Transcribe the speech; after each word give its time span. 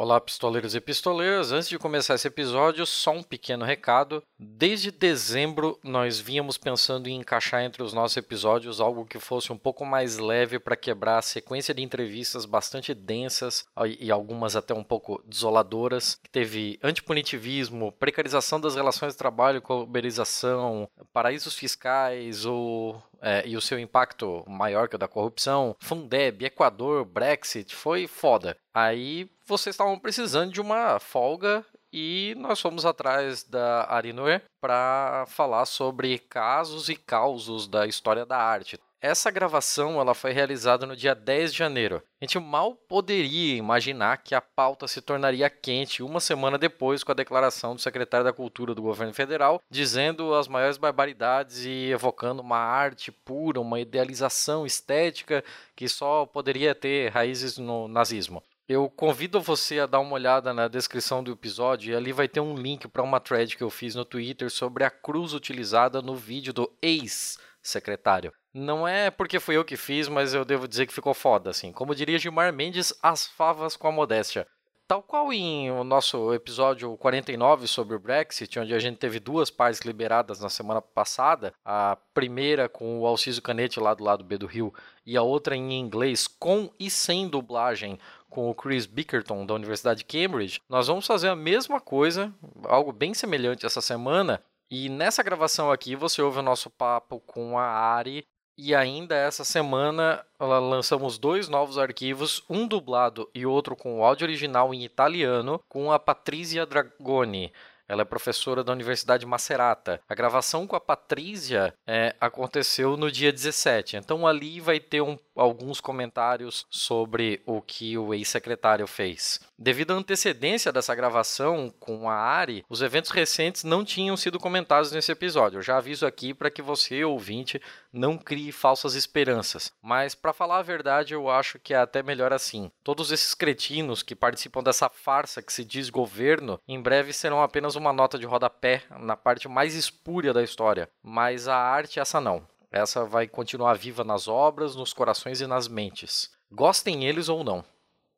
Olá, 0.00 0.20
pistoleiros 0.20 0.76
e 0.76 0.80
pistoleiras. 0.80 1.50
Antes 1.50 1.68
de 1.68 1.76
começar 1.76 2.14
esse 2.14 2.28
episódio, 2.28 2.86
só 2.86 3.10
um 3.10 3.20
pequeno 3.20 3.64
recado. 3.64 4.22
Desde 4.38 4.92
dezembro, 4.92 5.76
nós 5.82 6.20
vínhamos 6.20 6.56
pensando 6.56 7.08
em 7.08 7.16
encaixar 7.16 7.64
entre 7.64 7.82
os 7.82 7.92
nossos 7.92 8.16
episódios 8.16 8.80
algo 8.80 9.04
que 9.04 9.18
fosse 9.18 9.52
um 9.52 9.58
pouco 9.58 9.84
mais 9.84 10.16
leve 10.16 10.60
para 10.60 10.76
quebrar 10.76 11.18
a 11.18 11.22
sequência 11.22 11.74
de 11.74 11.82
entrevistas 11.82 12.44
bastante 12.44 12.94
densas 12.94 13.66
e 13.98 14.08
algumas 14.12 14.54
até 14.54 14.72
um 14.72 14.84
pouco 14.84 15.20
desoladoras. 15.26 16.14
Que 16.22 16.30
teve 16.30 16.78
antipunitivismo, 16.80 17.90
precarização 17.90 18.60
das 18.60 18.76
relações 18.76 19.14
de 19.14 19.18
trabalho, 19.18 19.60
uberização, 19.68 20.88
paraísos 21.12 21.56
fiscais 21.56 22.44
ou 22.46 23.02
é, 23.20 23.42
e 23.44 23.56
o 23.56 23.60
seu 23.60 23.80
impacto 23.80 24.44
maior 24.46 24.88
que 24.88 24.94
o 24.94 24.98
da 24.98 25.08
corrupção, 25.08 25.74
Fundeb, 25.80 26.44
Equador, 26.44 27.04
Brexit, 27.04 27.74
foi 27.74 28.06
foda. 28.06 28.56
Aí 28.72 29.28
vocês 29.48 29.74
estavam 29.74 29.98
precisando 29.98 30.52
de 30.52 30.60
uma 30.60 31.00
folga 31.00 31.64
e 31.90 32.34
nós 32.36 32.60
fomos 32.60 32.84
atrás 32.84 33.42
da 33.42 33.90
Arinoe 33.90 34.42
para 34.60 35.24
falar 35.26 35.64
sobre 35.64 36.18
casos 36.18 36.90
e 36.90 36.94
causos 36.94 37.66
da 37.66 37.86
história 37.86 38.26
da 38.26 38.36
arte. 38.36 38.78
Essa 39.00 39.30
gravação 39.30 40.00
ela 40.00 40.12
foi 40.12 40.32
realizada 40.32 40.84
no 40.84 40.96
dia 40.96 41.14
10 41.14 41.52
de 41.52 41.58
janeiro. 41.58 42.02
A 42.20 42.24
gente 42.24 42.38
mal 42.38 42.74
poderia 42.74 43.56
imaginar 43.56 44.18
que 44.18 44.34
a 44.34 44.40
pauta 44.40 44.88
se 44.88 45.00
tornaria 45.00 45.48
quente 45.48 46.02
uma 46.02 46.18
semana 46.18 46.58
depois 46.58 47.02
com 47.02 47.12
a 47.12 47.14
declaração 47.14 47.76
do 47.76 47.80
secretário 47.80 48.24
da 48.24 48.32
Cultura 48.32 48.74
do 48.74 48.82
governo 48.82 49.14
federal, 49.14 49.62
dizendo 49.70 50.34
as 50.34 50.48
maiores 50.48 50.76
barbaridades 50.76 51.64
e 51.64 51.90
evocando 51.90 52.42
uma 52.42 52.58
arte 52.58 53.12
pura, 53.12 53.60
uma 53.60 53.80
idealização 53.80 54.66
estética 54.66 55.44
que 55.76 55.88
só 55.88 56.26
poderia 56.26 56.74
ter 56.74 57.12
raízes 57.12 57.56
no 57.56 57.86
nazismo. 57.86 58.42
Eu 58.68 58.90
convido 58.90 59.40
você 59.40 59.80
a 59.80 59.86
dar 59.86 59.98
uma 59.98 60.12
olhada 60.12 60.52
na 60.52 60.68
descrição 60.68 61.24
do 61.24 61.32
episódio 61.32 61.90
e 61.90 61.96
ali 61.96 62.12
vai 62.12 62.28
ter 62.28 62.40
um 62.40 62.54
link 62.54 62.86
para 62.86 63.02
uma 63.02 63.18
thread 63.18 63.56
que 63.56 63.62
eu 63.62 63.70
fiz 63.70 63.94
no 63.94 64.04
Twitter 64.04 64.50
sobre 64.50 64.84
a 64.84 64.90
cruz 64.90 65.32
utilizada 65.32 66.02
no 66.02 66.14
vídeo 66.14 66.52
do 66.52 66.70
ex-secretário. 66.82 68.30
Não 68.52 68.86
é 68.86 69.10
porque 69.10 69.40
fui 69.40 69.56
eu 69.56 69.64
que 69.64 69.74
fiz, 69.74 70.06
mas 70.06 70.34
eu 70.34 70.44
devo 70.44 70.68
dizer 70.68 70.84
que 70.84 70.92
ficou 70.92 71.14
foda, 71.14 71.48
assim. 71.48 71.72
Como 71.72 71.94
diria 71.94 72.18
Gilmar 72.18 72.52
Mendes, 72.52 72.92
as 73.02 73.26
favas 73.26 73.74
com 73.74 73.88
a 73.88 73.92
modéstia. 73.92 74.46
Tal 74.88 75.02
qual 75.02 75.30
em 75.34 75.70
o 75.70 75.84
nosso 75.84 76.32
episódio 76.32 76.96
49 76.96 77.66
sobre 77.66 77.94
o 77.94 77.98
Brexit, 77.98 78.58
onde 78.58 78.72
a 78.72 78.78
gente 78.78 78.96
teve 78.96 79.20
duas 79.20 79.50
partes 79.50 79.82
liberadas 79.82 80.40
na 80.40 80.48
semana 80.48 80.80
passada, 80.80 81.52
a 81.62 81.98
primeira 82.14 82.70
com 82.70 82.98
o 82.98 83.06
Alciso 83.06 83.42
Canete 83.42 83.78
lá 83.78 83.92
do 83.92 84.02
lado 84.02 84.24
B 84.24 84.38
do 84.38 84.46
Rio 84.46 84.72
e 85.04 85.14
a 85.14 85.20
outra 85.20 85.54
em 85.54 85.78
inglês 85.78 86.26
com 86.26 86.70
e 86.80 86.88
sem 86.88 87.28
dublagem 87.28 87.98
com 88.28 88.50
o 88.50 88.54
Chris 88.54 88.86
Bickerton 88.86 89.44
da 89.44 89.54
Universidade 89.54 90.00
de 90.00 90.04
Cambridge, 90.04 90.60
nós 90.68 90.86
vamos 90.86 91.06
fazer 91.06 91.28
a 91.28 91.36
mesma 91.36 91.80
coisa, 91.80 92.32
algo 92.64 92.92
bem 92.92 93.14
semelhante 93.14 93.66
essa 93.66 93.80
semana. 93.80 94.42
E 94.70 94.88
nessa 94.88 95.22
gravação 95.22 95.70
aqui 95.70 95.96
você 95.96 96.20
ouve 96.20 96.40
o 96.40 96.42
nosso 96.42 96.68
papo 96.68 97.20
com 97.20 97.58
a 97.58 97.64
Ari 97.64 98.24
e 98.60 98.74
ainda 98.74 99.14
essa 99.14 99.44
semana 99.44 100.24
lançamos 100.40 101.16
dois 101.16 101.48
novos 101.48 101.78
arquivos, 101.78 102.42
um 102.50 102.66
dublado 102.66 103.30
e 103.32 103.46
outro 103.46 103.76
com 103.76 104.00
o 104.00 104.04
áudio 104.04 104.26
original 104.26 104.74
em 104.74 104.82
italiano, 104.84 105.60
com 105.68 105.92
a 105.92 105.98
Patrizia 105.98 106.66
Dragoni. 106.66 107.52
Ela 107.88 108.02
é 108.02 108.04
professora 108.04 108.62
da 108.62 108.72
Universidade 108.72 109.24
Macerata. 109.24 110.00
A 110.06 110.14
gravação 110.14 110.66
com 110.66 110.76
a 110.76 110.80
Patrícia 110.80 111.74
é, 111.86 112.14
aconteceu 112.20 112.96
no 112.96 113.10
dia 113.10 113.32
17. 113.32 113.96
Então 113.96 114.26
ali 114.26 114.60
vai 114.60 114.78
ter 114.78 115.00
um, 115.00 115.18
alguns 115.34 115.80
comentários 115.80 116.66
sobre 116.68 117.40
o 117.46 117.62
que 117.62 117.96
o 117.96 118.12
ex-secretário 118.12 118.86
fez. 118.86 119.40
Devido 119.58 119.92
à 119.92 119.96
antecedência 119.96 120.70
dessa 120.70 120.94
gravação 120.94 121.72
com 121.80 122.10
a 122.10 122.14
Ari, 122.14 122.64
os 122.68 122.82
eventos 122.82 123.10
recentes 123.10 123.64
não 123.64 123.84
tinham 123.84 124.16
sido 124.16 124.38
comentados 124.38 124.92
nesse 124.92 125.10
episódio. 125.10 125.58
Eu 125.58 125.62
já 125.62 125.78
aviso 125.78 126.06
aqui 126.06 126.34
para 126.34 126.50
que 126.50 126.60
você, 126.60 127.04
ouvinte, 127.04 127.60
não 127.92 128.18
crie 128.18 128.52
falsas 128.52 128.94
esperanças. 128.94 129.72
Mas, 129.82 130.14
para 130.14 130.32
falar 130.32 130.58
a 130.58 130.62
verdade, 130.62 131.14
eu 131.14 131.28
acho 131.30 131.58
que 131.58 131.74
é 131.74 131.78
até 131.78 132.02
melhor 132.02 132.32
assim. 132.32 132.70
Todos 132.82 133.10
esses 133.10 133.34
cretinos 133.34 134.02
que 134.02 134.14
participam 134.14 134.62
dessa 134.62 134.88
farsa 134.88 135.42
que 135.42 135.52
se 135.52 135.64
diz 135.64 135.90
governo, 135.90 136.60
em 136.66 136.80
breve 136.80 137.12
serão 137.12 137.42
apenas 137.42 137.76
uma 137.76 137.92
nota 137.92 138.18
de 138.18 138.26
rodapé 138.26 138.82
na 139.00 139.16
parte 139.16 139.48
mais 139.48 139.74
espúria 139.74 140.32
da 140.32 140.42
história. 140.42 140.88
Mas 141.02 141.48
a 141.48 141.56
arte, 141.56 142.00
essa 142.00 142.20
não. 142.20 142.46
Essa 142.70 143.04
vai 143.04 143.26
continuar 143.26 143.74
viva 143.74 144.04
nas 144.04 144.28
obras, 144.28 144.76
nos 144.76 144.92
corações 144.92 145.40
e 145.40 145.46
nas 145.46 145.68
mentes. 145.68 146.30
Gostem 146.50 147.06
eles 147.06 147.28
ou 147.28 147.42
não. 147.42 147.64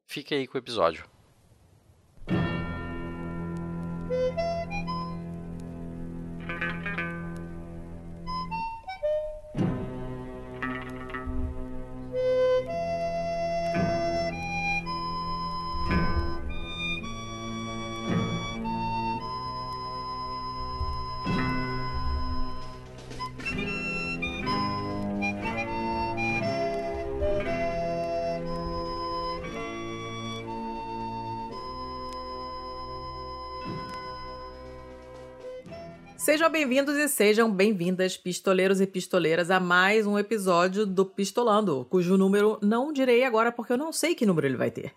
Fique 0.06 0.34
aí 0.34 0.46
com 0.46 0.56
o 0.56 0.60
episódio. 0.60 1.04
Sejam 36.30 36.48
bem-vindos 36.48 36.94
e 36.94 37.08
sejam 37.08 37.50
bem-vindas, 37.50 38.16
pistoleiros 38.16 38.80
e 38.80 38.86
pistoleiras, 38.86 39.50
a 39.50 39.58
mais 39.58 40.06
um 40.06 40.16
episódio 40.16 40.86
do 40.86 41.04
Pistolando, 41.04 41.84
cujo 41.90 42.16
número 42.16 42.56
não 42.62 42.92
direi 42.92 43.24
agora 43.24 43.50
porque 43.50 43.72
eu 43.72 43.76
não 43.76 43.92
sei 43.92 44.14
que 44.14 44.24
número 44.24 44.46
ele 44.46 44.56
vai 44.56 44.70
ter. 44.70 44.94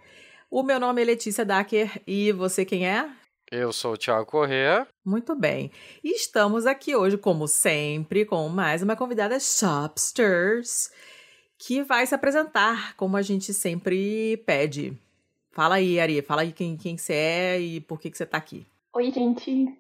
O 0.48 0.62
meu 0.62 0.80
nome 0.80 1.02
é 1.02 1.06
Letícia 1.06 1.44
Dacker 1.44 2.00
e 2.06 2.32
você 2.32 2.64
quem 2.64 2.88
é? 2.88 3.10
Eu 3.52 3.74
sou 3.74 3.94
o 3.94 3.98
Thiago 3.98 4.28
Corrêa. 4.28 4.86
Muito 5.04 5.34
bem. 5.34 5.72
E 6.04 6.16
estamos 6.16 6.68
aqui 6.68 6.96
hoje, 6.96 7.18
como 7.18 7.48
sempre, 7.48 8.26
com 8.26 8.48
mais 8.48 8.84
uma 8.84 8.96
convidada 8.96 9.40
Shopsters, 9.40 10.92
que 11.58 11.82
vai 11.82 12.06
se 12.06 12.14
apresentar, 12.14 12.96
como 12.96 13.18
a 13.18 13.24
gente 13.24 13.56
sempre 13.56 14.38
pede. 14.46 14.96
Fala 15.52 15.76
aí, 15.78 16.00
Ari, 16.00 16.22
fala 16.22 16.44
aí 16.44 16.52
quem, 16.52 16.78
quem 16.78 16.96
você 16.96 17.14
é 17.14 17.60
e 17.60 17.82
por 17.82 18.00
que, 18.00 18.12
que 18.12 18.18
você 18.20 18.24
está 18.24 18.38
aqui. 18.38 18.68
Oi, 18.96 19.10
gente. 19.10 19.76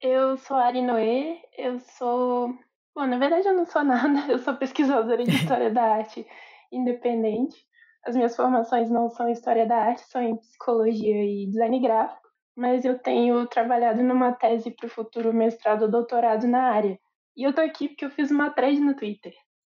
Eu 0.00 0.36
sou 0.36 0.56
a 0.56 0.66
Ari 0.66 0.80
Noé, 0.80 1.42
eu 1.56 1.80
sou. 1.80 2.54
Bom, 2.94 3.04
na 3.06 3.18
verdade 3.18 3.48
eu 3.48 3.54
não 3.54 3.66
sou 3.66 3.82
nada, 3.84 4.30
eu 4.30 4.38
sou 4.38 4.54
pesquisadora 4.54 5.24
de 5.24 5.34
história 5.34 5.70
da 5.72 5.82
arte 5.82 6.24
independente. 6.70 7.56
As 8.04 8.14
minhas 8.14 8.36
formações 8.36 8.88
não 8.88 9.10
são 9.10 9.28
história 9.28 9.66
da 9.66 9.76
arte, 9.76 10.02
são 10.02 10.22
em 10.22 10.36
psicologia 10.36 11.24
e 11.24 11.46
design 11.46 11.80
gráfico, 11.80 12.28
mas 12.56 12.84
eu 12.84 12.96
tenho 12.96 13.44
trabalhado 13.48 14.00
numa 14.00 14.32
tese 14.32 14.70
para 14.70 14.86
o 14.86 14.90
futuro 14.90 15.32
mestrado 15.34 15.82
ou 15.82 15.90
doutorado 15.90 16.46
na 16.46 16.70
área. 16.70 16.96
E 17.36 17.42
eu 17.42 17.52
tô 17.52 17.60
aqui 17.60 17.88
porque 17.88 18.04
eu 18.04 18.10
fiz 18.10 18.30
uma 18.30 18.50
thread 18.50 18.78
no 18.78 18.94
Twitter. 18.94 19.34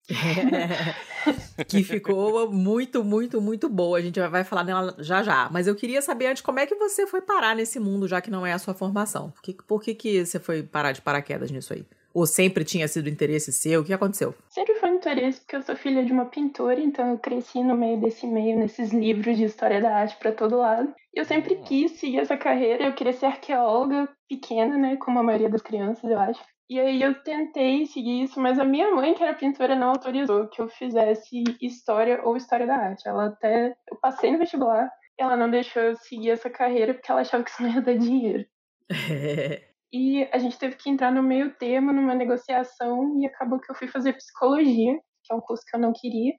É, 0.09 1.63
que 1.63 1.83
ficou 1.83 2.51
muito, 2.51 3.03
muito, 3.03 3.41
muito 3.41 3.69
boa. 3.69 3.97
A 3.97 4.01
gente 4.01 4.19
vai 4.19 4.43
falar 4.43 4.63
dela 4.63 4.95
já 4.99 5.23
já. 5.23 5.49
Mas 5.51 5.67
eu 5.67 5.75
queria 5.75 6.01
saber 6.01 6.27
antes 6.27 6.41
como 6.41 6.59
é 6.59 6.65
que 6.65 6.75
você 6.75 7.07
foi 7.07 7.21
parar 7.21 7.55
nesse 7.55 7.79
mundo, 7.79 8.07
já 8.07 8.19
que 8.21 8.31
não 8.31 8.45
é 8.45 8.53
a 8.53 8.59
sua 8.59 8.73
formação. 8.73 9.31
Por 9.31 9.41
que, 9.41 9.53
por 9.53 9.81
que, 9.81 9.95
que 9.95 10.25
você 10.25 10.39
foi 10.39 10.63
parar 10.63 10.91
de 10.91 11.01
paraquedas 11.01 11.51
nisso 11.51 11.73
aí? 11.73 11.85
Ou 12.13 12.27
sempre 12.27 12.63
tinha 12.63 12.87
sido 12.87 13.09
interesse 13.09 13.51
seu? 13.51 13.81
O 13.81 13.83
que 13.83 13.91
aconteceu? 13.91 14.35
Sempre 14.47 14.75
foi 14.75 14.89
interesse, 14.89 15.39
porque 15.39 15.55
eu 15.55 15.63
sou 15.63 15.75
filha 15.75 16.05
de 16.05 16.11
uma 16.11 16.25
pintora, 16.25 16.79
então 16.79 17.09
eu 17.09 17.17
cresci 17.17 17.63
no 17.63 17.75
meio 17.75 17.99
desse 17.99 18.27
meio, 18.27 18.59
nesses 18.59 18.91
livros 18.91 19.35
de 19.35 19.45
história 19.45 19.81
da 19.81 19.95
arte 19.95 20.15
para 20.17 20.31
todo 20.31 20.57
lado. 20.57 20.93
E 21.11 21.19
eu 21.19 21.25
sempre 21.25 21.55
quis 21.55 21.93
seguir 21.93 22.19
essa 22.19 22.37
carreira. 22.37 22.85
Eu 22.85 22.93
queria 22.93 23.13
ser 23.13 23.25
arqueóloga 23.25 24.07
pequena, 24.29 24.77
né? 24.77 24.95
Como 24.97 25.17
a 25.17 25.23
maioria 25.23 25.49
das 25.49 25.61
crianças, 25.61 26.03
eu 26.09 26.19
acho. 26.19 26.41
E 26.69 26.79
aí 26.79 27.01
eu 27.01 27.21
tentei 27.23 27.85
seguir 27.85 28.23
isso, 28.23 28.39
mas 28.39 28.57
a 28.57 28.63
minha 28.63 28.89
mãe, 28.91 29.13
que 29.13 29.21
era 29.21 29.35
pintora, 29.35 29.75
não 29.75 29.89
autorizou 29.89 30.47
que 30.47 30.61
eu 30.61 30.69
fizesse 30.69 31.43
história 31.61 32.21
ou 32.23 32.37
história 32.37 32.65
da 32.65 32.75
arte. 32.75 33.07
Ela 33.07 33.27
até. 33.27 33.75
Eu 33.89 33.97
passei 34.01 34.31
no 34.31 34.39
vestibular, 34.39 34.89
ela 35.17 35.35
não 35.35 35.49
deixou 35.49 35.81
eu 35.81 35.95
seguir 35.95 36.31
essa 36.31 36.49
carreira 36.49 36.93
porque 36.93 37.11
ela 37.11 37.21
achava 37.21 37.43
que 37.43 37.51
isso 37.51 37.61
não 37.61 37.69
ia 37.69 37.81
dar 37.81 37.97
dinheiro. 37.97 38.45
e 39.93 40.23
a 40.31 40.37
gente 40.37 40.57
teve 40.57 40.75
que 40.75 40.89
entrar 40.89 41.11
no 41.11 41.21
meio 41.21 41.53
termo, 41.55 41.91
numa 41.91 42.15
negociação, 42.15 43.19
e 43.19 43.25
acabou 43.25 43.59
que 43.59 43.71
eu 43.71 43.75
fui 43.75 43.87
fazer 43.87 44.13
psicologia, 44.13 44.93
que 45.23 45.33
é 45.33 45.35
um 45.35 45.41
curso 45.41 45.63
que 45.69 45.75
eu 45.75 45.81
não 45.81 45.93
queria 45.93 46.33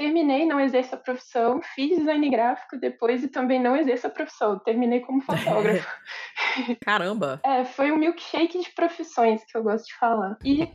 terminei, 0.00 0.46
não 0.46 0.58
exerço 0.58 0.94
a 0.94 0.98
profissão, 0.98 1.60
fiz 1.74 1.98
design 1.98 2.30
gráfico 2.30 2.78
depois 2.78 3.22
e 3.22 3.28
também 3.28 3.60
não 3.60 3.76
exerço 3.76 4.06
a 4.06 4.10
profissão. 4.10 4.58
Terminei 4.58 5.00
como 5.00 5.20
fotógrafo. 5.20 5.86
Caramba! 6.80 7.38
É, 7.44 7.66
foi 7.66 7.92
um 7.92 7.98
milkshake 7.98 8.58
de 8.58 8.70
profissões 8.70 9.44
que 9.44 9.58
eu 9.58 9.62
gosto 9.62 9.88
de 9.88 9.94
falar. 9.98 10.38
E 10.42 10.66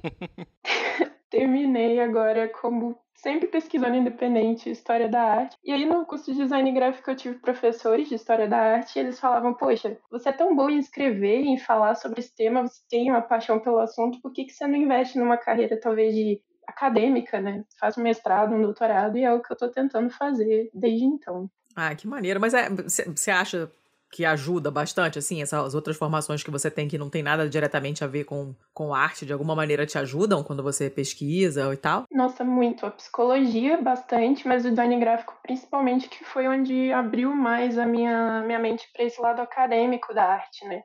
terminei 1.31 1.99
agora 1.99 2.47
como 2.49 2.95
sempre 3.15 3.47
pesquisando 3.47 3.95
independente 3.95 4.69
história 4.69 5.09
da 5.09 5.23
arte. 5.23 5.57
E 5.63 5.71
aí 5.71 5.85
no 5.85 6.05
curso 6.05 6.31
de 6.31 6.37
design 6.37 6.71
gráfico 6.71 7.09
eu 7.09 7.15
tive 7.15 7.39
professores 7.39 8.07
de 8.07 8.13
história 8.13 8.47
da 8.47 8.59
arte 8.59 8.95
e 8.95 8.99
eles 8.99 9.19
falavam: 9.19 9.55
"Poxa, 9.55 9.97
você 10.11 10.29
é 10.29 10.33
tão 10.33 10.55
bom 10.55 10.69
em 10.69 10.77
escrever, 10.77 11.41
em 11.41 11.57
falar 11.57 11.95
sobre 11.95 12.19
esse 12.19 12.35
tema, 12.35 12.61
você 12.61 12.81
tem 12.87 13.09
uma 13.09 13.23
paixão 13.23 13.59
pelo 13.59 13.79
assunto, 13.79 14.21
por 14.21 14.31
que 14.31 14.45
que 14.45 14.53
você 14.53 14.67
não 14.67 14.75
investe 14.75 15.17
numa 15.17 15.37
carreira 15.37 15.79
talvez 15.79 16.13
de 16.13 16.39
acadêmica, 16.67 17.39
né? 17.39 17.63
Faz 17.79 17.97
um 17.97 18.01
mestrado, 18.01 18.53
um 18.53 18.61
doutorado 18.61 19.17
e 19.17 19.23
é 19.23 19.33
o 19.33 19.41
que 19.41 19.51
eu 19.51 19.57
tô 19.57 19.69
tentando 19.69 20.09
fazer 20.09 20.69
desde 20.73 21.05
então. 21.05 21.49
Ah, 21.75 21.93
que 21.93 22.07
maneiro. 22.07 22.39
Mas 22.39 22.53
você 22.87 23.31
é, 23.31 23.33
acha 23.33 23.69
que 24.11 24.23
ajuda 24.23 24.71
bastante, 24.71 25.19
assim, 25.19 25.41
essas 25.41 25.75
outras 25.75 25.97
formações 25.97 26.41
que 26.41 26.49
você 26.49 26.71
tem 26.71 26.87
que 26.87 26.97
não 26.97 27.09
tem 27.09 27.21
nada 27.21 27.49
diretamente 27.49 28.01
a 28.01 28.07
ver 28.07 28.23
com, 28.23 28.55
com 28.73 28.93
arte, 28.93 29.25
de 29.25 29.33
alguma 29.33 29.53
maneira 29.53 29.85
te 29.85 29.97
ajudam 29.97 30.41
quando 30.41 30.63
você 30.63 30.89
pesquisa 30.89 31.73
e 31.73 31.77
tal? 31.77 32.05
Nossa, 32.09 32.41
muito. 32.43 32.85
A 32.85 32.91
psicologia, 32.91 33.81
bastante, 33.81 34.47
mas 34.47 34.63
o 34.65 34.69
design 34.69 34.97
gráfico, 34.99 35.37
principalmente, 35.43 36.07
que 36.07 36.23
foi 36.23 36.47
onde 36.47 36.93
abriu 36.93 37.35
mais 37.35 37.77
a 37.77 37.85
minha, 37.85 38.41
minha 38.45 38.59
mente 38.59 38.87
para 38.93 39.03
esse 39.03 39.19
lado 39.19 39.41
acadêmico 39.41 40.13
da 40.13 40.23
arte, 40.23 40.65
né? 40.65 40.83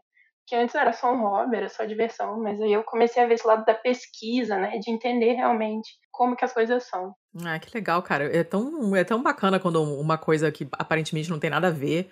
Que 0.51 0.57
antes 0.57 0.75
era 0.75 0.93
só 0.93 1.13
um 1.13 1.21
hobby, 1.21 1.59
era 1.59 1.69
só 1.69 1.85
diversão, 1.85 2.43
mas 2.43 2.61
aí 2.61 2.73
eu 2.73 2.83
comecei 2.83 3.23
a 3.23 3.27
ver 3.27 3.35
esse 3.35 3.47
lado 3.47 3.65
da 3.65 3.73
pesquisa, 3.73 4.59
né? 4.59 4.79
De 4.79 4.91
entender 4.91 5.35
realmente 5.35 5.89
como 6.11 6.35
que 6.35 6.45
as 6.45 6.53
coisas 6.53 6.83
são. 6.83 7.15
Ah, 7.47 7.57
que 7.61 7.71
legal, 7.73 8.03
cara. 8.03 8.37
É 8.37 8.43
tão, 8.43 8.97
é 8.97 9.05
tão 9.05 9.23
bacana 9.23 9.61
quando 9.61 9.81
uma 9.81 10.19
coisa 10.19 10.51
que 10.51 10.67
aparentemente 10.73 11.31
não 11.31 11.39
tem 11.39 11.51
nada 11.51 11.69
a 11.69 11.71
ver 11.71 12.11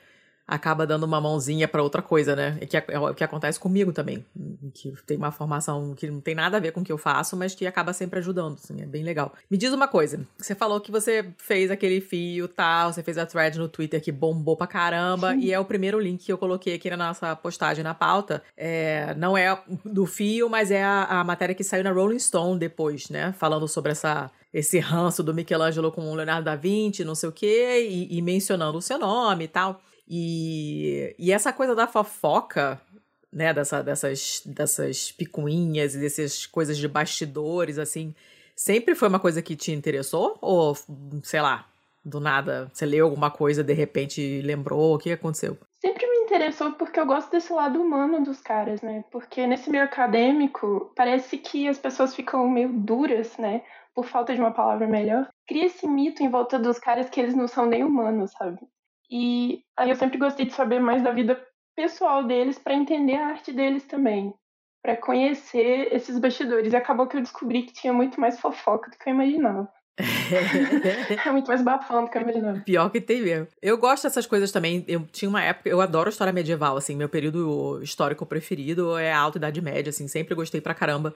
acaba 0.49 0.87
dando 0.87 1.05
uma 1.05 1.21
mãozinha 1.21 1.69
para 1.69 1.83
outra 1.83 2.01
coisa, 2.01 2.35
né? 2.35 2.59
Que 2.67 2.79
é, 2.79 2.85
é 2.89 2.99
o 2.99 3.15
que 3.15 3.23
acontece 3.23 3.61
comigo 3.61 3.93
também, 3.93 4.25
que 4.73 4.95
tem 5.07 5.19
uma 5.19 5.31
formação 5.31 5.95
que 5.95 6.11
não 6.11 6.23
tem 6.23 6.35
nada 6.35 6.57
a 6.57 6.61
ver 6.61 6.73
com 6.73 6.81
o 6.81 6.85
que 6.85 6.91
eu 6.91 6.97
faço, 6.97 7.37
mas 7.37 7.55
que 7.55 7.67
acaba 7.67 7.93
sempre 7.93 8.19
ajudando, 8.19 8.55
assim, 8.55 8.81
é 8.81 8.87
bem 8.87 9.05
legal. 9.05 9.35
Me 9.51 9.59
diz 9.59 9.75
uma 9.75 9.87
coisa, 9.87 10.27
você 10.39 10.55
falou 10.55 10.81
que 10.81 10.91
você 10.91 11.27
fez 11.37 11.71
aquele 11.71 12.01
fio 12.01 12.49
tal, 12.49 12.91
você 12.91 13.03
fez 13.03 13.19
a 13.19 13.27
thread 13.27 13.59
no 13.59 13.69
Twitter 13.69 14.01
que 14.01 14.11
bombou 14.11 14.57
pra 14.57 14.67
caramba, 14.67 15.33
Sim. 15.33 15.41
e 15.41 15.53
é 15.53 15.61
o 15.61 15.65
primeiro 15.67 16.01
link 16.01 16.25
que 16.25 16.33
eu 16.33 16.39
coloquei 16.39 16.75
aqui 16.75 16.89
na 16.89 16.97
nossa 16.97 17.37
postagem 17.37 17.85
na 17.85 17.93
pauta. 17.93 18.43
É, 18.57 19.15
não 19.19 19.37
é 19.37 19.61
do 19.85 20.07
fio, 20.07 20.49
mas 20.49 20.71
é 20.71 20.83
a, 20.83 21.21
a 21.21 21.25
matéria 21.25 21.55
que 21.55 21.63
saiu 21.63 21.85
na 21.85 21.93
Rolling 21.93 22.19
Stone 22.19 22.59
depois, 22.59 23.11
né? 23.11 23.35
Falando 23.39 23.69
sobre 23.69 23.93
essa 23.93 24.31
esse 24.51 24.79
ranço 24.79 25.23
do 25.23 25.35
Michelangelo 25.35 25.93
com 25.93 26.11
o 26.11 26.15
Leonardo 26.15 26.47
da 26.47 26.57
Vinci, 26.57 27.05
não 27.05 27.15
sei 27.15 27.29
o 27.29 27.33
quê, 27.33 27.87
e, 27.87 28.17
e 28.17 28.23
mencionando 28.23 28.79
o 28.79 28.83
seu 28.83 28.99
nome 28.99 29.45
e 29.45 29.49
tal. 29.49 29.83
E, 30.09 31.15
e 31.19 31.31
essa 31.31 31.53
coisa 31.53 31.75
da 31.75 31.87
fofoca, 31.87 32.81
né, 33.31 33.53
dessa, 33.53 33.83
dessas, 33.83 34.43
dessas 34.47 35.13
picuinhas 35.13 35.95
e 35.95 35.99
dessas 35.99 36.47
coisas 36.47 36.79
de 36.79 36.89
bastidores, 36.89 37.79
assim, 37.79 38.15
sempre 38.57 38.95
foi 38.95 39.09
uma 39.09 39.21
coisa 39.21 39.43
que 39.43 39.55
te 39.55 39.71
interessou? 39.71 40.39
Ou, 40.41 40.75
sei 41.23 41.43
lá, 41.43 41.67
do 42.03 42.21
nada, 42.21 42.71
você 42.73 42.87
leu 42.87 43.05
alguma 43.05 43.31
coisa, 43.31 43.63
de 43.63 43.75
repente 43.75 44.41
lembrou? 44.43 44.95
O 44.95 44.99
que 44.99 45.13
aconteceu? 45.13 45.59
Sempre 45.81 46.07
me 46.07 46.25
interessou 46.25 46.73
porque 46.73 46.99
eu 46.99 47.07
gosto 47.07 47.31
desse 47.31 47.53
lado 47.53 47.81
humano 47.81 48.23
dos 48.25 48.41
caras, 48.41 48.81
né? 48.81 49.05
Porque 49.11 49.47
nesse 49.47 49.71
meio 49.71 49.85
acadêmico, 49.85 50.91
parece 50.97 51.37
que 51.37 51.69
as 51.69 51.79
pessoas 51.79 52.15
ficam 52.15 52.49
meio 52.49 52.73
duras, 52.73 53.37
né? 53.37 53.63
Por 53.95 54.07
falta 54.07 54.35
de 54.35 54.41
uma 54.41 54.53
palavra 54.53 54.87
melhor. 54.87 55.29
Cria 55.47 55.67
esse 55.67 55.87
mito 55.87 56.23
em 56.23 56.31
volta 56.31 56.59
dos 56.59 56.79
caras 56.79 57.11
que 57.11 57.21
eles 57.21 57.35
não 57.35 57.47
são 57.47 57.67
nem 57.67 57.85
humanos, 57.85 58.33
sabe? 58.33 58.59
E 59.11 59.63
aí 59.77 59.91
eu 59.91 59.97
sempre 59.97 60.19
gostei 60.19 60.47
de 60.47 60.53
saber 60.53 60.81
mais 60.81 61.03
da 61.03 61.13
vida 61.13 61.41
pessoal 61.75 62.25
deles 62.25 62.59
para 62.59 62.75
entender 62.75 63.15
a 63.15 63.29
arte 63.29 63.53
deles 63.53 63.85
também, 63.85 64.35
para 64.83 64.97
conhecer 64.97 65.93
esses 65.93 66.19
bastidores. 66.19 66.73
E 66.73 66.77
acabou 66.77 67.07
que 67.07 67.17
eu 67.17 67.23
descobri 67.23 67.63
que 67.63 67.73
tinha 67.73 67.93
muito 67.93 68.21
mais 68.21 68.39
fofoca 68.41 68.91
do 68.91 68.99
que 68.99 69.09
eu 69.09 69.15
imaginava. 69.15 69.69
é 71.27 71.33
muito 71.33 71.49
mais 71.49 71.63
bafão 71.63 72.05
do 72.05 72.11
que 72.11 72.19
eu 72.19 72.23
imaginava. 72.23 72.61
Pior 72.61 72.89
que 72.91 73.01
tem 73.01 73.23
mesmo. 73.23 73.49
Eu 73.61 73.77
gosto 73.79 74.05
dessas 74.05 74.27
coisas 74.27 74.53
também. 74.53 74.85
Eu 74.87 75.05
tinha 75.07 75.29
uma 75.29 75.43
época, 75.43 75.69
eu 75.69 75.81
adoro 75.81 76.09
história 76.09 76.33
medieval, 76.33 76.77
assim, 76.77 76.97
meu 76.97 77.09
período 77.09 77.81
histórico 77.83 78.25
preferido 78.25 78.97
é 78.97 79.13
a 79.13 79.19
Alta 79.19 79.39
Idade 79.39 79.61
Média, 79.61 79.91
assim, 79.91 80.07
sempre 80.07 80.35
gostei 80.35 80.61
pra 80.61 80.75
caramba. 80.75 81.15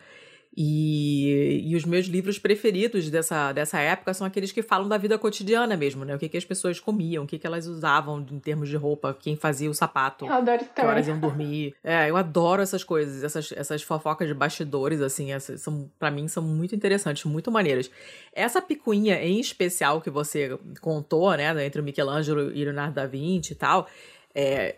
E, 0.54 1.62
e 1.64 1.74
os 1.74 1.84
meus 1.86 2.06
livros 2.06 2.38
preferidos 2.38 3.08
dessa, 3.08 3.52
dessa 3.52 3.80
época 3.80 4.12
são 4.12 4.26
aqueles 4.26 4.52
que 4.52 4.62
falam 4.62 4.86
da 4.86 4.98
vida 4.98 5.16
cotidiana 5.18 5.78
mesmo, 5.78 6.04
né? 6.04 6.14
O 6.14 6.18
que, 6.18 6.28
que 6.28 6.36
as 6.36 6.44
pessoas 6.44 6.78
comiam, 6.78 7.24
o 7.24 7.26
que, 7.26 7.38
que 7.38 7.46
elas 7.46 7.66
usavam 7.66 8.24
em 8.30 8.38
termos 8.38 8.68
de 8.68 8.76
roupa, 8.76 9.16
quem 9.18 9.34
fazia 9.34 9.70
o 9.70 9.74
sapato, 9.74 10.26
eu 10.26 10.32
adoro 10.32 10.64
que 10.74 10.80
horas 10.82 11.08
iam 11.08 11.18
dormir. 11.18 11.74
É, 11.82 12.10
eu 12.10 12.18
adoro 12.18 12.60
essas 12.60 12.84
coisas, 12.84 13.24
essas, 13.24 13.50
essas 13.52 13.82
fofocas 13.82 14.28
de 14.28 14.34
bastidores, 14.34 15.00
assim, 15.00 15.32
essas, 15.32 15.62
são, 15.62 15.90
para 15.98 16.10
mim 16.10 16.28
são 16.28 16.42
muito 16.42 16.74
interessantes, 16.74 17.24
muito 17.24 17.50
maneiras. 17.50 17.90
Essa 18.34 18.60
picuinha 18.60 19.22
em 19.22 19.40
especial 19.40 20.02
que 20.02 20.10
você 20.10 20.58
contou, 20.82 21.34
né, 21.34 21.64
entre 21.64 21.80
o 21.80 21.84
Michelangelo 21.84 22.52
e 22.54 22.62
o 22.62 22.64
Leonardo 22.66 22.94
da 22.94 23.06
Vinci 23.06 23.54
e 23.54 23.56
tal, 23.56 23.88
é, 24.34 24.76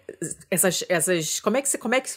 essas, 0.48 0.84
essas, 0.88 1.40
como 1.40 1.56
é 1.56 1.62
que, 1.62 1.78
como 1.78 1.94
é 1.96 2.00
que 2.00 2.10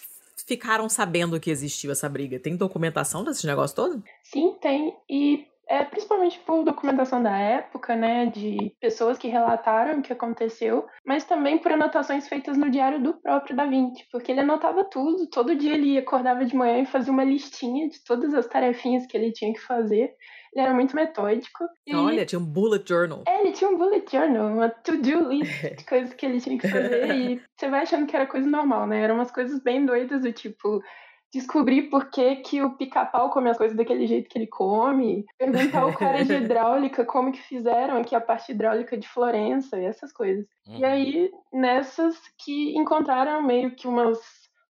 ficaram 0.47 0.87
sabendo 0.89 1.39
que 1.39 1.51
existiu 1.51 1.91
essa 1.91 2.07
briga? 2.09 2.39
Tem 2.39 2.55
documentação 2.55 3.23
desses 3.23 3.43
negócios 3.43 3.73
todos? 3.73 4.01
Sim, 4.23 4.57
tem. 4.61 4.95
E 5.09 5.45
é 5.69 5.83
principalmente 5.83 6.39
por 6.39 6.63
documentação 6.63 7.21
da 7.21 7.37
época, 7.37 7.95
né, 7.95 8.27
de 8.27 8.73
pessoas 8.79 9.17
que 9.17 9.27
relataram 9.27 9.99
o 9.99 10.01
que 10.01 10.13
aconteceu, 10.13 10.85
mas 11.05 11.25
também 11.25 11.57
por 11.57 11.71
anotações 11.73 12.27
feitas 12.27 12.57
no 12.57 12.69
diário 12.69 13.03
do 13.03 13.13
próprio 13.13 13.55
Da 13.55 13.65
Vinci, 13.65 14.05
porque 14.09 14.31
ele 14.31 14.39
anotava 14.39 14.85
tudo, 14.85 15.29
todo 15.29 15.55
dia 15.55 15.73
ele 15.73 15.97
acordava 15.97 16.45
de 16.45 16.55
manhã 16.55 16.81
e 16.81 16.85
fazia 16.85 17.11
uma 17.11 17.23
listinha 17.23 17.89
de 17.89 18.01
todas 18.03 18.33
as 18.33 18.47
tarefinhas 18.47 19.05
que 19.05 19.17
ele 19.17 19.31
tinha 19.33 19.53
que 19.53 19.59
fazer. 19.59 20.15
Ele 20.53 20.65
era 20.65 20.73
muito 20.73 20.95
metódico. 20.95 21.65
Olha, 21.93 22.25
tinha 22.25 22.39
um 22.39 22.45
bullet 22.45 22.87
journal. 22.87 23.23
É, 23.27 23.41
ele 23.41 23.51
tinha 23.51 23.69
um 23.69 23.77
bullet 23.77 24.09
journal, 24.11 24.47
uma 24.47 24.69
to-do 24.69 25.29
list 25.29 25.61
de 25.77 25.85
coisas 25.85 26.13
que 26.13 26.25
ele 26.25 26.39
tinha 26.39 26.57
que 26.57 26.67
fazer. 26.67 27.15
e 27.15 27.41
você 27.55 27.69
vai 27.69 27.81
achando 27.81 28.07
que 28.07 28.15
era 28.15 28.25
coisa 28.25 28.49
normal, 28.49 28.87
né? 28.87 29.01
Eram 29.01 29.15
umas 29.15 29.31
coisas 29.31 29.61
bem 29.61 29.85
doidas, 29.85 30.21
do 30.21 30.31
tipo 30.31 30.81
descobrir 31.33 31.83
por 31.83 32.09
que, 32.09 32.37
que 32.37 32.61
o 32.61 32.75
pica-pau 32.77 33.29
come 33.29 33.49
as 33.49 33.57
coisas 33.57 33.75
daquele 33.75 34.07
jeito 34.07 34.29
que 34.29 34.37
ele 34.37 34.47
come, 34.47 35.25
perguntar 35.37 35.81
ao 35.81 35.93
cara 35.93 36.23
de 36.23 36.33
hidráulica 36.33 37.05
como 37.05 37.31
que 37.31 37.41
fizeram 37.41 37.97
aqui 37.97 38.15
a 38.15 38.21
parte 38.21 38.51
hidráulica 38.51 38.97
de 38.97 39.07
Florença 39.07 39.77
e 39.77 39.85
essas 39.85 40.11
coisas. 40.11 40.45
Uhum. 40.65 40.77
E 40.77 40.85
aí, 40.85 41.31
nessas 41.51 42.17
que 42.37 42.77
encontraram 42.77 43.41
meio 43.41 43.75
que 43.75 43.87
umas, 43.87 44.17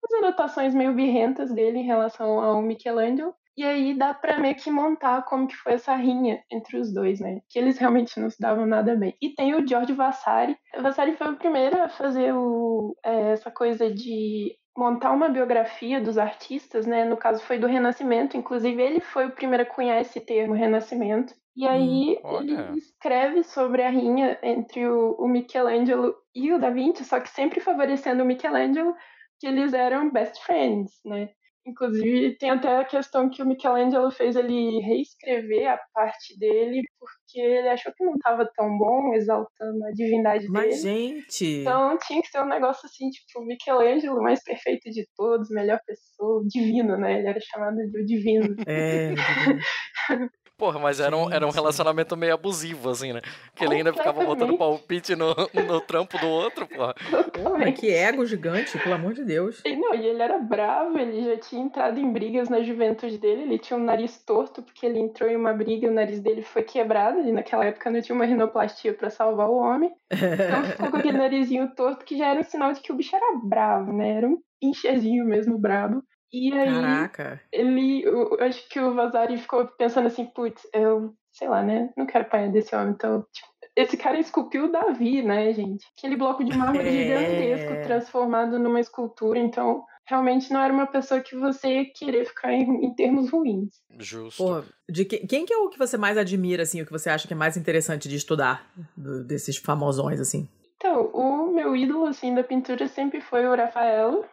umas 0.04 0.24
anotações 0.24 0.74
meio 0.74 0.94
birrentas 0.94 1.52
dele 1.52 1.80
em 1.80 1.86
relação 1.86 2.40
ao 2.40 2.62
Michelangelo, 2.62 3.34
e 3.62 3.64
aí 3.64 3.94
dá 3.94 4.12
pra 4.12 4.40
meio 4.40 4.56
que 4.56 4.72
montar 4.72 5.22
como 5.22 5.48
que 5.48 5.56
foi 5.56 5.74
essa 5.74 5.96
rinha 5.96 6.44
entre 6.52 6.78
os 6.78 6.92
dois, 6.92 7.20
né? 7.20 7.42
Que 7.48 7.60
eles 7.60 7.78
realmente 7.78 8.20
não 8.20 8.28
se 8.28 8.40
davam 8.40 8.66
nada 8.66 8.96
bem. 8.96 9.16
E 9.22 9.30
tem 9.36 9.54
o 9.54 9.68
George 9.68 9.94
Vassari. 9.94 10.58
O 10.76 10.82
Vassari 10.82 11.16
foi 11.16 11.30
o 11.30 11.38
primeiro 11.38 11.80
a 11.80 11.88
fazer 11.88 12.34
o, 12.34 12.98
é, 13.06 13.34
essa 13.34 13.52
coisa 13.52 13.94
de 13.94 14.56
montar 14.76 15.12
uma 15.12 15.30
biografia 15.30 16.02
dos 16.02 16.18
artistas, 16.18 16.88
né? 16.88 17.06
No 17.06 17.16
caso 17.16 17.44
foi 17.44 17.60
do 17.60 17.68
Renascimento, 17.68 18.36
inclusive 18.36 18.82
ele 18.82 19.00
foi 19.00 19.28
o 19.28 19.32
primeiro 19.32 19.62
a 19.62 19.68
cunhar 19.68 20.02
esse 20.02 20.20
termo 20.20 20.56
Renascimento. 20.56 21.36
E 21.56 21.68
aí 21.68 22.20
hum, 22.24 22.42
ele 22.42 22.78
escreve 22.80 23.44
sobre 23.44 23.84
a 23.84 23.92
rinha 23.92 24.40
entre 24.42 24.88
o, 24.88 25.12
o 25.20 25.28
Michelangelo 25.28 26.16
e 26.34 26.52
o 26.52 26.58
Da 26.58 26.72
Vinci, 26.72 27.06
só 27.06 27.20
que 27.20 27.30
sempre 27.30 27.60
favorecendo 27.60 28.24
o 28.24 28.26
Michelangelo, 28.26 28.96
que 29.40 29.46
eles 29.46 29.72
eram 29.72 30.10
best 30.10 30.44
friends, 30.44 31.00
né? 31.06 31.30
Inclusive, 31.66 32.38
tem 32.38 32.50
até 32.50 32.78
a 32.78 32.86
questão 32.86 33.30
que 33.30 33.42
o 33.44 33.46
Michelangelo 33.46 34.10
fez 34.10 34.36
ele 34.36 34.80
reescrever 34.80 35.68
a 35.70 35.80
parte 35.94 36.38
dele, 36.40 36.82
porque 37.00 37.40
ele 37.40 37.70
achou 37.70 37.94
que 37.94 38.04
não 38.04 38.16
estava 38.16 38.50
tão 38.56 38.78
bom, 38.78 39.14
exaltando 39.14 39.86
a 39.86 39.92
divindade 39.92 40.48
Mas, 40.50 40.84
dele. 40.84 41.20
gente! 41.22 41.62
Então 41.62 41.98
tinha 42.00 42.22
que 42.22 42.30
ser 42.30 42.42
um 42.42 42.48
negócio 42.48 42.86
assim, 42.86 43.10
tipo, 43.10 43.40
o 43.40 43.46
Michelangelo, 43.46 44.20
o 44.20 44.24
mais 44.24 44.44
perfeito 44.44 44.90
de 44.90 45.08
todos, 45.16 45.50
melhor 45.50 45.80
pessoa, 45.86 46.44
divino, 46.48 46.98
né? 46.98 47.20
Ele 47.20 47.28
era 47.28 47.40
chamado 47.40 47.76
de 47.76 48.06
divino. 48.06 48.56
É, 48.66 49.14
Porra, 50.62 50.78
mas 50.78 51.00
era 51.00 51.18
um, 51.18 51.34
era 51.34 51.48
um 51.48 51.50
relacionamento 51.50 52.16
meio 52.16 52.36
abusivo, 52.36 52.92
assim, 52.92 53.14
né? 53.14 53.22
Que 53.56 53.66
ele 53.66 53.78
ainda 53.78 53.92
ficava 53.92 54.24
botando 54.24 54.56
palpite 54.60 55.16
no, 55.16 55.34
no 55.68 55.82
trampo 55.82 56.20
do 56.20 56.28
outro, 56.28 56.68
porra. 56.68 56.94
Porra, 57.34 57.72
que 57.72 57.90
ego 57.90 58.24
gigante, 58.28 58.78
pelo 58.78 58.94
amor 58.94 59.16
de 59.16 59.26
Deus. 59.26 59.60
E, 59.66 59.76
não, 59.76 59.96
e 59.96 60.06
ele 60.06 60.22
era 60.22 60.38
bravo, 60.38 61.00
ele 61.00 61.24
já 61.24 61.36
tinha 61.38 61.64
entrado 61.64 62.00
em 62.00 62.14
brigas 62.14 62.48
na 62.48 62.62
juventude 62.62 63.18
dele, 63.18 63.42
ele 63.42 63.58
tinha 63.58 63.76
um 63.76 63.84
nariz 63.84 64.24
torto, 64.24 64.62
porque 64.62 64.86
ele 64.86 65.00
entrou 65.00 65.28
em 65.28 65.36
uma 65.36 65.52
briga 65.52 65.88
e 65.88 65.90
o 65.90 65.94
nariz 65.94 66.20
dele 66.20 66.44
foi 66.44 66.62
quebrado, 66.62 67.22
e 67.22 67.32
naquela 67.32 67.66
época 67.66 67.90
não 67.90 68.00
tinha 68.00 68.16
uma 68.16 68.26
rinoplastia 68.26 68.94
para 68.94 69.10
salvar 69.10 69.50
o 69.50 69.58
homem. 69.58 69.92
Então 70.12 70.64
ficou 70.64 70.92
com 70.92 70.98
aquele 70.98 71.18
narizinho 71.18 71.74
torto, 71.76 72.06
que 72.06 72.16
já 72.16 72.28
era 72.28 72.40
um 72.40 72.44
sinal 72.44 72.72
de 72.72 72.82
que 72.82 72.92
o 72.92 72.96
bicho 72.96 73.16
era 73.16 73.36
bravo, 73.44 73.92
né? 73.92 74.12
Era 74.12 74.28
um 74.28 74.38
pinchezinho 74.60 75.26
mesmo 75.26 75.58
bravo. 75.58 76.04
E 76.32 76.54
aí, 76.54 76.74
Caraca. 76.74 77.42
ele, 77.52 78.04
eu 78.04 78.38
acho 78.40 78.68
que 78.70 78.80
o 78.80 78.94
Vazari 78.94 79.38
ficou 79.38 79.68
pensando 79.68 80.08
assim, 80.08 80.26
putz, 80.26 80.66
eu, 80.74 81.14
sei 81.34 81.50
lá, 81.50 81.62
né, 81.62 81.92
não 81.98 82.06
quero 82.06 82.26
apanhar 82.26 82.52
desse 82.52 82.76
homem, 82.76 82.94
então, 82.94 83.26
tipo, 83.34 83.52
esse 83.76 83.98
cara 83.98 84.20
esculpiu 84.20 84.66
o 84.66 84.72
Davi, 84.72 85.22
né, 85.22 85.54
gente? 85.54 85.86
Aquele 85.98 86.16
bloco 86.16 86.44
de 86.44 86.56
mármore 86.56 86.88
é... 86.88 86.92
gigantesco 86.92 87.84
transformado 87.88 88.60
numa 88.60 88.80
escultura, 88.80 89.40
então 89.40 89.84
realmente 90.08 90.52
não 90.52 90.62
era 90.62 90.74
uma 90.74 90.88
pessoa 90.88 91.22
que 91.22 91.36
você 91.36 91.68
ia 91.68 91.86
querer 91.94 92.26
ficar 92.26 92.52
em, 92.52 92.86
em 92.86 92.94
termos 92.94 93.30
ruins. 93.30 93.70
Justo. 93.98 94.44
Pô, 94.44 94.64
de 94.90 95.06
que, 95.06 95.26
quem 95.26 95.46
que 95.46 95.54
é 95.54 95.58
o 95.58 95.70
que 95.70 95.80
você 95.80 95.98
mais 95.98 96.18
admira, 96.18 96.64
assim, 96.64 96.82
o 96.82 96.86
que 96.86 96.92
você 96.92 97.10
acha 97.10 97.28
que 97.28 97.34
é 97.34 97.38
mais 97.38 97.56
interessante 97.56 98.10
de 98.10 98.16
estudar 98.16 98.70
do, 98.98 99.24
desses 99.24 99.58
famosões, 99.58 100.20
assim? 100.20 100.50
Então, 100.76 101.12
o 101.14 101.54
meu 101.54 101.76
ídolo, 101.76 102.08
assim, 102.08 102.34
da 102.34 102.44
pintura 102.44 102.88
sempre 102.88 103.22
foi 103.22 103.48
o 103.48 103.56
Rafaelo. 103.56 104.26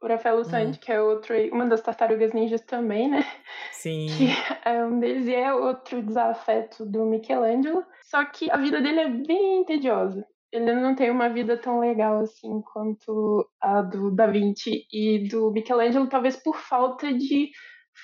O 0.00 0.06
Rafaelo 0.06 0.42
Hum. 0.42 0.72
que 0.80 0.92
é 0.92 1.00
outro, 1.00 1.34
uma 1.52 1.66
das 1.66 1.80
tartarugas 1.80 2.32
ninjas 2.32 2.60
também, 2.62 3.08
né? 3.08 3.24
Sim. 3.72 4.06
Que 4.06 4.28
é 4.64 4.84
um 4.84 4.98
deles 4.98 5.26
e 5.26 5.34
é 5.34 5.52
outro 5.54 6.02
desafeto 6.02 6.84
do 6.84 7.04
Michelangelo. 7.06 7.84
Só 8.02 8.24
que 8.24 8.50
a 8.50 8.56
vida 8.56 8.80
dele 8.80 9.00
é 9.00 9.08
bem 9.08 9.64
tediosa. 9.64 10.24
Ele 10.52 10.72
não 10.74 10.94
tem 10.94 11.10
uma 11.10 11.28
vida 11.28 11.56
tão 11.58 11.80
legal 11.80 12.20
assim 12.20 12.62
quanto 12.72 13.48
a 13.60 13.82
do 13.82 14.14
Da 14.14 14.26
Vinci 14.26 14.86
e 14.92 15.28
do 15.28 15.50
Michelangelo, 15.50 16.08
talvez 16.08 16.36
por 16.36 16.56
falta 16.56 17.12
de 17.12 17.50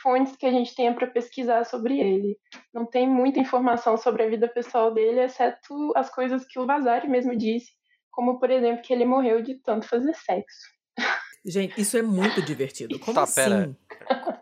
fontes 0.03 0.37
que 0.37 0.47
a 0.47 0.51
gente 0.51 0.75
tenha 0.75 0.95
para 0.95 1.07
pesquisar 1.07 1.65
sobre 1.65 1.99
ele. 2.01 2.37
Não 2.73 2.87
tem 2.87 3.09
muita 3.09 3.39
informação 3.39 3.97
sobre 3.97 4.23
a 4.25 4.29
vida 4.29 4.49
pessoal 4.49 4.93
dele, 4.93 5.21
exceto 5.21 5.93
as 5.95 6.13
coisas 6.13 6.45
que 6.47 6.59
o 6.59 6.67
Vasari 6.67 7.09
mesmo 7.09 7.37
disse, 7.37 7.71
como 8.11 8.39
por 8.39 8.51
exemplo 8.51 8.83
que 8.83 8.93
ele 8.93 9.05
morreu 9.05 9.43
de 9.43 9.55
tanto 9.63 9.87
fazer 9.87 10.15
sexo. 10.15 10.67
Gente, 11.45 11.81
isso 11.81 11.97
é 11.97 12.03
muito 12.03 12.41
divertido. 12.43 12.99
Como 12.99 13.15
Tá, 13.15 13.23
assim? 13.23 13.35
pera. 13.35 13.77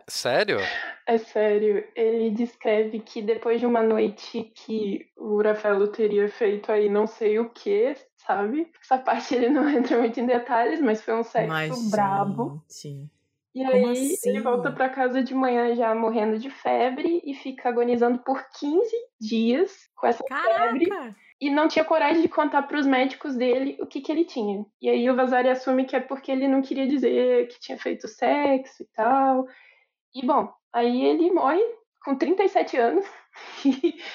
Sério? 0.07 0.59
É 1.07 1.17
sério, 1.17 1.83
ele 1.95 2.29
descreve 2.31 2.99
que 2.99 3.21
depois 3.21 3.59
de 3.59 3.65
uma 3.65 3.81
noite 3.81 4.51
que 4.55 5.07
o 5.17 5.41
Rafaelo 5.41 5.87
teria 5.87 6.29
feito 6.29 6.71
aí 6.71 6.89
não 6.89 7.07
sei 7.07 7.39
o 7.39 7.49
que, 7.49 7.95
sabe? 8.17 8.69
Essa 8.81 8.97
parte 8.97 9.33
ele 9.35 9.49
não 9.49 9.67
entra 9.69 9.97
muito 9.97 10.19
em 10.19 10.25
detalhes, 10.25 10.79
mas 10.79 11.01
foi 11.01 11.15
um 11.15 11.23
sexo 11.23 11.47
Mas, 11.49 11.89
brabo. 11.91 12.63
gente, 12.69 13.09
E 13.53 13.63
como 13.63 13.75
aí 13.75 14.13
assim? 14.13 14.29
ele 14.29 14.39
volta 14.39 14.71
pra 14.71 14.89
casa 14.89 15.21
de 15.23 15.35
manhã 15.35 15.75
já 15.75 15.93
morrendo 15.93 16.39
de 16.39 16.49
febre 16.49 17.21
e 17.25 17.33
fica 17.33 17.69
agonizando 17.69 18.19
por 18.19 18.41
15 18.57 18.89
dias 19.19 19.89
com 19.95 20.07
essa 20.07 20.23
febre 20.23 20.85
Caraca! 20.85 21.15
e 21.41 21.49
não 21.49 21.67
tinha 21.67 21.83
coragem 21.83 22.21
de 22.21 22.29
contar 22.29 22.61
para 22.63 22.79
os 22.79 22.85
médicos 22.85 23.35
dele 23.35 23.77
o 23.81 23.87
que, 23.87 23.99
que 23.99 24.11
ele 24.11 24.23
tinha. 24.23 24.63
E 24.81 24.89
aí 24.89 25.09
o 25.09 25.15
Vasari 25.15 25.49
assume 25.49 25.85
que 25.85 25.95
é 25.95 25.99
porque 25.99 26.31
ele 26.31 26.47
não 26.47 26.61
queria 26.61 26.87
dizer 26.87 27.47
que 27.47 27.59
tinha 27.59 27.77
feito 27.77 28.07
sexo 28.07 28.83
e 28.83 28.87
tal. 28.95 29.45
E 30.13 30.25
bom, 30.25 30.49
aí 30.71 31.03
ele 31.03 31.31
morre 31.31 31.61
com 32.05 32.15
37 32.15 32.77
anos 32.77 33.05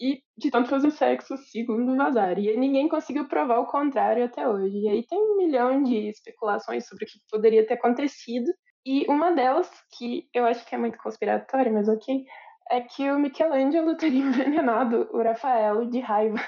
e 0.00 0.22
de 0.36 0.50
tanto 0.50 0.70
fazer 0.70 0.90
sexo, 0.90 1.36
segundo 1.36 1.92
o 1.92 1.96
Vasari. 1.96 2.48
E 2.48 2.56
ninguém 2.56 2.88
conseguiu 2.88 3.28
provar 3.28 3.58
o 3.58 3.66
contrário 3.66 4.24
até 4.24 4.48
hoje. 4.48 4.78
E 4.78 4.88
aí 4.88 5.06
tem 5.06 5.18
um 5.18 5.36
milhão 5.36 5.82
de 5.82 6.08
especulações 6.08 6.88
sobre 6.88 7.04
o 7.04 7.06
que 7.06 7.18
poderia 7.30 7.66
ter 7.66 7.74
acontecido. 7.74 8.50
E 8.84 9.06
uma 9.08 9.32
delas, 9.32 9.68
que 9.96 10.28
eu 10.32 10.46
acho 10.46 10.64
que 10.66 10.74
é 10.74 10.78
muito 10.78 10.96
conspiratória, 10.98 11.70
mas 11.72 11.88
ok, 11.88 12.24
é 12.70 12.80
que 12.80 13.10
o 13.10 13.18
Michelangelo 13.18 13.96
teria 13.98 14.20
envenenado 14.20 15.08
o 15.12 15.22
Rafaelo 15.22 15.90
de 15.90 16.00
raiva. 16.00 16.38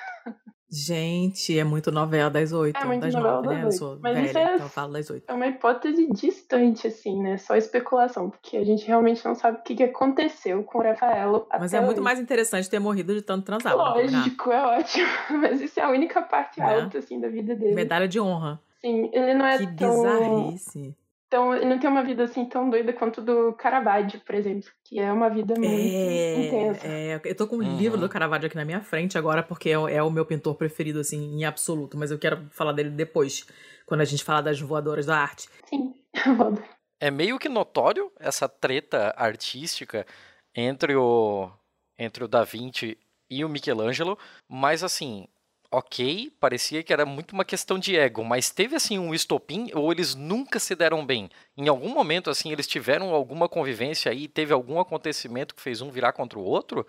Gente, 0.74 1.58
é 1.58 1.64
muito 1.64 1.92
novela 1.92 2.30
das 2.30 2.50
oito. 2.50 2.74
É 2.80 2.84
muito 2.86 3.02
das 3.02 3.12
novela 3.12 3.42
nove, 3.42 3.48
das 3.48 3.56
né? 3.56 3.62
Eu 3.62 3.66
oito. 3.66 3.76
sou 3.76 3.98
Mas 4.00 4.14
velha, 4.14 4.26
isso 4.26 4.38
é- 4.38 4.54
então 4.54 4.64
eu 4.64 4.68
falo 4.70 4.92
das 4.94 5.10
oito. 5.10 5.24
É 5.28 5.34
uma 5.34 5.46
hipótese 5.46 6.06
distante, 6.10 6.86
assim, 6.86 7.22
né? 7.22 7.36
Só 7.36 7.54
especulação, 7.56 8.30
porque 8.30 8.56
a 8.56 8.64
gente 8.64 8.86
realmente 8.86 9.22
não 9.22 9.34
sabe 9.34 9.58
o 9.58 9.62
que 9.62 9.74
que 9.74 9.82
aconteceu 9.82 10.64
com 10.64 10.78
o 10.78 10.82
Rafaelo. 10.82 11.46
Mas 11.60 11.74
é 11.74 11.80
muito 11.80 11.98
hoje. 11.98 12.04
mais 12.04 12.18
interessante 12.18 12.70
ter 12.70 12.78
morrido 12.78 13.14
de 13.14 13.20
tanto 13.20 13.44
transar? 13.44 13.76
Lógico, 13.76 14.50
é 14.50 14.62
ótimo. 14.78 15.06
Mas 15.42 15.60
isso 15.60 15.78
é 15.78 15.82
a 15.82 15.90
única 15.90 16.22
parte 16.22 16.58
Né? 16.58 16.80
alta, 16.80 16.98
assim, 17.00 17.20
da 17.20 17.28
vida 17.28 17.54
dele. 17.54 17.74
Medalha 17.74 18.08
de 18.08 18.18
honra. 18.18 18.58
Sim, 18.80 19.10
ele 19.12 19.34
não 19.34 19.44
é 19.44 19.58
que 19.58 19.66
tão, 19.76 19.90
bizarrice. 19.90 20.96
Tão. 21.32 21.54
Ele 21.56 21.64
não 21.64 21.78
tem 21.78 21.88
uma 21.88 22.04
vida, 22.04 22.24
assim, 22.24 22.44
tão 22.44 22.68
doida 22.68 22.92
quanto 22.92 23.22
do 23.22 23.54
Caravaggio, 23.54 24.20
por 24.20 24.34
exemplo. 24.34 24.70
Que 24.84 25.00
é 25.00 25.10
uma 25.10 25.28
vida 25.30 25.54
muito 25.58 26.38
intensa. 26.38 26.86
É, 26.86 27.12
é, 27.14 27.20
eu 27.24 27.34
tô 27.34 27.46
com 27.46 27.56
o 27.56 27.62
Uhum. 27.62 27.76
livro 27.76 27.98
do 27.98 28.08
Caravaggio 28.08 28.46
aqui 28.46 28.56
na 28.56 28.64
minha 28.64 28.82
frente 28.82 29.16
agora, 29.16 29.42
porque 29.42 29.70
é, 29.70 29.78
o- 29.78 29.88
é 29.88 30.02
o 30.02 30.10
meu 30.10 30.26
pintor 30.26 30.54
preferido, 30.54 31.00
assim, 31.00 31.18
em 31.38 31.44
absoluto. 31.44 31.96
Mas 31.96 32.10
eu 32.10 32.18
quero 32.18 32.46
falar 32.50 32.72
dele 32.72 32.90
depois, 32.90 33.46
quando 33.86 34.02
a 34.02 34.04
gente 34.04 34.22
falar 34.22 34.42
das 34.42 34.60
voadoras 34.60 35.06
da 35.06 35.16
arte. 35.18 35.48
Sim, 35.68 35.94
foda. 36.36 36.62
É 37.00 37.10
meio 37.10 37.38
que 37.38 37.48
notório 37.48 38.12
essa 38.20 38.48
treta 38.48 39.12
artística 39.16 40.06
entre 40.54 40.94
o 40.94 41.50
entre 41.98 42.24
o 42.24 42.28
Da 42.28 42.44
Vinci 42.44 42.96
e 43.30 43.44
o 43.44 43.48
Michelangelo, 43.48 44.18
mas 44.48 44.82
assim, 44.84 45.26
ok, 45.72 46.30
parecia 46.38 46.82
que 46.82 46.92
era 46.92 47.06
muito 47.06 47.32
uma 47.32 47.44
questão 47.44 47.78
de 47.78 47.96
ego, 47.96 48.22
mas 48.22 48.50
teve 48.50 48.76
assim 48.76 48.98
um 48.98 49.14
estopim 49.14 49.70
ou 49.74 49.90
eles 49.90 50.14
nunca 50.14 50.58
se 50.58 50.74
deram 50.74 51.04
bem? 51.04 51.30
Em 51.56 51.68
algum 51.68 51.88
momento 51.88 52.30
assim 52.30 52.52
eles 52.52 52.66
tiveram 52.66 53.14
alguma 53.14 53.48
convivência 53.48 54.12
aí, 54.12 54.28
teve 54.28 54.52
algum 54.52 54.78
acontecimento 54.78 55.54
que 55.54 55.62
fez 55.62 55.80
um 55.80 55.90
virar 55.90 56.12
contra 56.12 56.38
o 56.38 56.44
outro? 56.44 56.86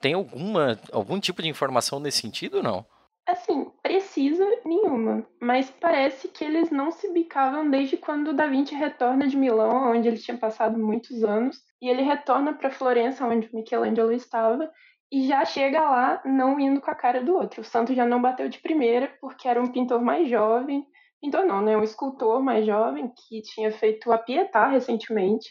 Tem 0.00 0.14
alguma 0.14 0.80
algum 0.92 1.18
tipo 1.20 1.42
de 1.42 1.48
informação 1.48 1.98
nesse 2.00 2.20
sentido, 2.22 2.62
não? 2.62 2.86
Assim, 3.30 3.70
precisa 3.82 4.44
nenhuma. 4.64 5.24
Mas 5.40 5.70
parece 5.70 6.28
que 6.28 6.44
eles 6.44 6.70
não 6.70 6.90
se 6.90 7.12
bicavam 7.12 7.70
desde 7.70 7.96
quando 7.96 8.32
Da 8.32 8.46
Vinci 8.46 8.74
retorna 8.74 9.28
de 9.28 9.36
Milão, 9.36 9.92
onde 9.92 10.08
ele 10.08 10.18
tinha 10.18 10.36
passado 10.36 10.78
muitos 10.78 11.22
anos. 11.22 11.62
E 11.80 11.88
ele 11.88 12.02
retorna 12.02 12.54
para 12.54 12.70
Florença, 12.70 13.24
onde 13.26 13.54
Michelangelo 13.54 14.12
estava. 14.12 14.70
E 15.12 15.26
já 15.26 15.44
chega 15.44 15.80
lá 15.80 16.22
não 16.24 16.58
indo 16.60 16.80
com 16.80 16.90
a 16.90 16.94
cara 16.94 17.22
do 17.22 17.34
outro. 17.34 17.62
O 17.62 17.64
santo 17.64 17.94
já 17.94 18.06
não 18.06 18.22
bateu 18.22 18.48
de 18.48 18.60
primeira, 18.60 19.08
porque 19.20 19.48
era 19.48 19.60
um 19.60 19.72
pintor 19.72 20.00
mais 20.00 20.28
jovem. 20.28 20.86
Pintor 21.20 21.44
não, 21.46 21.60
né? 21.62 21.76
Um 21.76 21.82
escultor 21.82 22.42
mais 22.42 22.64
jovem 22.64 23.12
que 23.28 23.42
tinha 23.42 23.72
feito 23.72 24.12
a 24.12 24.18
Pietà 24.18 24.68
recentemente. 24.68 25.50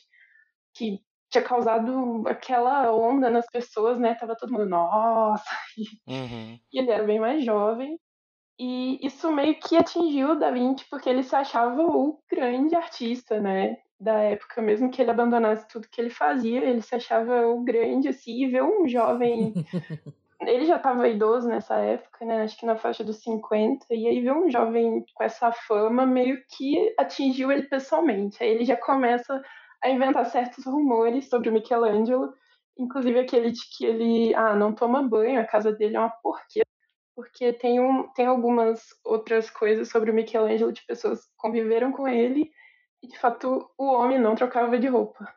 Que 0.76 1.00
tinha 1.30 1.44
causado 1.44 2.24
aquela 2.28 2.92
onda 2.94 3.30
nas 3.30 3.46
pessoas, 3.52 4.00
né? 4.00 4.16
Tava 4.16 4.36
todo 4.36 4.52
mundo, 4.52 4.66
nossa, 4.68 5.44
Uhum. 6.08 6.60
e 6.74 6.80
ele 6.80 6.92
era 6.92 7.04
bem 7.04 7.20
mais 7.20 7.44
jovem. 7.44 8.00
E 8.60 9.00
isso 9.06 9.32
meio 9.32 9.60
que 9.60 9.78
atingiu 9.78 10.32
o 10.32 10.40
Da 10.40 10.52
Vinci 10.52 10.86
porque 10.90 11.10
ele 11.10 11.24
se 11.24 11.36
achava 11.36 11.82
o 11.82 12.22
grande 12.30 12.76
artista, 12.76 13.40
né, 13.40 13.78
da 14.00 14.14
época, 14.22 14.62
mesmo 14.62 14.90
que 14.90 15.02
ele 15.02 15.12
abandonasse 15.12 15.68
tudo 15.68 15.90
que 15.90 16.00
ele 16.00 16.10
fazia, 16.10 16.64
ele 16.64 16.82
se 16.82 16.96
achava 16.96 17.48
o 17.48 17.64
grande 17.64 18.08
assim, 18.08 18.44
e 18.44 18.48
ver 18.48 18.64
um 18.64 18.88
jovem 18.88 19.54
ele 20.42 20.66
já 20.66 20.78
estava 20.78 21.08
idoso 21.08 21.48
nessa 21.50 21.76
época, 21.76 22.26
né? 22.26 22.44
Acho 22.44 22.58
que 22.58 22.66
na 22.66 22.78
faixa 22.78 23.04
dos 23.04 23.18
50. 23.18 23.86
E 23.92 24.08
aí 24.08 24.22
ver 24.22 24.32
um 24.32 24.50
jovem 24.50 25.04
com 25.14 25.24
essa 25.24 25.52
fama 25.52 26.06
meio 26.06 26.42
que 26.48 26.94
atingiu 26.98 27.52
ele 27.52 27.64
pessoalmente. 27.64 28.42
Aí 28.42 28.50
ele 28.50 28.64
já 28.64 28.78
começa 28.78 29.42
a 29.84 29.90
inventar 29.90 30.26
certos 30.26 30.66
rumores 30.66 31.30
sobre 31.30 31.50
o 31.50 31.54
Michelangelo, 31.54 32.34
inclusive 32.78 33.20
aquele 33.20 33.52
de 33.52 33.62
que 33.76 33.86
ele 33.86 34.34
ah, 34.36 34.56
não 34.56 34.74
toma 34.74 35.04
banho, 35.04 35.40
a 35.40 35.46
casa 35.46 35.72
dele 35.74 35.98
é 35.98 36.00
uma 36.00 36.10
porqueira. 36.10 36.68
Porque 37.16 37.52
tem, 37.52 37.82
um, 37.82 38.08
tem 38.14 38.26
algumas 38.26 38.82
outras 39.04 39.50
coisas 39.50 39.90
sobre 39.90 40.10
o 40.10 40.14
Michelangelo 40.14 40.72
de 40.72 40.86
pessoas 40.86 41.26
que 41.26 41.32
conviveram 41.38 41.92
com 41.92 42.08
ele 42.08 42.50
e 43.02 43.08
de 43.08 43.18
fato 43.18 43.70
o 43.78 43.86
homem 43.94 44.20
não 44.20 44.36
trocava 44.36 44.78
de 44.78 44.88
roupa. 44.88 45.28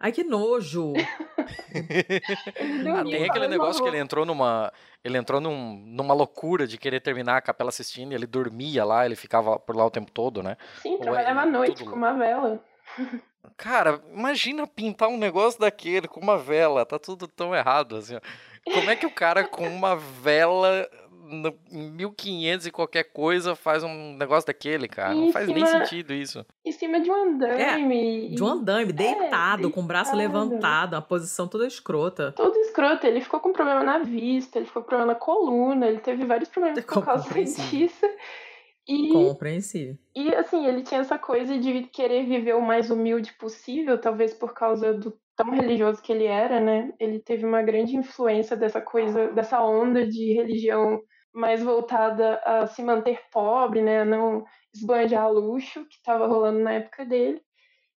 Ai, 0.00 0.12
que 0.12 0.24
nojo! 0.24 0.94
Ele 2.56 2.88
Ah, 2.90 3.04
tem 3.04 3.24
aquele 3.28 3.48
negócio 3.48 3.82
que 3.82 3.88
ele 3.88 3.98
entrou 3.98 4.24
numa. 4.24 4.72
Ele 5.04 5.18
entrou 5.18 5.40
num- 5.40 5.76
numa 5.86 6.14
loucura 6.14 6.66
de 6.66 6.78
querer 6.78 7.00
terminar 7.00 7.36
a 7.36 7.40
Capela 7.42 7.70
Sistina, 7.72 8.14
ele 8.14 8.26
dormia 8.26 8.84
lá, 8.84 9.04
ele 9.04 9.16
ficava 9.16 9.58
por 9.58 9.76
lá 9.76 9.84
o 9.84 9.90
tempo 9.90 10.10
todo, 10.10 10.42
né? 10.42 10.56
Sim, 10.82 10.94
Ou 10.94 10.96
é 10.96 11.02
trabalhava 11.02 11.40
à 11.42 11.46
noite 11.46 11.76
tudo 11.76 11.90
com 11.90 11.96
uma 11.96 12.12
vela. 12.14 12.62
Cara, 13.56 14.02
imagina 14.12 14.66
pintar 14.66 15.08
um 15.08 15.16
negócio 15.18 15.60
daquele 15.60 16.08
com 16.08 16.20
uma 16.20 16.36
vela, 16.38 16.84
tá 16.86 16.98
tudo 16.98 17.26
tão 17.28 17.54
errado 17.54 17.96
assim. 17.96 18.16
ó. 18.16 18.20
Como 18.72 18.90
é 18.90 18.96
que 18.96 19.06
o 19.06 19.10
cara 19.10 19.44
com 19.44 19.66
uma 19.68 19.96
vela 19.96 20.88
no, 21.30 21.54
em 21.70 21.90
1500 21.92 22.66
e 22.66 22.70
qualquer 22.70 23.04
coisa 23.04 23.54
faz 23.54 23.82
um 23.84 24.14
negócio 24.16 24.46
daquele, 24.46 24.88
cara? 24.88 25.14
Não 25.14 25.32
faz 25.32 25.46
nem 25.48 25.64
cima- 25.64 25.84
sentido 25.84 26.12
isso. 26.12 26.44
Em 26.64 26.72
cima 26.72 27.00
de 27.00 27.10
um 27.10 27.14
andame. 27.14 28.34
De 28.34 28.42
um 28.42 28.46
andame, 28.46 28.92
deitado, 28.92 29.70
com 29.70 29.80
o 29.80 29.86
braço 29.86 30.14
levantado, 30.16 30.94
uma 30.94 31.02
posição 31.02 31.46
toda 31.48 31.66
escrota. 31.66 32.32
Todo 32.32 32.56
escroto, 32.58 33.06
ele 33.06 33.20
ficou 33.20 33.40
com 33.40 33.52
problema 33.52 33.82
na 33.82 33.98
vista, 33.98 34.58
ele 34.58 34.66
ficou 34.66 34.82
com 34.82 34.88
problema 34.88 35.12
na 35.12 35.18
coluna, 35.18 35.86
ele 35.86 36.00
teve 36.00 36.24
vários 36.24 36.48
problemas 36.48 36.84
por 36.84 37.04
causa 37.04 37.28
disso. 37.32 38.06
E, 38.88 39.12
Compreensível. 39.12 39.96
e 40.16 40.34
assim, 40.34 40.66
ele 40.66 40.82
tinha 40.82 41.00
essa 41.00 41.16
coisa 41.18 41.56
de 41.58 41.82
querer 41.84 42.24
viver 42.24 42.54
o 42.56 42.62
mais 42.62 42.90
humilde 42.90 43.32
possível, 43.34 43.98
talvez 44.00 44.34
por 44.34 44.52
causa 44.52 44.92
do 44.92 45.16
tão 45.36 45.50
religioso 45.52 46.02
que 46.02 46.12
ele 46.12 46.24
era, 46.24 46.58
né? 46.58 46.92
Ele 46.98 47.18
teve 47.20 47.46
uma 47.46 47.62
grande 47.62 47.94
influência 47.96 48.56
dessa 48.56 48.80
coisa, 48.80 49.28
dessa 49.28 49.62
onda 49.62 50.04
de 50.06 50.32
religião 50.32 51.00
mais 51.32 51.62
voltada 51.62 52.36
a 52.44 52.66
se 52.66 52.82
manter 52.82 53.20
pobre, 53.32 53.82
né? 53.82 54.00
A 54.00 54.04
não 54.04 54.44
esbanjar 54.74 55.32
luxo 55.32 55.84
que 55.86 55.96
estava 55.96 56.26
rolando 56.26 56.60
na 56.60 56.72
época 56.74 57.04
dele. 57.04 57.42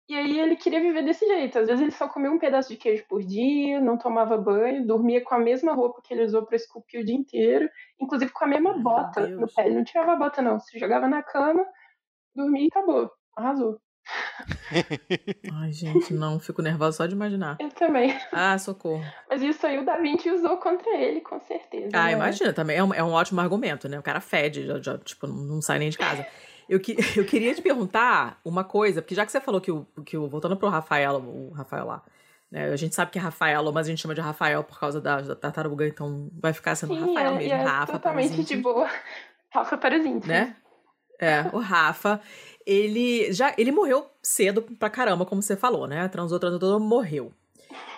E 0.10 0.16
aí 0.16 0.40
ele 0.40 0.56
queria 0.58 0.82
viver 0.82 1.04
desse 1.04 1.26
jeito. 1.26 1.58
Às 1.58 1.68
vezes 1.68 1.82
ele 1.82 1.92
só 1.92 2.08
comia 2.10 2.30
um 2.32 2.38
pedaço 2.38 2.70
de 2.70 2.78
queijo 2.78 3.06
por 3.08 3.24
dia, 3.24 3.80
não 3.80 3.98
tomava 3.98 4.38
banho, 4.38 4.86
dormia 4.86 5.24
com 5.24 5.34
a 5.34 5.40
mesma 5.40 5.74
roupa 5.74 6.02
que 6.04 6.14
ele 6.14 6.24
usou 6.24 6.46
para 6.46 6.56
esculpir 6.58 7.02
o 7.02 7.06
dia 7.06 7.16
inteiro, 7.16 7.70
inclusive 8.00 8.32
com 8.32 8.44
a 8.44 8.48
mesma 8.48 8.78
bota 8.78 9.26
no 9.28 9.48
pé. 9.54 9.66
Ele 9.66 9.76
não 9.76 9.84
tirava 9.84 10.14
a 10.14 10.16
bota, 10.16 10.42
não. 10.42 10.60
Se 10.60 10.78
jogava 10.78 11.08
na 11.08 11.24
cama, 11.24 11.66
dormia 12.36 12.66
e 12.66 12.68
acabou. 12.68 13.12
Arrasou. 13.36 13.80
Ai, 15.54 15.72
gente, 15.72 16.14
não, 16.14 16.40
fico 16.40 16.62
nervosa 16.62 16.98
só 16.98 17.06
de 17.06 17.14
imaginar. 17.14 17.58
Eu 17.60 17.70
também. 17.70 18.18
Ah, 18.32 18.58
socorro. 18.58 19.04
Mas 19.30 19.42
isso 19.42 19.66
aí 19.66 19.80
o 19.80 19.86
Da 19.86 19.98
Vinci 19.98 20.30
usou 20.30 20.58
contra 20.58 20.96
ele, 20.98 21.22
com 21.22 21.40
certeza. 21.40 21.90
Ah, 21.94 22.06
né? 22.06 22.14
imagina, 22.14 22.54
também 22.54 22.78
é 22.78 22.84
um, 22.84 22.94
é 22.94 23.04
um 23.04 23.12
ótimo 23.12 23.40
argumento, 23.42 23.88
né? 23.88 23.98
O 23.98 24.04
cara 24.04 24.20
fede, 24.20 24.66
já, 24.66 24.80
já, 24.80 24.98
tipo, 24.98 25.28
não, 25.28 25.62
sai 25.62 25.80
nem 25.80 25.90
de 25.90 25.98
casa. 25.98 26.26
Eu, 26.68 26.80
que, 26.80 26.96
eu 27.18 27.26
queria 27.26 27.54
te 27.54 27.62
perguntar 27.62 28.40
uma 28.44 28.64
coisa, 28.64 29.02
porque 29.02 29.16
já 29.16 29.26
que 29.26 29.32
você 29.32 29.40
falou 29.40 29.62
que 29.62 29.72
o, 29.72 29.86
que 30.06 30.18
o 30.18 30.28
voltando 30.28 30.58
pro 30.58 30.70
Rafael, 30.70 31.16
o 31.18 31.52
Rafael 31.54 31.86
lá, 31.86 32.04
né? 32.52 32.70
A 32.70 32.76
gente 32.76 32.94
sabe 32.94 33.12
que 33.12 33.18
é 33.18 33.22
Rafael, 33.22 33.64
mas 33.72 33.88
a 33.88 33.90
gente 33.90 34.02
chama 34.02 34.14
de 34.14 34.22
Rafael 34.22 34.64
por 34.64 34.80
causa 34.80 35.02
da, 35.02 35.22
da 35.22 35.36
tartaruga, 35.36 35.88
então 35.88 36.30
vai 36.40 36.54
ficar 36.54 36.76
sendo 36.76 36.94
Sim, 36.94 37.00
Rafael 37.00 37.34
é, 37.34 37.38
mesmo, 37.38 37.54
é 37.54 37.64
Rafa. 37.64 37.76
para 37.76 37.84
os 37.84 37.92
totalmente 37.92 38.44
de 38.44 38.58
boa. 38.58 38.90
Rafa 39.50 39.78
para 39.78 39.98
os 39.98 40.06
íntimos. 40.06 40.28
Né? 40.28 40.56
É, 41.20 41.50
o 41.54 41.60
Rafa, 41.60 42.20
ele 42.66 43.32
já 43.34 43.54
ele 43.58 43.72
morreu 43.72 44.06
cedo 44.22 44.62
pra 44.62 44.90
caramba, 44.90 45.26
como 45.26 45.42
você 45.42 45.56
falou, 45.56 45.88
né? 45.88 46.08
Transou, 46.08 46.40
transou, 46.40 46.60
transou, 46.60 46.80
morreu. 46.80 47.32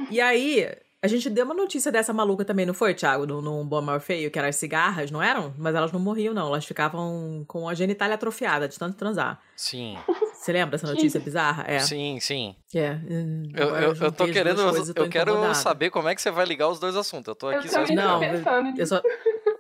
E 0.10 0.20
aí, 0.22 0.68
a 1.02 1.08
gente 1.08 1.30
deu 1.30 1.46
uma 1.46 1.54
notícia 1.54 1.92
dessa 1.92 2.12
maluca 2.12 2.44
também, 2.44 2.66
não 2.66 2.74
foi, 2.74 2.94
Thiago? 2.94 3.26
No, 3.28 3.42
no 3.42 3.64
Bom 3.64 3.82
Maior 3.82 4.00
Feio, 4.00 4.32
que 4.32 4.40
eram 4.40 4.50
as 4.50 4.56
cigarras, 4.56 5.12
não 5.12 5.22
eram? 5.22 5.54
Mas 5.58 5.76
elas 5.76 5.92
não 5.92 6.00
morriam, 6.00 6.34
não. 6.34 6.48
Elas 6.48 6.66
ficavam 6.66 7.44
com 7.48 7.70
a 7.70 7.74
genitália 7.76 8.16
atrofiada 8.16 8.68
de 8.68 8.78
tanto 8.80 8.98
transar. 8.98 9.40
Sim, 9.56 9.98
Você 10.34 10.52
lembra 10.52 10.72
dessa 10.72 10.88
notícia 10.88 11.20
bizarra? 11.20 11.64
É. 11.68 11.80
sim, 11.80 12.20
sim. 12.20 12.56
É. 12.74 12.94
hum, 13.08 13.44
Eu, 13.56 13.70
eu, 13.76 13.96
eu 13.96 14.12
tô 14.12 14.26
querendo. 14.26 14.64
coisas 14.64 14.90
e 14.90 14.94
tô 14.94 15.04
Eu 15.04 15.10
quero 15.10 15.54
saber 15.56 15.90
como 15.90 16.08
é 16.10 16.16
que 16.16 16.22
você 16.22 16.32
vai 16.32 16.46
ligar 16.46 16.70
os 16.70 16.80
dois 16.80 16.96
assuntos. 16.96 17.28
Eu 17.28 17.36
tô 17.36 17.52
Eu 17.52 17.60
aqui 17.60 17.70
só 17.70 17.82
também 17.82 17.96
tô 17.98 18.02
Não, 18.04 18.20
pensando. 18.20 18.80
Eu 18.80 18.86
só... 18.88 19.02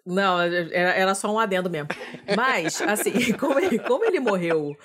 Não, 0.05 0.39
era, 0.39 0.91
era 0.91 1.15
só 1.15 1.31
um 1.33 1.39
adendo 1.39 1.69
mesmo. 1.69 1.89
Mas, 2.35 2.81
assim, 2.81 3.11
como 3.39 3.57
ele, 3.59 3.79
como 3.79 4.05
ele 4.05 4.19
morreu. 4.19 4.77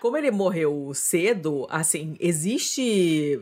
Como 0.00 0.16
ele 0.16 0.30
morreu 0.30 0.92
cedo, 0.94 1.66
assim, 1.70 2.16
existe 2.20 3.40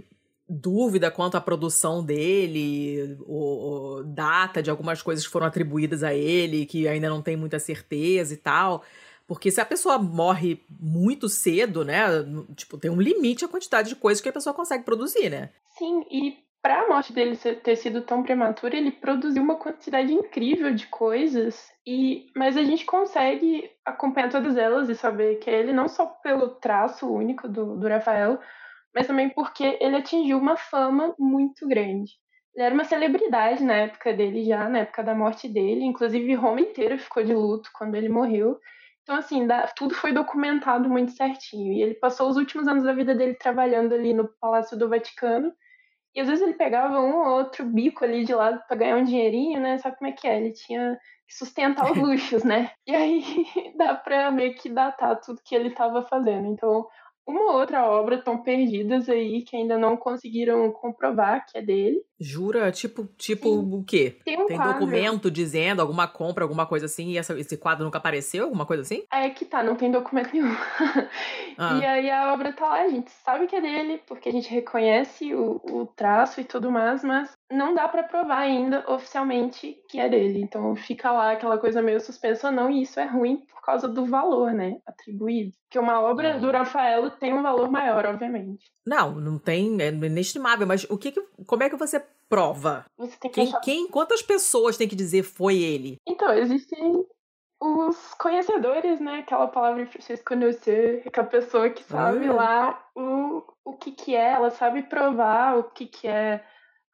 dúvida 0.49 1.11
quanto 1.11 1.37
à 1.37 1.41
produção 1.41 2.05
dele, 2.05 3.17
o, 3.26 3.97
o- 3.99 4.05
data 4.05 4.62
de 4.62 4.71
algumas 4.71 5.03
coisas 5.03 5.25
que 5.26 5.33
foram 5.33 5.47
atribuídas 5.47 6.03
a 6.05 6.14
ele, 6.14 6.64
que 6.67 6.87
ainda 6.87 7.09
não 7.09 7.21
tem 7.21 7.37
muita 7.37 7.59
certeza 7.59 8.35
e 8.35 8.37
tal. 8.37 8.85
Porque 9.26 9.50
se 9.50 9.61
a 9.61 9.64
pessoa 9.64 9.99
morre 9.99 10.61
muito 10.79 11.29
cedo, 11.29 11.83
né? 11.85 12.05
Tipo, 12.55 12.76
tem 12.79 12.91
um 12.91 13.00
limite 13.00 13.45
à 13.45 13.49
quantidade 13.49 13.88
de 13.88 13.97
coisas 13.97 14.21
que 14.21 14.29
a 14.29 14.33
pessoa 14.33 14.55
consegue 14.55 14.85
produzir, 14.85 15.31
né? 15.31 15.49
Sim, 15.79 16.05
e 16.11 16.37
para 16.64 16.80
a 16.80 16.88
morte 16.88 17.12
dele 17.12 17.37
ter 17.37 17.76
sido 17.76 18.00
tão 18.00 18.23
prematura, 18.23 18.75
ele 18.75 18.90
produziu 18.90 19.42
uma 19.42 19.56
quantidade 19.56 20.11
incrível 20.14 20.75
de 20.75 20.87
coisas. 20.87 21.71
E 21.87 22.33
mas 22.35 22.56
a 22.56 22.62
gente 22.62 22.87
consegue 22.87 23.71
acompanhar 23.85 24.30
todas 24.30 24.56
elas 24.56 24.88
e 24.88 24.94
saber 24.94 25.37
que 25.40 25.50
é 25.50 25.61
ele 25.61 25.75
não 25.75 25.87
só 25.87 26.06
pelo 26.06 26.54
traço 26.54 27.06
único 27.06 27.47
do, 27.47 27.76
do 27.76 27.87
Rafael, 27.87 28.40
mas 28.94 29.06
também 29.06 29.28
porque 29.28 29.76
ele 29.78 29.97
atingiu 29.97 30.38
uma 30.38 30.56
fama 30.56 31.14
muito 31.18 31.68
grande. 31.68 32.12
Ele 32.54 32.64
era 32.64 32.75
uma 32.75 32.85
celebridade 32.85 33.62
na 33.62 33.75
época 33.75 34.14
dele 34.14 34.42
já, 34.42 34.66
na 34.66 34.78
época 34.78 35.04
da 35.04 35.14
morte 35.14 35.47
dele. 35.47 35.85
Inclusive, 35.85 36.33
Roma 36.33 36.62
inteira 36.62 36.97
ficou 36.97 37.23
de 37.23 37.35
luto 37.35 37.68
quando 37.75 37.94
ele 37.94 38.09
morreu. 38.09 38.59
Então, 39.02 39.16
assim, 39.16 39.47
tudo 39.76 39.94
foi 39.94 40.12
documentado 40.12 40.88
muito 40.88 41.12
certinho. 41.12 41.75
E 41.75 41.83
ele 41.83 41.94
passou 41.97 42.26
os 42.26 42.38
últimos 42.38 42.66
anos 42.66 42.85
da 42.85 42.94
vida 42.94 43.14
dele 43.14 43.35
trabalhando 43.35 43.92
ali 43.92 44.14
no 44.14 44.26
Palácio 44.40 44.78
do 44.78 44.88
Vaticano. 44.88 45.52
E 46.14 46.21
às 46.21 46.28
vezes 46.28 46.42
ele 46.42 46.54
pegava 46.54 47.00
um 47.00 47.16
ou 47.16 47.38
outro 47.38 47.64
bico 47.64 48.04
ali 48.04 48.25
de 48.25 48.35
lado 48.35 48.61
para 48.68 48.76
ganhar 48.76 48.97
um 48.97 49.04
dinheirinho, 49.04 49.61
né? 49.61 49.78
Sabe 49.78 49.97
como 49.97 50.11
é 50.11 50.12
que 50.12 50.28
é? 50.28 50.37
Ele 50.37 50.52
tinha 50.52 50.99
que 51.26 51.35
sustentar 51.35 51.90
os 51.90 51.97
luxos, 51.99 52.44
né? 52.44 52.71
E 52.87 52.94
aí 52.94 53.23
dá 53.76 53.94
pra 53.94 54.30
meio 54.30 54.54
que 54.54 54.68
datar 54.68 55.21
tudo 55.21 55.42
que 55.44 55.54
ele 55.54 55.68
estava 55.68 56.02
fazendo. 56.02 56.47
Então, 56.47 56.87
uma 57.26 57.40
ou 57.52 57.59
outra 57.61 57.85
obra 57.88 58.16
estão 58.16 58.38
perdidas 58.43 59.09
aí 59.09 59.43
que 59.43 59.57
ainda 59.57 59.78
não 59.78 59.97
conseguiram 59.97 60.71
comprovar 60.73 61.47
que 61.47 61.57
é 61.59 61.62
dele. 61.62 62.02
Jura? 62.21 62.71
Tipo, 62.71 63.04
tipo 63.19 63.49
Sim. 63.49 63.75
o 63.75 63.85
quê? 63.85 64.16
Tem 64.25 64.40
um 64.40 64.47
Tem 64.47 64.57
documento 64.59 65.31
dizendo 65.31 65.81
alguma 65.83 66.07
compra, 66.07 66.45
alguma 66.45 66.64
coisa 66.64 66.87
assim, 66.87 67.09
e 67.11 67.19
essa- 67.19 67.38
esse 67.38 67.57
quadro 67.57 67.85
nunca 67.85 67.99
apareceu? 67.99 68.45
Alguma 68.45 68.64
coisa 68.64 68.83
assim? 68.83 69.02
É 69.12 69.28
que 69.31 69.45
tá, 69.45 69.62
não 69.62 69.75
tem 69.75 69.90
documento 69.90 70.31
nenhum. 70.33 70.54
Ah. 71.57 71.78
E 71.78 71.85
aí 71.85 72.11
a 72.11 72.33
obra 72.33 72.52
tá 72.52 72.66
lá, 72.69 72.81
a 72.83 72.88
gente 72.88 73.11
sabe 73.25 73.47
que 73.47 73.54
é 73.54 73.61
dele, 73.61 74.00
porque 74.09 74.29
a 74.29 74.33
gente 74.33 74.51
reconhece 74.51 75.33
o, 75.35 75.61
o 75.70 75.87
traço 75.87 76.40
e 76.40 76.44
tudo 76.44 76.68
mais, 76.68 77.05
mas 77.05 77.31
não 77.48 77.72
dá 77.75 77.87
pra 77.87 78.03
provar 78.03 78.38
ainda 78.38 78.85
oficialmente 78.90 79.77
que 79.88 80.01
é 80.01 80.09
dele. 80.09 80.40
Então 80.42 80.75
fica 80.75 81.12
lá 81.12 81.31
aquela 81.33 81.57
coisa 81.57 81.81
meio 81.81 82.01
suspensa 82.01 82.48
ou 82.48 82.53
não, 82.53 82.68
e 82.70 82.83
isso 82.83 82.98
é 82.98 83.05
ruim 83.05 83.37
por 83.37 83.62
causa 83.62 83.87
do 83.87 84.05
valor, 84.05 84.53
né, 84.53 84.79
atribuído. 84.85 85.53
Porque 85.62 85.79
uma 85.79 86.01
obra 86.01 86.35
Uhum. 86.35 86.40
do 86.40 86.51
Rafaelo 86.51 87.11
tem 87.14 87.33
um 87.33 87.42
valor 87.42 87.70
maior, 87.70 88.05
obviamente. 88.07 88.70
Não, 88.87 89.14
não 89.14 89.38
tem, 89.38 89.81
é 89.81 89.88
inestimável, 89.88 90.66
mas 90.66 90.85
o 90.90 90.98
que, 90.98 91.12
que 91.12 91.20
como 91.46 91.62
é 91.62 91.70
que 91.70 91.77
você 91.77 92.05
prova? 92.29 92.85
Você 92.96 93.16
tem 93.18 93.31
que 93.31 93.35
Quem, 93.35 93.48
achar... 93.48 93.61
quem, 93.61 93.88
quantas 93.88 94.22
pessoas 94.22 94.77
tem 94.77 94.88
que 94.88 94.96
dizer 94.96 95.22
foi 95.22 95.59
ele? 95.59 95.96
Então, 96.07 96.33
existem 96.33 97.05
os 97.61 98.14
conhecedores, 98.14 99.00
né? 99.00 99.20
Aquela 99.20 99.46
palavra 99.48 99.83
em 99.83 99.87
francês 99.87 100.22
conhecer, 100.22 101.03
aquela 101.07 101.27
pessoa 101.27 101.70
que 101.70 101.83
sabe 101.85 102.27
Ah. 102.29 102.33
lá 102.33 102.85
o, 102.94 103.42
o 103.64 103.72
que 103.77 103.92
que 103.92 104.14
é, 104.14 104.33
ela 104.33 104.50
sabe 104.50 104.83
provar 104.83 105.57
o 105.59 105.64
que 105.64 105.87
que 105.87 106.07
é 106.07 106.44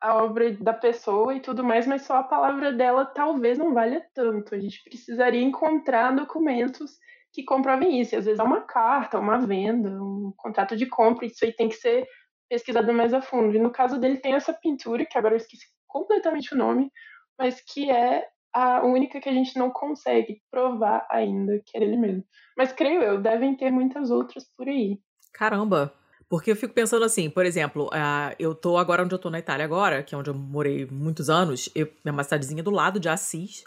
a 0.00 0.16
obra 0.22 0.50
da 0.52 0.72
pessoa 0.72 1.34
e 1.34 1.40
tudo 1.40 1.62
mais, 1.62 1.86
mas 1.86 2.02
só 2.02 2.16
a 2.16 2.22
palavra 2.22 2.72
dela 2.72 3.04
talvez 3.04 3.58
não 3.58 3.74
valha 3.74 4.02
tanto. 4.14 4.54
A 4.54 4.58
gente 4.58 4.82
precisaria 4.82 5.42
encontrar 5.42 6.14
documentos 6.14 6.92
que 7.32 7.44
comprovem 7.44 8.00
isso. 8.00 8.14
E 8.14 8.18
às 8.18 8.24
vezes 8.24 8.40
é 8.40 8.42
uma 8.42 8.62
carta, 8.62 9.18
uma 9.18 9.38
venda, 9.38 9.90
um 9.90 10.32
contrato 10.36 10.76
de 10.76 10.86
compra, 10.86 11.26
isso 11.26 11.44
aí 11.44 11.52
tem 11.52 11.68
que 11.68 11.76
ser 11.76 12.06
pesquisado 12.48 12.92
mais 12.92 13.14
a 13.14 13.22
fundo. 13.22 13.54
E 13.54 13.60
no 13.60 13.70
caso 13.70 13.98
dele 13.98 14.18
tem 14.18 14.34
essa 14.34 14.52
pintura, 14.52 15.06
que 15.06 15.16
agora 15.16 15.34
eu 15.34 15.38
esqueci 15.38 15.66
completamente 15.86 16.54
o 16.54 16.58
nome, 16.58 16.90
mas 17.38 17.60
que 17.60 17.90
é 17.90 18.26
a 18.52 18.84
única 18.84 19.20
que 19.20 19.28
a 19.28 19.32
gente 19.32 19.56
não 19.56 19.70
consegue 19.70 20.42
provar 20.50 21.06
ainda 21.10 21.60
que 21.64 21.76
era 21.76 21.84
ele 21.84 21.96
mesmo. 21.96 22.24
Mas 22.56 22.72
creio 22.72 23.02
eu, 23.02 23.20
devem 23.20 23.56
ter 23.56 23.70
muitas 23.70 24.10
outras 24.10 24.44
por 24.56 24.68
aí. 24.68 24.98
Caramba! 25.32 25.94
Porque 26.28 26.50
eu 26.50 26.56
fico 26.56 26.72
pensando 26.72 27.04
assim, 27.04 27.28
por 27.28 27.44
exemplo, 27.44 27.90
ah, 27.92 28.32
eu 28.38 28.54
tô 28.54 28.76
agora 28.76 29.02
onde 29.02 29.12
eu 29.12 29.18
tô 29.18 29.30
na 29.30 29.40
Itália 29.40 29.64
agora, 29.64 30.02
que 30.02 30.14
é 30.14 30.18
onde 30.18 30.30
eu 30.30 30.34
morei 30.34 30.86
muitos 30.86 31.28
anos, 31.28 31.68
eu, 31.74 31.88
é 32.04 32.10
uma 32.10 32.22
cidadezinha 32.22 32.62
do 32.62 32.70
lado 32.70 33.00
de 33.00 33.08
Assis, 33.08 33.64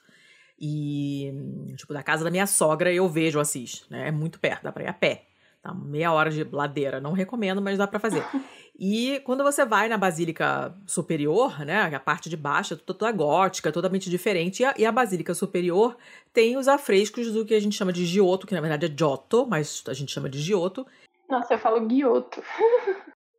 e, 0.60 1.34
tipo, 1.76 1.94
da 1.94 2.04
casa 2.04 2.24
da 2.24 2.32
minha 2.32 2.48
sogra 2.48 2.92
eu 2.94 3.08
vejo 3.08 3.40
Assis, 3.40 3.86
né? 3.90 4.08
É 4.08 4.12
muito 4.12 4.40
perto, 4.40 4.64
dá 4.64 4.72
pra 4.72 4.84
ir 4.84 4.88
a 4.88 4.94
pé. 4.94 5.26
Tá 5.62 5.74
meia 5.74 6.12
hora 6.12 6.30
de 6.30 6.44
ladeira, 6.44 7.00
não 7.00 7.14
recomendo, 7.14 7.62
mas 7.62 7.78
dá 7.78 7.88
pra 7.88 8.00
fazer. 8.00 8.24
E 8.78 9.22
quando 9.24 9.44
você 9.44 9.64
vai 9.64 9.88
na 9.88 9.98
Basílica 9.98 10.76
Superior, 10.88 11.64
né, 11.64 11.96
a 11.96 12.00
parte 12.00 12.28
de 12.28 12.36
baixo 12.36 12.74
é 12.74 12.78
toda, 12.78 12.98
toda 12.98 13.12
gótica, 13.12 13.72
totalmente 13.72 14.10
diferente, 14.10 14.62
e 14.62 14.66
a, 14.66 14.74
e 14.80 14.84
a 14.84 14.92
Basílica 14.92 15.34
Superior 15.36 15.96
tem 16.34 16.58
os 16.58 16.68
afrescos 16.68 17.32
do 17.32 17.46
que 17.46 17.54
a 17.54 17.60
gente 17.60 17.76
chama 17.76 17.94
de 17.94 18.04
Giotto, 18.04 18.48
que 18.48 18.56
na 18.56 18.62
verdade 18.62 18.88
é 18.88 18.90
Giotto, 18.90 19.46
mas 19.48 19.84
a 19.88 19.94
gente 19.94 20.12
chama 20.12 20.28
de 20.28 20.40
Giotto. 20.40 20.88
Nossa, 21.30 21.54
eu 21.54 21.60
falo 21.60 21.88
Giotto. 21.88 22.42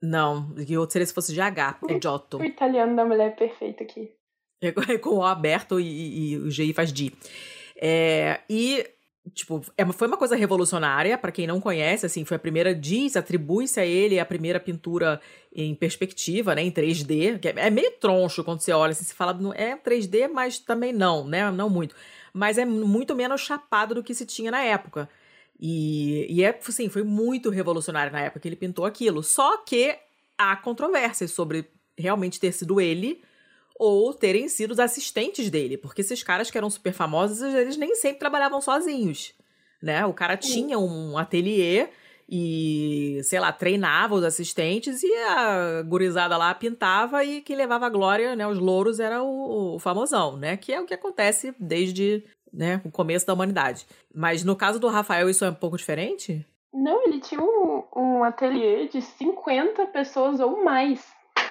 Não, 0.00 0.54
Giotto 0.56 0.92
seria 0.92 1.06
se 1.06 1.12
fosse 1.12 1.32
de 1.32 1.40
H, 1.40 1.78
é 1.88 2.00
Giotto. 2.00 2.38
O 2.38 2.44
italiano 2.44 2.94
da 2.94 3.04
mulher 3.04 3.32
é 3.32 3.34
perfeito 3.34 3.82
aqui. 3.82 4.12
É 4.66 4.72
com- 4.72 4.82
é 4.92 4.98
com 4.98 5.10
o 5.16 5.22
aberto 5.24 5.78
e, 5.80 5.84
e- 5.86 6.30
e 6.32 6.36
o 6.38 6.50
GI 6.50 6.72
faz 6.72 6.92
D. 6.92 7.12
É, 7.76 8.40
e, 8.48 8.86
tipo, 9.34 9.62
é, 9.76 9.84
foi 9.92 10.06
uma 10.08 10.16
coisa 10.16 10.36
revolucionária, 10.36 11.18
pra 11.18 11.32
quem 11.32 11.46
não 11.46 11.60
conhece, 11.60 12.06
assim, 12.06 12.24
foi 12.24 12.36
a 12.36 12.40
primeira, 12.40 12.74
diz, 12.74 13.16
atribui-se 13.16 13.80
a 13.80 13.84
ele 13.86 14.18
a 14.18 14.24
primeira 14.24 14.60
pintura 14.60 15.20
em 15.54 15.74
perspectiva, 15.74 16.54
né, 16.54 16.62
em 16.62 16.70
3D, 16.70 17.38
que 17.38 17.48
é, 17.48 17.54
é 17.56 17.70
meio 17.70 17.90
troncho 18.00 18.44
quando 18.44 18.60
você 18.60 18.72
olha, 18.72 18.92
assim, 18.92 19.04
se 19.04 19.14
fala, 19.14 19.38
é 19.54 19.76
3D, 19.76 20.28
mas 20.28 20.58
também 20.58 20.92
não, 20.92 21.26
né, 21.26 21.50
não 21.50 21.68
muito. 21.68 21.94
Mas 22.32 22.58
é 22.58 22.64
muito 22.64 23.14
menos 23.14 23.40
chapado 23.40 23.94
do 23.94 24.02
que 24.02 24.14
se 24.14 24.26
tinha 24.26 24.50
na 24.50 24.62
época. 24.62 25.08
E, 25.60 26.26
e 26.28 26.42
é, 26.42 26.58
assim, 26.66 26.88
foi 26.88 27.02
muito 27.04 27.48
revolucionário 27.50 28.12
na 28.12 28.20
época 28.22 28.40
que 28.40 28.48
ele 28.48 28.56
pintou 28.56 28.84
aquilo. 28.84 29.22
Só 29.22 29.58
que 29.58 29.96
há 30.36 30.56
controvérsias 30.56 31.30
sobre 31.30 31.66
realmente 31.96 32.40
ter 32.40 32.50
sido 32.52 32.80
ele 32.80 33.22
ou 33.76 34.14
terem 34.14 34.48
sido 34.48 34.72
os 34.72 34.78
assistentes 34.78 35.50
dele, 35.50 35.76
porque 35.76 36.00
esses 36.00 36.22
caras 36.22 36.50
que 36.50 36.56
eram 36.56 36.70
super 36.70 36.92
famosos, 36.92 37.42
eles 37.42 37.76
nem 37.76 37.94
sempre 37.94 38.20
trabalhavam 38.20 38.60
sozinhos, 38.60 39.34
né? 39.82 40.06
O 40.06 40.14
cara 40.14 40.36
tinha 40.36 40.78
um 40.78 41.18
ateliê 41.18 41.88
e, 42.28 43.20
sei 43.22 43.38
lá, 43.40 43.52
treinava 43.52 44.14
os 44.14 44.24
assistentes 44.24 45.02
e 45.02 45.12
a 45.14 45.82
gurizada 45.82 46.36
lá 46.36 46.54
pintava 46.54 47.24
e 47.24 47.42
quem 47.42 47.56
levava 47.56 47.86
a 47.86 47.90
glória, 47.90 48.34
né, 48.34 48.46
os 48.46 48.58
louros 48.58 48.98
era 48.98 49.22
o, 49.22 49.74
o 49.74 49.78
famosão, 49.78 50.36
né? 50.36 50.56
Que 50.56 50.72
é 50.72 50.80
o 50.80 50.86
que 50.86 50.94
acontece 50.94 51.54
desde, 51.58 52.24
né, 52.52 52.80
o 52.84 52.90
começo 52.90 53.26
da 53.26 53.34
humanidade. 53.34 53.86
Mas 54.14 54.44
no 54.44 54.56
caso 54.56 54.78
do 54.78 54.88
Rafael 54.88 55.28
isso 55.28 55.44
é 55.44 55.50
um 55.50 55.54
pouco 55.54 55.76
diferente? 55.76 56.46
Não, 56.72 57.04
ele 57.06 57.20
tinha 57.20 57.40
um, 57.40 57.84
um 57.94 58.24
ateliê 58.24 58.88
de 58.88 59.00
50 59.00 59.86
pessoas 59.86 60.40
ou 60.40 60.64
mais 60.64 61.04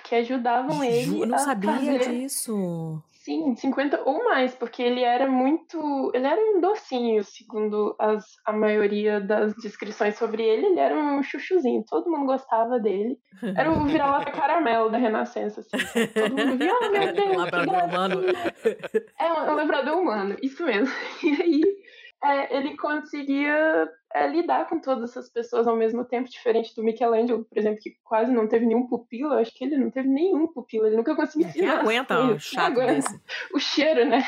que 0.04 0.16
ajudavam 0.16 0.84
ele. 0.84 1.04
Ju, 1.04 1.22
eu 1.22 1.28
não 1.28 1.36
a 1.36 1.40
sabia 1.40 1.72
fazer... 1.72 2.00
disso. 2.00 3.02
Sim, 3.24 3.56
50 3.56 4.02
ou 4.04 4.22
mais, 4.26 4.54
porque 4.54 4.84
ele 4.84 5.02
era 5.02 5.26
muito. 5.26 6.12
Ele 6.14 6.28
era 6.28 6.40
um 6.42 6.60
docinho, 6.60 7.24
segundo 7.24 7.96
as, 7.98 8.26
a 8.46 8.52
maioria 8.52 9.22
das 9.22 9.54
descrições 9.56 10.18
sobre 10.18 10.44
ele. 10.44 10.66
Ele 10.66 10.80
era 10.80 10.94
um 10.94 11.24
chuchuzinho, 11.24 11.86
todo 11.88 12.12
mundo 12.12 12.26
gostava 12.26 12.78
dele. 12.82 13.18
Era 13.56 13.72
o 13.72 13.86
vira-lata 13.86 14.30
caramelo 14.34 14.92
da 14.92 14.98
Renascença, 14.98 15.62
assim. 15.62 15.78
Todo 16.14 16.36
mundo 16.36 16.58
via, 16.58 16.74
oh 16.74 16.90
meu 16.92 17.14
Deus. 17.14 17.32
Um 17.32 17.38
labrador 17.38 17.84
humano. 17.86 18.22
É, 19.18 19.34
um 19.34 19.56
labrador 19.56 19.98
humano, 19.98 20.36
isso 20.42 20.64
mesmo. 20.66 20.94
E 21.24 21.42
aí 21.42 21.62
é, 22.26 22.58
ele 22.58 22.76
conseguia 22.78 23.90
é, 24.14 24.28
lidar 24.28 24.68
com 24.70 24.80
todas 24.80 25.10
essas 25.10 25.30
pessoas 25.30 25.68
ao 25.68 25.76
mesmo 25.76 26.06
tempo, 26.06 26.30
diferente 26.30 26.76
do 26.76 26.84
Michelangelo, 26.84 27.44
por 27.46 27.58
exemplo, 27.58 27.80
que 27.82 27.98
quase 28.04 28.32
não 28.32 28.48
teve 28.48 28.66
nenhum 28.66 28.88
pupilo. 28.88 29.34
Eu 29.34 29.40
acho 29.40 29.54
que 29.54 29.64
ele 29.64 29.78
não 29.78 29.90
teve 29.90 30.08
nenhum 30.08 30.48
pupilo, 30.48 30.86
ele 30.86 30.98
nunca 30.98 31.16
conseguiu 31.16 31.52
Quem 31.52 31.68
aguenta 31.68 32.20
um 32.22 32.38
chato 32.38 32.74
aguenta. 32.74 32.94
desse? 32.94 33.22
O 33.54 33.60
cheiro, 33.60 34.06
né? 34.06 34.24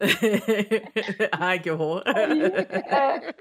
Ai, 1.38 1.60
que 1.60 1.70
horror. 1.70 2.02
Aí, 2.06 2.42
é, 2.42 3.34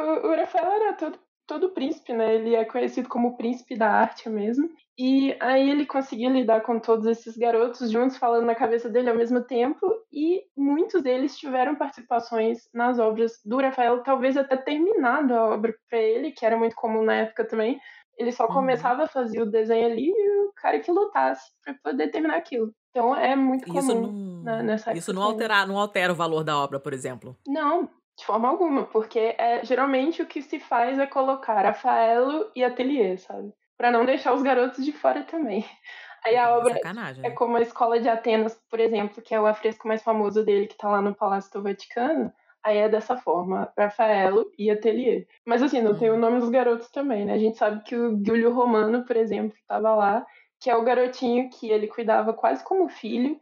o, 0.00 0.28
o 0.28 0.34
Rafael 0.36 0.70
era 0.72 0.92
todo, 0.94 1.18
todo 1.50 1.70
príncipe, 1.74 2.12
né? 2.12 2.36
Ele 2.36 2.54
é 2.54 2.64
conhecido 2.64 3.08
como 3.08 3.28
o 3.28 3.36
príncipe 3.36 3.76
da 3.76 3.90
arte 3.90 4.28
mesmo. 4.28 4.70
E 4.96 5.36
aí 5.40 5.68
ele 5.68 5.84
conseguia 5.84 6.28
lidar 6.28 6.60
com 6.60 6.78
todos 6.78 7.06
esses 7.06 7.36
garotos 7.36 7.90
juntos, 7.90 8.16
falando 8.18 8.44
na 8.46 8.54
cabeça 8.54 8.88
dele 8.88 9.10
ao 9.10 9.16
mesmo 9.16 9.42
tempo, 9.42 9.80
e 10.12 10.42
muitos 10.56 11.02
deles 11.02 11.36
tiveram 11.36 11.74
participações 11.74 12.58
nas 12.72 12.98
obras 12.98 13.32
do 13.44 13.56
Rafael, 13.60 14.02
talvez 14.02 14.36
até 14.36 14.56
terminado 14.56 15.34
a 15.34 15.46
obra 15.54 15.74
para 15.88 15.98
ele, 15.98 16.30
que 16.32 16.44
era 16.46 16.56
muito 16.56 16.76
comum 16.76 17.02
na 17.02 17.14
época 17.14 17.44
também. 17.48 17.80
Ele 18.16 18.30
só 18.30 18.46
Uhum. 18.46 18.52
começava 18.54 19.04
a 19.04 19.08
fazer 19.08 19.40
o 19.42 19.50
desenho 19.50 19.86
ali 19.86 20.10
e 20.14 20.46
o 20.46 20.52
cara 20.54 20.78
que 20.80 20.92
lutasse 20.92 21.50
para 21.64 21.74
poder 21.82 22.08
terminar 22.10 22.36
aquilo. 22.36 22.70
Então 22.90 23.16
é 23.16 23.34
muito 23.34 23.66
comum. 23.66 23.78
Isso 23.78 23.94
não, 23.96 24.12
né, 24.42 24.62
nessa 24.62 24.92
isso 24.92 25.10
época 25.10 25.12
não, 25.12 25.22
altera, 25.22 25.66
não 25.66 25.78
altera 25.78 26.12
o 26.12 26.16
valor 26.16 26.44
da 26.44 26.56
obra, 26.58 26.78
por 26.78 26.92
exemplo. 26.92 27.36
Não, 27.46 27.88
de 28.18 28.24
forma 28.26 28.48
alguma, 28.48 28.84
porque 28.86 29.34
é, 29.38 29.64
geralmente 29.64 30.22
o 30.22 30.26
que 30.26 30.42
se 30.42 30.60
faz 30.60 30.98
é 30.98 31.06
colocar 31.06 31.62
Rafaelo 31.62 32.50
e 32.54 32.62
Atelier, 32.62 33.18
sabe? 33.18 33.52
Pra 33.78 33.90
não 33.90 34.04
deixar 34.04 34.34
os 34.34 34.42
garotos 34.42 34.84
de 34.84 34.92
fora 34.92 35.24
também. 35.24 35.64
Aí 36.24 36.36
a 36.36 36.48
É 36.48 36.50
obra 36.50 36.74
sacanagem. 36.74 37.22
é 37.22 37.30
né? 37.30 37.34
como 37.34 37.56
a 37.56 37.62
Escola 37.62 37.98
de 38.00 38.08
Atenas, 38.08 38.60
por 38.70 38.78
exemplo, 38.80 39.22
que 39.22 39.34
é 39.34 39.40
o 39.40 39.46
afresco 39.46 39.88
mais 39.88 40.02
famoso 40.02 40.44
dele, 40.44 40.66
que 40.66 40.76
tá 40.76 40.88
lá 40.90 41.00
no 41.00 41.14
Palácio 41.14 41.50
do 41.52 41.62
Vaticano. 41.62 42.32
Aí 42.62 42.76
é 42.76 42.88
dessa 42.90 43.16
forma, 43.16 43.72
Rafaelo 43.78 44.50
e 44.58 44.70
Atelier. 44.70 45.26
Mas 45.46 45.62
assim, 45.62 45.80
não 45.80 45.96
tem 45.96 46.10
o 46.10 46.14
Uhum. 46.14 46.18
nome 46.18 46.40
dos 46.40 46.50
garotos 46.50 46.90
também, 46.90 47.24
né? 47.24 47.32
A 47.34 47.38
gente 47.38 47.56
sabe 47.56 47.82
que 47.84 47.96
o 47.96 48.22
Giulio 48.22 48.52
Romano, 48.52 49.04
por 49.06 49.16
exemplo, 49.16 49.56
tava 49.66 49.94
lá, 49.94 50.26
que 50.60 50.68
é 50.68 50.76
o 50.76 50.84
garotinho 50.84 51.48
que 51.48 51.70
ele 51.70 51.88
cuidava 51.88 52.34
quase 52.34 52.62
como 52.62 52.86
filho 52.88 53.40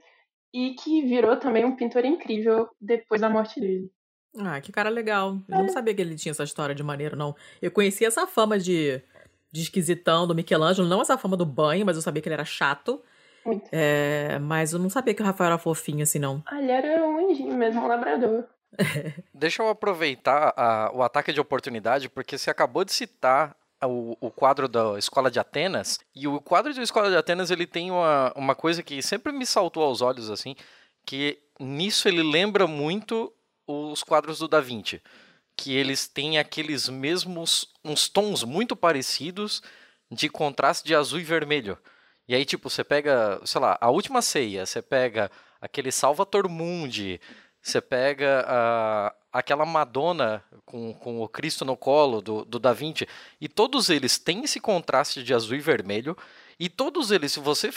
e 0.52 0.74
que 0.74 1.02
virou 1.02 1.36
também 1.38 1.64
um 1.64 1.76
pintor 1.76 2.04
incrível 2.04 2.68
depois 2.80 3.20
da 3.20 3.30
morte 3.30 3.60
dele. 3.60 3.90
Ah, 4.40 4.60
que 4.60 4.70
cara 4.72 4.88
legal. 4.88 5.38
Eu 5.48 5.54
É. 5.56 5.58
não 5.62 5.68
sabia 5.68 5.94
que 5.94 6.00
ele 6.02 6.14
tinha 6.14 6.30
essa 6.32 6.44
história 6.44 6.74
de 6.74 6.82
maneiro, 6.82 7.16
não. 7.16 7.34
Eu 7.60 7.70
conhecia 7.70 8.08
essa 8.08 8.26
fama 8.26 8.58
de, 8.58 9.00
de 9.52 9.62
esquisitão 9.62 10.26
do 10.26 10.34
Michelangelo, 10.34 10.86
não 10.88 11.00
essa 11.02 11.16
fama 11.18 11.36
do 11.36 11.46
banho, 11.46 11.84
mas 11.86 11.96
eu 11.96 12.02
sabia 12.02 12.22
que 12.22 12.28
ele 12.28 12.34
era 12.34 12.44
chato. 12.44 13.02
Muito. 13.44 13.68
É, 13.72 14.38
mas 14.40 14.72
eu 14.72 14.78
não 14.78 14.90
sabia 14.90 15.14
que 15.14 15.22
o 15.22 15.24
Rafael 15.24 15.48
era 15.52 15.58
fofinho 15.58 16.02
assim, 16.02 16.18
não. 16.18 16.42
Ah, 16.46 16.60
ele 16.60 16.70
era 16.70 17.02
um 17.06 17.30
anjinho 17.30 17.54
mesmo, 17.56 17.80
um 17.82 17.86
labrador. 17.86 18.44
Deixa 19.32 19.62
eu 19.62 19.68
aproveitar 19.68 20.52
a- 20.56 20.90
o 20.94 21.02
ataque 21.02 21.32
de 21.32 21.40
oportunidade, 21.40 22.08
porque 22.08 22.36
você 22.36 22.50
acabou 22.50 22.84
de 22.84 22.92
citar 22.92 23.56
o, 23.84 24.16
o 24.20 24.30
quadro 24.30 24.68
da 24.68 24.98
Escola 24.98 25.30
de 25.30 25.38
Atenas, 25.38 25.98
e 26.14 26.26
o 26.26 26.40
quadro 26.40 26.74
da 26.74 26.82
Escola 26.82 27.08
de 27.10 27.16
Atenas 27.16 27.50
ele 27.50 27.66
tem 27.66 27.90
uma, 27.90 28.32
uma 28.36 28.54
coisa 28.54 28.82
que 28.82 29.00
sempre 29.00 29.32
me 29.32 29.46
saltou 29.46 29.82
aos 29.84 30.02
olhos, 30.02 30.30
assim, 30.30 30.54
que 31.06 31.38
nisso 31.60 32.08
ele 32.08 32.22
lembra 32.22 32.66
muito 32.66 33.32
os 33.68 34.02
quadros 34.02 34.38
do 34.38 34.48
Da 34.48 34.60
Vinci, 34.60 35.02
que 35.56 35.76
eles 35.76 36.08
têm 36.08 36.38
aqueles 36.38 36.88
mesmos, 36.88 37.68
uns 37.84 38.08
tons 38.08 38.42
muito 38.44 38.74
parecidos 38.74 39.62
de 40.10 40.28
contraste 40.28 40.86
de 40.86 40.94
azul 40.94 41.20
e 41.20 41.24
vermelho. 41.24 41.78
E 42.26 42.34
aí, 42.34 42.44
tipo, 42.44 42.70
você 42.70 42.82
pega, 42.82 43.40
sei 43.44 43.60
lá, 43.60 43.76
a 43.80 43.90
última 43.90 44.22
ceia, 44.22 44.64
você 44.64 44.80
pega 44.80 45.30
aquele 45.60 45.90
Salvator 45.90 46.48
Mundi, 46.48 47.20
você 47.62 47.80
pega 47.80 48.44
a, 48.46 49.14
aquela 49.32 49.66
Madonna 49.66 50.42
com, 50.64 50.94
com 50.94 51.20
o 51.20 51.28
Cristo 51.28 51.64
no 51.64 51.76
colo 51.76 52.22
do, 52.22 52.44
do 52.44 52.58
Da 52.58 52.72
Vinci, 52.72 53.06
e 53.40 53.48
todos 53.48 53.90
eles 53.90 54.18
têm 54.18 54.44
esse 54.44 54.60
contraste 54.60 55.22
de 55.22 55.34
azul 55.34 55.56
e 55.56 55.60
vermelho, 55.60 56.16
e 56.58 56.68
todos 56.68 57.10
eles, 57.10 57.32
se 57.32 57.40
você 57.40 57.70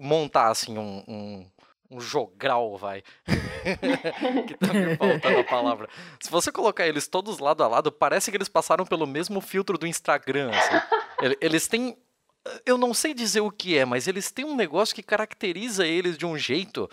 montar 0.00 0.48
assim 0.48 0.78
um, 0.78 1.04
um, 1.08 1.50
um 1.90 2.00
jogral, 2.00 2.76
vai, 2.76 3.02
que 4.46 4.54
tá 4.56 4.72
me 4.74 4.96
faltando 4.96 5.38
a 5.38 5.44
palavra, 5.44 5.88
se 6.20 6.30
você 6.30 6.52
colocar 6.52 6.86
eles 6.86 7.08
todos 7.08 7.38
lado 7.38 7.62
a 7.62 7.68
lado, 7.68 7.90
parece 7.90 8.30
que 8.30 8.36
eles 8.36 8.48
passaram 8.48 8.84
pelo 8.84 9.06
mesmo 9.06 9.40
filtro 9.40 9.78
do 9.78 9.86
Instagram, 9.86 10.50
assim. 10.50 10.86
Ele- 11.22 11.38
Eles 11.40 11.66
têm 11.68 11.96
eu 12.64 12.78
não 12.78 12.94
sei 12.94 13.12
dizer 13.12 13.40
o 13.40 13.50
que 13.50 13.76
é, 13.76 13.84
mas 13.84 14.06
eles 14.08 14.30
têm 14.30 14.44
um 14.44 14.56
negócio 14.56 14.94
que 14.94 15.02
caracteriza 15.02 15.86
eles 15.86 16.16
de 16.16 16.24
um 16.24 16.38
jeito 16.38 16.88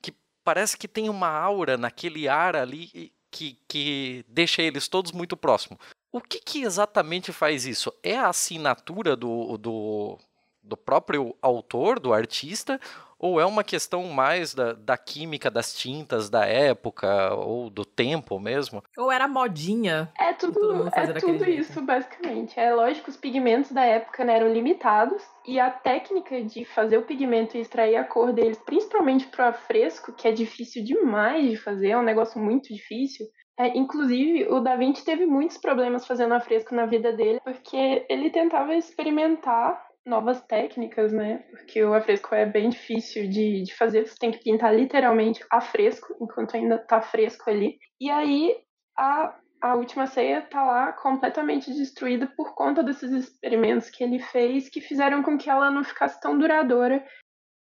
que 0.00 0.14
parece 0.44 0.76
que 0.76 0.86
tem 0.86 1.08
uma 1.08 1.28
aura 1.28 1.76
naquele 1.76 2.28
ar 2.28 2.54
ali 2.54 3.12
que, 3.30 3.58
que 3.66 4.24
deixa 4.28 4.62
eles 4.62 4.86
todos 4.86 5.10
muito 5.10 5.36
próximos. 5.36 5.78
O 6.12 6.20
que, 6.20 6.38
que 6.38 6.62
exatamente 6.62 7.32
faz 7.32 7.64
isso? 7.66 7.92
É 8.02 8.16
a 8.16 8.28
assinatura 8.28 9.16
do, 9.16 9.56
do, 9.56 10.18
do 10.62 10.76
próprio 10.76 11.34
autor, 11.40 11.98
do 11.98 12.12
artista, 12.12 12.80
ou 13.22 13.40
é 13.40 13.46
uma 13.46 13.62
questão 13.62 14.02
mais 14.08 14.52
da, 14.52 14.72
da 14.72 14.98
química 14.98 15.48
das 15.48 15.72
tintas 15.72 16.28
da 16.28 16.44
época 16.44 17.32
ou 17.34 17.70
do 17.70 17.84
tempo 17.84 18.40
mesmo? 18.40 18.82
Ou 18.98 19.12
era 19.12 19.28
modinha. 19.28 20.12
É 20.18 20.32
todo 20.32 20.52
tudo, 20.52 20.74
mundo 20.74 20.90
é 20.92 21.12
tudo 21.12 21.44
jeito. 21.44 21.60
isso, 21.60 21.80
basicamente. 21.82 22.58
É 22.58 22.74
lógico, 22.74 23.08
os 23.08 23.16
pigmentos 23.16 23.70
da 23.70 23.84
época 23.84 24.24
né, 24.24 24.36
eram 24.36 24.52
limitados 24.52 25.22
e 25.46 25.60
a 25.60 25.70
técnica 25.70 26.42
de 26.42 26.64
fazer 26.64 26.98
o 26.98 27.02
pigmento 27.02 27.56
e 27.56 27.60
extrair 27.60 27.94
a 27.94 28.04
cor 28.04 28.32
deles, 28.32 28.58
principalmente 28.58 29.28
para 29.28 29.52
fresco, 29.52 30.12
que 30.12 30.26
é 30.26 30.32
difícil 30.32 30.84
demais 30.84 31.48
de 31.48 31.56
fazer, 31.56 31.90
é 31.90 31.98
um 31.98 32.02
negócio 32.02 32.40
muito 32.40 32.74
difícil. 32.74 33.24
É, 33.56 33.68
inclusive, 33.78 34.48
o 34.48 34.58
Da 34.58 34.74
Vinci 34.74 35.04
teve 35.04 35.26
muitos 35.26 35.58
problemas 35.58 36.06
fazendo 36.06 36.34
afresco 36.34 36.74
na 36.74 36.86
vida 36.86 37.12
dele, 37.12 37.38
porque 37.44 38.04
ele 38.08 38.30
tentava 38.30 38.74
experimentar 38.74 39.80
novas 40.04 40.40
técnicas, 40.42 41.12
né? 41.12 41.44
Porque 41.50 41.82
o 41.82 41.94
afresco 41.94 42.34
é 42.34 42.44
bem 42.44 42.68
difícil 42.70 43.28
de, 43.28 43.62
de 43.62 43.74
fazer, 43.74 44.06
você 44.06 44.16
tem 44.18 44.30
que 44.30 44.42
pintar 44.42 44.74
literalmente 44.74 45.44
a 45.50 45.60
fresco, 45.60 46.16
enquanto 46.20 46.56
ainda 46.56 46.78
tá 46.78 47.00
fresco 47.00 47.48
ali. 47.48 47.78
E 48.00 48.10
aí, 48.10 48.56
a 48.96 49.38
a 49.62 49.76
última 49.76 50.08
ceia 50.08 50.42
tá 50.42 50.60
lá 50.64 50.92
completamente 50.92 51.72
destruída 51.72 52.26
por 52.26 52.52
conta 52.52 52.82
desses 52.82 53.12
experimentos 53.12 53.88
que 53.88 54.02
ele 54.02 54.18
fez 54.18 54.68
que 54.68 54.80
fizeram 54.80 55.22
com 55.22 55.38
que 55.38 55.48
ela 55.48 55.70
não 55.70 55.84
ficasse 55.84 56.20
tão 56.20 56.36
duradoura. 56.36 57.06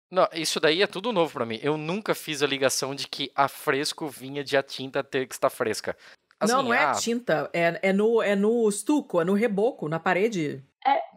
Não, 0.10 0.26
isso 0.34 0.62
daí 0.62 0.82
é 0.82 0.88
tudo 0.88 1.12
novo 1.12 1.34
pra 1.34 1.46
mim. 1.46 1.60
Eu 1.62 1.78
nunca 1.78 2.16
fiz 2.16 2.42
a 2.42 2.48
ligação 2.48 2.96
de 2.96 3.06
que 3.06 3.30
a 3.36 3.50
fresco 3.50 4.08
vinha 4.08 4.44
de 4.46 4.56
a 4.56 4.64
tinta 4.64 5.04
ter 5.04 5.28
que 5.28 5.34
estar 5.34 5.50
fresca. 5.50 5.96
Assim, 6.40 6.54
não, 6.54 6.64
não 6.64 6.74
é 6.74 6.86
ah, 6.86 6.94
tinta. 6.94 7.50
É, 7.54 7.90
é, 7.90 7.94
no, 7.94 8.22
é 8.22 8.34
no 8.34 8.68
estuco, 8.70 9.20
é 9.20 9.26
no 9.26 9.34
reboco, 9.34 9.90
na 9.90 10.00
parede. 10.00 10.64
pe- 10.82 11.09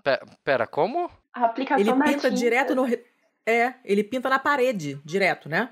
Pera, 0.44 0.66
como? 0.66 1.10
A 1.32 1.44
aplicação 1.46 1.80
Ele 1.80 1.92
pinta 1.92 2.12
tinta, 2.12 2.30
direto 2.30 2.74
no. 2.74 2.86
É, 3.46 3.74
ele 3.84 4.04
pinta 4.04 4.28
na 4.28 4.38
parede, 4.38 5.00
direto, 5.04 5.48
né? 5.48 5.70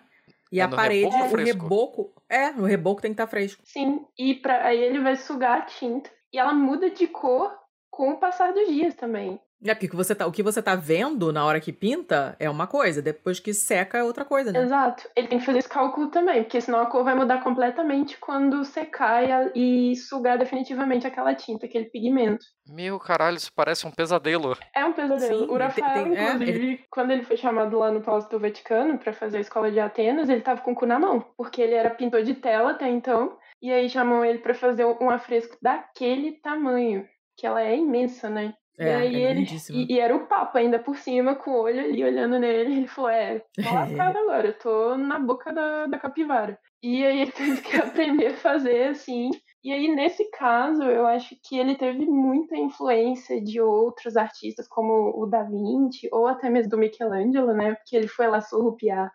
E 0.53 0.59
É 0.59 0.63
a 0.65 0.69
no 0.69 0.75
parede, 0.77 1.05
reboco 1.11 1.25
o 1.27 1.31
fresco? 1.31 1.63
reboco. 1.63 2.23
É, 2.29 2.51
no 2.51 2.65
reboco 2.65 3.01
tem 3.03 3.11
que 3.13 3.15
estar 3.15 3.27
fresco. 3.29 3.63
Sim, 3.65 4.05
e 4.19 4.35
pra, 4.35 4.67
aí 4.67 4.79
ele 4.83 5.01
vai 5.01 5.17
sugar 5.17 5.59
a 5.59 5.63
tinta 5.63 6.11
e 6.33 6.39
ela 6.39 6.53
muda 6.53 6.91
de 6.91 7.07
cor 7.07 7.53
com 7.91 8.11
o 8.11 8.19
passar 8.19 8.53
dos 8.53 8.67
dias 8.69 8.95
também. 8.95 9.41
É, 9.65 9.75
porque 9.75 9.87
o 9.87 9.91
que 9.91 9.97
você 9.97 10.15
tá, 10.15 10.27
o 10.27 10.33
que 10.33 10.43
você 10.43 10.63
tá 10.63 10.75
vendo 10.75 11.33
na 11.33 11.45
hora 11.45 11.61
que 11.61 11.71
pinta 11.73 12.35
é 12.39 12.49
uma 12.49 12.67
coisa, 12.67 13.03
depois 13.03 13.39
que 13.39 13.53
seca 13.53 13.99
é 13.99 14.03
outra 14.03 14.25
coisa, 14.25 14.51
né? 14.51 14.63
Exato. 14.63 15.07
Ele 15.15 15.29
tem 15.29 15.39
que 15.39 15.45
fazer 15.45 15.59
esse 15.59 15.69
cálculo 15.69 16.09
também, 16.09 16.43
porque 16.43 16.61
senão 16.61 16.81
a 16.81 16.87
cor 16.87 17.05
vai 17.05 17.15
mudar 17.15 17.43
completamente 17.43 18.17
quando 18.19 18.65
secar 18.65 19.23
e, 19.23 19.31
a- 19.31 19.51
e 19.55 19.97
sugar 19.97 20.39
definitivamente 20.39 21.07
aquela 21.07 21.35
tinta, 21.35 21.67
aquele 21.67 21.85
pigmento. 21.87 22.43
Meu 22.67 22.99
caralho, 22.99 23.37
isso 23.37 23.53
parece 23.55 23.87
um 23.87 23.91
pesadelo. 23.91 24.57
É 24.75 24.83
um 24.85 24.93
pesadelo. 24.95 25.41
Sim, 25.41 25.51
o 25.51 25.55
ele 25.57 25.65
Rafael, 25.65 26.05
tem- 26.05 26.13
tem- 26.15 26.17
é, 26.17 26.33
inclusive, 26.33 26.85
quando 26.91 27.11
ele 27.11 27.23
foi 27.25 27.37
chamado 27.37 27.79
lá 27.79 27.91
no 27.91 28.01
Palácio 28.01 28.31
do 28.31 28.39
Vaticano 28.41 28.99
para 28.99 29.13
fazer 29.13 29.39
a 29.39 29.41
escola 29.41 29.71
de 29.71 29.79
Atenas, 29.79 30.29
ele 30.31 30.41
tava 30.41 30.63
com 30.63 30.73
o 30.73 30.75
cu 30.75 30.87
na 30.87 30.99
mão, 30.99 31.21
porque 31.37 31.61
ele 31.61 31.75
era 31.75 31.91
pintor 31.91 32.23
de 32.23 32.35
tela 32.35 32.71
até 32.71 32.89
então, 32.89 33.37
e 33.61 33.71
aí 33.71 33.91
chamam 33.91 34.25
ele 34.25 34.39
para 34.39 34.55
fazer 34.55 34.87
um 34.87 35.11
afresco 35.11 35.59
daquele 35.61 36.33
tamanho, 36.41 37.05
que 37.37 37.47
ela 37.47 37.61
é 37.63 37.77
imensa, 37.77 38.31
né? 38.31 38.55
É, 38.81 38.87
e 38.87 38.91
aí 38.91 39.25
é 39.25 39.31
ele 39.31 39.47
e, 39.71 39.95
e 39.95 40.01
era 40.01 40.17
o 40.17 40.27
Papa 40.27 40.59
ainda 40.59 40.79
por 40.79 40.97
cima, 40.97 41.35
com 41.35 41.51
o 41.51 41.61
olho 41.61 41.81
ali 41.81 42.03
olhando 42.03 42.39
nele, 42.39 42.77
ele 42.79 42.87
falou: 42.87 43.11
É, 43.11 43.41
tô 43.55 43.75
lascado 43.75 44.17
agora, 44.19 44.47
eu 44.49 44.59
tô 44.59 44.97
na 44.97 45.19
boca 45.19 45.53
da, 45.53 45.87
da 45.87 45.99
capivara. 45.99 46.59
E 46.83 47.05
aí 47.05 47.21
ele 47.21 47.33
teve 47.33 47.61
que 47.61 47.77
aprender 47.77 48.29
a 48.29 48.37
fazer 48.37 48.89
assim. 48.89 49.31
E 49.63 49.71
aí, 49.71 49.95
nesse 49.95 50.25
caso, 50.31 50.83
eu 50.85 51.07
acho 51.07 51.37
que 51.45 51.59
ele 51.59 51.77
teve 51.77 52.07
muita 52.07 52.57
influência 52.57 53.39
de 53.43 53.61
outros 53.61 54.17
artistas, 54.17 54.67
como 54.67 55.13
o 55.15 55.27
Da 55.27 55.43
Vinci, 55.43 56.09
ou 56.11 56.27
até 56.27 56.49
mesmo 56.49 56.71
do 56.71 56.79
Michelangelo, 56.79 57.53
né? 57.53 57.75
Porque 57.75 57.95
ele 57.95 58.09
foi 58.09 58.27
lá 58.29 58.41
surrupiar 58.41 59.13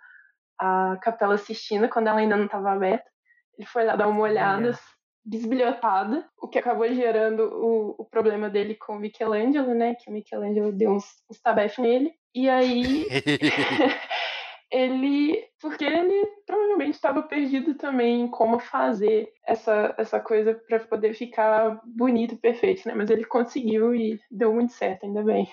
a 0.59 0.95
Capela 1.01 1.39
Sistina 1.39 1.89
quando 1.89 2.07
ela 2.07 2.19
ainda 2.19 2.37
não 2.37 2.45
estava 2.45 2.71
aberta. 2.71 3.09
Ele 3.57 3.67
foi 3.67 3.83
lá 3.83 3.95
dar 3.95 4.07
uma 4.07 4.21
olhada. 4.21 4.77
Bisbilhotada, 5.25 6.27
o 6.39 6.47
que 6.47 6.59
acabou 6.59 6.87
gerando 6.93 7.43
o, 7.43 7.95
o 7.97 8.05
problema 8.05 8.49
dele 8.49 8.75
com 8.75 8.93
o 8.93 8.99
Michelangelo, 8.99 9.73
né? 9.73 9.95
Que 9.95 10.09
o 10.09 10.13
Michelangelo 10.13 10.71
deu 10.71 10.91
uns, 10.91 11.05
uns 11.29 11.41
tabef 11.41 11.81
nele. 11.81 12.13
E 12.33 12.47
aí. 12.47 13.07
ele. 14.71 15.43
Porque 15.59 15.83
ele 15.83 16.27
provavelmente 16.45 16.93
estava 16.93 17.23
perdido 17.23 17.73
também 17.73 18.21
em 18.21 18.27
como 18.27 18.59
fazer 18.59 19.31
essa, 19.47 19.95
essa 19.97 20.19
coisa 20.19 20.53
para 20.53 20.79
poder 20.79 21.15
ficar 21.15 21.81
bonito 21.83 22.35
e 22.35 22.37
perfeito, 22.37 22.87
né? 22.87 22.93
Mas 22.93 23.09
ele 23.09 23.25
conseguiu 23.25 23.95
e 23.95 24.19
deu 24.29 24.53
muito 24.53 24.73
certo, 24.73 25.05
ainda 25.05 25.23
bem. 25.23 25.49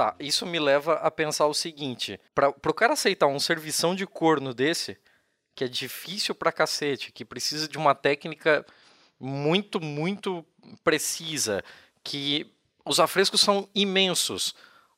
Tá, 0.00 0.16
isso 0.18 0.46
me 0.46 0.58
leva 0.58 0.94
a 0.94 1.10
pensar 1.10 1.44
o 1.46 1.52
seguinte: 1.52 2.18
para 2.34 2.48
o 2.48 2.72
cara 2.72 2.94
aceitar 2.94 3.26
um 3.26 3.38
servição 3.38 3.94
de 3.94 4.06
corno 4.06 4.54
desse, 4.54 4.96
que 5.54 5.62
é 5.62 5.68
difícil 5.68 6.34
pra 6.34 6.50
cacete, 6.50 7.12
que 7.12 7.22
precisa 7.22 7.68
de 7.68 7.76
uma 7.76 7.94
técnica 7.94 8.64
muito, 9.20 9.78
muito 9.78 10.42
precisa, 10.82 11.62
que 12.02 12.50
os 12.82 12.98
afrescos 12.98 13.42
são 13.42 13.68
imensos. 13.74 14.54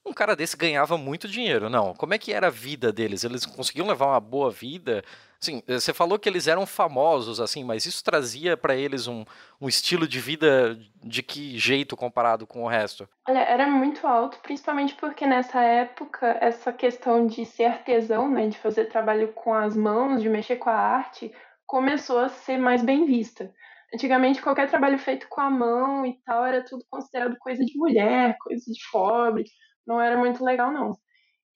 Um 0.07 0.13
cara 0.13 0.37
desse 0.37 0.57
ganhava 0.57 0.97
muito 0.97 1.27
dinheiro, 1.27 1.69
não? 1.69 1.95
Como 1.95 2.15
é 2.15 2.19
que 2.19 2.33
era 2.33 2.47
a 2.47 2.51
vida 2.51 2.93
deles? 2.93 3.25
Eles 3.25 3.45
conseguiam 3.45 3.89
levar 3.89 4.07
uma 4.07 4.21
boa 4.21 4.53
vida? 4.53 5.03
Sim, 5.43 5.61
eh, 5.67 5.75
você 5.75 5.93
falou 5.93 6.21
que 6.21 6.29
eles 6.29 6.47
eram 6.47 6.65
famosos, 6.65 7.41
assim, 7.41 7.65
mas 7.65 7.85
isso 7.85 8.05
trazia 8.05 8.57
para 8.57 8.77
eles 8.77 9.09
um, 9.09 9.25
um 9.61 9.69
estilo 9.69 10.07
de 10.07 10.21
vida 10.21 10.79
de 11.03 11.21
que 11.21 11.59
jeito 11.59 11.97
comparado 11.97 12.47
com 12.47 12.63
o 12.63 12.69
resto? 12.69 13.09
Olha, 13.29 13.41
era 13.41 13.67
muito 13.67 14.07
alto, 14.07 14.39
principalmente 14.39 14.95
porque 14.95 15.27
nessa 15.27 15.61
época 15.61 16.39
essa 16.41 16.73
questão 16.73 17.27
de 17.27 17.45
ser 17.45 17.65
artesão, 17.65 18.31
né, 18.31 18.47
de 18.47 18.57
fazer 18.57 18.85
trabalho 18.85 19.33
com 19.33 19.53
as 19.53 19.77
mãos, 19.77 20.23
de 20.23 20.29
mexer 20.29 20.57
com 20.57 20.71
a 20.71 20.75
arte, 20.75 21.33
começou 21.67 22.21
a 22.21 22.29
ser 22.29 22.57
mais 22.57 22.81
bem 22.81 23.05
vista. 23.05 23.53
Antigamente, 23.93 24.41
qualquer 24.41 24.71
trabalho 24.71 24.99
feito 24.99 25.27
com 25.29 25.41
a 25.41 25.51
mão 25.51 26.07
e 26.07 26.23
tal 26.25 26.47
era 26.47 26.65
tudo 26.65 26.85
considerado 26.89 27.37
coisa 27.39 27.65
de 27.65 27.77
mulher, 27.77 28.37
coisa 28.41 28.65
de 28.65 28.81
pobre, 28.93 29.45
não 29.85 30.01
era 30.01 30.17
muito 30.17 30.45
legal, 30.45 30.71
não. 30.73 30.93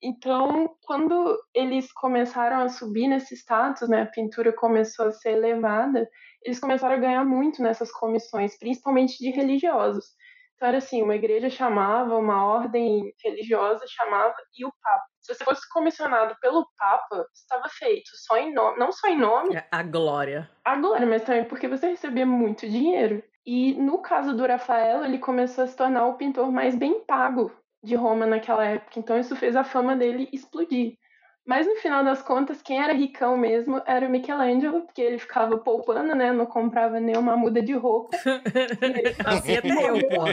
Então, 0.06 0.70
quando 0.82 1.36
eles 1.52 1.92
começaram 1.92 2.60
a 2.60 2.68
subir 2.68 3.08
nesse 3.08 3.34
status, 3.34 3.88
né, 3.88 4.02
a 4.02 4.06
pintura 4.06 4.52
começou 4.52 5.06
a 5.06 5.10
ser 5.10 5.30
elevada, 5.30 6.08
eles 6.44 6.60
começaram 6.60 6.94
a 6.94 6.98
ganhar 6.98 7.24
muito 7.24 7.60
nessas 7.60 7.90
comissões, 7.90 8.56
principalmente 8.56 9.18
de 9.18 9.30
religiosos. 9.30 10.04
Então 10.54 10.68
era 10.68 10.78
assim, 10.78 11.02
uma 11.02 11.16
igreja 11.16 11.50
chamava, 11.50 12.16
uma 12.16 12.46
ordem 12.46 13.12
religiosa 13.20 13.84
chamava 13.88 14.36
e 14.56 14.64
o 14.64 14.72
papa. 14.80 15.04
Se 15.20 15.34
você 15.34 15.44
fosse 15.44 15.68
comissionado 15.70 16.36
pelo 16.40 16.64
papa, 16.78 17.26
estava 17.34 17.68
feito, 17.68 18.08
só 18.14 18.36
em 18.36 18.54
nome, 18.54 18.78
não 18.78 18.92
só 18.92 19.08
em 19.08 19.18
nome. 19.18 19.56
É 19.56 19.66
a 19.72 19.82
glória. 19.82 20.48
A 20.64 20.76
glória, 20.76 21.04
mas 21.04 21.24
também 21.24 21.44
porque 21.46 21.66
você 21.66 21.88
recebia 21.88 22.24
muito 22.24 22.68
dinheiro. 22.68 23.24
E 23.44 23.74
no 23.74 23.98
caso 23.98 24.36
do 24.36 24.46
Rafael, 24.46 25.04
ele 25.04 25.18
começou 25.18 25.64
a 25.64 25.66
se 25.66 25.76
tornar 25.76 26.06
o 26.06 26.14
pintor 26.14 26.52
mais 26.52 26.76
bem 26.76 27.00
pago 27.04 27.50
de 27.86 27.94
Roma 27.94 28.26
naquela 28.26 28.64
época. 28.64 28.98
Então 28.98 29.18
isso 29.18 29.36
fez 29.36 29.56
a 29.56 29.64
fama 29.64 29.96
dele 29.96 30.28
explodir. 30.32 30.98
Mas 31.46 31.64
no 31.64 31.76
final 31.76 32.02
das 32.02 32.20
contas, 32.20 32.60
quem 32.60 32.82
era 32.82 32.92
ricão 32.92 33.36
mesmo 33.36 33.80
era 33.86 34.04
o 34.04 34.10
Michelangelo, 34.10 34.82
porque 34.82 35.00
ele 35.00 35.16
ficava 35.16 35.56
poupando, 35.56 36.12
né? 36.12 36.32
Não 36.32 36.44
comprava 36.44 36.98
nenhuma 36.98 37.36
muda 37.36 37.62
de 37.62 37.72
roupa. 37.72 38.16
assim 39.24 39.56
até 39.56 39.88
eu, 39.88 40.00
pô. 40.08 40.24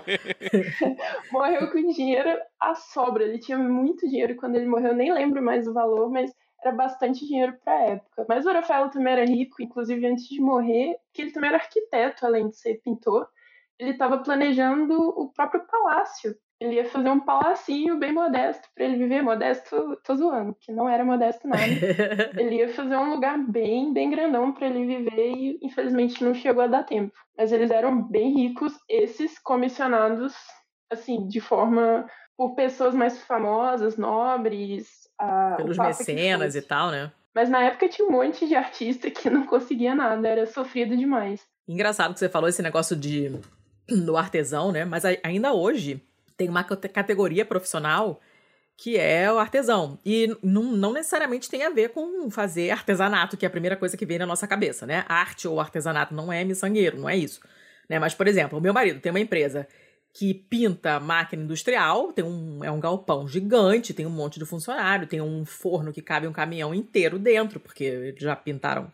morreu 1.31 1.71
com 1.71 1.87
dinheiro 1.91 2.35
à 2.59 2.73
sobra. 2.73 3.23
Ele 3.23 3.37
tinha 3.37 3.59
muito 3.59 4.09
dinheiro 4.09 4.35
quando 4.35 4.55
ele 4.55 4.65
morreu, 4.65 4.95
nem 4.95 5.13
lembro 5.13 5.43
mais 5.43 5.67
o 5.67 5.73
valor, 5.73 6.09
mas 6.09 6.33
era 6.59 6.75
bastante 6.75 7.27
dinheiro 7.27 7.55
para 7.63 7.73
a 7.73 7.81
época. 7.91 8.25
Mas 8.27 8.47
o 8.47 8.51
Rafael 8.51 8.89
também 8.89 9.13
era 9.13 9.25
rico, 9.25 9.61
inclusive 9.61 10.07
antes 10.07 10.27
de 10.27 10.41
morrer, 10.41 10.97
que 11.13 11.21
ele 11.21 11.31
também 11.31 11.49
era 11.49 11.59
arquiteto, 11.59 12.25
além 12.25 12.49
de 12.49 12.57
ser 12.57 12.81
pintor. 12.83 13.27
Ele 13.77 13.91
estava 13.91 14.17
planejando 14.17 14.95
o 14.99 15.31
próprio 15.31 15.63
palácio 15.67 16.35
ele 16.59 16.75
ia 16.75 16.85
fazer 16.85 17.09
um 17.09 17.19
palacinho 17.19 17.97
bem 17.97 18.13
modesto 18.13 18.67
para 18.73 18.85
ele 18.85 18.97
viver. 18.97 19.21
Modesto, 19.21 19.97
tô 20.03 20.15
zoando, 20.15 20.55
que 20.59 20.71
não 20.71 20.87
era 20.87 21.03
modesto 21.03 21.47
nada. 21.47 21.63
ele 22.37 22.55
ia 22.55 22.69
fazer 22.69 22.95
um 22.95 23.13
lugar 23.13 23.37
bem, 23.37 23.93
bem 23.93 24.09
grandão 24.09 24.51
para 24.53 24.67
ele 24.67 24.85
viver 24.85 25.31
e 25.35 25.59
infelizmente 25.61 26.23
não 26.23 26.33
chegou 26.33 26.63
a 26.63 26.67
dar 26.67 26.83
tempo. 26.83 27.13
Mas 27.37 27.51
eles 27.51 27.71
eram 27.71 28.01
bem 28.01 28.33
ricos, 28.33 28.73
esses 28.87 29.37
comissionados, 29.39 30.33
assim, 30.89 31.27
de 31.27 31.41
forma 31.41 32.05
por 32.37 32.55
pessoas 32.55 32.93
mais 32.95 33.21
famosas, 33.23 33.97
nobres. 33.97 35.09
A, 35.19 35.55
Pelos 35.57 35.77
mecenas 35.77 36.55
e 36.55 36.61
tal, 36.61 36.91
né? 36.91 37.11
Mas 37.35 37.49
na 37.49 37.63
época 37.63 37.89
tinha 37.89 38.07
um 38.07 38.11
monte 38.11 38.47
de 38.47 38.55
artista 38.55 39.09
que 39.09 39.29
não 39.29 39.45
conseguia 39.45 39.95
nada, 39.95 40.27
era 40.27 40.45
sofrido 40.45 40.95
demais. 40.95 41.41
Engraçado 41.67 42.13
que 42.13 42.19
você 42.19 42.29
falou 42.29 42.47
esse 42.47 42.61
negócio 42.61 42.95
de 42.95 43.31
do 43.87 44.15
artesão, 44.15 44.71
né? 44.71 44.85
Mas 44.85 45.03
ainda 45.23 45.53
hoje 45.53 46.01
tem 46.37 46.49
uma 46.49 46.63
categoria 46.63 47.45
profissional 47.45 48.19
que 48.75 48.97
é 48.97 49.31
o 49.31 49.37
artesão. 49.37 49.99
E 50.05 50.35
não, 50.41 50.63
não, 50.63 50.93
necessariamente 50.93 51.49
tem 51.49 51.63
a 51.63 51.69
ver 51.69 51.89
com 51.89 52.29
fazer 52.29 52.71
artesanato, 52.71 53.37
que 53.37 53.45
é 53.45 53.47
a 53.47 53.51
primeira 53.51 53.77
coisa 53.77 53.95
que 53.95 54.05
vem 54.05 54.17
na 54.17 54.25
nossa 54.25 54.47
cabeça, 54.47 54.85
né? 54.85 55.05
Arte 55.07 55.47
ou 55.47 55.59
artesanato 55.59 56.13
não 56.13 56.33
é 56.33 56.43
miçangueiro, 56.43 56.97
não 56.99 57.09
é 57.09 57.15
isso. 57.15 57.39
Né? 57.87 57.99
Mas, 57.99 58.13
por 58.13 58.27
exemplo, 58.27 58.57
o 58.57 58.61
meu 58.61 58.73
marido 58.73 58.99
tem 58.99 59.11
uma 59.11 59.19
empresa 59.19 59.67
que 60.13 60.33
pinta 60.33 60.99
máquina 60.99 61.43
industrial, 61.43 62.13
tem 62.13 62.23
um, 62.23 62.63
é 62.63 62.69
um 62.71 62.79
galpão 62.79 63.27
gigante, 63.27 63.93
tem 63.93 64.05
um 64.05 64.11
monte 64.11 64.37
de 64.37 64.45
funcionário, 64.45 65.07
tem 65.07 65.21
um 65.21 65.43
forno 65.43 65.91
que 65.91 66.01
cabe 66.01 66.27
um 66.27 66.31
caminhão 66.31 66.73
inteiro 66.73 67.17
dentro, 67.17 67.59
porque 67.59 68.13
já 68.17 68.35
pintaram, 68.35 68.91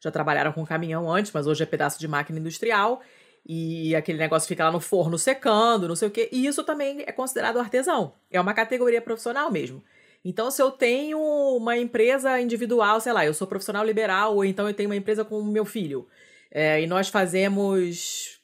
já 0.00 0.10
trabalharam 0.12 0.52
com 0.52 0.64
caminhão 0.64 1.10
antes, 1.10 1.32
mas 1.32 1.46
hoje 1.46 1.62
é 1.62 1.66
pedaço 1.66 1.98
de 1.98 2.06
máquina 2.06 2.38
industrial 2.38 3.02
e 3.46 3.94
aquele 3.96 4.18
negócio 4.18 4.48
fica 4.48 4.64
lá 4.64 4.72
no 4.72 4.80
forno 4.80 5.18
secando, 5.18 5.88
não 5.88 5.96
sei 5.96 6.08
o 6.08 6.10
quê. 6.10 6.28
E 6.30 6.46
isso 6.46 6.62
também 6.62 7.02
é 7.06 7.12
considerado 7.12 7.58
artesão. 7.58 8.12
É 8.30 8.40
uma 8.40 8.54
categoria 8.54 9.00
profissional 9.00 9.50
mesmo. 9.50 9.82
Então, 10.24 10.50
se 10.50 10.60
eu 10.60 10.70
tenho 10.70 11.18
uma 11.18 11.76
empresa 11.78 12.40
individual, 12.40 13.00
sei 13.00 13.12
lá, 13.12 13.24
eu 13.24 13.32
sou 13.32 13.46
profissional 13.46 13.84
liberal, 13.84 14.36
ou 14.36 14.44
então 14.44 14.68
eu 14.68 14.74
tenho 14.74 14.90
uma 14.90 14.96
empresa 14.96 15.24
com 15.24 15.38
o 15.38 15.44
meu 15.44 15.64
filho, 15.64 16.06
é, 16.50 16.82
e 16.82 16.86
nós 16.86 17.08
fazemos, 17.08 18.40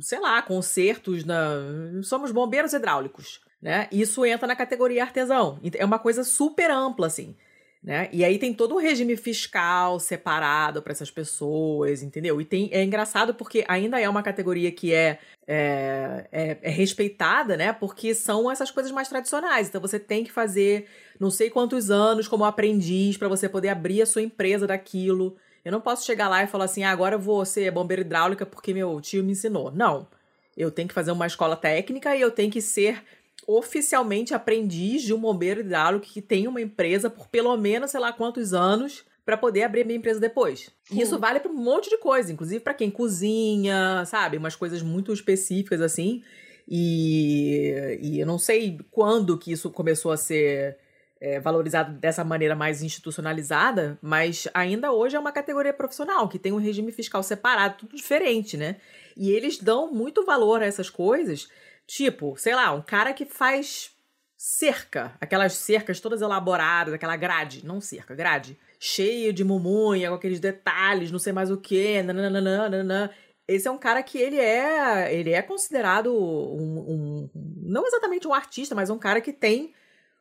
sei 0.00 0.20
lá, 0.20 0.40
concertos, 0.40 1.24
na... 1.24 2.02
somos 2.02 2.30
bombeiros 2.32 2.72
hidráulicos, 2.72 3.40
né? 3.60 3.88
Isso 3.92 4.24
entra 4.24 4.46
na 4.46 4.56
categoria 4.56 5.02
artesão. 5.02 5.60
É 5.74 5.84
uma 5.84 5.98
coisa 5.98 6.24
super 6.24 6.70
ampla, 6.70 7.08
assim. 7.08 7.36
Né? 7.82 8.08
E 8.12 8.24
aí 8.24 8.38
tem 8.38 8.52
todo 8.52 8.74
um 8.74 8.78
regime 8.78 9.16
fiscal 9.16 10.00
separado 10.00 10.82
para 10.82 10.92
essas 10.92 11.10
pessoas, 11.10 12.02
entendeu? 12.02 12.40
E 12.40 12.44
tem, 12.44 12.68
é 12.72 12.82
engraçado 12.82 13.32
porque 13.32 13.64
ainda 13.68 14.00
é 14.00 14.08
uma 14.08 14.22
categoria 14.22 14.72
que 14.72 14.92
é, 14.92 15.18
é, 15.46 16.26
é, 16.32 16.58
é, 16.60 16.70
respeitada, 16.70 17.56
né? 17.56 17.72
Porque 17.72 18.14
são 18.14 18.50
essas 18.50 18.70
coisas 18.70 18.90
mais 18.90 19.08
tradicionais. 19.08 19.68
Então 19.68 19.80
você 19.80 19.98
tem 19.98 20.24
que 20.24 20.32
fazer 20.32 20.88
não 21.20 21.30
sei 21.30 21.50
quantos 21.50 21.88
anos 21.90 22.26
como 22.26 22.44
aprendiz 22.44 23.16
para 23.16 23.28
você 23.28 23.48
poder 23.48 23.68
abrir 23.68 24.02
a 24.02 24.06
sua 24.06 24.22
empresa 24.22 24.66
daquilo. 24.66 25.36
Eu 25.64 25.70
não 25.70 25.80
posso 25.80 26.04
chegar 26.04 26.28
lá 26.28 26.42
e 26.42 26.48
falar 26.48 26.64
assim, 26.64 26.82
ah, 26.82 26.90
agora 26.90 27.14
eu 27.14 27.20
vou 27.20 27.44
ser 27.44 27.70
bombeira 27.70 28.02
hidráulica 28.02 28.44
porque 28.44 28.74
meu 28.74 29.00
tio 29.00 29.22
me 29.22 29.32
ensinou. 29.32 29.70
Não. 29.70 30.08
Eu 30.56 30.72
tenho 30.72 30.88
que 30.88 30.94
fazer 30.94 31.12
uma 31.12 31.26
escola 31.28 31.54
técnica 31.54 32.16
e 32.16 32.20
eu 32.20 32.32
tenho 32.32 32.50
que 32.50 32.60
ser 32.60 33.04
oficialmente 33.50 34.34
aprendiz 34.34 35.00
de 35.00 35.14
um 35.14 35.18
bombeiro 35.18 35.60
hidráulico 35.60 36.04
que 36.04 36.20
tem 36.20 36.46
uma 36.46 36.60
empresa 36.60 37.08
por 37.08 37.28
pelo 37.28 37.56
menos 37.56 37.90
sei 37.90 37.98
lá 37.98 38.12
quantos 38.12 38.52
anos 38.52 39.06
para 39.24 39.38
poder 39.38 39.62
abrir 39.62 39.80
a 39.80 39.84
minha 39.86 39.96
empresa 39.96 40.20
depois. 40.20 40.70
E 40.90 41.00
isso 41.00 41.18
vale 41.18 41.40
para 41.40 41.50
um 41.50 41.56
monte 41.56 41.88
de 41.88 41.96
coisa, 41.96 42.30
inclusive 42.30 42.60
para 42.60 42.74
quem 42.74 42.90
cozinha, 42.90 44.04
sabe? 44.04 44.36
Umas 44.36 44.54
coisas 44.54 44.82
muito 44.82 45.14
específicas 45.14 45.80
assim. 45.80 46.22
E, 46.68 47.98
e 48.02 48.20
eu 48.20 48.26
não 48.26 48.38
sei 48.38 48.78
quando 48.90 49.38
que 49.38 49.50
isso 49.50 49.70
começou 49.70 50.12
a 50.12 50.16
ser 50.18 50.76
é, 51.18 51.40
valorizado 51.40 51.98
dessa 51.98 52.22
maneira 52.22 52.54
mais 52.54 52.82
institucionalizada, 52.82 53.98
mas 54.02 54.46
ainda 54.52 54.92
hoje 54.92 55.16
é 55.16 55.18
uma 55.18 55.32
categoria 55.32 55.72
profissional 55.72 56.28
que 56.28 56.38
tem 56.38 56.52
um 56.52 56.58
regime 56.58 56.92
fiscal 56.92 57.22
separado, 57.22 57.76
tudo 57.78 57.96
diferente, 57.96 58.58
né? 58.58 58.76
E 59.16 59.30
eles 59.30 59.58
dão 59.58 59.90
muito 59.90 60.24
valor 60.24 60.62
a 60.62 60.66
essas 60.66 60.90
coisas, 60.90 61.48
tipo, 61.88 62.36
sei 62.36 62.54
lá, 62.54 62.70
um 62.72 62.82
cara 62.82 63.14
que 63.14 63.24
faz 63.24 63.90
cerca, 64.36 65.16
aquelas 65.20 65.54
cercas 65.54 65.98
todas 65.98 66.20
elaboradas, 66.20 66.94
aquela 66.94 67.16
grade, 67.16 67.66
não 67.66 67.80
cerca, 67.80 68.14
grade, 68.14 68.56
cheio 68.78 69.32
de 69.32 69.42
mumunha, 69.42 70.10
com 70.10 70.14
aqueles 70.14 70.38
detalhes, 70.38 71.10
não 71.10 71.18
sei 71.18 71.32
mais 71.32 71.50
o 71.50 71.56
que, 71.56 72.00
nananana, 72.02 73.10
esse 73.48 73.66
é 73.66 73.70
um 73.70 73.78
cara 73.78 74.02
que 74.02 74.18
ele 74.18 74.38
é 74.38 75.12
ele 75.12 75.32
é 75.32 75.40
considerado 75.40 76.14
um, 76.14 76.78
um, 76.78 77.30
não 77.34 77.86
exatamente 77.86 78.28
um 78.28 78.34
artista, 78.34 78.74
mas 78.74 78.90
um 78.90 78.98
cara 78.98 79.22
que 79.22 79.32
tem 79.32 79.72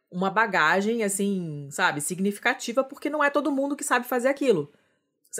uma 0.10 0.30
bagagem 0.32 1.04
assim, 1.04 1.68
sabe, 1.70 2.00
significativa, 2.00 2.84
porque 2.86 3.10
não 3.10 3.22
é 3.22 3.30
todo 3.30 3.52
mundo 3.52 3.76
que 3.76 3.84
sabe 3.84 4.08
fazer 4.08 4.30
aquilo. 4.30 4.72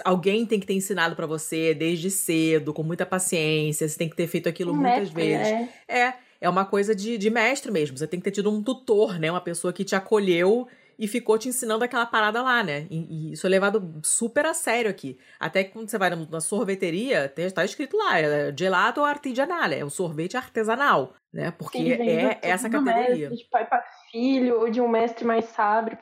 Alguém 0.04 0.44
tem 0.46 0.58
que 0.60 0.66
ter 0.66 0.74
ensinado 0.74 1.14
para 1.16 1.26
você 1.26 1.74
desde 1.74 2.10
cedo, 2.10 2.72
com 2.72 2.82
muita 2.82 3.06
paciência, 3.06 3.88
você 3.88 3.98
tem 3.98 4.08
que 4.08 4.16
ter 4.16 4.26
feito 4.26 4.48
aquilo 4.48 4.72
Um 4.72 4.76
muitas 4.76 5.10
mestre, 5.12 5.22
vezes. 5.22 5.52
né? 5.52 5.68
É, 5.88 6.12
é 6.40 6.48
uma 6.48 6.64
coisa 6.64 6.94
de, 6.94 7.18
de 7.18 7.30
mestre 7.30 7.70
mesmo. 7.70 7.96
Você 7.96 8.06
tem 8.06 8.20
que 8.20 8.24
ter 8.24 8.30
tido 8.30 8.50
um 8.50 8.62
tutor, 8.62 9.18
né? 9.18 9.30
Uma 9.30 9.40
pessoa 9.40 9.72
que 9.72 9.84
te 9.84 9.94
acolheu 9.96 10.66
e 10.98 11.06
ficou 11.06 11.38
te 11.38 11.48
ensinando 11.48 11.84
aquela 11.84 12.04
parada 12.04 12.42
lá, 12.42 12.62
né? 12.62 12.86
E, 12.90 13.28
e 13.30 13.32
isso 13.32 13.46
é 13.46 13.50
levado 13.50 14.00
super 14.02 14.44
a 14.44 14.52
sério 14.52 14.90
aqui. 14.90 15.16
Até 15.38 15.62
que 15.62 15.70
quando 15.70 15.88
você 15.88 15.96
vai 15.96 16.10
na, 16.10 16.40
sorveteria, 16.40 17.28
tem, 17.28 17.48
tá 17.50 17.64
escrito 17.64 17.96
lá, 17.96 18.18
é 18.18 18.52
gelato 18.56 19.04
artigianale, 19.04 19.76
é 19.76 19.84
um 19.84 19.90
sorvete 19.90 20.36
artesanal, 20.36 21.14
né? 21.32 21.52
Porque 21.52 21.78
Sim, 21.78 21.92
é 21.92 22.38
essa 22.42 22.68
categoria. 22.68 23.30
Mestre, 23.30 23.36
de 23.36 23.44
pai 23.48 23.64
para 23.66 23.84
filho, 24.10 24.58
ou 24.58 24.70
de 24.70 24.80
um 24.80 24.88
mestre 24.88 25.24
mais 25.24 25.44
sábio 25.44 25.96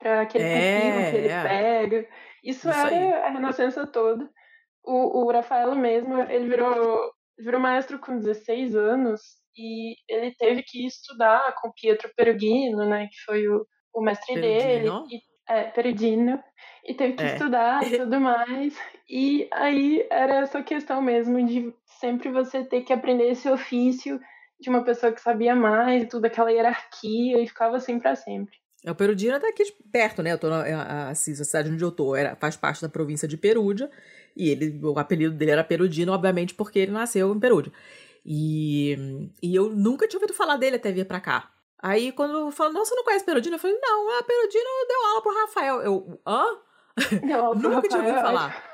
para 0.00 0.22
aquele 0.22 0.42
É, 0.42 1.10
que 1.10 1.16
ele 1.16 1.28
é. 1.28 1.42
pega. 1.42 2.08
Isso, 2.44 2.68
Isso 2.68 2.78
era 2.78 2.88
aí. 2.88 3.12
a 3.12 3.28
renascença 3.30 3.86
toda. 3.86 4.28
O, 4.84 5.24
o 5.26 5.30
Rafaelo 5.32 5.76
mesmo, 5.76 6.18
ele 6.22 6.48
virou, 6.48 7.10
virou 7.38 7.60
maestro 7.60 7.98
com 7.98 8.16
16 8.18 8.74
anos 8.74 9.20
e 9.56 9.94
ele 10.08 10.34
teve 10.36 10.62
que 10.62 10.86
estudar 10.86 11.54
com 11.60 11.72
Pietro 11.72 12.10
Perugino, 12.16 12.88
né, 12.88 13.06
que 13.08 13.20
foi 13.26 13.46
o, 13.48 13.66
o 13.92 14.00
mestre 14.02 14.34
dele. 14.40 14.88
Perugino? 14.88 15.06
E, 15.10 15.20
é, 15.52 15.64
Perugino. 15.64 16.42
E 16.84 16.94
teve 16.94 17.14
que 17.14 17.22
É. 17.22 17.32
estudar 17.34 17.86
e 17.86 17.98
tudo 17.98 18.20
mais. 18.20 18.78
E 19.08 19.48
aí 19.52 20.06
era 20.10 20.36
essa 20.36 20.62
questão 20.62 21.02
mesmo 21.02 21.44
de 21.44 21.74
sempre 21.84 22.30
você 22.30 22.64
ter 22.64 22.82
que 22.82 22.92
aprender 22.92 23.28
esse 23.30 23.48
ofício 23.50 24.18
de 24.58 24.70
uma 24.70 24.84
pessoa 24.84 25.12
que 25.12 25.20
sabia 25.20 25.54
mais 25.54 26.04
e 26.04 26.06
tudo, 26.06 26.26
aquela 26.26 26.52
hierarquia, 26.52 27.42
e 27.42 27.46
ficava 27.46 27.76
assim 27.76 27.98
pra 27.98 28.14
sempre. 28.14 28.56
É, 28.84 28.90
o 28.90 28.94
Perudina 28.94 29.38
tá 29.38 29.48
aqui 29.48 29.64
perto, 29.92 30.22
né? 30.22 30.32
Eu 30.32 30.38
tô 30.38 30.48
na, 30.48 30.62
a, 30.62 31.10
a, 31.10 31.14
cidade 31.14 31.70
onde 31.70 31.84
eu 31.84 31.92
tô 31.92 32.16
era, 32.16 32.34
faz 32.36 32.56
parte 32.56 32.80
da 32.80 32.88
província 32.88 33.28
de 33.28 33.36
Perúdia. 33.36 33.90
E 34.36 34.48
ele, 34.48 34.80
o 34.82 34.98
apelido 34.98 35.34
dele 35.34 35.50
era 35.50 35.64
Perudino, 35.64 36.12
obviamente, 36.12 36.54
porque 36.54 36.78
ele 36.78 36.92
nasceu 36.92 37.34
em 37.34 37.40
Perúdia. 37.40 37.72
E, 38.24 39.28
e 39.42 39.54
eu 39.54 39.70
nunca 39.70 40.06
tinha 40.06 40.18
ouvido 40.18 40.34
falar 40.34 40.56
dele 40.56 40.76
até 40.76 40.92
vir 40.92 41.06
pra 41.06 41.20
cá. 41.20 41.50
Aí, 41.82 42.12
quando 42.12 42.50
falou, 42.50 42.72
não, 42.72 42.84
você 42.84 42.94
não 42.94 43.04
conhece 43.04 43.24
Perudino? 43.24 43.56
Eu 43.56 43.58
falei, 43.58 43.78
não, 43.80 44.18
a 44.18 44.22
Perudino 44.22 44.86
deu 44.86 45.06
aula 45.06 45.22
pro 45.22 45.40
Rafael. 45.40 45.82
Eu, 45.82 46.20
hã? 46.26 46.44
Deu 47.26 47.44
aula 47.44 47.56
pro 47.58 47.70
Nunca 47.70 47.88
tinha 47.88 48.00
ouvido 48.00 48.14
Rafael, 48.16 48.36
falar. 48.36 48.69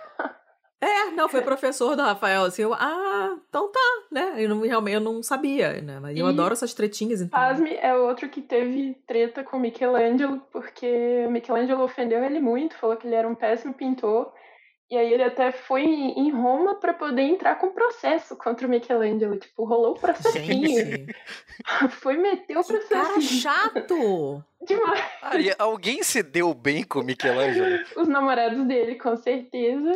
É, 0.80 1.10
não, 1.12 1.28
foi 1.28 1.40
professor 1.40 1.96
do 1.96 2.02
Rafael, 2.02 2.44
assim, 2.44 2.62
eu, 2.62 2.74
ah, 2.74 3.34
então 3.48 3.72
tá, 3.72 3.80
né? 4.12 4.34
Eu 4.36 4.48
não, 4.50 4.60
realmente 4.60 4.94
eu 4.94 5.00
não 5.00 5.22
sabia, 5.22 5.80
né? 5.80 5.98
Mas 6.00 6.16
eu 6.16 6.26
E- 6.26 6.28
adoro 6.28 6.52
essas 6.52 6.74
tretinhas, 6.74 7.20
então. 7.22 7.38
Pasme 7.38 7.74
é 7.74 7.94
outro 7.94 8.28
que 8.28 8.42
teve 8.42 8.94
treta 9.06 9.42
com 9.42 9.58
Michelangelo, 9.58 10.40
porque 10.52 11.24
o 11.26 11.30
Michelangelo 11.30 11.82
ofendeu 11.82 12.22
ele 12.22 12.40
muito, 12.40 12.76
falou 12.76 12.94
que 12.96 13.06
ele 13.06 13.14
era 13.16 13.26
um 13.26 13.34
péssimo 13.34 13.72
pintor. 13.72 14.32
E 14.88 14.96
aí 14.96 15.12
ele 15.12 15.24
até 15.24 15.50
foi 15.50 15.82
em 15.82 16.30
Roma 16.30 16.76
pra 16.78 16.94
poder 16.94 17.22
entrar 17.22 17.56
com 17.56 17.72
processo 17.72 18.36
contra 18.36 18.68
o 18.68 18.70
Michelangelo. 18.70 19.36
Tipo, 19.36 19.64
rolou 19.64 19.92
o 19.94 20.00
processinho. 20.00 21.06
Foi 21.90 22.16
meter 22.16 22.56
o 22.56 22.62
que 22.62 22.78
cara 22.88 23.04
processinho. 23.04 23.40
chato! 23.42 24.44
Demais. 24.66 25.00
Alguém 25.58 26.02
se 26.02 26.22
deu 26.22 26.54
bem 26.54 26.82
com 26.84 27.00
o 27.00 27.04
Michelangelo? 27.04 27.84
Os 27.96 28.08
namorados 28.08 28.64
dele, 28.66 28.94
com 28.96 29.16
certeza. 29.16 29.92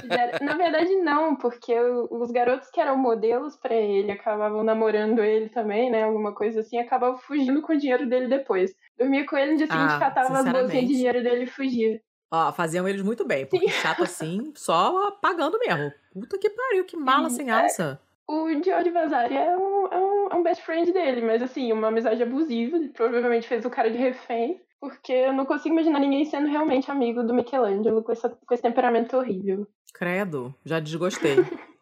fizeram- 0.00 0.38
Na 0.46 0.54
verdade, 0.56 0.94
não, 0.96 1.36
porque 1.36 1.74
os 2.10 2.30
garotos 2.30 2.70
que 2.70 2.80
eram 2.80 2.96
modelos 2.96 3.56
pra 3.56 3.74
ele 3.74 4.10
acabavam 4.12 4.64
namorando 4.64 5.22
ele 5.22 5.48
também, 5.50 5.90
né? 5.90 6.02
Alguma 6.04 6.34
coisa 6.34 6.60
assim, 6.60 6.78
acabavam 6.78 7.18
fugindo 7.18 7.60
com 7.62 7.72
o 7.74 7.78
dinheiro 7.78 8.08
dele 8.08 8.28
depois. 8.28 8.74
Dormia 8.98 9.24
com 9.26 9.36
ele 9.36 9.52
no 9.52 9.56
dia 9.58 9.66
seguinte, 9.66 9.92
Ah, 9.94 9.98
catava 9.98 10.26
as 10.28 10.32
bolsinhas 10.44 10.56
sinceramente. 10.56 10.86
de 10.86 10.94
dinheiro 10.94 11.22
dele 11.22 11.44
e 11.44 11.46
fugia. 11.46 12.00
Ó, 12.34 12.50
faziam 12.50 12.88
eles 12.88 13.02
muito 13.02 13.26
bem, 13.26 13.44
porque 13.44 13.68
chato 13.68 14.02
assim, 14.02 14.52
só 14.56 15.10
pagando 15.10 15.58
mesmo. 15.58 15.92
Puta 16.14 16.38
que 16.38 16.48
pariu, 16.48 16.82
que 16.86 16.96
mala 16.96 17.28
Sim, 17.28 17.36
sem 17.36 17.50
é. 17.50 17.52
alça. 17.52 18.00
O 18.26 18.48
George 18.64 18.90
Vasari 18.90 19.36
é 19.36 19.54
um, 19.54 19.86
é, 19.88 19.98
um, 19.98 20.28
é 20.30 20.34
um 20.36 20.42
best 20.42 20.64
friend 20.64 20.90
dele, 20.92 21.20
mas 21.20 21.42
assim, 21.42 21.70
uma 21.70 21.88
amizade 21.88 22.22
abusiva. 22.22 22.78
Ele 22.78 22.88
provavelmente 22.88 23.46
fez 23.46 23.66
o 23.66 23.70
cara 23.70 23.90
de 23.90 23.98
refém. 23.98 24.58
Porque 24.80 25.12
eu 25.12 25.32
não 25.32 25.44
consigo 25.44 25.74
imaginar 25.74 26.00
ninguém 26.00 26.24
sendo 26.24 26.48
realmente 26.48 26.90
amigo 26.90 27.22
do 27.22 27.34
Michelangelo 27.34 28.02
com, 28.02 28.10
essa, 28.10 28.28
com 28.30 28.54
esse 28.54 28.62
temperamento 28.62 29.16
horrível. 29.16 29.66
Credo, 29.92 30.52
já 30.64 30.80
desgostei. 30.80 31.36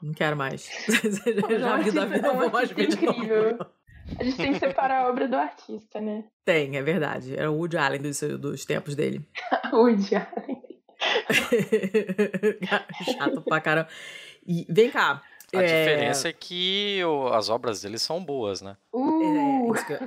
Não 0.00 0.14
quero 0.14 0.36
mais. 0.36 0.66
Já 1.60 1.76
vi 1.76 1.90
da 1.90 2.04
vida, 2.06 2.32
vou 2.32 2.50
mais 2.50 2.70
ver 2.70 2.86
de 2.86 3.04
incrível. 3.04 3.50
novo. 3.58 3.66
A 4.18 4.24
gente 4.24 4.36
tem 4.36 4.52
que 4.52 4.58
separar 4.58 5.02
a 5.04 5.08
obra 5.08 5.26
do 5.28 5.36
artista, 5.36 6.00
né? 6.00 6.24
Tem, 6.44 6.76
é 6.76 6.82
verdade. 6.82 7.36
Era 7.36 7.50
o 7.50 7.56
Woody 7.56 7.76
Allen 7.76 8.00
dos, 8.02 8.20
dos 8.20 8.64
tempos 8.64 8.94
dele. 8.94 9.20
Woody 9.72 10.14
Allen. 10.14 10.62
Chato 13.04 13.42
pra 13.42 13.60
caramba. 13.60 13.88
E 14.46 14.66
vem 14.68 14.90
cá. 14.90 15.20
A 15.54 15.62
diferença 15.62 16.28
é 16.28 16.32
que 16.32 17.00
o- 17.04 17.28
as 17.28 17.48
obras 17.48 17.80
dele 17.80 17.98
são 17.98 18.22
boas, 18.22 18.60
né? 18.60 18.76
É, 18.92 18.96
Uh, 18.98 19.74
isso 19.74 19.86
que 19.86 19.92
eu, 19.92 19.98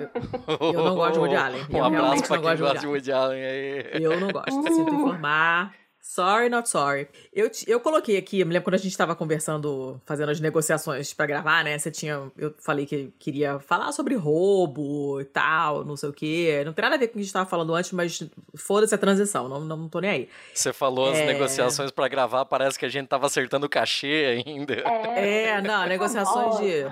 eu 0.73 0.83
não 0.83 0.95
gosto 0.95 1.13
de 1.13 1.19
Woody 1.19 1.35
Allen. 1.35 1.62
Um 1.71 1.77
Eu 1.77 1.83
abraço 1.85 2.23
pra 2.27 2.38
não 2.38 2.43
quem 2.43 2.51
gosto 2.51 2.55
de 2.57 2.62
gosta 2.62 2.79
de 2.79 2.88
Woody 2.88 3.12
Allen 3.12 3.43
aí. 3.43 4.03
Eu 4.03 4.19
não 4.19 4.29
gosto, 4.29 4.51
sinto 4.51 4.91
Uh. 4.91 4.95
informar. 4.99 5.73
Sorry, 6.10 6.50
not 6.50 6.67
sorry. 6.67 7.08
Eu, 7.32 7.52
eu 7.67 7.80
coloquei 7.80 8.17
aqui, 8.17 8.39
eu 8.39 8.45
me 8.48 8.52
lembro 8.52 8.63
quando 8.63 8.74
a 8.74 8.80
gente 8.80 8.98
tava 8.98 9.15
conversando, 9.15 10.02
fazendo 10.08 10.30
as 10.32 10.39
negociações 10.39 11.13
pra 11.13 11.28
gravar, 11.28 11.63
né? 11.63 11.78
Você 11.78 11.91
tinha. 11.91 12.32
Eu 12.36 12.52
falei 12.58 12.88
que 12.88 13.13
queria 13.19 13.60
falar 13.60 13.91
sobre 13.91 14.15
roubo 14.15 15.22
e 15.22 15.26
tal, 15.26 15.86
não 15.86 15.95
sei 15.95 16.10
o 16.10 16.12
quê. 16.12 16.63
Não 16.65 16.74
tem 16.74 16.82
nada 16.82 16.95
a 16.95 16.98
ver 16.98 17.10
com 17.10 17.12
o 17.12 17.13
que 17.13 17.19
a 17.19 17.22
gente 17.22 17.32
tava 17.32 17.48
falando 17.48 17.76
antes, 17.76 17.91
mas 17.91 18.24
foda-se 18.56 18.95
a 18.95 18.98
transição, 18.98 19.48
não, 19.48 19.60
não, 19.60 19.88
tô 19.88 20.00
nem 20.00 20.10
aí. 20.10 20.30
Você 20.52 20.74
falou 20.74 21.12
as 21.12 21.19
É. 21.19 21.28
negociações 21.28 21.91
pra 21.91 22.08
gravar, 22.08 22.43
parece 22.45 22.80
que 22.80 22.86
a 22.88 22.89
gente 22.89 23.06
tava 23.08 23.28
acertando 23.28 23.67
o 23.67 23.69
cachê 23.69 24.43
ainda. 24.48 24.74
É, 25.15 25.62
não, 25.62 25.86
negociações 25.86 26.58
de 26.58 26.86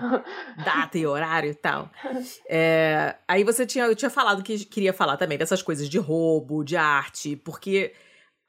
data 0.64 0.96
e 0.96 1.08
horário 1.08 1.50
e 1.50 1.56
tal. 1.56 1.90
É, 2.50 3.16
aí 3.28 3.44
você 3.44 3.66
tinha, 3.66 3.86
eu 3.86 3.96
tinha 3.96 4.10
falado 4.10 4.44
que 4.44 4.64
queria 4.66 4.94
falar 4.94 5.18
também 5.18 5.38
dessas 5.40 5.62
coisas 5.62 5.90
de 5.90 5.98
roubo, 5.98 6.64
de 6.64 6.78
arte, 6.78 7.36
porque 7.36 7.94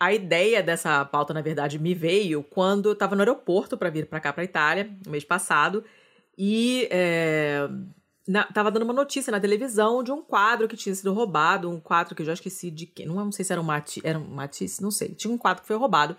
a 0.01 0.13
ideia 0.13 0.63
dessa 0.63 1.05
pauta, 1.05 1.35
na 1.35 1.41
verdade, 1.41 1.79
me 1.79 1.95
veio 1.95 2.43
quando 2.43 2.91
eu 2.91 2.95
tava 2.95 3.17
no 3.17 3.23
aeroporto 3.23 3.77
para 3.77 3.91
vir 3.91 4.07
para 4.07 4.21
cá, 4.21 4.33
para 4.33 4.45
Itália, 4.45 4.91
no 5.05 5.11
mês 5.11 5.25
passado, 5.25 5.83
e 6.37 6.87
é, 6.91 7.69
tava 8.55 8.71
dando 8.71 8.85
uma 8.85 8.93
notícia 8.93 9.31
na 9.31 9.41
televisão 9.41 10.03
de 10.05 10.13
um 10.13 10.23
quadro 10.23 10.69
que 10.69 10.77
tinha 10.77 10.95
sido 10.95 11.13
roubado, 11.13 11.69
um 11.69 11.81
quadro 11.81 12.15
que 12.15 12.23
eu 12.23 12.27
já 12.27 12.33
esqueci 12.35 12.71
de 12.71 12.87
quem, 12.87 13.07
não, 13.07 13.17
não 13.17 13.33
sei 13.33 13.45
se 13.45 13.53
era 13.53 13.61
um 13.61 13.65
Matisse, 13.65 14.01
era 14.05 14.19
um 14.19 14.29
Matisse, 14.29 14.81
não 14.83 14.91
sei, 14.91 15.09
tinha 15.15 15.33
um 15.33 15.39
quadro 15.39 15.63
que 15.63 15.69
foi 15.69 15.77
roubado. 15.77 16.17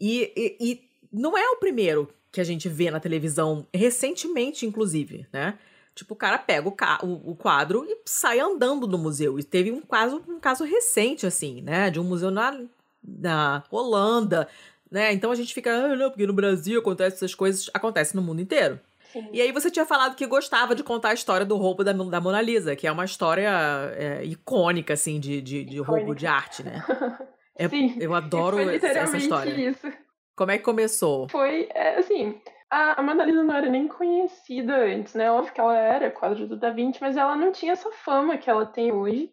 E, 0.00 0.32
e, 0.36 0.56
e 0.60 0.88
não 1.12 1.36
é 1.36 1.48
o 1.50 1.56
primeiro 1.56 2.08
que 2.30 2.40
a 2.40 2.44
gente 2.44 2.68
vê 2.68 2.90
na 2.90 3.00
televisão, 3.00 3.66
recentemente, 3.72 4.66
inclusive, 4.66 5.26
né? 5.32 5.58
Tipo, 5.94 6.14
o 6.14 6.16
cara 6.16 6.38
pega 6.38 6.68
o, 6.68 6.72
ca- 6.72 7.00
o, 7.02 7.32
o 7.32 7.34
quadro 7.34 7.84
e 7.88 7.96
sai 8.04 8.38
andando 8.38 8.86
no 8.86 8.96
museu. 8.96 9.36
E 9.36 9.42
teve 9.42 9.72
um 9.72 9.80
caso, 9.80 10.22
um 10.28 10.38
caso 10.38 10.62
recente, 10.62 11.26
assim, 11.26 11.60
né? 11.60 11.90
De 11.90 11.98
um 11.98 12.04
museu 12.04 12.30
na, 12.30 12.56
na 13.02 13.62
Holanda, 13.70 14.48
né? 14.90 15.12
Então 15.12 15.30
a 15.30 15.34
gente 15.34 15.54
fica, 15.54 15.70
ah, 15.70 15.96
não, 15.96 16.10
porque 16.10 16.26
no 16.26 16.32
Brasil 16.32 16.80
acontece 16.80 17.16
essas 17.16 17.34
coisas, 17.34 17.70
acontece 17.72 18.14
no 18.14 18.22
mundo 18.22 18.40
inteiro. 18.40 18.80
Sim. 19.12 19.28
E 19.32 19.40
aí 19.40 19.52
você 19.52 19.70
tinha 19.70 19.86
falado 19.86 20.14
que 20.14 20.26
gostava 20.26 20.74
de 20.74 20.82
contar 20.82 21.10
a 21.10 21.14
história 21.14 21.46
do 21.46 21.56
roubo 21.56 21.82
da, 21.82 21.92
da 21.92 22.20
Mona 22.20 22.42
Lisa, 22.42 22.76
que 22.76 22.86
é 22.86 22.92
uma 22.92 23.04
história 23.04 23.50
é, 23.96 24.24
icônica, 24.24 24.92
assim, 24.92 25.18
de, 25.18 25.40
de, 25.40 25.64
de 25.64 25.78
roubo 25.80 26.14
de 26.14 26.26
arte, 26.26 26.62
né? 26.62 26.82
É- 27.60 27.68
Sim. 27.68 27.96
eu 27.98 28.14
adoro 28.14 28.60
essa 28.70 29.16
história. 29.16 29.50
isso. 29.50 29.92
Como 30.36 30.52
é 30.52 30.58
que 30.58 30.62
começou? 30.62 31.28
Foi, 31.28 31.68
é, 31.74 31.98
assim, 31.98 32.40
a, 32.70 33.00
a 33.00 33.02
Mona 33.02 33.24
Lisa 33.24 33.42
não 33.42 33.52
era 33.52 33.68
nem 33.68 33.88
conhecida 33.88 34.76
antes, 34.76 35.14
né? 35.14 35.28
Óbvio 35.28 35.52
que 35.52 35.60
ela 35.60 35.76
era 35.76 36.08
quadro 36.08 36.46
do 36.46 36.56
Da 36.56 36.70
Vinci, 36.70 37.00
mas 37.00 37.16
ela 37.16 37.34
não 37.34 37.50
tinha 37.50 37.72
essa 37.72 37.90
fama 37.90 38.38
que 38.38 38.48
ela 38.48 38.64
tem 38.64 38.92
hoje. 38.92 39.32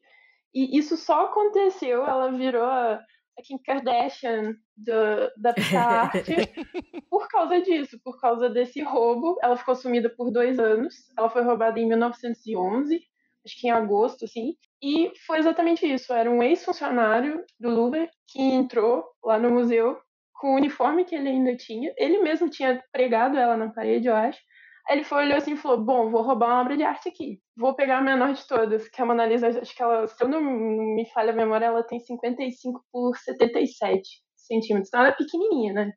E 0.51 0.76
isso 0.76 0.97
só 0.97 1.26
aconteceu, 1.26 2.03
ela 2.03 2.32
virou 2.32 2.63
a, 2.63 2.99
a 3.38 3.41
Kim 3.41 3.57
Kardashian 3.57 4.55
do, 4.75 5.31
da 5.38 5.53
arte 5.77 6.33
por 7.09 7.27
causa 7.27 7.61
disso, 7.61 7.99
por 8.03 8.19
causa 8.19 8.49
desse 8.49 8.81
roubo. 8.81 9.38
Ela 9.41 9.57
ficou 9.57 9.75
sumida 9.75 10.09
por 10.09 10.31
dois 10.31 10.59
anos. 10.59 10.95
Ela 11.17 11.29
foi 11.29 11.43
roubada 11.43 11.79
em 11.79 11.88
1911 11.88 12.99
acho 13.45 13.59
que 13.59 13.67
em 13.67 13.71
agosto, 13.71 14.25
assim. 14.25 14.55
E 14.81 15.11
foi 15.25 15.38
exatamente 15.38 15.86
isso. 15.86 16.11
Era 16.11 16.29
um 16.29 16.41
ex-funcionário 16.41 17.43
do 17.59 17.69
Louvre 17.69 18.09
que 18.27 18.41
entrou 18.41 19.03
lá 19.23 19.38
no 19.38 19.51
museu 19.51 19.97
com 20.33 20.53
o 20.53 20.55
uniforme 20.55 21.05
que 21.05 21.15
ele 21.15 21.29
ainda 21.29 21.55
tinha. 21.55 21.93
Ele 21.97 22.21
mesmo 22.21 22.49
tinha 22.49 22.83
pregado 22.91 23.38
ela 23.38 23.55
na 23.55 23.71
parede, 23.71 24.07
eu 24.07 24.15
acho. 24.15 24.39
Aí 24.88 24.97
ele 24.97 25.03
foi, 25.03 25.25
olhou 25.25 25.38
assim 25.38 25.53
e 25.53 25.57
falou: 25.57 25.83
Bom, 25.83 26.09
vou 26.09 26.21
roubar 26.21 26.47
uma 26.47 26.61
obra 26.61 26.77
de 26.77 26.83
arte 26.83 27.09
aqui. 27.09 27.39
Vou 27.57 27.75
pegar 27.75 27.97
a 27.97 28.01
menor 28.01 28.33
de 28.33 28.47
todas, 28.47 28.88
que 28.88 29.01
é 29.01 29.03
a 29.03 29.07
Mona 29.07 29.25
Lisa, 29.25 29.47
acho 29.47 29.75
que 29.75 29.81
ela, 29.81 30.07
se 30.07 30.23
eu 30.23 30.27
não 30.27 30.41
me 30.41 31.05
falha 31.11 31.31
a 31.31 31.36
memória, 31.36 31.65
ela 31.65 31.83
tem 31.83 31.99
55 31.99 32.83
por 32.91 33.17
77 33.17 34.01
centímetros. 34.36 34.89
Então 34.89 34.99
ela 34.99 35.09
é 35.09 35.13
pequenininha, 35.13 35.73
né? 35.73 35.91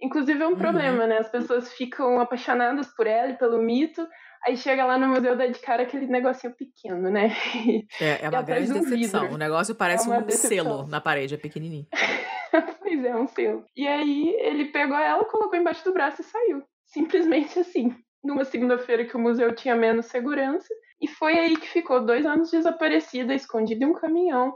Inclusive 0.00 0.40
é 0.40 0.46
um 0.46 0.50
uhum. 0.50 0.56
problema, 0.56 1.06
né? 1.06 1.18
As 1.18 1.28
pessoas 1.28 1.72
ficam 1.72 2.20
apaixonadas 2.20 2.86
por 2.94 3.06
ela 3.06 3.30
e 3.30 3.36
pelo 3.36 3.60
mito, 3.60 4.06
aí 4.46 4.56
chega 4.56 4.84
lá 4.84 4.96
no 4.96 5.08
museu 5.08 5.36
dá 5.36 5.46
de 5.46 5.58
cara 5.58 5.82
aquele 5.82 6.06
negocinho 6.06 6.54
pequeno, 6.54 7.10
né? 7.10 7.32
É, 8.00 8.24
é 8.24 8.28
uma 8.30 8.42
grande 8.42 8.72
decepção. 8.72 9.22
Vidro. 9.22 9.34
O 9.34 9.38
negócio 9.38 9.74
parece 9.74 10.08
é 10.08 10.16
um 10.16 10.22
decepção. 10.22 10.50
selo 10.50 10.86
na 10.86 11.00
parede, 11.00 11.34
é 11.34 11.38
pequenininho. 11.38 11.86
pois 12.80 13.04
é, 13.04 13.16
um 13.16 13.26
selo. 13.26 13.64
E 13.76 13.88
aí 13.88 14.36
ele 14.38 14.66
pegou 14.66 14.96
ela, 14.96 15.24
colocou 15.24 15.58
embaixo 15.58 15.84
do 15.84 15.92
braço 15.92 16.22
e 16.22 16.24
saiu. 16.24 16.62
Simplesmente 16.86 17.58
assim. 17.58 17.92
Numa 18.28 18.44
segunda-feira 18.44 19.06
que 19.06 19.16
o 19.16 19.18
museu 19.18 19.54
tinha 19.54 19.74
menos 19.74 20.04
segurança. 20.04 20.68
E 21.00 21.08
foi 21.08 21.38
aí 21.38 21.56
que 21.56 21.66
ficou 21.66 22.04
dois 22.04 22.26
anos 22.26 22.50
desaparecida, 22.50 23.32
escondida 23.32 23.82
em 23.82 23.88
um 23.88 23.94
caminhão. 23.94 24.54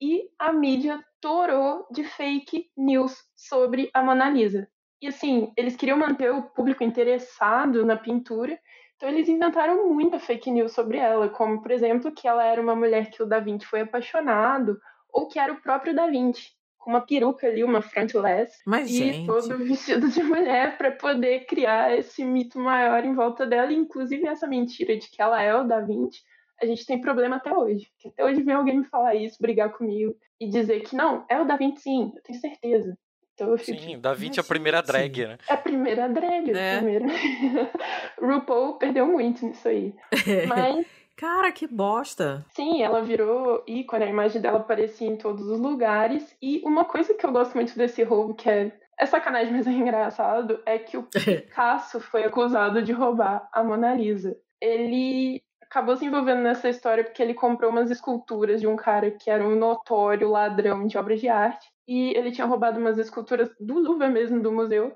E 0.00 0.28
a 0.38 0.52
mídia 0.52 1.04
torou 1.20 1.84
de 1.90 2.04
fake 2.04 2.70
news 2.76 3.16
sobre 3.34 3.90
a 3.92 4.04
Mona 4.04 4.30
Lisa. 4.30 4.68
E 5.02 5.08
assim, 5.08 5.52
eles 5.56 5.74
queriam 5.74 5.98
manter 5.98 6.30
o 6.30 6.44
público 6.44 6.84
interessado 6.84 7.84
na 7.84 7.96
pintura, 7.96 8.56
então 8.94 9.08
eles 9.08 9.28
inventaram 9.28 9.92
muita 9.92 10.20
fake 10.20 10.52
news 10.52 10.70
sobre 10.70 10.98
ela, 10.98 11.28
como 11.28 11.60
por 11.60 11.72
exemplo 11.72 12.12
que 12.12 12.28
ela 12.28 12.44
era 12.44 12.62
uma 12.62 12.76
mulher 12.76 13.10
que 13.10 13.20
o 13.20 13.26
Da 13.26 13.40
Vinci 13.40 13.66
foi 13.66 13.80
apaixonado, 13.80 14.78
ou 15.12 15.26
que 15.26 15.40
era 15.40 15.52
o 15.52 15.60
próprio 15.60 15.92
Da 15.92 16.06
Vinci, 16.06 16.52
uma 16.88 17.02
peruca 17.02 17.46
ali, 17.46 17.62
uma 17.62 17.82
frontless, 17.82 18.62
Mas, 18.66 18.90
e 18.90 18.96
gente... 18.96 19.26
todo 19.26 19.58
vestido 19.58 20.08
de 20.08 20.22
mulher 20.22 20.78
para 20.78 20.90
poder 20.90 21.44
criar 21.44 21.96
esse 21.96 22.24
mito 22.24 22.58
maior 22.58 23.04
em 23.04 23.14
volta 23.14 23.46
dela, 23.46 23.70
inclusive 23.70 24.26
essa 24.26 24.46
mentira 24.46 24.96
de 24.96 25.10
que 25.10 25.20
ela 25.20 25.40
é 25.42 25.54
o 25.54 25.64
Da 25.64 25.80
Vinci. 25.80 26.22
A 26.60 26.64
gente 26.64 26.86
tem 26.86 26.98
problema 26.98 27.36
até 27.36 27.54
hoje. 27.54 27.86
Que 27.98 28.08
até 28.08 28.24
hoje 28.24 28.42
vem 28.42 28.54
alguém 28.54 28.78
me 28.78 28.86
falar 28.86 29.14
isso, 29.14 29.36
brigar 29.38 29.70
comigo 29.70 30.16
e 30.40 30.48
dizer 30.48 30.80
que 30.80 30.96
não, 30.96 31.26
é 31.28 31.38
o 31.38 31.44
Da 31.44 31.56
Vinci 31.56 31.82
sim, 31.82 32.10
eu 32.16 32.22
tenho 32.22 32.40
certeza. 32.40 32.96
Então 33.34 33.50
eu 33.50 33.58
fico, 33.58 33.80
Sim, 33.80 34.00
Da 34.00 34.14
Vinci 34.14 34.40
é 34.40 34.42
a 34.42 34.44
primeira 34.44 34.82
drag, 34.82 35.26
né? 35.26 35.38
É 35.48 35.52
a 35.52 35.56
primeira 35.56 36.08
drag, 36.08 36.50
é. 36.50 36.74
a 36.74 36.78
primeira. 36.78 37.06
RuPaul 38.20 38.78
perdeu 38.78 39.06
muito 39.06 39.46
nisso 39.46 39.68
aí. 39.68 39.94
Mas. 40.48 40.86
Cara, 41.18 41.50
que 41.50 41.66
bosta! 41.66 42.46
Sim, 42.54 42.80
ela 42.80 43.02
virou 43.02 43.64
ícone, 43.66 44.04
a 44.04 44.08
imagem 44.08 44.40
dela 44.40 44.60
aparecia 44.60 45.08
em 45.08 45.16
todos 45.16 45.48
os 45.48 45.58
lugares. 45.58 46.36
E 46.40 46.62
uma 46.64 46.84
coisa 46.84 47.12
que 47.12 47.26
eu 47.26 47.32
gosto 47.32 47.56
muito 47.56 47.76
desse 47.76 48.04
roubo, 48.04 48.36
que 48.36 48.48
é, 48.48 48.72
é 48.96 49.04
sacanagem, 49.04 49.52
mas 49.52 49.66
é 49.66 49.70
engraçado, 49.72 50.62
é 50.64 50.78
que 50.78 50.96
o 50.96 51.02
Picasso 51.10 51.98
foi 51.98 52.22
acusado 52.22 52.80
de 52.82 52.92
roubar 52.92 53.48
a 53.52 53.64
Mona 53.64 53.94
Lisa. 53.94 54.36
Ele 54.60 55.42
acabou 55.60 55.96
se 55.96 56.04
envolvendo 56.04 56.40
nessa 56.40 56.68
história 56.68 57.02
porque 57.02 57.20
ele 57.20 57.34
comprou 57.34 57.72
umas 57.72 57.90
esculturas 57.90 58.60
de 58.60 58.68
um 58.68 58.76
cara 58.76 59.10
que 59.10 59.28
era 59.28 59.44
um 59.44 59.56
notório 59.56 60.30
ladrão 60.30 60.86
de 60.86 60.96
obras 60.96 61.20
de 61.20 61.28
arte 61.28 61.66
e 61.88 62.16
ele 62.16 62.30
tinha 62.30 62.46
roubado 62.46 62.78
umas 62.78 62.96
esculturas 62.96 63.50
do 63.58 63.80
Louvre 63.80 64.08
mesmo, 64.08 64.40
do 64.40 64.52
museu, 64.52 64.94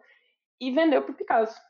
e 0.60 0.70
vendeu 0.70 1.02
para 1.02 1.10
o 1.10 1.16
Picasso. 1.16 1.60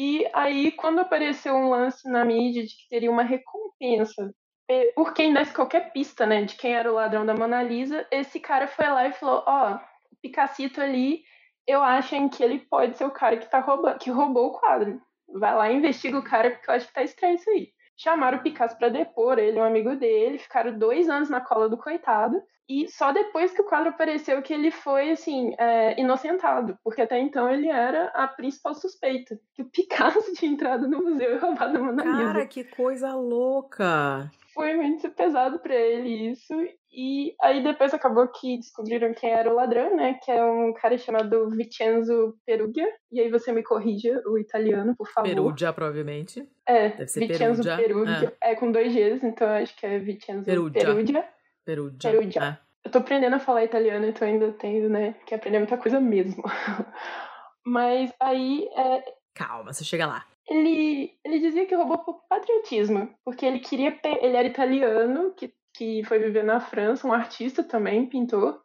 E 0.00 0.30
aí, 0.32 0.70
quando 0.70 1.00
apareceu 1.00 1.52
um 1.56 1.70
lance 1.70 2.08
na 2.08 2.24
mídia 2.24 2.62
de 2.62 2.68
que 2.68 2.88
teria 2.88 3.10
uma 3.10 3.24
recompensa 3.24 4.32
é, 4.70 4.92
por 4.92 5.12
quem 5.12 5.34
desse 5.34 5.52
qualquer 5.52 5.92
pista, 5.92 6.24
né, 6.24 6.44
de 6.44 6.54
quem 6.54 6.72
era 6.72 6.88
o 6.88 6.94
ladrão 6.94 7.26
da 7.26 7.34
Mona 7.34 7.60
Lisa, 7.64 8.06
esse 8.08 8.38
cara 8.38 8.68
foi 8.68 8.86
lá 8.86 9.08
e 9.08 9.12
falou: 9.12 9.42
Ó, 9.44 9.72
oh, 9.72 9.74
o 9.74 10.16
Picassito 10.22 10.80
ali, 10.80 11.24
eu 11.66 11.82
acho 11.82 12.14
que 12.28 12.44
ele 12.44 12.60
pode 12.60 12.96
ser 12.96 13.06
o 13.06 13.10
cara 13.10 13.38
que, 13.38 13.50
tá 13.50 13.58
roubando, 13.58 13.98
que 13.98 14.08
roubou 14.08 14.46
o 14.46 14.60
quadro. 14.60 15.02
Vai 15.34 15.52
lá 15.56 15.68
e 15.68 15.76
investiga 15.76 16.16
o 16.16 16.22
cara, 16.22 16.52
porque 16.52 16.70
eu 16.70 16.74
acho 16.74 16.86
que 16.86 16.94
tá 16.94 17.02
estranho 17.02 17.34
isso 17.34 17.50
aí. 17.50 17.72
Chamaram 17.96 18.38
o 18.38 18.42
Picasso 18.44 18.78
para 18.78 18.90
depor, 18.90 19.36
ele, 19.36 19.58
um 19.58 19.64
amigo 19.64 19.96
dele, 19.96 20.38
ficaram 20.38 20.78
dois 20.78 21.08
anos 21.08 21.28
na 21.28 21.40
cola 21.40 21.68
do 21.68 21.76
coitado. 21.76 22.40
E 22.68 22.86
só 22.88 23.12
depois 23.12 23.52
que 23.52 23.62
o 23.62 23.64
quadro 23.64 23.88
apareceu 23.88 24.42
que 24.42 24.52
ele 24.52 24.70
foi, 24.70 25.12
assim, 25.12 25.54
é, 25.58 25.98
inocentado, 25.98 26.78
porque 26.84 27.00
até 27.00 27.18
então 27.18 27.48
ele 27.48 27.68
era 27.68 28.08
a 28.14 28.28
principal 28.28 28.74
suspeita. 28.74 29.40
Que 29.54 29.62
o 29.62 29.70
Picasso 29.70 30.32
tinha 30.36 30.52
entrado 30.52 30.86
no 30.86 31.02
museu 31.02 31.34
e 31.34 31.38
roubado 31.38 31.78
a 31.78 31.80
Mona 31.80 32.04
Lisa. 32.04 32.16
Cara, 32.16 32.46
que 32.46 32.64
coisa 32.64 33.14
louca! 33.14 34.30
Foi 34.52 34.74
muito 34.74 35.08
pesado 35.10 35.60
para 35.60 35.74
ele 35.74 36.30
isso. 36.30 36.52
E 36.92 37.34
aí 37.40 37.62
depois 37.62 37.94
acabou 37.94 38.26
que 38.28 38.56
descobriram 38.58 39.14
quem 39.14 39.30
era 39.30 39.50
o 39.50 39.54
ladrão, 39.54 39.94
né? 39.94 40.18
Que 40.22 40.32
é 40.32 40.44
um 40.44 40.72
cara 40.74 40.98
chamado 40.98 41.48
Vincenzo 41.50 42.36
Perugia. 42.44 42.88
E 43.12 43.20
aí 43.20 43.30
você 43.30 43.52
me 43.52 43.62
corrija 43.62 44.20
o 44.26 44.36
italiano, 44.36 44.96
por 44.96 45.08
favor. 45.08 45.28
Perugia, 45.28 45.72
provavelmente. 45.72 46.46
É, 46.66 46.88
Deve 46.88 47.06
ser 47.06 47.20
Vincenzo 47.20 47.62
Perugia. 47.62 47.76
Perugia. 47.86 48.36
É. 48.40 48.52
é. 48.52 48.54
com 48.56 48.72
dois 48.72 48.92
Gs, 48.92 49.24
então 49.24 49.48
acho 49.48 49.76
que 49.76 49.86
é 49.86 49.98
Vincenzo 49.98 50.44
Perugia. 50.44 50.80
Perugia. 50.80 51.37
Perugia. 51.68 52.10
Perugia. 52.10 52.42
Ah. 52.42 52.58
Eu 52.82 52.90
tô 52.90 52.98
aprendendo 52.98 53.36
a 53.36 53.38
falar 53.38 53.62
italiano, 53.62 54.06
então 54.06 54.26
ainda 54.26 54.50
tenho, 54.52 54.88
né, 54.88 55.14
que 55.26 55.34
aprender 55.34 55.58
muita 55.58 55.76
coisa 55.76 56.00
mesmo. 56.00 56.42
Mas 57.66 58.10
aí. 58.18 58.66
É... 58.74 59.04
Calma, 59.34 59.74
você 59.74 59.84
chega 59.84 60.06
lá. 60.06 60.24
Ele, 60.48 61.12
ele 61.22 61.40
dizia 61.40 61.66
que 61.66 61.74
roubou 61.74 61.98
por 61.98 62.22
patriotismo, 62.26 63.14
porque 63.22 63.44
ele 63.44 63.58
queria. 63.58 63.94
Ele 64.22 64.34
era 64.34 64.48
italiano, 64.48 65.34
que, 65.36 65.52
que 65.74 66.02
foi 66.04 66.18
viver 66.18 66.42
na 66.42 66.58
França, 66.58 67.06
um 67.06 67.12
artista 67.12 67.62
também, 67.62 68.08
pintor, 68.08 68.62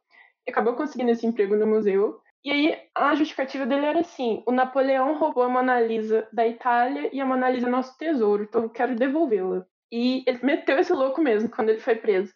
e 0.47 0.51
acabou 0.51 0.73
conseguindo 0.73 1.11
esse 1.11 1.27
emprego 1.27 1.57
no 1.57 1.67
museu. 1.67 2.21
E 2.45 2.51
aí 2.51 2.79
a 2.95 3.15
justificativa 3.15 3.65
dele 3.65 3.85
era 3.85 3.99
assim: 3.99 4.41
o 4.47 4.51
Napoleão 4.53 5.17
roubou 5.17 5.43
a 5.43 5.49
Mona 5.49 5.81
Lisa 5.81 6.25
da 6.31 6.47
Itália 6.47 7.09
e 7.11 7.19
a 7.19 7.25
Mona 7.25 7.49
Lisa 7.49 7.67
é 7.67 7.69
nosso 7.69 7.97
tesouro, 7.97 8.43
então 8.43 8.63
eu 8.63 8.69
quero 8.69 8.95
devolvê-la. 8.95 9.65
E 9.91 10.23
ele 10.25 10.39
meteu 10.41 10.79
esse 10.79 10.93
louco 10.93 11.21
mesmo 11.21 11.49
quando 11.49 11.69
ele 11.69 11.81
foi 11.81 11.95
preso. 11.95 12.33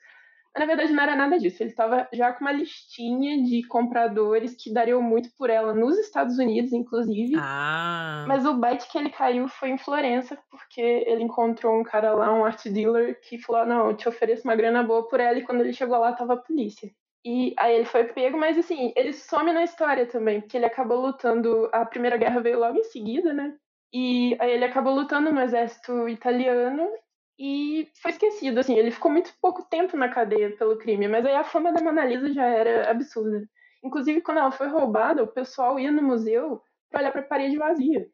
Na 0.58 0.66
verdade, 0.66 0.91
não 0.91 1.03
era 1.03 1.16
nada 1.16 1.38
disso. 1.38 1.62
Ele 1.62 1.70
estava 1.70 2.08
já 2.12 2.34
com 2.34 2.41
uma 2.41 2.51
listinha 2.51 3.43
de 3.43 3.66
compradores 3.68 4.55
que 4.55 4.74
dariam 4.74 5.01
muito 5.01 5.30
por 5.38 5.49
ela 5.49 5.74
nos 5.74 5.97
Estados 5.97 6.38
Unidos, 6.38 6.74
inclusive. 6.74 7.36
Ah. 7.38 8.26
Mas 8.28 8.45
o 8.45 8.53
bite 8.55 8.89
que 8.89 8.97
ele 8.97 9.10
caiu 9.10 9.47
foi 9.47 9.70
em 9.70 9.78
Florença, 9.78 10.38
porque 10.49 10.82
ele 10.82 11.24
encontrou 11.24 11.80
um 11.80 11.84
cara 11.84 12.14
lá, 12.14 12.34
um 12.34 12.43
art 12.43 12.68
dealer, 12.68 13.20
que 13.22 13.38
falou: 13.38 13.66
Não, 13.66 13.89
eu 13.89 13.97
te 13.97 14.10
ofereço 14.10 14.43
uma 14.43 14.55
grana 14.55 14.84
boa 14.84 15.08
por 15.08 15.20
ela. 15.20 15.38
E 15.38 15.43
quando 15.43 15.62
ele 15.62 15.74
chegou 15.74 15.97
lá, 15.99 16.14
tava 16.14 16.34
a 16.34 16.38
polícia. 16.38 16.89
E 17.26 17.53
aí 17.58 17.76
ele 17.76 17.86
foi 17.86 18.05
pego, 18.05 18.38
mas 18.38 18.58
assim, 18.58 18.93
ele 18.95 19.12
some 19.12 19.51
na 19.51 19.64
história 19.64 20.05
também, 20.05 20.39
porque 20.39 20.55
ele 20.58 20.66
acabou 20.66 21.01
lutando. 21.01 21.70
A 21.74 21.86
Primeira 21.86 22.18
Guerra 22.18 22.39
veio 22.39 22.60
logo 22.60 22.78
em 22.78 22.84
seguida, 22.86 23.34
né? 23.34 23.53
E 23.93 24.36
aí 24.39 24.51
ele 24.51 24.66
acabou 24.66 24.93
lutando 24.93 25.32
no 25.32 25.41
exército 25.41 26.08
italiano 26.10 26.89
e 27.39 27.88
foi 28.01 28.11
esquecido, 28.11 28.59
assim, 28.59 28.75
ele 28.75 28.89
ficou 28.89 29.11
muito 29.11 29.31
pouco 29.39 29.63
tempo 29.63 29.95
na 29.95 30.09
cadeia 30.09 30.55
pelo 30.57 30.77
crime, 30.77 31.07
mas 31.07 31.25
aí 31.25 31.35
a 31.35 31.43
fama 31.43 31.71
da 31.71 31.81
Mona 31.81 32.03
Lisa 32.03 32.33
já 32.33 32.45
era 32.45 32.89
absurda. 32.89 33.47
Inclusive, 33.83 34.21
quando 34.21 34.39
ela 34.39 34.51
foi 34.51 34.67
roubada, 34.67 35.23
o 35.23 35.27
pessoal 35.27 35.79
ia 35.79 35.91
no 35.91 36.01
museu 36.01 36.61
para 36.89 37.01
olhar 37.01 37.11
para 37.11 37.21
a 37.21 37.25
parede 37.25 37.57
vazia. 37.57 38.09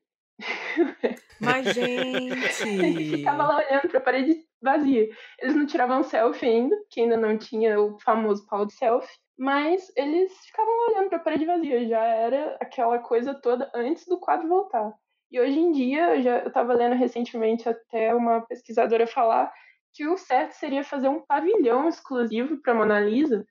Mas, 1.39 1.67
gente! 1.74 2.67
Ele 2.67 3.17
ficava 3.17 3.47
lá 3.47 3.57
olhando 3.57 3.88
para 3.88 3.97
a 3.97 4.01
parede 4.01 4.45
vazia. 4.61 5.09
Eles 5.39 5.55
não 5.55 5.65
tiravam 5.65 6.03
selfie 6.03 6.45
ainda, 6.45 6.76
que 6.89 7.01
ainda 7.01 7.15
não 7.15 7.38
tinha 7.38 7.80
o 7.80 7.97
famoso 7.99 8.45
pau 8.47 8.65
de 8.65 8.74
selfie, 8.74 9.17
mas 9.38 9.91
eles 9.95 10.34
ficavam 10.45 10.89
olhando 10.89 11.09
para 11.09 11.17
a 11.17 11.21
parede 11.21 11.45
vazia. 11.45 11.88
Já 11.88 12.03
era 12.03 12.57
aquela 12.59 12.99
coisa 12.99 13.34
toda 13.34 13.71
antes 13.74 14.05
do 14.05 14.19
quadro 14.19 14.49
voltar. 14.49 14.93
E 15.34 15.39
hoje 15.39 15.59
em 15.59 15.71
dia, 15.71 16.15
eu 16.15 16.21
já 16.21 16.45
estava 16.45 16.75
lendo 16.75 16.93
recentemente 16.93 17.67
até 17.67 18.13
uma 18.13 18.41
pesquisadora 18.41 19.07
falar 19.07 19.51
que 19.91 20.07
o 20.07 20.15
certo 20.15 20.51
seria 20.51 20.84
fazer 20.84 21.07
um 21.07 21.25
pavilhão 21.25 21.89
exclusivo 21.89 22.61
para 22.61 22.75
Mona 22.75 22.99
Lisa, 22.99 23.43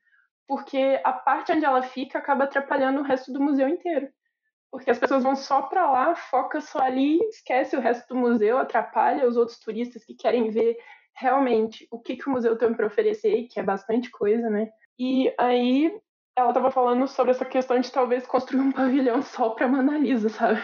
porque 0.47 1.01
a 1.03 1.11
parte 1.11 1.51
onde 1.51 1.65
ela 1.65 1.81
fica 1.81 2.19
acaba 2.19 2.45
atrapalhando 2.45 3.01
o 3.01 3.03
resto 3.03 3.33
do 3.33 3.41
museu 3.41 3.67
inteiro. 3.67 4.07
Porque 4.71 4.89
as 4.89 4.97
pessoas 4.97 5.23
vão 5.23 5.35
só 5.35 5.63
para 5.63 5.91
lá, 5.91 6.15
foca 6.15 6.61
só 6.61 6.79
ali, 6.79 7.19
esquece 7.25 7.75
o 7.75 7.81
resto 7.81 8.07
do 8.07 8.15
museu, 8.15 8.57
atrapalha 8.57 9.27
os 9.27 9.35
outros 9.35 9.59
turistas 9.59 10.05
que 10.05 10.15
querem 10.15 10.49
ver 10.51 10.77
realmente 11.13 11.85
o 11.91 11.99
que, 11.99 12.15
que 12.15 12.29
o 12.29 12.31
museu 12.31 12.57
tem 12.57 12.73
para 12.73 12.87
oferecer, 12.87 13.49
que 13.51 13.59
é 13.59 13.63
bastante 13.63 14.09
coisa, 14.09 14.49
né? 14.49 14.69
E 14.97 15.33
aí 15.37 15.93
ela 16.35 16.49
estava 16.49 16.71
falando 16.71 17.07
sobre 17.07 17.31
essa 17.31 17.45
questão 17.45 17.79
de 17.79 17.91
talvez 17.91 18.25
construir 18.25 18.61
um 18.61 18.71
pavilhão 18.73 19.21
só 19.21 19.49
para 19.49 19.67
Mona 19.67 19.97
Lisa, 19.97 20.29
sabe? 20.29 20.61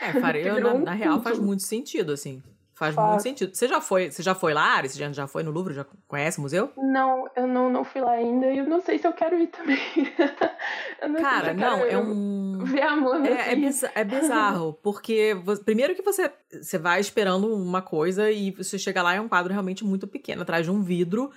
É, 0.00 0.12
faria, 0.20 0.58
na, 0.60 0.74
na, 0.74 0.92
real 0.92 1.20
faz 1.20 1.38
muito 1.38 1.62
sentido, 1.62 2.12
assim. 2.12 2.42
Faz, 2.74 2.92
faz, 2.92 3.08
muito 3.08 3.22
sentido. 3.22 3.54
Você 3.54 3.68
já 3.68 3.80
foi, 3.80 4.10
você 4.10 4.20
já 4.20 4.34
foi 4.34 4.52
lá, 4.52 4.64
Ari? 4.64 4.88
Você 4.88 4.98
já, 4.98 5.12
já 5.12 5.26
foi 5.28 5.44
no 5.44 5.52
Louvre? 5.52 5.74
Já 5.74 5.86
conhece 6.08 6.38
o 6.38 6.40
museu? 6.40 6.72
Não, 6.76 7.24
eu 7.36 7.46
não, 7.46 7.70
não 7.70 7.84
fui 7.84 8.00
lá 8.00 8.12
ainda 8.12 8.50
e 8.50 8.58
eu 8.58 8.64
não 8.64 8.80
sei 8.80 8.98
se 8.98 9.06
eu 9.06 9.12
quero 9.12 9.38
ir 9.38 9.46
também. 9.46 9.78
Cara, 11.22 11.54
não, 11.54 11.84
é 11.84 11.96
um 11.96 12.58
ver 12.64 12.82
a 12.82 12.96
Mona. 12.96 13.28
É, 13.28 13.52
é, 13.52 13.56
bizarro, 13.56 13.92
é 13.94 14.04
bizarro, 14.04 14.72
porque 14.82 15.36
primeiro 15.64 15.94
que 15.94 16.02
você, 16.02 16.32
você 16.50 16.76
vai 16.76 17.00
esperando 17.00 17.46
uma 17.54 17.80
coisa 17.80 18.28
e 18.28 18.50
você 18.50 18.76
chega 18.76 19.02
lá 19.02 19.14
e 19.14 19.18
é 19.18 19.20
um 19.20 19.28
quadro 19.28 19.52
realmente 19.52 19.84
muito 19.84 20.08
pequeno, 20.08 20.42
atrás 20.42 20.64
de 20.64 20.72
um 20.72 20.82
vidro. 20.82 21.30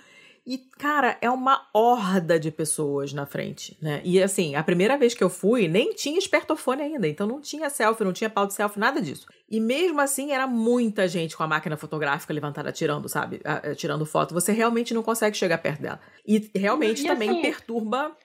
E, 0.48 0.56
cara, 0.56 1.18
é 1.20 1.28
uma 1.28 1.68
horda 1.74 2.40
de 2.40 2.50
pessoas 2.50 3.12
na 3.12 3.26
frente, 3.26 3.76
né? 3.82 4.00
E 4.02 4.22
assim, 4.22 4.54
a 4.54 4.62
primeira 4.62 4.96
vez 4.96 5.12
que 5.12 5.22
eu 5.22 5.28
fui, 5.28 5.68
nem 5.68 5.92
tinha 5.92 6.18
espertofone 6.18 6.80
ainda, 6.80 7.06
então 7.06 7.26
não 7.26 7.38
tinha 7.38 7.68
selfie, 7.68 8.02
não 8.02 8.14
tinha 8.14 8.30
pau 8.30 8.46
de 8.46 8.54
selfie, 8.54 8.80
nada 8.80 8.98
disso. 8.98 9.26
E 9.46 9.60
mesmo 9.60 10.00
assim, 10.00 10.32
era 10.32 10.46
muita 10.46 11.06
gente 11.06 11.36
com 11.36 11.42
a 11.42 11.46
máquina 11.46 11.76
fotográfica 11.76 12.32
levantada 12.32 12.72
tirando, 12.72 13.10
sabe? 13.10 13.42
Tirando 13.76 14.06
foto. 14.06 14.32
Você 14.32 14.50
realmente 14.50 14.94
não 14.94 15.02
consegue 15.02 15.36
chegar 15.36 15.58
perto 15.58 15.82
dela. 15.82 16.00
E 16.26 16.50
realmente 16.54 17.04
e, 17.04 17.06
também 17.06 17.28
assim, 17.28 17.42
perturba 17.42 18.16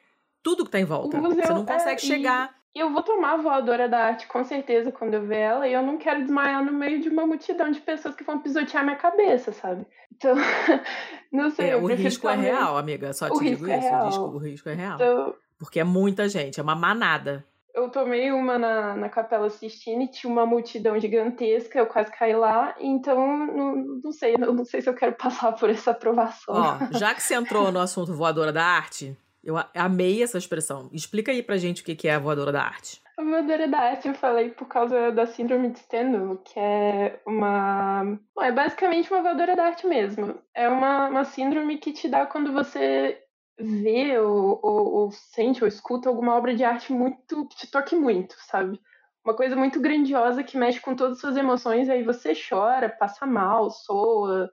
tudo 0.42 0.64
que 0.64 0.72
tá 0.72 0.80
em 0.80 0.86
volta. 0.86 1.18
Museu, 1.18 1.44
Você 1.44 1.54
não 1.54 1.66
consegue 1.66 2.02
é, 2.02 2.06
chegar. 2.06 2.56
E 2.76 2.80
eu 2.80 2.92
vou 2.92 3.04
tomar 3.04 3.34
a 3.34 3.38
voadora 3.38 3.88
da 3.88 4.00
arte, 4.00 4.26
com 4.26 4.44
certeza, 4.44 4.92
quando 4.92 5.14
eu 5.14 5.22
ver 5.28 5.38
ela, 5.38 5.68
e 5.68 5.74
eu 5.74 5.84
não 5.84 5.98
quero 5.98 6.22
desmaiar 6.22 6.66
no 6.66 6.74
meio 6.74 7.00
de 7.00 7.08
uma 7.08 7.26
multidão 7.26 7.70
de 7.70 7.80
pessoas 7.80 8.16
que 8.16 8.24
vão 8.24 8.40
pisotear 8.40 8.84
minha 8.84 8.96
cabeça, 8.96 9.54
sabe? 9.54 9.86
Então, 10.12 10.36
não 11.32 11.52
sei. 11.52 11.70
É, 11.70 11.76
o 11.76 11.86
risco 11.86 12.28
é 12.28 12.36
real, 12.36 12.76
amiga. 12.76 13.14
Só 13.14 13.30
te 13.30 13.44
digo 13.44 13.68
é 13.68 13.78
isso. 13.78 13.88
o, 13.88 14.06
risco, 14.06 14.24
o 14.24 14.38
risco 14.40 14.70
é 14.70 14.74
real. 14.74 14.96
Então, 14.96 15.36
Porque 15.60 15.80
é 15.80 15.84
muita 15.84 16.28
gente, 16.28 16.60
é 16.60 16.64
uma 16.64 16.76
manada. 16.76 17.46
Eu 17.76 17.90
tomei 17.90 18.32
uma 18.32 18.58
na, 18.58 18.96
na 18.96 19.10
Capela 19.10 19.50
Sistine, 19.50 20.08
tinha 20.08 20.32
uma 20.32 20.46
multidão 20.46 21.00
gigantesca, 21.00 21.78
eu 21.78 21.88
quase 21.88 22.12
caí 22.12 22.36
lá, 22.36 22.76
então 22.80 23.48
não, 23.48 23.76
não 24.04 24.12
sei, 24.12 24.38
não, 24.38 24.54
não 24.54 24.64
sei 24.64 24.80
se 24.80 24.90
eu 24.90 24.94
quero 24.94 25.14
passar 25.18 25.54
por 25.54 25.70
essa 25.72 25.90
aprovação. 25.92 26.56
Ó, 26.56 26.78
já 26.98 27.16
que 27.16 27.22
você 27.22 27.34
entrou 27.34 27.72
no 27.72 27.80
assunto 27.80 28.14
voadora 28.14 28.52
da 28.52 28.64
arte, 28.64 29.18
eu 29.44 29.56
amei 29.76 30.24
essa 30.24 30.38
expressão. 30.38 30.90
Explica 30.94 31.32
aí 31.32 31.44
pra 31.44 31.58
gente 31.58 31.82
o 31.82 31.86
que 31.86 32.08
é 32.08 32.16
a 32.16 32.20
voadora 32.20 32.52
da 32.52 32.64
arte. 32.64 33.02
A 33.18 33.24
voadora 33.24 33.68
da 33.68 33.78
arte 33.78 34.08
eu 34.08 34.16
falei 34.16 34.50
por 34.50 34.68
causa 34.68 35.12
da 35.12 35.28
síndrome 35.28 35.70
de 35.70 35.80
Stendhal, 35.80 36.38
que 36.38 36.60
é 36.60 37.20
uma. 37.28 38.18
Bom, 38.36 38.42
é 38.42 38.52
basicamente 38.52 39.12
uma 39.12 39.22
voadora 39.22 39.56
da 39.56 39.66
arte 39.66 39.86
mesmo. 39.86 40.40
É 40.54 40.68
uma, 40.68 41.10
uma 41.10 41.26
síndrome 41.26 41.78
que 41.78 41.92
te 41.92 42.08
dá 42.08 42.26
quando 42.26 42.52
você 42.52 43.22
vê 43.60 44.18
ou, 44.18 44.60
ou, 44.64 44.94
ou 44.94 45.12
sente 45.12 45.64
ou 45.64 45.68
escuta 45.68 46.10
alguma 46.10 46.36
obra 46.36 46.56
de 46.56 46.64
arte 46.64 46.92
muito. 46.92 47.48
que 47.48 47.58
te 47.58 47.70
toque 47.70 47.96
muito, 47.96 48.36
sabe? 48.40 48.80
Uma 49.24 49.36
coisa 49.36 49.56
muito 49.56 49.80
grandiosa 49.80 50.44
que 50.44 50.58
mexe 50.58 50.80
com 50.80 50.96
todas 50.96 51.14
as 51.18 51.22
suas 51.22 51.38
emoções, 51.38 51.90
aí 51.90 52.04
você 52.04 52.34
chora, 52.34 52.90
passa 52.90 53.26
mal, 53.26 53.70
soa 53.70 54.52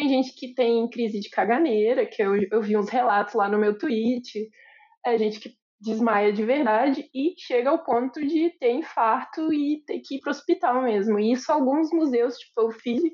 tem 0.00 0.08
gente 0.08 0.34
que 0.34 0.54
tem 0.54 0.88
crise 0.88 1.20
de 1.20 1.28
caganeira, 1.28 2.06
que 2.06 2.22
eu, 2.22 2.34
eu 2.50 2.62
vi 2.62 2.74
uns 2.74 2.88
relatos 2.88 3.34
lá 3.34 3.48
no 3.50 3.58
meu 3.58 3.76
tweet. 3.76 4.48
É 5.04 5.18
gente 5.18 5.38
que 5.38 5.50
desmaia 5.78 6.32
de 6.32 6.42
verdade 6.42 7.08
e 7.14 7.34
chega 7.38 7.68
ao 7.68 7.84
ponto 7.84 8.18
de 8.26 8.50
ter 8.58 8.72
infarto 8.72 9.52
e 9.52 9.82
ter 9.86 10.00
que 10.00 10.16
ir 10.16 10.20
para 10.20 10.30
o 10.30 10.30
hospital 10.30 10.82
mesmo. 10.82 11.18
E 11.18 11.32
isso 11.32 11.52
alguns 11.52 11.90
museus, 11.92 12.38
tipo 12.38 12.66
o 12.66 12.70
FISI, 12.70 13.12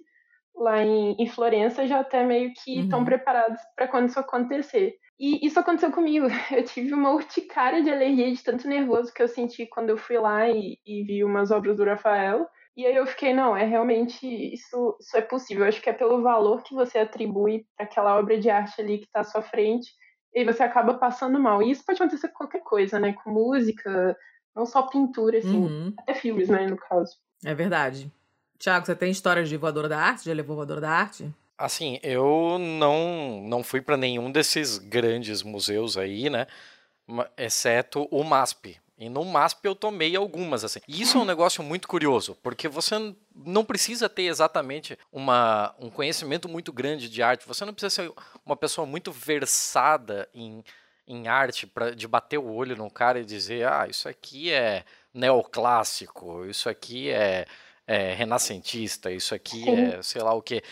lá 0.54 0.80
em, 0.80 1.16
em, 1.18 1.26
Florença, 1.26 1.86
já 1.88 2.00
até 2.00 2.24
meio 2.24 2.52
que 2.54 2.80
estão 2.80 3.00
uhum. 3.00 3.04
preparados 3.04 3.60
para 3.74 3.88
quando 3.88 4.08
isso 4.08 4.20
acontecer. 4.20 4.94
E 5.18 5.44
isso 5.44 5.58
aconteceu 5.58 5.90
comigo. 5.90 6.26
Eu 6.54 6.62
tive 6.64 6.94
uma 6.94 7.12
urticária 7.12 7.82
de 7.82 7.90
alergia 7.90 8.32
de 8.32 8.44
tanto 8.44 8.68
nervoso 8.68 9.12
que 9.12 9.22
eu 9.22 9.28
senti 9.28 9.66
quando 9.66 9.90
eu 9.90 9.96
fui 9.96 10.18
lá 10.18 10.48
e, 10.48 10.78
e 10.86 11.02
vi 11.02 11.24
umas 11.24 11.50
obras 11.50 11.76
do 11.76 11.84
Rafael. 11.84 12.46
E 12.76 12.84
aí 12.84 12.94
eu 12.94 13.06
fiquei, 13.06 13.32
não, 13.32 13.56
é 13.56 13.64
realmente 13.64 14.26
isso, 14.26 14.96
isso 15.00 15.16
é 15.16 15.22
possível. 15.22 15.64
Eu 15.64 15.68
acho 15.68 15.80
que 15.80 15.88
é 15.88 15.94
pelo 15.94 16.22
valor 16.22 16.62
que 16.62 16.74
você 16.74 16.98
atribui 16.98 17.66
para 17.74 17.86
aquela 17.86 18.18
obra 18.18 18.38
de 18.38 18.50
arte 18.50 18.80
ali 18.80 18.98
que 18.98 19.06
está 19.06 19.20
à 19.20 19.24
sua 19.24 19.40
frente, 19.40 19.90
e 20.34 20.44
você 20.44 20.62
acaba 20.62 20.92
passando 20.94 21.40
mal. 21.40 21.62
E 21.62 21.70
isso 21.70 21.82
pode 21.84 22.02
acontecer 22.02 22.28
com 22.28 22.38
qualquer 22.38 22.60
coisa, 22.60 22.98
né? 23.00 23.14
Com 23.14 23.30
música, 23.30 24.14
não 24.54 24.66
só 24.66 24.82
pintura, 24.82 25.38
assim, 25.38 25.56
uhum. 25.56 25.94
até 25.98 26.12
filmes, 26.12 26.50
né, 26.50 26.66
no 26.66 26.76
caso. 26.76 27.16
É 27.42 27.54
verdade. 27.54 28.12
Tiago, 28.58 28.84
você 28.84 28.94
tem 28.94 29.10
histórias 29.10 29.48
de 29.48 29.56
voadora 29.56 29.88
da 29.88 29.98
arte? 29.98 30.26
Já 30.26 30.34
levou 30.34 30.56
voadora 30.56 30.80
da 30.80 30.90
arte? 30.90 31.30
Assim, 31.56 31.98
eu 32.02 32.58
não, 32.58 33.42
não 33.48 33.62
fui 33.62 33.80
para 33.80 33.96
nenhum 33.96 34.30
desses 34.30 34.76
grandes 34.76 35.42
museus 35.42 35.96
aí, 35.96 36.28
né? 36.28 36.46
Exceto 37.38 38.06
o 38.10 38.22
MASP, 38.22 38.78
e 38.98 39.10
no 39.10 39.24
MASP 39.24 39.64
eu 39.64 39.74
tomei 39.74 40.16
algumas, 40.16 40.64
assim. 40.64 40.80
E 40.88 41.02
isso 41.02 41.18
é 41.18 41.20
um 41.20 41.24
negócio 41.24 41.62
muito 41.62 41.86
curioso, 41.86 42.36
porque 42.42 42.66
você 42.66 42.94
não 43.34 43.64
precisa 43.64 44.08
ter 44.08 44.22
exatamente 44.22 44.98
uma, 45.12 45.74
um 45.78 45.90
conhecimento 45.90 46.48
muito 46.48 46.72
grande 46.72 47.08
de 47.08 47.22
arte, 47.22 47.46
você 47.46 47.64
não 47.64 47.74
precisa 47.74 47.90
ser 47.90 48.12
uma 48.44 48.56
pessoa 48.56 48.86
muito 48.86 49.12
versada 49.12 50.28
em, 50.34 50.64
em 51.06 51.28
arte 51.28 51.66
para 51.66 51.94
de 51.94 52.08
bater 52.08 52.38
o 52.38 52.50
olho 52.50 52.74
no 52.74 52.90
cara 52.90 53.20
e 53.20 53.24
dizer, 53.24 53.68
ah, 53.68 53.86
isso 53.86 54.08
aqui 54.08 54.50
é 54.50 54.84
neoclássico, 55.12 56.46
isso 56.46 56.68
aqui 56.68 57.10
é, 57.10 57.46
é 57.86 58.14
renascentista, 58.14 59.10
isso 59.12 59.34
aqui 59.34 59.68
é 59.68 60.00
sei 60.00 60.22
lá 60.22 60.32
o 60.32 60.40
que. 60.40 60.62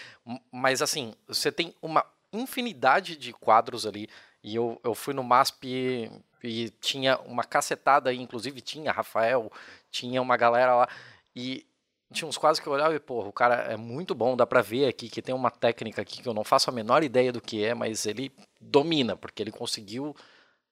Mas 0.50 0.80
assim, 0.80 1.14
você 1.28 1.52
tem 1.52 1.74
uma 1.82 2.06
infinidade 2.32 3.16
de 3.16 3.32
quadros 3.32 3.86
ali. 3.86 4.08
E 4.42 4.56
eu, 4.56 4.78
eu 4.84 4.94
fui 4.94 5.14
no 5.14 5.22
MASP 5.22 6.10
e 6.44 6.70
tinha 6.70 7.18
uma 7.20 7.42
cacetada 7.44 8.10
aí, 8.10 8.20
inclusive 8.20 8.60
tinha 8.60 8.92
Rafael, 8.92 9.50
tinha 9.90 10.20
uma 10.20 10.36
galera 10.36 10.74
lá, 10.74 10.88
e 11.34 11.66
tinha 12.12 12.28
uns 12.28 12.38
quadros 12.38 12.60
que 12.60 12.66
eu 12.66 12.72
olhava 12.72 12.94
e, 12.94 13.00
porra, 13.00 13.28
o 13.28 13.32
cara 13.32 13.54
é 13.72 13.76
muito 13.76 14.14
bom, 14.14 14.36
dá 14.36 14.46
pra 14.46 14.62
ver 14.62 14.86
aqui 14.86 15.08
que 15.08 15.22
tem 15.22 15.34
uma 15.34 15.50
técnica 15.50 16.02
aqui 16.02 16.22
que 16.22 16.28
eu 16.28 16.34
não 16.34 16.44
faço 16.44 16.70
a 16.70 16.72
menor 16.72 17.02
ideia 17.02 17.32
do 17.32 17.40
que 17.40 17.64
é, 17.64 17.74
mas 17.74 18.06
ele 18.06 18.32
domina, 18.60 19.16
porque 19.16 19.42
ele 19.42 19.50
conseguiu 19.50 20.14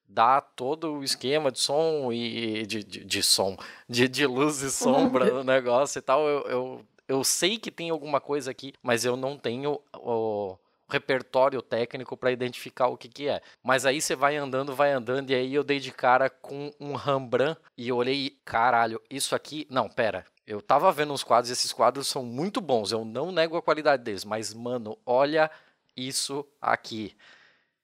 dar 0.07 0.41
todo 0.41 0.93
o 0.93 1.03
esquema 1.03 1.51
de 1.51 1.59
som 1.59 2.11
e 2.13 2.65
de, 2.65 2.83
de, 2.83 3.03
de 3.03 3.23
som, 3.23 3.57
de, 3.89 4.07
de 4.07 4.25
luz 4.25 4.61
e 4.61 4.71
sombra 4.71 5.25
no 5.25 5.43
negócio 5.43 5.99
e 5.99 6.01
tal. 6.01 6.27
Eu, 6.27 6.41
eu, 6.43 6.85
eu 7.07 7.23
sei 7.23 7.57
que 7.57 7.71
tem 7.71 7.89
alguma 7.89 8.21
coisa 8.21 8.51
aqui, 8.51 8.73
mas 8.81 9.05
eu 9.05 9.17
não 9.17 9.37
tenho 9.37 9.81
o, 9.95 10.55
repertório 10.93 11.61
técnico 11.61 12.15
para 12.15 12.31
identificar 12.31 12.87
o 12.87 12.97
que, 12.97 13.09
que 13.09 13.27
é. 13.27 13.41
Mas 13.63 13.85
aí 13.85 13.99
você 13.99 14.15
vai 14.15 14.37
andando, 14.37 14.75
vai 14.75 14.91
andando, 14.91 15.31
e 15.31 15.35
aí 15.35 15.53
eu 15.53 15.63
dei 15.63 15.79
de 15.79 15.91
cara 15.91 16.29
com 16.29 16.71
um 16.79 16.93
Rembrandt 16.93 17.59
e 17.75 17.91
olhei, 17.91 18.37
caralho, 18.45 19.01
isso 19.09 19.35
aqui. 19.35 19.65
Não, 19.69 19.89
pera. 19.89 20.25
Eu 20.45 20.61
tava 20.61 20.91
vendo 20.91 21.13
uns 21.13 21.23
quadros, 21.23 21.49
e 21.49 21.53
esses 21.53 21.73
quadros 21.73 22.07
são 22.07 22.23
muito 22.23 22.61
bons, 22.61 22.91
eu 22.91 23.03
não 23.03 23.31
nego 23.31 23.57
a 23.57 23.61
qualidade 23.61 24.03
deles, 24.03 24.25
mas, 24.25 24.53
mano, 24.53 24.97
olha 25.05 25.49
isso 25.95 26.45
aqui. 26.61 27.15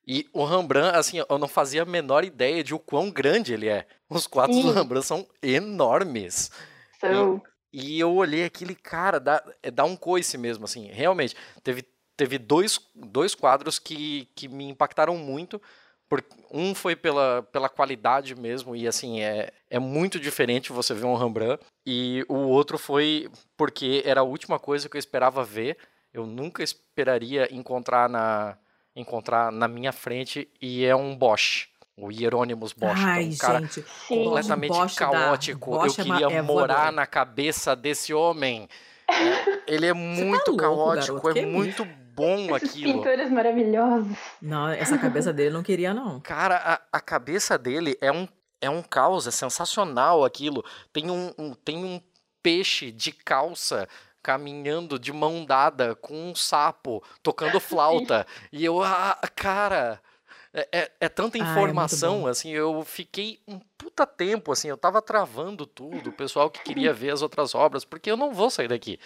E 0.05 0.28
o 0.34 0.43
Rembrandt, 0.43 0.97
assim, 0.97 1.24
eu 1.28 1.38
não 1.38 1.47
fazia 1.47 1.84
a 1.84 1.86
menor 1.86 2.24
ideia 2.24 2.64
de 2.64 2.74
o 2.74 2.80
quão 2.80 3.10
grande 3.10 3.53
ele 3.53 3.68
é. 3.68 3.88
Os 4.10 4.28
quadros 4.28 4.57
Sim. 4.57 4.64
do 4.64 4.72
Rembrandt 4.72 5.05
são 5.05 5.28
enormes. 5.41 6.51
São. 6.99 7.41
E, 7.72 7.95
e 7.95 7.99
eu 7.99 8.14
olhei 8.14 8.43
aquele 8.43 8.76
cara, 8.76 9.20
dá, 9.20 9.43
dá 9.74 9.86
um 9.86 9.95
coice 9.95 10.38
mesmo, 10.38 10.66
assim, 10.66 10.88
realmente. 10.88 11.36
Teve 11.64 11.84
teve 12.20 12.38
dois, 12.38 12.82
dois 12.93 13.34
quadros 13.34 13.80
que, 13.80 14.28
que 14.36 14.49
me 14.49 14.65
impactaram 14.65 15.15
muito. 15.15 15.61
Por, 16.09 16.22
um 16.51 16.76
foi 16.76 16.93
pela, 16.93 17.43
pela 17.43 17.70
qualidade 17.70 18.36
mesmo, 18.36 18.76
e 18.76 18.86
assim, 18.86 19.22
é, 19.22 19.53
é 19.70 19.80
muito 19.80 20.20
diferente 20.20 20.74
você 20.74 20.93
ver 20.93 21.05
um 21.05 21.15
Rembrandt. 21.15 21.63
E 21.86 22.26
o 22.28 22.36
outro 22.36 22.78
foi 22.78 23.30
porque 23.55 24.01
era 24.05 24.20
a 24.20 24.24
última 24.24 24.59
coisa 24.59 24.89
que 24.89 24.97
eu 24.97 24.99
esperava 24.99 25.45
ver. 25.45 25.78
Eu 26.13 26.26
nunca 26.26 26.61
esperaria 26.61 27.47
encontrar 27.53 28.09
na, 28.09 28.57
encontrar 28.93 29.49
na 29.49 29.70
minha 29.70 29.93
frente, 29.93 30.49
e 30.61 30.84
é 30.84 30.93
um 30.93 31.15
Bosch. 31.15 31.70
O 31.95 32.11
Hieronymus 32.11 32.74
Bosch, 32.74 32.99
Ai, 33.01 33.24
é 33.24 33.28
um 33.28 33.38
cara 33.38 33.59
gente, 33.61 33.86
completamente 34.09 34.72
Bosch 34.72 34.95
caótico. 34.95 35.72
Da... 35.72 35.86
eu 35.86 35.91
é 35.91 35.95
queria 35.95 36.38
é 36.38 36.41
morar 36.41 36.91
na 36.91 37.05
cabeça 37.05 37.78
desse 37.78 38.13
homem. 38.13 38.67
Ele 39.67 39.86
é 39.86 39.93
muito 39.93 40.43
tá 40.43 40.51
louco, 40.51 40.57
caótico, 40.57 41.22
garoto, 41.22 41.39
é 41.39 41.45
muito 41.45 41.86
bom 42.20 42.55
Esses 42.55 42.70
aquilo. 42.70 42.93
pintores 42.93 43.32
maravilhosos. 43.32 44.17
Não, 44.41 44.67
essa 44.67 44.97
cabeça 44.97 45.32
dele 45.32 45.51
não 45.51 45.63
queria, 45.63 45.93
não. 45.93 46.20
Cara, 46.20 46.57
a, 46.91 46.97
a 46.97 47.01
cabeça 47.01 47.57
dele 47.57 47.97
é 48.01 48.11
um, 48.11 48.28
é 48.61 48.70
um 48.70 48.84
caos, 48.84 49.26
é 49.26 49.32
sensacional 49.32 50.26
aquilo. 50.26 50.63
Tem 50.91 51.09
um, 51.09 51.34
um, 51.38 51.53
tem 51.53 51.78
um 51.78 52.01
peixe 52.43 52.91
de 52.91 53.11
calça 53.11 53.88
caminhando 54.22 54.99
de 54.99 55.13
mão 55.13 55.45
dada 55.45 55.95
com 55.95 56.30
um 56.30 56.36
sapo 56.36 57.01
tocando 57.24 57.59
flauta. 57.61 58.28
e 58.51 58.63
eu, 58.65 58.84
ah, 58.84 59.17
cara. 59.36 60.01
É, 60.51 60.67
é, 60.72 60.91
é 61.01 61.09
tanta 61.09 61.38
informação, 61.38 62.26
ah, 62.26 62.30
é 62.30 62.32
assim, 62.32 62.49
eu 62.49 62.84
fiquei 62.84 63.39
um 63.47 63.59
puta 63.78 64.03
tempo, 64.07 64.51
assim, 64.51 64.67
eu 64.67 64.78
tava 64.78 64.99
travando 64.99 65.63
tudo, 65.63 66.09
o 66.09 66.13
pessoal 66.13 66.49
que 66.49 66.63
queria 66.63 66.91
ver 66.91 67.11
as 67.11 67.22
outras 67.22 67.53
obras, 67.53 67.86
porque 67.86 68.09
eu 68.09 68.17
não 68.17 68.34
vou 68.34 68.49
sair 68.49 68.67
daqui. 68.67 68.99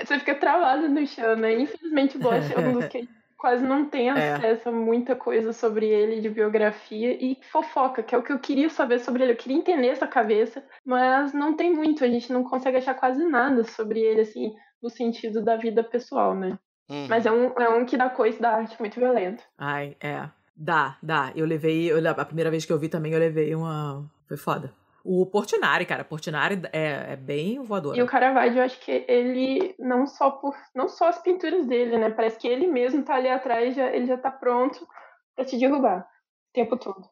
Você 0.00 0.18
fica 0.18 0.34
travado 0.34 0.88
no 0.88 1.06
chão, 1.06 1.36
né? 1.36 1.60
Infelizmente, 1.60 2.16
o 2.16 2.20
Bosch 2.20 2.50
é 2.50 2.58
um 2.58 2.72
dos 2.74 2.86
que 2.86 3.08
quase 3.36 3.64
não 3.64 3.86
tem 3.86 4.08
é. 4.08 4.34
acesso 4.34 4.68
é. 4.68 4.72
a 4.72 4.74
muita 4.74 5.16
coisa 5.16 5.52
sobre 5.52 5.88
ele 5.88 6.20
de 6.20 6.30
biografia 6.30 7.12
e 7.12 7.36
fofoca, 7.50 8.02
que 8.02 8.14
é 8.14 8.18
o 8.18 8.22
que 8.22 8.32
eu 8.32 8.38
queria 8.38 8.70
saber 8.70 9.00
sobre 9.00 9.24
ele. 9.24 9.32
Eu 9.32 9.36
queria 9.36 9.56
entender 9.58 9.88
essa 9.88 10.06
cabeça, 10.06 10.64
mas 10.84 11.32
não 11.32 11.56
tem 11.56 11.74
muito. 11.74 12.04
A 12.04 12.08
gente 12.08 12.32
não 12.32 12.44
consegue 12.44 12.76
achar 12.76 12.94
quase 12.94 13.24
nada 13.24 13.64
sobre 13.64 14.00
ele, 14.00 14.20
assim, 14.20 14.54
no 14.80 14.88
sentido 14.88 15.42
da 15.42 15.56
vida 15.56 15.82
pessoal, 15.82 16.34
né? 16.34 16.56
Uhum. 16.88 17.06
Mas 17.08 17.26
é 17.26 17.32
um, 17.32 17.46
é 17.60 17.68
um 17.68 17.84
que 17.84 17.96
dá 17.96 18.08
coisa 18.08 18.38
da 18.38 18.50
arte 18.50 18.76
muito 18.78 19.00
violento. 19.00 19.42
Ai, 19.58 19.96
é. 20.00 20.28
Dá, 20.56 20.96
dá. 21.02 21.32
Eu 21.34 21.46
levei. 21.46 21.90
Eu, 21.90 21.98
a 22.08 22.24
primeira 22.24 22.50
vez 22.50 22.64
que 22.64 22.72
eu 22.72 22.78
vi 22.78 22.88
também, 22.88 23.12
eu 23.12 23.18
levei 23.18 23.54
uma. 23.54 24.08
Foi 24.28 24.36
foda. 24.36 24.72
O 25.04 25.26
Portinari, 25.26 25.84
cara, 25.84 26.04
Portinari 26.04 26.62
é, 26.72 27.12
é 27.12 27.16
bem 27.16 27.60
voador. 27.60 27.96
E 27.96 28.02
o 28.02 28.06
Caravaggio, 28.06 28.58
eu 28.58 28.64
acho 28.64 28.78
que 28.80 29.04
ele, 29.08 29.74
não 29.78 30.06
só 30.06 30.30
por 30.30 30.54
não 30.74 30.88
só 30.88 31.08
as 31.08 31.18
pinturas 31.20 31.66
dele, 31.66 31.98
né? 31.98 32.10
Parece 32.10 32.38
que 32.38 32.46
ele 32.46 32.66
mesmo 32.66 33.02
tá 33.02 33.16
ali 33.16 33.28
atrás, 33.28 33.74
já, 33.74 33.88
ele 33.88 34.06
já 34.06 34.16
tá 34.16 34.30
pronto 34.30 34.86
para 35.34 35.44
te 35.44 35.58
derrubar 35.58 36.00
o 36.00 36.52
tempo 36.52 36.76
todo. 36.76 37.08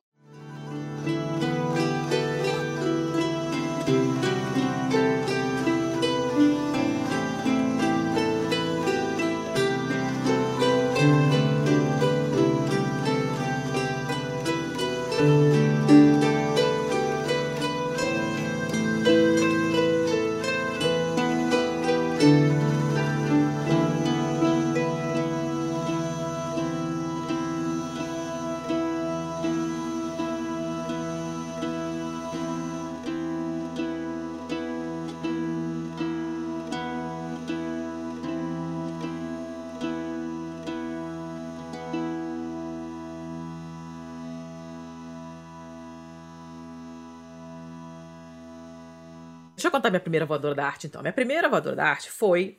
Eu 49.71 49.73
contar 49.73 49.91
minha 49.91 50.01
primeira 50.01 50.27
voadora 50.27 50.55
da 50.55 50.67
arte, 50.67 50.87
então. 50.87 51.01
Minha 51.01 51.13
primeira 51.13 51.49
voadora 51.49 51.77
da 51.77 51.85
arte 51.85 52.11
foi 52.11 52.59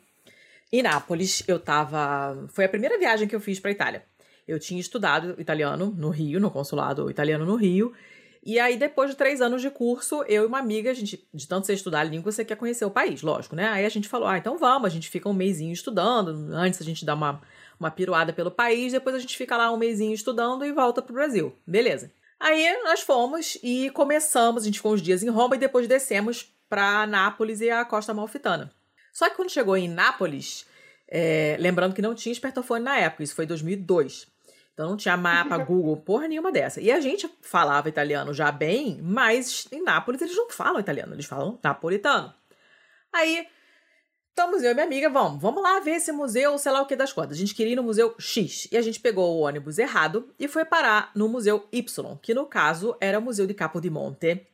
em 0.72 0.82
Nápoles. 0.82 1.44
Eu 1.46 1.58
tava. 1.60 2.48
Foi 2.48 2.64
a 2.64 2.68
primeira 2.68 2.98
viagem 2.98 3.28
que 3.28 3.36
eu 3.36 3.40
fiz 3.40 3.60
pra 3.60 3.70
Itália. 3.70 4.04
Eu 4.48 4.58
tinha 4.58 4.80
estudado 4.80 5.40
italiano 5.40 5.94
no 5.96 6.10
Rio, 6.10 6.40
no 6.40 6.50
consulado 6.50 7.10
italiano 7.10 7.44
no 7.44 7.54
Rio. 7.54 7.92
E 8.44 8.58
aí, 8.58 8.76
depois 8.76 9.08
de 9.08 9.16
três 9.16 9.40
anos 9.40 9.62
de 9.62 9.70
curso, 9.70 10.24
eu 10.24 10.42
e 10.42 10.46
uma 10.46 10.58
amiga, 10.58 10.90
a 10.90 10.94
gente, 10.94 11.24
de 11.32 11.46
tanto 11.46 11.64
você 11.64 11.74
estudar 11.74 12.00
a 12.00 12.04
língua, 12.04 12.32
você 12.32 12.44
quer 12.44 12.56
conhecer 12.56 12.84
o 12.84 12.90
país, 12.90 13.22
lógico, 13.22 13.54
né? 13.54 13.68
Aí 13.68 13.86
a 13.86 13.88
gente 13.88 14.08
falou: 14.08 14.26
ah, 14.26 14.36
então 14.36 14.58
vamos, 14.58 14.86
a 14.86 14.90
gente 14.90 15.08
fica 15.08 15.28
um 15.28 15.34
mêsinho 15.34 15.72
estudando. 15.72 16.52
Antes 16.52 16.80
a 16.80 16.84
gente 16.84 17.04
dá 17.04 17.14
uma, 17.14 17.40
uma 17.78 17.90
piruada 17.90 18.32
pelo 18.32 18.50
país, 18.50 18.92
depois 18.92 19.14
a 19.14 19.20
gente 19.20 19.36
fica 19.36 19.56
lá 19.56 19.70
um 19.70 19.76
mêsinho 19.76 20.12
estudando 20.12 20.64
e 20.64 20.72
volta 20.72 21.00
pro 21.00 21.14
Brasil. 21.14 21.54
Beleza. 21.64 22.10
Aí 22.40 22.82
nós 22.82 23.00
fomos 23.00 23.56
e 23.62 23.88
começamos, 23.90 24.64
a 24.64 24.66
gente 24.66 24.78
ficou 24.78 24.94
uns 24.94 25.00
dias 25.00 25.22
em 25.22 25.28
Roma 25.28 25.54
e 25.54 25.58
depois 25.60 25.86
descemos 25.86 26.52
para 26.72 27.06
Nápoles 27.06 27.60
e 27.60 27.68
a 27.68 27.84
costa 27.84 28.14
malfitana. 28.14 28.72
Só 29.12 29.28
que 29.28 29.36
quando 29.36 29.50
chegou 29.50 29.76
em 29.76 29.86
Nápoles, 29.86 30.64
é, 31.06 31.54
lembrando 31.60 31.94
que 31.94 32.00
não 32.00 32.14
tinha 32.14 32.32
espertofone 32.32 32.82
na 32.82 32.96
época, 32.96 33.22
isso 33.22 33.34
foi 33.34 33.44
2002. 33.44 34.26
Então 34.72 34.88
não 34.88 34.96
tinha 34.96 35.14
mapa, 35.14 35.58
Google, 35.62 35.98
porra 35.98 36.26
nenhuma 36.26 36.50
dessa. 36.50 36.80
E 36.80 36.90
a 36.90 36.98
gente 36.98 37.30
falava 37.42 37.90
italiano 37.90 38.32
já 38.32 38.50
bem, 38.50 38.98
mas 39.02 39.68
em 39.70 39.82
Nápoles 39.82 40.22
eles 40.22 40.34
não 40.34 40.48
falam 40.48 40.80
italiano, 40.80 41.14
eles 41.14 41.26
falam 41.26 41.58
napolitano. 41.62 42.32
Aí, 43.12 43.46
estamos 44.30 44.62
eu 44.62 44.70
e 44.70 44.74
minha 44.74 44.86
amiga, 44.86 45.10
vamos, 45.10 45.42
vamos 45.42 45.62
lá 45.62 45.78
ver 45.80 45.96
esse 45.96 46.10
museu, 46.10 46.56
sei 46.56 46.72
lá 46.72 46.80
o 46.80 46.86
que 46.86 46.96
das 46.96 47.12
contas. 47.12 47.36
A 47.36 47.40
gente 47.40 47.54
queria 47.54 47.74
ir 47.74 47.76
no 47.76 47.82
museu 47.82 48.14
X 48.18 48.66
e 48.72 48.78
a 48.78 48.80
gente 48.80 48.98
pegou 48.98 49.36
o 49.36 49.40
ônibus 49.40 49.76
errado 49.76 50.32
e 50.38 50.48
foi 50.48 50.64
parar 50.64 51.10
no 51.14 51.28
museu 51.28 51.68
Y, 51.70 52.16
que 52.22 52.32
no 52.32 52.46
caso 52.46 52.96
era 52.98 53.18
o 53.18 53.22
Museu 53.22 53.46
de 53.46 53.52
Capo 53.52 53.78
di 53.78 53.90
Monte, 53.90 54.46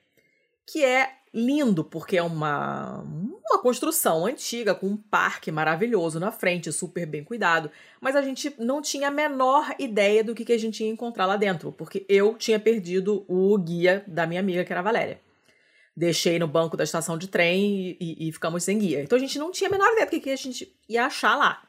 que 0.66 0.84
é 0.84 1.17
lindo, 1.32 1.84
porque 1.84 2.16
é 2.16 2.22
uma, 2.22 3.00
uma 3.00 3.58
construção 3.60 4.26
antiga, 4.26 4.74
com 4.74 4.86
um 4.86 4.96
parque 4.96 5.50
maravilhoso 5.50 6.18
na 6.18 6.30
frente, 6.30 6.72
super 6.72 7.06
bem 7.06 7.24
cuidado. 7.24 7.70
Mas 8.00 8.16
a 8.16 8.22
gente 8.22 8.54
não 8.58 8.80
tinha 8.80 9.08
a 9.08 9.10
menor 9.10 9.74
ideia 9.78 10.24
do 10.24 10.34
que, 10.34 10.44
que 10.44 10.52
a 10.52 10.58
gente 10.58 10.82
ia 10.82 10.90
encontrar 10.90 11.26
lá 11.26 11.36
dentro, 11.36 11.72
porque 11.72 12.04
eu 12.08 12.34
tinha 12.34 12.58
perdido 12.58 13.24
o 13.28 13.56
guia 13.58 14.04
da 14.06 14.26
minha 14.26 14.40
amiga, 14.40 14.64
que 14.64 14.72
era 14.72 14.80
a 14.80 14.84
Valéria. 14.84 15.20
Deixei 15.96 16.38
no 16.38 16.46
banco 16.46 16.76
da 16.76 16.84
estação 16.84 17.18
de 17.18 17.26
trem 17.26 17.96
e, 17.98 17.98
e, 18.00 18.28
e 18.28 18.32
ficamos 18.32 18.62
sem 18.62 18.78
guia. 18.78 19.02
Então 19.02 19.16
a 19.16 19.20
gente 19.20 19.38
não 19.38 19.50
tinha 19.50 19.68
a 19.68 19.72
menor 19.72 19.90
ideia 19.92 20.06
do 20.06 20.10
que, 20.10 20.20
que 20.20 20.30
a 20.30 20.36
gente 20.36 20.72
ia 20.88 21.06
achar 21.06 21.36
lá. 21.36 21.62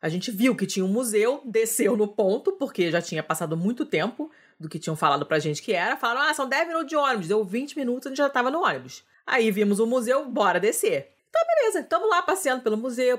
A 0.00 0.08
gente 0.08 0.30
viu 0.30 0.54
que 0.54 0.66
tinha 0.66 0.84
um 0.84 0.88
museu, 0.88 1.40
desceu 1.44 1.96
no 1.96 2.06
ponto, 2.06 2.52
porque 2.52 2.90
já 2.90 3.02
tinha 3.02 3.22
passado 3.22 3.56
muito 3.56 3.84
tempo 3.84 4.30
do 4.58 4.68
que 4.68 4.78
tinham 4.78 4.96
falado 4.96 5.26
pra 5.26 5.38
gente 5.38 5.62
que 5.62 5.72
era. 5.72 5.96
Falaram, 5.96 6.30
ah, 6.30 6.34
são 6.34 6.48
10 6.48 6.68
minutos 6.68 6.88
de 6.88 6.96
ônibus. 6.96 7.28
Deu 7.28 7.44
20 7.44 7.76
minutos, 7.76 8.06
a 8.06 8.10
gente 8.10 8.18
já 8.18 8.28
tava 8.28 8.50
no 8.50 8.62
ônibus. 8.62 9.04
Aí 9.26 9.50
vimos 9.50 9.78
o 9.78 9.86
museu, 9.86 10.24
bora 10.24 10.60
descer. 10.60 11.12
Tá, 11.32 11.40
beleza. 11.54 11.82
Tamo 11.82 12.08
lá 12.08 12.22
passeando 12.22 12.62
pelo 12.62 12.76
museu, 12.76 13.18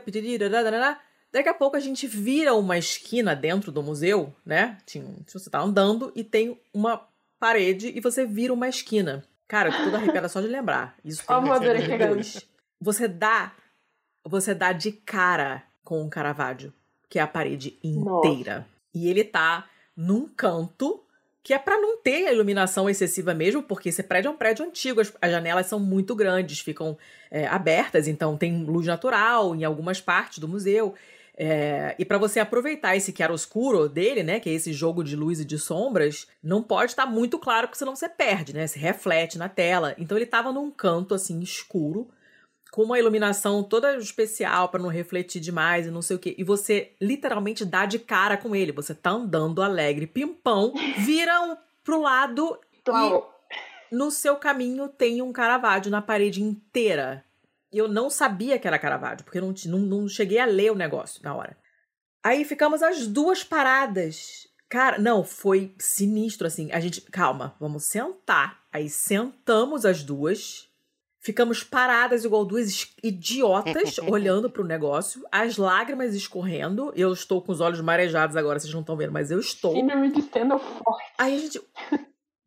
Daqui 1.32 1.50
a 1.50 1.54
pouco 1.54 1.76
a 1.76 1.80
gente 1.80 2.08
vira 2.08 2.54
uma 2.54 2.78
esquina 2.78 3.36
dentro 3.36 3.72
do 3.72 3.84
museu, 3.84 4.34
né? 4.46 4.78
Você 5.28 5.50
tá 5.50 5.60
andando 5.60 6.12
e 6.16 6.24
tem 6.24 6.60
uma 6.74 7.06
parede 7.40 7.92
e 7.96 8.00
você 8.00 8.26
vira 8.26 8.54
uma 8.54 8.68
esquina. 8.68 9.24
Cara, 9.48 9.70
eu 9.70 9.78
tô 9.78 9.84
toda 9.84 9.98
arrepiada 9.98 10.28
só 10.30 10.42
de 10.42 10.48
lembrar. 10.48 10.96
Isso 11.04 11.24
foi 11.24 11.36
em 11.36 11.60
2002. 11.60 12.48
Você 12.82 13.08
dá, 13.08 13.54
você 14.24 14.54
dá 14.54 14.72
de 14.72 14.92
cara 14.92 15.64
com 15.84 16.04
o 16.04 16.10
Caravaggio, 16.10 16.74
que 17.10 17.20
é 17.20 17.22
a 17.22 17.28
parede 17.28 17.78
inteira. 17.84 18.56
Nossa. 18.56 18.68
E 18.94 19.10
ele 19.10 19.24
tá 19.24 19.70
num 19.96 20.28
canto 20.28 21.04
que 21.48 21.54
é 21.54 21.58
para 21.58 21.80
não 21.80 21.96
ter 21.96 22.28
a 22.28 22.34
iluminação 22.34 22.90
excessiva 22.90 23.34
mesmo, 23.34 23.64
porque 23.64 23.88
esse 23.88 24.04
prédio 24.04 24.28
é 24.28 24.32
um 24.34 24.36
prédio 24.36 24.66
antigo, 24.66 25.00
as, 25.00 25.14
as 25.22 25.32
janelas 25.32 25.66
são 25.68 25.80
muito 25.80 26.14
grandes, 26.14 26.60
ficam 26.60 26.98
é, 27.32 27.48
abertas, 27.48 28.06
então 28.06 28.36
tem 28.36 28.66
luz 28.66 28.86
natural 28.86 29.56
em 29.56 29.64
algumas 29.64 30.02
partes 30.02 30.40
do 30.40 30.48
museu. 30.50 30.94
É, 31.38 31.96
e 31.98 32.04
para 32.04 32.18
você 32.18 32.42
aproveitar 32.42 32.98
esse 32.98 33.14
chiaroscuro 33.16 33.88
dele, 33.88 34.24
né, 34.24 34.42
que 34.42 34.50
é 34.50 34.54
esse 34.54 34.74
jogo 34.74 35.06
de 35.06 35.16
luz 35.16 35.40
e 35.40 35.46
de 35.46 35.58
sombras, 35.58 36.28
não 36.44 36.62
pode 36.62 36.92
estar 36.92 37.06
tá 37.06 37.10
muito 37.10 37.40
claro, 37.40 37.68
porque 37.68 37.80
senão 37.80 37.96
você 37.96 38.10
perde, 38.10 38.54
né? 38.54 38.68
Se 38.68 38.78
reflete 38.78 39.38
na 39.38 39.48
tela. 39.48 39.96
Então 39.98 40.18
ele 40.18 40.26
estava 40.26 40.52
num 40.52 40.70
canto 40.70 41.16
assim 41.16 41.40
escuro, 41.40 42.10
com 42.72 42.84
uma 42.84 43.00
iluminação 43.00 43.64
toda 43.64 43.96
especial 43.98 44.70
para 44.70 44.82
não 44.82 44.90
refletir 44.90 45.40
demais 45.40 45.88
e 45.88 45.92
não 45.92 46.02
sei 46.02 46.16
o 46.16 46.20
que. 46.20 46.36
E 46.38 46.44
você 46.44 46.94
literalmente 47.02 47.66
dá 47.66 47.86
de 47.86 48.00
cara 48.00 48.38
com 48.38 48.56
ele. 48.56 48.72
Você 48.72 48.94
tá 48.94 49.12
andando 49.12 49.62
alegre, 49.62 50.08
pimpão, 50.08 50.74
vira 51.00 51.42
um, 51.42 51.58
pro 51.84 52.02
lado 52.02 52.60
e 52.86 53.96
no 53.96 54.12
seu 54.12 54.36
caminho 54.36 54.90
tem 54.90 55.22
um 55.22 55.32
Caravaggio 55.32 55.92
na 55.92 56.02
parede 56.02 56.42
inteira. 56.42 57.24
Eu 57.72 57.88
não 57.88 58.10
sabia 58.10 58.58
que 58.60 58.68
era 58.68 58.80
Caravaggio, 58.80 59.24
porque 59.26 59.40
eu 59.40 59.42
não, 59.42 59.54
não, 59.66 59.80
não 59.80 60.08
cheguei 60.08 60.40
a 60.40 60.46
ler 60.46 60.72
o 60.72 60.76
negócio 60.76 61.22
na 61.24 61.36
hora. 61.36 61.58
Aí 62.24 62.44
ficamos 62.44 62.84
as 62.84 63.08
duas 63.08 63.44
paradas. 63.44 64.48
Cara, 64.70 64.98
não, 64.98 65.24
foi 65.24 65.74
sinistro 65.78 66.48
assim. 66.48 66.72
A 66.72 66.80
gente, 66.80 67.02
calma, 67.02 67.56
vamos 67.60 67.86
sentar. 67.86 68.64
Aí 68.72 68.90
sentamos 68.90 69.86
as 69.86 70.04
duas 70.04 70.67
Ficamos 71.28 71.62
paradas 71.62 72.24
igual 72.24 72.46
duas 72.46 72.88
idiotas 73.04 73.98
olhando 74.08 74.50
para 74.50 74.62
o 74.62 74.66
negócio, 74.66 75.26
as 75.30 75.58
lágrimas 75.58 76.16
escorrendo. 76.16 76.94
Eu 76.96 77.12
estou 77.12 77.42
com 77.42 77.52
os 77.52 77.60
olhos 77.60 77.82
marejados 77.82 78.38
agora, 78.38 78.58
vocês 78.58 78.74
não 78.74 78.80
estão 78.80 78.96
vendo, 78.96 79.12
mas 79.12 79.30
eu 79.30 79.38
estou. 79.38 79.74
Síndrome 79.74 80.10
de 80.10 80.22
forte. 80.22 81.12
Aí 81.18 81.36
a 81.36 81.38
gente. 81.38 81.62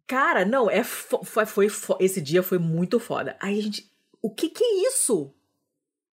Cara, 0.07 0.47
não, 0.47 0.71
é 0.71 0.83
foi, 0.83 1.45
foi, 1.45 1.69
foi, 1.69 1.97
esse 2.01 2.23
dia 2.23 2.43
foi 2.43 2.57
muito 2.57 2.99
foda. 2.99 3.37
Aí 3.39 3.59
a 3.59 3.63
gente, 3.63 3.87
o 4.23 4.31
que 4.31 4.49
que 4.49 4.65
é 4.65 4.89
isso? 4.89 5.25
O 5.25 5.35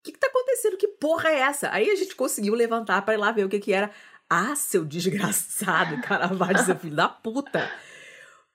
que 0.03 0.11
que 0.11 0.19
tá 0.19 0.27
acontecendo? 0.27 0.77
Que 0.77 0.89
porra 0.89 1.29
é 1.29 1.39
essa? 1.39 1.71
Aí 1.71 1.89
a 1.89 1.95
gente 1.95 2.17
conseguiu 2.17 2.55
levantar 2.57 3.01
para 3.03 3.15
ir 3.15 3.19
lá 3.19 3.31
ver 3.31 3.45
o 3.45 3.49
que 3.49 3.61
que 3.61 3.73
era. 3.73 3.93
Ah, 4.29 4.57
seu 4.57 4.85
desgraçado, 4.85 6.03
Caravaggio, 6.03 6.65
seu 6.65 6.77
filho 6.77 6.97
da 6.97 7.09
puta. 7.09 7.71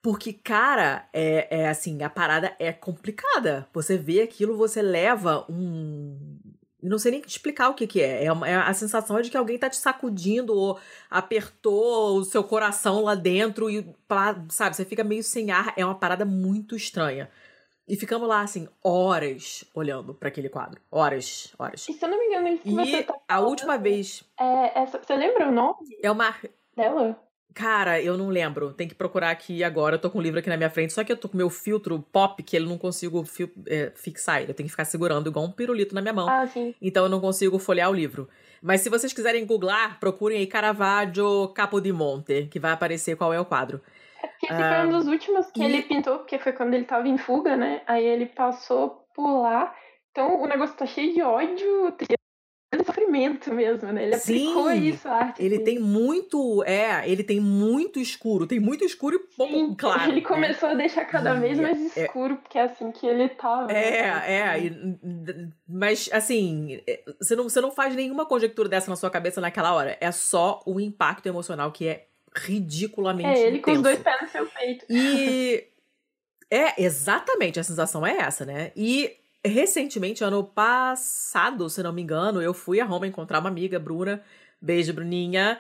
Porque, 0.02 0.34
cara, 0.34 1.08
é, 1.14 1.62
é 1.62 1.70
assim, 1.70 2.02
a 2.02 2.10
parada 2.10 2.56
é 2.58 2.74
complicada. 2.74 3.68
Você 3.72 3.97
vê 3.97 4.22
aquilo, 4.22 4.58
você 4.58 4.82
leva 4.82 5.45
um. 5.47 6.39
Não 6.82 6.97
sei 6.97 7.12
nem 7.12 7.22
explicar 7.22 7.70
o 7.70 7.76
que, 7.76 7.86
que 7.86 8.02
é. 8.02 8.26
É, 8.26 8.32
uma, 8.32 8.49
é. 8.49 8.56
A 8.56 8.74
sensação 8.74 9.22
de 9.22 9.30
que 9.30 9.38
alguém 9.38 9.60
tá 9.60 9.70
te 9.70 9.78
sacudindo 9.78 10.56
ou 10.56 10.80
apertou 11.08 12.18
o 12.18 12.24
seu 12.24 12.43
coração 12.43 13.04
lá 13.04 13.14
dentro 13.14 13.70
e, 13.70 13.95
sabe, 14.49 14.76
você 14.76 14.84
fica 14.84 15.04
meio 15.04 15.24
sem 15.24 15.52
ar. 15.52 15.72
É 15.78 15.86
uma 15.86 15.93
parada 15.93 16.26
muito 16.26 16.76
estranha. 16.76 17.30
E 17.88 17.95
ficamos 17.95 18.28
lá, 18.28 18.41
assim, 18.41 18.68
horas 18.84 19.66
olhando 19.76 20.16
para 20.16 20.30
aquele 20.30 20.49
quadro. 20.49 20.82
Horas, 20.89 21.54
horas. 21.60 21.88
E 21.88 21.93
se 21.93 22.04
eu 22.04 22.10
não 22.10 22.18
me 22.18 22.26
engano, 22.26 22.60
E 22.66 23.04
tá 23.04 23.14
a 23.28 23.39
última 23.41 23.78
vez. 23.78 24.24
É, 24.39 24.82
essa, 24.82 24.97
você 24.97 25.16
lembra 25.16 25.49
o 25.49 25.52
nome? 25.52 25.97
É 26.02 26.10
uma. 26.10 26.34
Dela? 26.76 27.22
Cara, 27.54 28.02
eu 28.02 28.18
não 28.18 28.30
lembro. 28.30 28.74
Tem 28.74 28.88
que 28.88 28.95
procurar 28.95 29.30
aqui 29.30 29.64
agora. 29.64 29.95
Eu 29.95 29.99
tô 29.99 30.10
com 30.10 30.20
o 30.20 30.22
livro 30.22 30.39
aqui 30.39 30.49
na 30.49 30.58
minha 30.58 30.70
frente, 30.70 30.93
só 30.93 31.04
que 31.04 31.12
eu 31.12 31.18
tô 31.18 31.28
com 31.28 31.38
meu 31.38 31.49
filtro 31.49 31.99
pop 32.12 32.41
que 32.41 32.56
ele 32.56 32.68
não 32.68 32.78
consigo 32.78 33.26
é, 33.68 33.91
fixar. 33.95 34.41
Eu 34.41 34.54
tenho 34.54 34.68
que 34.68 34.72
ficar 34.72 34.86
segurando 34.86 35.30
igual 35.30 35.45
um 35.45 35.52
pirulito 35.52 35.93
na 35.93 36.02
minha 36.02 36.14
mão. 36.14 36.30
Ah, 36.30 36.47
sim. 36.47 36.74
Então 36.82 37.04
eu 37.04 37.10
não 37.10 37.20
consigo 37.20 37.60
folhear 37.60 37.89
o 37.89 37.93
livro. 37.93 38.30
Mas 38.62 38.82
se 38.82 38.89
vocês 38.89 39.12
quiserem 39.12 39.45
googlar, 39.45 39.99
procurem 39.99 40.38
aí 40.38 40.47
Caravaggio 40.47 41.49
Capo 41.49 41.82
di 41.82 41.91
Monte, 41.91 42.47
que 42.49 42.60
vai 42.60 42.72
aparecer 42.72 43.18
qual 43.18 43.34
é 43.34 43.39
o 43.39 43.45
quadro. 43.45 43.82
Que 44.39 44.45
esse 44.45 44.56
foi 44.56 44.86
um 44.86 44.89
dos 44.89 45.08
últimos 45.08 45.52
que 45.52 45.62
e... 45.62 45.66
ele 45.66 45.82
pintou, 45.82 46.20
porque 46.20 46.38
foi 46.38 46.54
quando 46.54 46.74
ele 46.74 46.86
tava 46.86 47.08
em 47.08 47.18
fuga, 47.18 47.58
né? 47.58 47.82
Aí 47.88 48.06
ele 48.06 48.28
passou 48.28 49.04
por 49.16 49.41
lá. 49.41 49.76
Então 50.12 50.41
o 50.41 50.45
negócio 50.45 50.76
tá 50.76 50.86
cheio 50.86 51.14
de 51.14 51.22
ódio, 51.22 51.91
de 52.78 52.86
sofrimento 52.86 53.53
mesmo, 53.53 53.91
né? 53.91 54.05
Ele 54.05 54.17
Sim, 54.17 54.51
aplicou 54.51 54.72
isso 54.72 55.07
à 55.07 55.11
arte. 55.11 55.43
Ele 55.43 55.59
tem 55.59 55.78
muito, 55.78 56.63
é, 56.63 57.09
ele 57.09 57.24
tem 57.24 57.39
muito 57.39 57.99
escuro, 57.99 58.47
tem 58.47 58.59
muito 58.59 58.86
escuro 58.86 59.15
e 59.15 59.19
pouco 59.36 59.53
Sim, 59.53 59.76
claro. 59.76 60.11
Ele 60.11 60.22
né? 60.22 60.28
começou 60.28 60.69
a 60.69 60.74
deixar 60.74 61.03
cada 61.05 61.34
vez 61.34 61.59
mais 61.59 61.97
é, 61.97 62.05
escuro, 62.05 62.34
é, 62.34 62.38
porque 62.38 62.57
é 62.57 62.63
assim 62.63 62.91
que 62.91 63.05
ele 63.05 63.28
tava. 63.30 63.67
Tá, 63.67 63.74
é, 63.74 64.01
né? 64.01 64.61
é, 64.63 65.47
mas 65.67 66.09
assim, 66.13 66.82
é, 66.88 67.03
você 67.19 67.36
não, 67.36 67.43
você 67.43 67.59
não 67.59 67.72
faz 67.72 67.93
nenhuma 67.93 68.26
conjectura 68.26 68.69
dessa 68.69 68.89
na 68.89 68.95
sua 68.95 69.09
cabeça 69.09 69.41
naquela 69.41 69.74
hora. 69.74 69.97
É 69.99 70.11
só 70.11 70.61
o 70.65 70.80
impacto 70.80 71.28
emocional 71.28 71.72
que 71.72 71.88
é 71.88 72.05
ridiculamente 72.34 73.28
É, 73.28 73.47
ele 73.47 73.57
intenso. 73.57 73.63
com 73.63 73.72
os 73.72 73.82
dois 73.82 73.99
pés 73.99 74.22
no 74.22 74.28
seu 74.30 74.45
peito. 74.45 74.86
E... 74.89 75.67
É, 76.49 76.84
exatamente, 76.84 77.61
a 77.61 77.63
sensação 77.63 78.05
é 78.05 78.17
essa, 78.17 78.45
né? 78.45 78.74
E 78.76 79.20
recentemente, 79.44 80.24
ano 80.24 80.44
passado, 80.44 81.70
se 81.70 81.82
não 81.82 81.94
me 81.94 82.02
engano, 82.02 82.42
eu 82.42 82.54
fui 82.54 82.80
a 82.80 82.86
Roma 82.86 83.08
encontrar 83.08 83.39
uma 83.39 83.50
amiga, 83.50 83.80
Bruna. 83.80 84.24
Beijo, 84.62 84.94
Bruninha. 84.94 85.58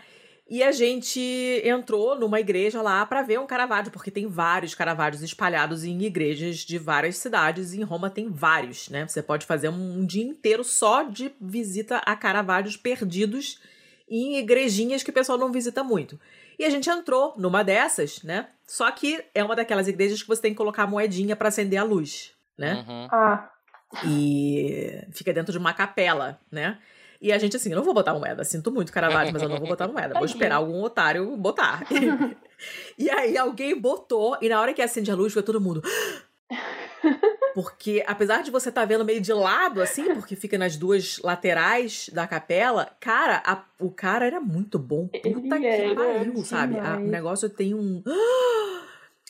E 0.47 0.61
a 0.61 0.71
gente 0.73 1.19
entrou 1.63 2.19
numa 2.19 2.39
igreja 2.39 2.81
lá 2.81 3.05
para 3.05 3.21
ver 3.21 3.39
um 3.39 3.47
Caravaggio, 3.47 3.89
porque 3.89 4.11
tem 4.11 4.27
vários 4.27 4.75
Caravaggios 4.75 5.23
espalhados 5.23 5.85
em 5.85 6.01
igrejas 6.01 6.57
de 6.57 6.77
várias 6.77 7.15
cidades. 7.15 7.71
E 7.71 7.79
em 7.79 7.83
Roma 7.83 8.09
tem 8.09 8.29
vários, 8.29 8.89
né? 8.89 9.07
Você 9.07 9.23
pode 9.23 9.45
fazer 9.45 9.69
um, 9.69 10.05
dia 10.05 10.25
inteiro 10.25 10.61
só 10.63 11.03
de 11.03 11.33
visita 11.39 11.99
a 11.99 12.17
Caravaggios 12.17 12.75
perdidos 12.75 13.61
em 14.09 14.39
igrejinhas 14.39 15.03
que 15.03 15.09
o 15.09 15.13
pessoal 15.13 15.37
não 15.37 15.53
visita 15.53 15.85
muito. 15.85 16.19
E 16.59 16.65
a 16.65 16.69
gente 16.69 16.89
entrou 16.89 17.33
numa 17.37 17.63
dessas, 17.63 18.21
né? 18.21 18.49
Só 18.67 18.91
que 18.91 19.23
é 19.33 19.41
uma 19.41 19.55
daquelas 19.55 19.87
igrejas 19.87 20.21
que 20.21 20.27
você 20.27 20.41
tem 20.41 20.51
que 20.51 20.57
colocar 20.57 20.85
moedinha 20.85 21.33
para 21.33 21.47
acender 21.47 21.79
a 21.79 21.83
luz, 21.83 22.33
né? 22.57 22.85
Uhum. 22.85 23.07
Ah. 23.09 23.49
E 24.05 25.03
fica 25.11 25.33
dentro 25.33 25.51
de 25.51 25.57
uma 25.57 25.73
capela, 25.73 26.39
né? 26.51 26.77
E 27.21 27.31
a 27.31 27.37
gente 27.37 27.55
assim, 27.55 27.69
eu 27.69 27.75
não 27.75 27.83
vou 27.83 27.93
botar 27.93 28.13
moeda, 28.15 28.43
sinto 28.43 28.71
muito 28.71 28.91
Caravaggio, 28.91 29.31
mas 29.31 29.43
eu 29.43 29.49
não 29.49 29.59
vou 29.59 29.67
botar 29.67 29.87
moeda. 29.87 30.15
Vou 30.15 30.25
esperar 30.25 30.55
algum 30.55 30.81
otário 30.81 31.37
botar. 31.37 31.85
e 32.97 33.09
aí 33.11 33.37
alguém 33.37 33.79
botou, 33.79 34.37
e 34.41 34.49
na 34.49 34.59
hora 34.59 34.73
que 34.73 34.81
acende 34.81 35.11
a 35.11 35.15
luz, 35.15 35.31
foi 35.31 35.43
todo 35.43 35.61
mundo. 35.61 35.83
Porque 37.53 38.03
apesar 38.07 38.41
de 38.43 38.51
você 38.51 38.69
estar 38.69 38.81
tá 38.81 38.87
vendo 38.87 39.05
meio 39.05 39.21
de 39.21 39.33
lado, 39.33 39.81
assim, 39.81 40.15
porque 40.15 40.37
fica 40.37 40.57
nas 40.57 40.77
duas 40.77 41.19
laterais 41.19 42.09
da 42.13 42.25
capela, 42.25 42.89
cara, 42.99 43.43
a, 43.45 43.63
o 43.77 43.91
cara 43.91 44.25
era 44.25 44.39
muito 44.39 44.79
bom. 44.79 45.07
Puta 45.07 45.27
Ele 45.27 45.41
que 45.41 45.95
pariu, 45.95 46.45
sabe? 46.45 46.79
A, 46.79 46.95
o 46.95 47.01
negócio 47.01 47.49
tem 47.49 47.73
um. 47.73 48.01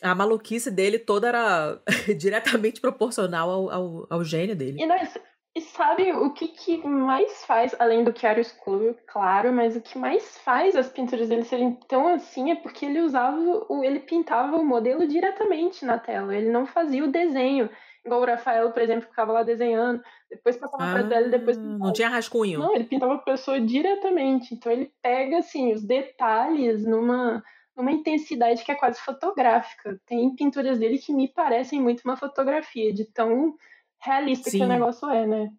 a 0.01 0.15
maluquice 0.15 0.71
dele 0.71 0.97
toda 0.97 1.27
era 1.27 1.81
diretamente 2.17 2.81
proporcional 2.81 3.49
ao, 3.49 3.69
ao, 3.69 4.07
ao, 4.09 4.23
gênio 4.23 4.55
dele. 4.55 4.77
E, 4.81 5.59
e 5.59 5.61
sabe 5.61 6.11
o 6.13 6.33
que, 6.33 6.47
que 6.47 6.87
mais 6.87 7.43
faz, 7.45 7.75
além 7.77 8.03
do 8.03 8.17
chiaro 8.17 8.39
escuro, 8.39 8.97
claro, 9.05 9.51
mas 9.51 9.75
o 9.75 9.81
que 9.81 9.97
mais 9.97 10.37
faz 10.39 10.75
as 10.75 10.89
pinturas 10.89 11.27
dele 11.27 11.43
serem 11.43 11.77
tão 11.87 12.07
assim 12.07 12.51
é 12.51 12.55
porque 12.55 12.85
ele 12.85 13.01
usava, 13.01 13.37
o, 13.69 13.83
ele 13.83 13.99
pintava 13.99 14.55
o 14.55 14.65
modelo 14.65 15.07
diretamente 15.07 15.85
na 15.85 15.99
tela, 15.99 16.35
ele 16.35 16.49
não 16.49 16.65
fazia 16.65 17.03
o 17.03 17.11
desenho. 17.11 17.69
Igual 18.03 18.21
o 18.21 18.25
Rafael, 18.25 18.71
por 18.71 18.81
exemplo, 18.81 19.07
ficava 19.07 19.31
lá 19.31 19.43
desenhando, 19.43 20.01
depois 20.27 20.57
passava 20.57 20.83
ah, 20.83 20.93
pra 20.93 21.07
tela 21.07 21.27
e 21.27 21.31
depois 21.31 21.57
pintava. 21.57 21.77
Não 21.77 21.93
tinha 21.93 22.09
rascunho. 22.09 22.59
Não, 22.59 22.73
ele 22.73 22.85
pintava 22.85 23.13
a 23.13 23.19
pessoa 23.19 23.61
diretamente. 23.61 24.55
Então 24.55 24.71
ele 24.71 24.91
pega, 25.03 25.37
assim, 25.37 25.71
os 25.71 25.83
detalhes 25.83 26.83
numa 26.83 27.43
uma 27.75 27.91
intensidade 27.91 28.63
que 28.63 28.71
é 28.71 28.75
quase 28.75 28.99
fotográfica. 28.99 29.99
Tem 30.05 30.33
pinturas 30.35 30.79
dele 30.79 30.97
que 30.97 31.13
me 31.13 31.27
parecem 31.27 31.81
muito 31.81 32.01
uma 32.05 32.17
fotografia, 32.17 32.93
de 32.93 33.05
tão 33.05 33.55
realista 33.99 34.49
Sim. 34.49 34.59
que 34.59 34.63
o 34.63 34.67
negócio 34.67 35.09
é, 35.09 35.25
né? 35.25 35.49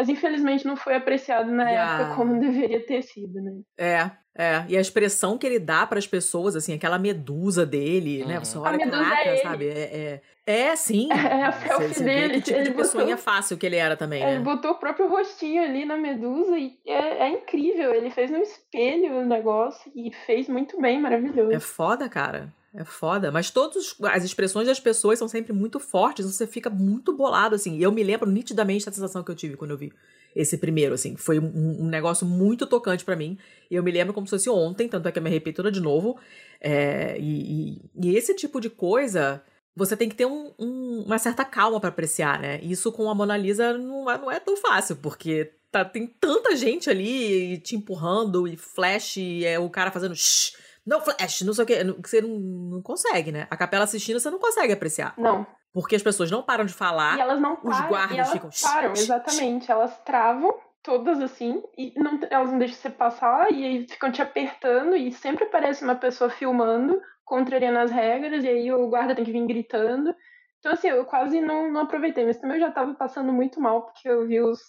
Mas 0.00 0.08
infelizmente 0.08 0.64
não 0.64 0.76
foi 0.76 0.94
apreciado 0.94 1.52
na 1.52 1.68
yeah. 1.68 2.00
época 2.00 2.16
como 2.16 2.40
deveria 2.40 2.80
ter 2.86 3.02
sido, 3.02 3.38
né? 3.42 3.52
É, 3.78 4.10
é. 4.34 4.64
E 4.66 4.74
a 4.74 4.80
expressão 4.80 5.36
que 5.36 5.46
ele 5.46 5.58
dá 5.58 5.86
para 5.86 5.98
as 5.98 6.06
pessoas, 6.06 6.56
assim, 6.56 6.72
aquela 6.72 6.98
medusa 6.98 7.66
dele, 7.66 8.20
né? 8.20 8.22
uhum. 8.24 8.28
né? 8.30 8.38
Você 8.38 8.56
olha, 8.56 8.78
caraca, 8.78 9.28
é 9.28 9.36
sabe? 9.36 9.68
É, 9.68 10.22
é, 10.46 10.70
é 10.70 10.74
sim. 10.74 11.10
É 11.12 11.44
a 11.44 11.52
selfie 11.52 11.94
você, 11.94 12.02
dele. 12.04 12.34
que 12.36 12.40
tipo 12.40 12.56
ele 12.56 12.70
de 12.70 12.74
pessoinha 12.74 13.16
botou, 13.16 13.22
fácil 13.22 13.58
que 13.58 13.66
ele 13.66 13.76
era 13.76 13.94
também, 13.94 14.24
né? 14.24 14.36
Ele 14.36 14.42
botou 14.42 14.70
o 14.70 14.78
próprio 14.78 15.06
rostinho 15.06 15.62
ali 15.62 15.84
na 15.84 15.98
medusa 15.98 16.56
e 16.56 16.78
é, 16.86 17.26
é 17.26 17.28
incrível. 17.28 17.92
Ele 17.92 18.08
fez 18.08 18.30
no 18.30 18.38
espelho 18.38 19.18
o 19.18 19.26
negócio 19.26 19.92
e 19.94 20.10
fez 20.24 20.48
muito 20.48 20.80
bem, 20.80 20.98
maravilhoso. 20.98 21.52
É 21.52 21.60
foda, 21.60 22.08
cara. 22.08 22.50
É 22.72 22.84
foda, 22.84 23.32
mas 23.32 23.50
todas 23.50 23.96
as 24.04 24.22
expressões 24.22 24.68
das 24.68 24.78
pessoas 24.78 25.18
são 25.18 25.26
sempre 25.26 25.52
muito 25.52 25.80
fortes, 25.80 26.24
você 26.24 26.46
fica 26.46 26.70
muito 26.70 27.12
bolado, 27.12 27.56
assim. 27.56 27.76
E 27.76 27.82
eu 27.82 27.90
me 27.90 28.02
lembro 28.04 28.30
nitidamente 28.30 28.86
da 28.86 28.92
sensação 28.92 29.24
que 29.24 29.30
eu 29.30 29.34
tive 29.34 29.56
quando 29.56 29.72
eu 29.72 29.76
vi 29.76 29.92
esse 30.36 30.56
primeiro, 30.56 30.94
assim. 30.94 31.16
Foi 31.16 31.40
um, 31.40 31.82
um 31.82 31.88
negócio 31.88 32.24
muito 32.24 32.68
tocante 32.68 33.04
para 33.04 33.16
mim. 33.16 33.36
E 33.68 33.74
eu 33.74 33.82
me 33.82 33.90
lembro 33.90 34.14
como 34.14 34.24
se 34.24 34.30
fosse 34.30 34.48
ontem, 34.48 34.88
tanto 34.88 35.08
é 35.08 35.12
que 35.12 35.18
eu 35.18 35.22
me 35.22 35.30
repito 35.30 35.68
de 35.68 35.80
novo. 35.80 36.16
É, 36.60 37.18
e, 37.18 37.80
e, 37.80 37.90
e, 38.04 38.16
esse 38.16 38.34
tipo 38.36 38.60
de 38.60 38.70
coisa, 38.70 39.42
você 39.74 39.96
tem 39.96 40.08
que 40.08 40.14
ter 40.14 40.26
um, 40.26 40.52
um, 40.56 41.02
uma 41.06 41.18
certa 41.18 41.44
calma 41.44 41.80
para 41.80 41.88
apreciar, 41.88 42.38
né? 42.40 42.60
Isso 42.62 42.92
com 42.92 43.10
a 43.10 43.14
Mona 43.16 43.36
Lisa 43.36 43.76
não, 43.76 44.08
é, 44.08 44.16
não 44.16 44.30
é 44.30 44.38
tão 44.38 44.56
fácil, 44.56 44.94
porque 44.94 45.54
tá, 45.72 45.84
tem 45.84 46.06
tanta 46.06 46.54
gente 46.54 46.88
ali 46.88 47.58
te 47.58 47.74
empurrando, 47.74 48.46
e 48.46 48.56
flash, 48.56 49.16
e 49.16 49.44
é 49.44 49.58
o 49.58 49.68
cara 49.68 49.90
fazendo 49.90 50.14
shh 50.14 50.52
não, 50.86 51.00
flash, 51.00 51.42
não 51.42 51.52
sei 51.52 51.64
o 51.64 51.66
que. 51.66 51.84
Você 52.04 52.20
não, 52.20 52.38
não 52.38 52.82
consegue, 52.82 53.30
né? 53.32 53.46
A 53.50 53.56
capela 53.56 53.84
assistindo, 53.84 54.18
você 54.18 54.30
não 54.30 54.38
consegue 54.38 54.72
apreciar. 54.72 55.14
Não. 55.18 55.46
Porque 55.72 55.94
as 55.94 56.02
pessoas 56.02 56.30
não 56.30 56.42
param 56.42 56.64
de 56.64 56.72
falar. 56.72 57.16
E 57.16 57.20
elas 57.20 57.40
não 57.40 57.56
param. 57.56 57.70
Os 57.70 57.88
guardas 57.88 58.18
elas 58.18 58.32
ficam. 58.32 58.50
Param, 58.62 58.92
exatamente. 58.92 59.70
Elas 59.70 59.98
travam 60.00 60.54
todas 60.82 61.20
assim, 61.20 61.62
e 61.76 61.92
não, 61.96 62.18
elas 62.30 62.50
não 62.50 62.58
deixam 62.58 62.76
você 62.78 62.90
passar, 62.90 63.52
e 63.52 63.64
aí 63.64 63.86
ficam 63.86 64.10
te 64.10 64.22
apertando, 64.22 64.96
e 64.96 65.12
sempre 65.12 65.44
aparece 65.44 65.84
uma 65.84 65.94
pessoa 65.94 66.30
filmando, 66.30 67.00
contrariando 67.24 67.78
as 67.78 67.90
regras, 67.90 68.44
e 68.44 68.48
aí 68.48 68.72
o 68.72 68.88
guarda 68.88 69.14
tem 69.14 69.24
que 69.24 69.32
vir 69.32 69.46
gritando. 69.46 70.14
Então, 70.58 70.72
assim, 70.72 70.88
eu 70.88 71.04
quase 71.04 71.40
não, 71.40 71.70
não 71.70 71.82
aproveitei, 71.82 72.24
mas 72.24 72.38
também 72.38 72.56
eu 72.56 72.66
já 72.66 72.72
tava 72.72 72.94
passando 72.94 73.32
muito 73.32 73.60
mal, 73.60 73.82
porque 73.82 74.08
eu 74.08 74.26
vi 74.26 74.40
os, 74.40 74.60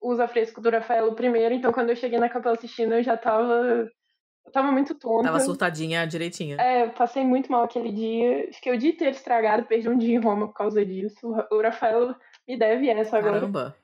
os 0.00 0.20
afrescos 0.20 0.62
do 0.62 0.70
Rafael 0.70 1.14
primeiro, 1.14 1.54
então 1.54 1.72
quando 1.72 1.90
eu 1.90 1.96
cheguei 1.96 2.18
na 2.18 2.28
capela 2.28 2.54
assistindo, 2.54 2.94
eu 2.94 3.02
já 3.02 3.16
tava 3.16 3.88
eu 4.46 4.52
tava 4.52 4.70
muito 4.70 4.94
tonta. 4.94 5.24
Tava 5.24 5.40
surtadinha 5.40 6.06
direitinha. 6.06 6.56
É, 6.60 6.84
eu 6.84 6.90
passei 6.90 7.24
muito 7.24 7.50
mal 7.50 7.64
aquele 7.64 7.90
dia. 7.90 8.48
Fiquei 8.52 8.72
o 8.72 8.78
dia 8.78 8.90
inteiro 8.90 9.14
estragado, 9.14 9.64
perdi 9.64 9.88
um 9.88 9.98
dia 9.98 10.14
em 10.14 10.20
Roma 10.20 10.46
por 10.46 10.54
causa 10.54 10.86
disso. 10.86 11.34
O 11.50 11.60
Rafael 11.60 12.14
me 12.46 12.56
deve 12.56 12.88
essa 12.88 13.18
agora. 13.18 13.40
Caramba. 13.40 13.76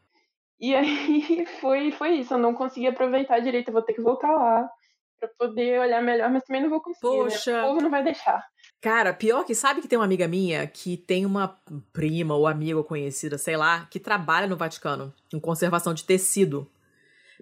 E 0.60 0.74
aí 0.74 1.44
foi, 1.60 1.90
foi 1.90 2.10
isso. 2.20 2.34
Eu 2.34 2.38
não 2.38 2.54
consegui 2.54 2.86
aproveitar 2.86 3.40
direito. 3.40 3.68
Eu 3.68 3.72
vou 3.72 3.82
ter 3.82 3.94
que 3.94 4.00
voltar 4.00 4.30
lá 4.30 4.70
pra 5.18 5.28
poder 5.36 5.80
olhar 5.80 6.00
melhor, 6.00 6.30
mas 6.30 6.44
também 6.44 6.62
não 6.62 6.70
vou 6.70 6.80
conseguir. 6.80 7.08
Né? 7.08 7.22
Poxa. 7.24 7.52
Né? 7.52 7.62
O 7.62 7.66
povo 7.66 7.80
não 7.80 7.90
vai 7.90 8.04
deixar. 8.04 8.44
Cara, 8.80 9.12
pior 9.12 9.44
que 9.44 9.54
sabe 9.54 9.80
que 9.80 9.88
tem 9.88 9.98
uma 9.98 10.04
amiga 10.04 10.28
minha 10.28 10.66
que 10.66 10.96
tem 10.96 11.26
uma 11.26 11.56
prima 11.92 12.34
ou 12.34 12.46
amiga 12.46 12.82
conhecida, 12.84 13.36
sei 13.36 13.56
lá, 13.56 13.86
que 13.90 14.00
trabalha 14.00 14.46
no 14.46 14.56
Vaticano 14.56 15.12
em 15.32 15.40
conservação 15.40 15.92
de 15.92 16.04
tecido. 16.04 16.68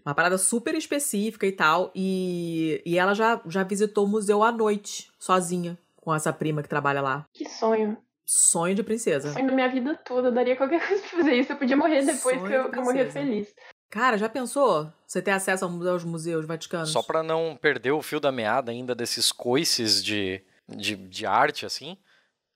Uma 0.04 0.14
parada 0.14 0.38
super 0.38 0.74
específica 0.74 1.46
e 1.46 1.52
tal. 1.52 1.90
E, 1.94 2.82
e 2.84 2.98
ela 2.98 3.14
já, 3.14 3.40
já 3.46 3.62
visitou 3.62 4.04
o 4.04 4.08
museu 4.08 4.42
à 4.42 4.50
noite, 4.50 5.10
sozinha, 5.18 5.78
com 5.96 6.14
essa 6.14 6.32
prima 6.32 6.62
que 6.62 6.68
trabalha 6.68 7.00
lá. 7.00 7.26
Que 7.32 7.48
sonho. 7.48 7.96
Sonho 8.24 8.74
de 8.74 8.82
princesa. 8.82 9.32
Sonho 9.32 9.46
da 9.48 9.52
minha 9.52 9.68
vida 9.68 9.94
toda. 10.04 10.28
Eu 10.28 10.32
daria 10.32 10.56
qualquer 10.56 10.80
coisa 10.86 11.02
pra 11.02 11.18
fazer 11.18 11.34
isso. 11.34 11.52
Eu 11.52 11.56
podia 11.56 11.76
morrer 11.76 12.04
depois 12.04 12.36
Sonho 12.36 12.46
que 12.46 12.52
eu, 12.52 12.72
eu 12.72 12.84
morrer 12.84 13.10
feliz. 13.10 13.52
Cara, 13.90 14.16
já 14.16 14.28
pensou? 14.28 14.90
Você 15.04 15.20
ter 15.20 15.32
acesso 15.32 15.64
aos 15.64 16.04
museus 16.04 16.46
vaticanos? 16.46 16.90
Só 16.90 17.02
para 17.02 17.24
não 17.24 17.58
perder 17.60 17.90
o 17.90 18.00
fio 18.00 18.20
da 18.20 18.30
meada 18.30 18.70
ainda 18.70 18.94
desses 18.94 19.32
coices 19.32 20.02
de, 20.02 20.40
de, 20.68 20.94
de 20.94 21.26
arte, 21.26 21.66
assim. 21.66 21.98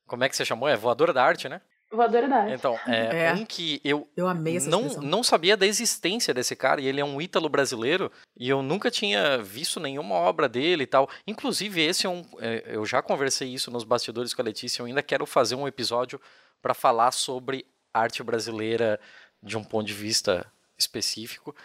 Como 0.07 0.23
é 0.23 0.29
que 0.29 0.35
você 0.37 0.45
chamou? 0.45 0.69
É 0.69 0.77
voadora 0.77 1.11
da 1.11 1.23
arte, 1.23 1.49
né? 1.49 1.59
Voadora 1.95 2.27
da 2.27 2.35
arte. 2.37 2.53
Então, 2.53 2.79
é, 2.87 3.25
é, 3.25 3.33
um 3.33 3.45
que 3.45 3.79
eu, 3.83 4.07
eu 4.15 4.27
amei 4.27 4.57
essa 4.57 4.69
não, 4.69 4.81
não 5.01 5.23
sabia 5.23 5.55
da 5.55 5.65
existência 5.65 6.33
desse 6.33 6.55
cara, 6.55 6.81
e 6.81 6.87
ele 6.87 7.01
é 7.01 7.05
um 7.05 7.21
ítalo 7.21 7.49
brasileiro, 7.49 8.11
e 8.37 8.49
eu 8.49 8.61
nunca 8.61 8.91
tinha 8.91 9.37
visto 9.37 9.79
nenhuma 9.79 10.15
obra 10.15 10.47
dele 10.49 10.83
e 10.83 10.87
tal. 10.87 11.09
Inclusive, 11.25 11.81
esse 11.81 12.05
é 12.05 12.09
um. 12.09 12.23
É, 12.39 12.63
eu 12.67 12.85
já 12.85 13.01
conversei 13.01 13.49
isso 13.49 13.71
nos 13.71 13.83
bastidores 13.83 14.33
com 14.33 14.41
a 14.41 14.45
Letícia, 14.45 14.81
eu 14.81 14.85
ainda 14.85 15.03
quero 15.03 15.25
fazer 15.25 15.55
um 15.55 15.67
episódio 15.67 16.19
para 16.61 16.73
falar 16.73 17.11
sobre 17.11 17.65
arte 17.93 18.21
brasileira 18.23 18.99
de 19.41 19.57
um 19.57 19.63
ponto 19.63 19.85
de 19.85 19.93
vista 19.93 20.45
específico, 20.77 21.55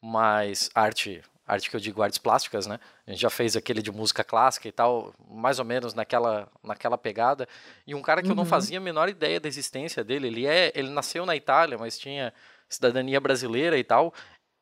mas 0.00 0.70
arte 0.74 1.22
arte 1.48 1.70
que 1.70 1.74
eu 1.74 1.80
digo 1.80 2.02
artes 2.02 2.18
plásticas, 2.18 2.66
né? 2.66 2.78
A 3.06 3.10
gente 3.10 3.20
já 3.20 3.30
fez 3.30 3.56
aquele 3.56 3.80
de 3.80 3.90
música 3.90 4.22
clássica 4.22 4.68
e 4.68 4.72
tal, 4.72 5.14
mais 5.28 5.58
ou 5.58 5.64
menos 5.64 5.94
naquela, 5.94 6.48
naquela 6.62 6.98
pegada. 6.98 7.48
E 7.86 7.94
um 7.94 8.02
cara 8.02 8.20
que 8.20 8.28
uhum. 8.28 8.32
eu 8.32 8.36
não 8.36 8.42
uhum. 8.44 8.48
fazia 8.48 8.78
a 8.78 8.80
menor 8.80 9.08
ideia 9.08 9.40
da 9.40 9.48
existência 9.48 10.04
dele, 10.04 10.28
ele 10.28 10.46
é, 10.46 10.70
ele 10.74 10.90
nasceu 10.90 11.24
na 11.24 11.34
Itália, 11.34 11.78
mas 11.78 11.98
tinha 11.98 12.32
cidadania 12.68 13.18
brasileira 13.18 13.78
e 13.78 13.82
tal. 13.82 14.12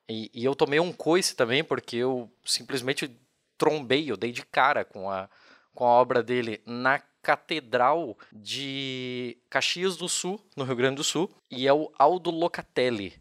E, 0.08 0.30
e 0.32 0.44
eu 0.44 0.54
tomei 0.54 0.78
um 0.78 0.92
coice 0.92 1.34
também 1.34 1.64
porque 1.64 1.96
eu 1.96 2.30
simplesmente 2.44 3.10
trombei, 3.58 4.10
eu 4.10 4.16
dei 4.16 4.30
de 4.30 4.44
cara 4.46 4.84
com 4.84 5.10
a 5.10 5.28
com 5.76 5.84
a 5.84 5.90
obra 5.90 6.22
dele 6.22 6.60
na 6.64 6.98
catedral 7.22 8.16
de 8.32 9.36
Caxias 9.50 9.96
do 9.96 10.08
Sul, 10.08 10.40
no 10.56 10.64
Rio 10.64 10.74
Grande 10.74 10.96
do 10.96 11.04
Sul, 11.04 11.30
e 11.50 11.68
é 11.68 11.72
o 11.72 11.92
Aldo 11.98 12.30
Locatelli. 12.30 13.12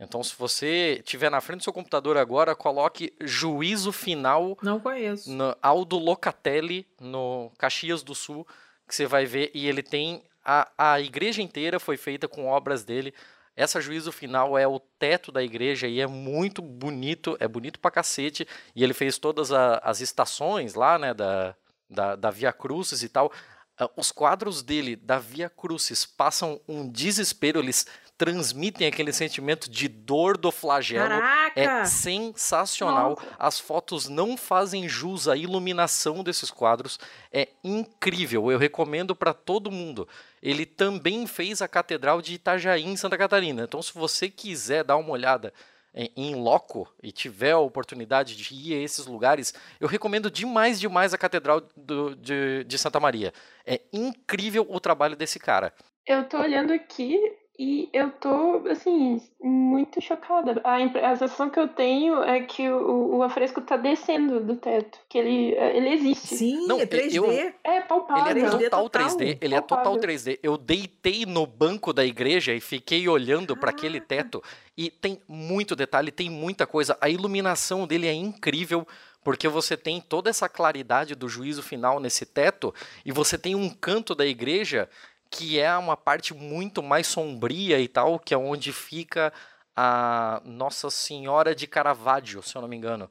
Então, 0.00 0.22
se 0.22 0.34
você 0.36 1.02
tiver 1.04 1.30
na 1.30 1.40
frente 1.40 1.58
do 1.58 1.64
seu 1.64 1.72
computador 1.72 2.16
agora, 2.16 2.54
coloque 2.54 3.12
juízo 3.20 3.90
final. 3.90 4.56
Não 4.62 4.78
conheço. 4.78 5.30
No 5.30 5.56
Aldo 5.60 5.98
Locatelli, 5.98 6.86
no 7.00 7.50
Caxias 7.58 8.02
do 8.02 8.14
Sul, 8.14 8.46
que 8.86 8.94
você 8.94 9.06
vai 9.06 9.26
ver. 9.26 9.50
E 9.52 9.66
ele 9.66 9.82
tem. 9.82 10.22
A, 10.44 10.70
a 10.78 11.00
igreja 11.00 11.42
inteira 11.42 11.80
foi 11.80 11.96
feita 11.96 12.28
com 12.28 12.46
obras 12.46 12.84
dele. 12.84 13.12
Essa 13.56 13.80
juízo 13.80 14.12
final 14.12 14.56
é 14.56 14.68
o 14.68 14.78
teto 14.78 15.32
da 15.32 15.42
igreja 15.42 15.88
e 15.88 16.00
é 16.00 16.06
muito 16.06 16.62
bonito, 16.62 17.36
é 17.40 17.48
bonito 17.48 17.80
pra 17.80 17.90
cacete. 17.90 18.46
E 18.76 18.84
ele 18.84 18.94
fez 18.94 19.18
todas 19.18 19.50
a, 19.50 19.78
as 19.78 20.00
estações 20.00 20.74
lá, 20.74 20.96
né, 20.96 21.12
da, 21.12 21.56
da, 21.90 22.14
da 22.14 22.30
Via 22.30 22.52
Crucis 22.52 23.02
e 23.02 23.08
tal. 23.08 23.32
Ah, 23.76 23.90
os 23.96 24.12
quadros 24.12 24.62
dele, 24.62 24.94
da 24.94 25.18
Via 25.18 25.50
Crucis, 25.50 26.06
passam 26.06 26.60
um 26.68 26.88
desespero, 26.88 27.58
eles 27.58 27.84
transmitem 28.18 28.86
aquele 28.88 29.12
sentimento 29.12 29.70
de 29.70 29.86
dor 29.86 30.36
do 30.36 30.50
flagelo. 30.50 31.08
Caraca! 31.08 31.52
É 31.60 31.84
sensacional. 31.84 33.10
Nossa. 33.10 33.26
As 33.38 33.60
fotos 33.60 34.08
não 34.08 34.36
fazem 34.36 34.88
jus 34.88 35.28
à 35.28 35.36
iluminação 35.36 36.24
desses 36.24 36.50
quadros. 36.50 36.98
É 37.32 37.48
incrível. 37.62 38.50
Eu 38.50 38.58
recomendo 38.58 39.14
para 39.14 39.32
todo 39.32 39.70
mundo. 39.70 40.06
Ele 40.42 40.66
também 40.66 41.26
fez 41.26 41.62
a 41.62 41.68
Catedral 41.68 42.20
de 42.20 42.34
Itajaí, 42.34 42.84
em 42.84 42.96
Santa 42.96 43.16
Catarina. 43.16 43.62
Então, 43.62 43.80
se 43.80 43.94
você 43.94 44.28
quiser 44.28 44.82
dar 44.82 44.96
uma 44.96 45.10
olhada 45.10 45.52
em, 45.94 46.10
em 46.16 46.34
loco 46.34 46.92
e 47.02 47.12
tiver 47.12 47.52
a 47.52 47.58
oportunidade 47.58 48.36
de 48.36 48.52
ir 48.54 48.74
a 48.74 48.82
esses 48.82 49.06
lugares, 49.06 49.54
eu 49.80 49.86
recomendo 49.88 50.28
demais, 50.30 50.78
demais 50.80 51.14
a 51.14 51.18
Catedral 51.18 51.62
do- 51.76 52.16
de, 52.16 52.64
de 52.64 52.78
Santa 52.78 52.98
Maria. 52.98 53.32
É 53.64 53.80
incrível 53.92 54.66
o 54.68 54.80
trabalho 54.80 55.14
desse 55.16 55.38
cara. 55.38 55.72
Eu 56.06 56.24
tô 56.24 56.38
olhando 56.38 56.72
aqui 56.72 57.16
e 57.58 57.88
eu 57.92 58.10
tô, 58.12 58.68
assim, 58.68 59.20
muito 59.42 60.00
chocada. 60.00 60.60
A, 60.62 60.76
a 60.76 61.16
sensação 61.16 61.50
que 61.50 61.58
eu 61.58 61.66
tenho 61.66 62.22
é 62.22 62.40
que 62.42 62.68
o, 62.70 63.16
o 63.16 63.22
afresco 63.22 63.60
tá 63.60 63.76
descendo 63.76 64.38
do 64.40 64.54
teto, 64.56 64.98
que 65.08 65.18
ele, 65.18 65.54
ele 65.56 65.88
existe. 65.88 66.36
Sim, 66.36 66.66
Não, 66.68 66.78
é 66.80 66.86
3D. 66.86 67.16
eu- 67.16 67.54
É 67.64 67.80
palpável. 67.80 68.30
Ele 68.30 68.40
é 68.40 68.48
3D 68.48 68.64
total, 68.70 68.82
total. 68.88 69.06
3D. 69.08 69.38
Ele 69.40 69.54
é 69.54 69.60
total 69.60 69.82
Palpável. 69.82 70.00
3D. 70.00 70.38
Eu 70.42 70.56
deitei 70.56 71.26
no 71.26 71.46
banco 71.46 71.92
da 71.92 72.04
igreja 72.04 72.54
e 72.54 72.60
fiquei 72.60 73.08
olhando 73.08 73.56
para 73.56 73.70
aquele 73.70 74.00
teto. 74.00 74.40
E 74.76 74.88
tem 74.90 75.20
muito 75.26 75.74
detalhe, 75.74 76.12
tem 76.12 76.30
muita 76.30 76.66
coisa. 76.66 76.96
A 77.00 77.08
iluminação 77.10 77.86
dele 77.86 78.06
é 78.06 78.12
incrível. 78.14 78.86
Porque 79.24 79.48
você 79.48 79.76
tem 79.76 80.00
toda 80.00 80.30
essa 80.30 80.48
claridade 80.48 81.14
do 81.16 81.28
juízo 81.28 81.60
final 81.62 81.98
nesse 82.00 82.24
teto, 82.24 82.72
e 83.04 83.10
você 83.12 83.36
tem 83.36 83.54
um 83.54 83.68
canto 83.68 84.14
da 84.14 84.24
igreja 84.24 84.88
que 85.30 85.58
é 85.58 85.76
uma 85.76 85.96
parte 85.96 86.34
muito 86.34 86.82
mais 86.82 87.06
sombria 87.06 87.78
e 87.80 87.88
tal, 87.88 88.18
que 88.18 88.32
é 88.34 88.36
onde 88.36 88.72
fica 88.72 89.32
a 89.76 90.42
Nossa 90.44 90.90
Senhora 90.90 91.54
de 91.54 91.66
Caravaggio, 91.66 92.42
se 92.42 92.56
eu 92.56 92.62
não 92.62 92.68
me 92.68 92.76
engano. 92.76 93.10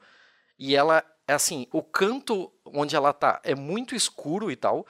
E 0.59 0.75
ela, 0.75 1.03
é 1.27 1.33
assim, 1.33 1.67
o 1.71 1.81
canto 1.81 2.51
onde 2.65 2.95
ela 2.95 3.13
tá 3.13 3.39
é 3.43 3.55
muito 3.55 3.95
escuro 3.95 4.51
e 4.51 4.55
tal, 4.55 4.85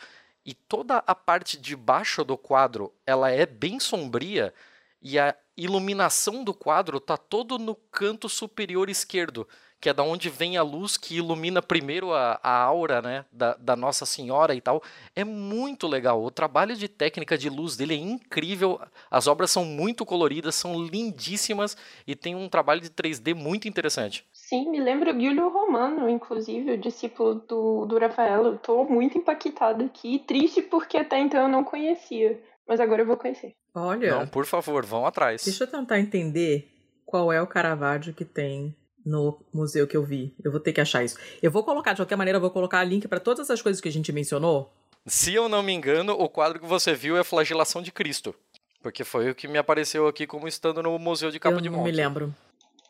e 0.46 0.54
toda 0.54 1.04
a 1.06 1.14
parte 1.14 1.58
de 1.58 1.76
baixo 1.76 2.24
do 2.24 2.38
quadro, 2.38 2.94
ela 3.06 3.30
é 3.30 3.46
bem 3.46 3.80
sombria, 3.80 4.54
e 5.02 5.20
a 5.20 5.36
iluminação 5.56 6.44
do 6.44 6.54
quadro 6.54 7.00
tá 7.00 7.18
todo 7.18 7.60
no 7.60 7.76
canto 7.76 8.30
superior 8.30 8.90
esquerdo, 8.90 9.48
que 9.80 9.90
é 9.90 9.94
da 9.94 10.04
onde 10.04 10.30
vem 10.30 10.58
a 10.58 10.64
luz 10.64 10.98
que 10.98 11.18
ilumina 11.18 11.62
primeiro 11.62 12.12
a, 12.14 12.40
a 12.42 12.52
aura, 12.64 13.02
né, 13.02 13.26
da, 13.32 13.56
da 13.56 13.76
Nossa 13.76 14.06
Senhora 14.06 14.56
e 14.56 14.62
tal. 14.62 14.82
É 15.16 15.24
muito 15.24 15.88
legal. 15.88 16.24
O 16.24 16.32
trabalho 16.32 16.76
de 16.76 16.88
técnica 16.88 17.38
de 17.38 17.50
luz 17.50 17.76
dele 17.78 17.94
é 17.94 17.98
incrível. 17.98 18.80
As 19.10 19.28
obras 19.28 19.52
são 19.52 19.64
muito 19.64 20.06
coloridas, 20.06 20.56
são 20.56 20.82
lindíssimas 20.82 21.78
e 22.08 22.16
tem 22.16 22.36
um 22.36 22.50
trabalho 22.50 22.82
de 22.82 22.90
3D 22.90 23.34
muito 23.36 23.68
interessante. 23.68 24.26
Sim, 24.34 24.70
me 24.70 24.80
lembra 24.80 25.16
o 25.16 25.20
Giulio 25.20 25.50
Romano, 25.50 26.10
inclusive, 26.10 26.72
o 26.72 26.78
discípulo 26.78 27.36
do, 27.36 27.86
do 27.86 28.00
Rafael. 28.00 28.46
Eu 28.46 28.58
tô 28.58 28.84
muito 28.86 29.18
impactada 29.18 29.86
aqui, 29.86 30.20
triste 30.20 30.62
porque 30.62 30.98
até 30.98 31.20
então 31.20 31.42
eu 31.44 31.50
não 31.50 31.64
conhecia, 31.64 32.42
mas 32.68 32.80
agora 32.80 33.02
eu 33.04 33.06
vou 33.06 33.18
conhecer. 33.18 33.56
Olha, 33.76 34.20
Não, 34.20 34.28
por 34.28 34.46
favor, 34.46 34.84
vão 34.86 35.06
atrás. 35.06 35.44
deixa 35.46 35.66
eu 35.66 35.68
tentar 35.70 36.00
entender 36.00 36.68
qual 37.06 37.32
é 37.32 37.40
o 37.42 37.46
Caravaggio 37.48 38.14
que 38.14 38.26
tem 38.26 38.76
no 39.08 39.40
museu 39.54 39.88
que 39.88 39.96
eu 39.96 40.04
vi. 40.04 40.36
Eu 40.44 40.52
vou 40.52 40.60
ter 40.60 40.74
que 40.74 40.82
achar 40.82 41.04
isso. 41.04 41.18
Eu 41.42 41.50
vou 41.50 41.64
colocar, 41.64 41.94
de 41.94 42.02
qualquer 42.02 42.18
maneira, 42.18 42.38
eu 42.38 42.42
vou 42.42 42.52
colocar 42.52 42.84
link 42.84 43.08
para 43.08 43.20
todas 43.20 43.46
essas 43.46 43.62
coisas 43.62 43.82
que 43.82 43.88
a 43.88 43.92
gente 43.92 44.12
mencionou. 44.12 44.72
Se 45.06 45.34
eu 45.34 45.48
não 45.48 45.64
me 45.64 45.72
engano, 45.72 46.14
o 46.14 46.28
quadro 46.28 46.60
que 46.60 46.66
você 46.66 46.94
viu 46.94 47.18
é 47.18 47.24
Flagelação 47.24 47.82
de 47.82 47.92
Cristo. 47.92 48.36
Porque 48.84 49.04
foi 49.04 49.30
o 49.30 49.36
que 49.36 49.48
me 49.48 49.58
apareceu 49.58 50.08
aqui 50.08 50.28
como 50.28 50.48
estando 50.48 50.84
no 50.84 51.00
Museu 51.00 51.32
de 51.32 51.40
Cabo 51.40 51.58
eu 51.58 51.62
de 51.62 51.70
não 51.70 51.80
Monte. 51.80 51.86
me 51.86 51.92
lembro. 51.92 52.36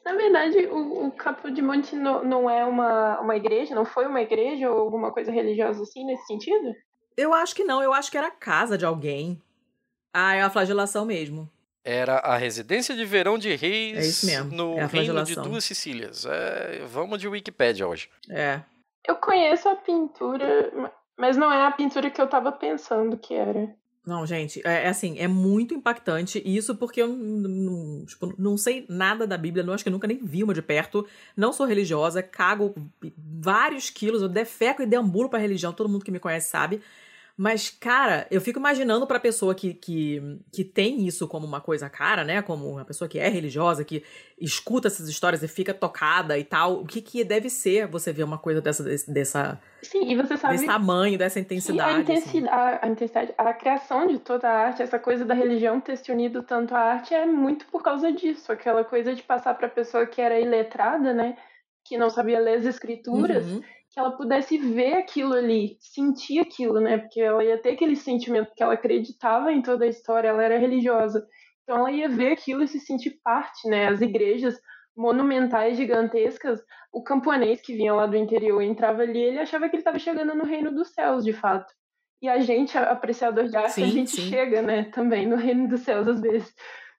Na 0.04 0.14
verdade, 0.14 0.66
o, 0.68 1.08
o 1.08 1.12
Capo 1.12 1.52
de 1.52 1.62
Monte 1.62 1.96
não, 1.96 2.24
não 2.24 2.50
é 2.50 2.66
uma, 2.66 3.20
uma 3.20 3.36
igreja, 3.36 3.76
não 3.76 3.86
foi 3.86 4.06
uma 4.08 4.22
igreja 4.22 4.72
ou 4.72 4.80
alguma 4.80 5.12
coisa 5.12 5.32
religiosa 5.32 5.84
assim 5.84 6.06
nesse 6.06 6.26
sentido? 6.26 6.74
Eu 7.16 7.34
acho 7.34 7.54
que 7.54 7.64
não, 7.64 7.84
eu 7.84 7.94
acho 7.94 8.10
que 8.10 8.18
era 8.18 8.28
a 8.28 8.32
casa 8.32 8.78
de 8.78 8.86
alguém. 8.86 9.42
Ah, 10.14 10.36
é 10.36 10.42
a 10.42 10.50
flagelação 10.50 11.06
mesmo. 11.06 11.50
Era 11.90 12.18
a 12.18 12.36
residência 12.36 12.94
de 12.94 13.06
verão 13.06 13.38
de 13.38 13.56
reis 13.56 13.98
É 13.98 14.02
isso 14.02 14.26
mesmo, 14.26 14.52
no 14.54 14.78
é 14.78 14.86
reino 14.86 15.24
de 15.24 15.36
duas 15.36 15.64
Sicílias. 15.64 16.26
É, 16.26 16.84
vamos 16.86 17.18
de 17.18 17.30
Wikipédia 17.30 17.88
hoje. 17.88 18.10
É. 18.30 18.60
Eu 19.08 19.16
conheço 19.16 19.70
a 19.70 19.76
pintura, 19.78 20.70
ma- 20.76 20.92
mas 21.18 21.38
não 21.38 21.50
é 21.50 21.66
a 21.66 21.72
pintura 21.72 22.10
que 22.10 22.22
eu 22.22 22.28
tava 22.28 22.52
pensando 22.52 23.18
que 23.18 23.34
era. 23.34 23.74
Não, 24.06 24.26
gente, 24.26 24.62
é, 24.66 24.84
é 24.84 24.88
assim, 24.90 25.18
é 25.18 25.30
muito 25.30 25.74
impactante. 25.74 26.42
Isso 26.46 26.76
porque 26.76 27.02
eu 27.02 27.08
não, 27.08 28.06
tipo, 28.06 28.34
não 28.38 28.58
sei 28.58 28.86
nada 28.90 29.26
da 29.26 29.38
Bíblia, 29.38 29.64
não 29.64 29.74
acho 29.74 29.84
que 29.84 29.90
eu 29.90 29.94
nunca 29.94 30.08
nem 30.08 30.18
vi 30.18 30.44
uma 30.44 30.54
de 30.54 30.62
perto. 30.62 31.08
Não 31.38 31.54
sou 31.54 31.66
religiosa, 31.66 32.22
cago 32.22 32.76
vários 33.18 33.90
quilos, 33.90 34.22
eu 34.22 34.28
defeco 34.30 34.82
e 34.82 34.86
deambulo 34.86 35.30
pra 35.30 35.40
religião, 35.40 35.72
todo 35.72 35.90
mundo 35.90 36.04
que 36.04 36.12
me 36.12 36.20
conhece 36.20 36.50
sabe. 36.50 36.82
Mas, 37.40 37.70
cara, 37.70 38.26
eu 38.32 38.42
fico 38.42 38.58
imaginando 38.58 39.06
pra 39.06 39.20
pessoa 39.20 39.54
que, 39.54 39.72
que, 39.76 40.40
que 40.52 40.64
tem 40.64 41.06
isso 41.06 41.28
como 41.28 41.46
uma 41.46 41.62
coisa 41.62 41.88
cara, 41.88 42.24
né? 42.24 42.42
Como 42.42 42.68
uma 42.68 42.84
pessoa 42.84 43.08
que 43.08 43.20
é 43.20 43.30
religiosa, 43.30 43.86
que 43.86 44.04
escuta 44.40 44.88
essas 44.88 45.08
histórias 45.08 45.44
e 45.44 45.48
fica 45.48 45.72
tocada 45.72 46.36
e 46.40 46.44
tal. 46.44 46.82
O 46.82 46.86
que, 46.88 47.00
que 47.00 47.24
deve 47.24 47.48
ser 47.48 47.86
você 47.86 48.12
ver 48.12 48.24
uma 48.24 48.40
coisa 48.40 48.60
dessa, 48.60 48.84
dessa, 49.08 49.62
Sim, 49.84 50.12
e 50.12 50.16
você 50.16 50.36
sabe 50.36 50.56
desse 50.56 50.66
tamanho, 50.66 51.16
dessa 51.16 51.36
que 51.36 51.40
a 51.40 51.44
intensidade? 51.44 51.92
assim? 51.92 52.12
intensidade, 52.12 52.80
a 52.82 52.88
intensidade, 52.88 53.34
a 53.38 53.54
criação 53.54 54.08
de 54.08 54.18
toda 54.18 54.50
a 54.50 54.58
arte, 54.58 54.82
essa 54.82 54.98
coisa 54.98 55.24
da 55.24 55.36
religião 55.36 55.80
ter 55.80 55.96
se 55.96 56.12
unido 56.12 56.42
tanto 56.42 56.74
à 56.74 56.80
arte 56.80 57.14
é 57.14 57.28
muito 57.28 57.68
por 57.68 57.84
causa 57.84 58.12
disso. 58.12 58.52
Aquela 58.52 58.84
coisa 58.84 59.14
de 59.14 59.22
passar 59.22 59.54
pra 59.54 59.70
pessoa 59.70 60.08
que 60.08 60.20
era 60.20 60.40
iletrada, 60.40 61.14
né? 61.14 61.38
Que 61.86 62.00
não 62.00 62.10
sabia 62.10 62.40
ler 62.40 62.58
as 62.58 62.66
escrituras. 62.66 63.46
Uhum. 63.46 63.62
Que 63.98 64.02
ela 64.02 64.12
pudesse 64.12 64.60
ver 64.60 64.94
aquilo 64.94 65.34
ali, 65.34 65.76
sentir 65.80 66.38
aquilo, 66.38 66.80
né? 66.80 67.00
Porque 67.00 67.20
ela 67.20 67.44
ia 67.44 67.58
ter 67.58 67.72
aquele 67.72 67.96
sentimento 67.96 68.54
que 68.56 68.62
ela 68.62 68.76
acreditava 68.76 69.52
em 69.52 69.60
toda 69.60 69.86
a 69.86 69.88
história, 69.88 70.28
ela 70.28 70.44
era 70.44 70.60
religiosa. 70.60 71.26
Então 71.64 71.80
ela 71.80 71.92
ia 71.92 72.08
ver 72.08 72.34
aquilo 72.34 72.62
e 72.62 72.68
se 72.68 72.80
sentir 72.80 73.20
parte, 73.24 73.68
né? 73.68 73.88
As 73.88 74.00
igrejas 74.00 74.56
monumentais 74.96 75.78
gigantescas, 75.78 76.62
o 76.94 77.04
camponês 77.04 77.60
que 77.60 77.76
vinha 77.76 77.92
lá 77.92 78.06
do 78.06 78.16
interior 78.16 78.62
entrava 78.62 79.02
ali, 79.02 79.20
ele 79.20 79.40
achava 79.40 79.68
que 79.68 79.76
ele 79.76 79.82
estava 79.82 79.98
chegando 79.98 80.36
no 80.36 80.46
reino 80.46 80.72
dos 80.72 80.90
céus, 80.90 81.26
de 81.26 81.34
fato. 81.34 81.74
E 82.22 82.30
a 82.30 82.40
gente, 82.40 82.78
apreciador 82.78 83.48
de 83.48 83.58
arte, 83.58 83.74
Sim, 83.74 83.84
a 83.84 83.88
gente 83.88 84.12
sim. 84.12 84.30
chega, 84.30 84.62
né, 84.62 84.92
também 84.94 85.28
no 85.28 85.36
reino 85.36 85.68
dos 85.68 85.82
céus 85.82 86.08
às 86.08 86.22
vezes, 86.22 86.54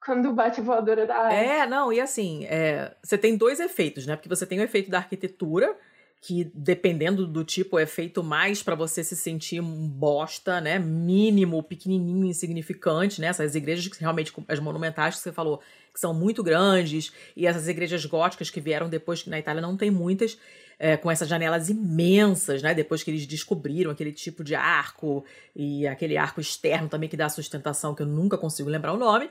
quando 0.05 0.33
bate 0.33 0.61
a 0.61 0.65
voadora 0.65 1.07
da 1.07 1.17
arte. 1.17 1.37
É, 1.37 1.65
não, 1.65 1.93
e 1.93 2.01
assim, 2.01 2.45
é, 2.47 2.97
você 3.03 3.17
tem 3.17 3.37
dois 3.37 3.61
efeitos, 3.61 4.05
né? 4.05 4.17
Porque 4.17 4.29
você 4.29 4.45
tem 4.45 4.59
o 4.59 4.65
efeito 4.65 4.91
da 4.91 4.99
arquitetura, 4.99 5.77
que 6.21 6.51
dependendo 6.53 7.27
do 7.27 7.45
tipo 7.45 7.79
é 7.79 7.87
feito 7.87 8.23
mais 8.25 8.63
pra 8.63 8.75
você 8.75 9.05
se 9.05 9.15
sentir 9.15 9.61
um 9.61 9.89
bosta, 9.89 10.61
né? 10.61 10.79
Mínimo, 10.79 11.63
pequenininho, 11.63 12.27
insignificante, 12.27 13.21
né? 13.21 13.29
Essas 13.29 13.55
igrejas 13.55 13.87
que 13.87 14.01
realmente, 14.01 14.33
as 14.49 14.59
monumentais 14.59 15.17
que 15.17 15.23
você 15.23 15.33
falou, 15.33 15.61
que 15.93 16.01
são 16.01 16.13
muito 16.13 16.43
grandes, 16.43 17.13
e 17.37 17.47
essas 17.47 17.69
igrejas 17.69 18.05
góticas 18.05 18.51
que 18.51 18.61
vieram 18.61 18.89
depois, 18.89 19.23
que 19.23 19.31
na 19.31 19.39
Itália 19.39 19.63
não 19.63 19.77
tem 19.77 19.91
muitas, 19.91 20.37
é, 20.77 20.97
com 20.97 21.11
essas 21.11 21.29
janelas 21.29 21.69
imensas, 21.69 22.63
né? 22.63 22.75
Depois 22.75 23.03
que 23.03 23.11
eles 23.13 23.27
descobriram 23.27 23.91
aquele 23.91 24.13
tipo 24.13 24.43
de 24.43 24.57
arco 24.57 25.25
e 25.55 25.87
aquele 25.87 26.17
arco 26.17 26.41
externo 26.41 26.89
também 26.89 27.09
que 27.09 27.17
dá 27.17 27.29
sustentação, 27.29 27.95
que 27.95 28.03
eu 28.03 28.07
nunca 28.07 28.37
consigo 28.37 28.69
lembrar 28.69 28.93
o 28.93 28.97
nome. 28.97 29.31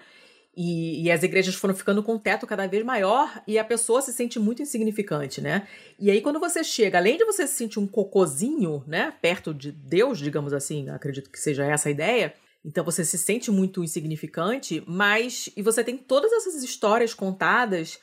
E, 0.59 1.03
e 1.03 1.11
as 1.11 1.21
igrejas 1.21 1.53
foram 1.53 1.75
ficando 1.75 2.01
com 2.01 2.15
o 2.15 2.19
teto 2.19 2.47
cada 2.47 2.65
vez 2.65 2.83
maior 2.83 3.43
e 3.45 3.59
a 3.59 3.63
pessoa 3.63 4.01
se 4.01 4.11
sente 4.11 4.39
muito 4.39 4.59
insignificante, 4.59 5.39
né? 5.39 5.67
E 5.99 6.09
aí, 6.09 6.19
quando 6.19 6.39
você 6.39 6.63
chega, 6.63 6.97
além 6.97 7.15
de 7.15 7.23
você 7.23 7.45
se 7.45 7.53
sentir 7.53 7.77
um 7.77 7.85
cocozinho, 7.85 8.83
né? 8.87 9.13
Perto 9.21 9.53
de 9.53 9.71
Deus, 9.71 10.17
digamos 10.17 10.53
assim, 10.53 10.89
acredito 10.89 11.29
que 11.29 11.39
seja 11.39 11.63
essa 11.63 11.89
a 11.89 11.91
ideia. 11.91 12.33
Então 12.65 12.83
você 12.83 13.05
se 13.05 13.19
sente 13.19 13.51
muito 13.51 13.83
insignificante, 13.83 14.83
mas. 14.87 15.47
E 15.55 15.61
você 15.61 15.83
tem 15.83 15.95
todas 15.95 16.33
essas 16.33 16.63
histórias 16.63 17.13
contadas 17.13 17.99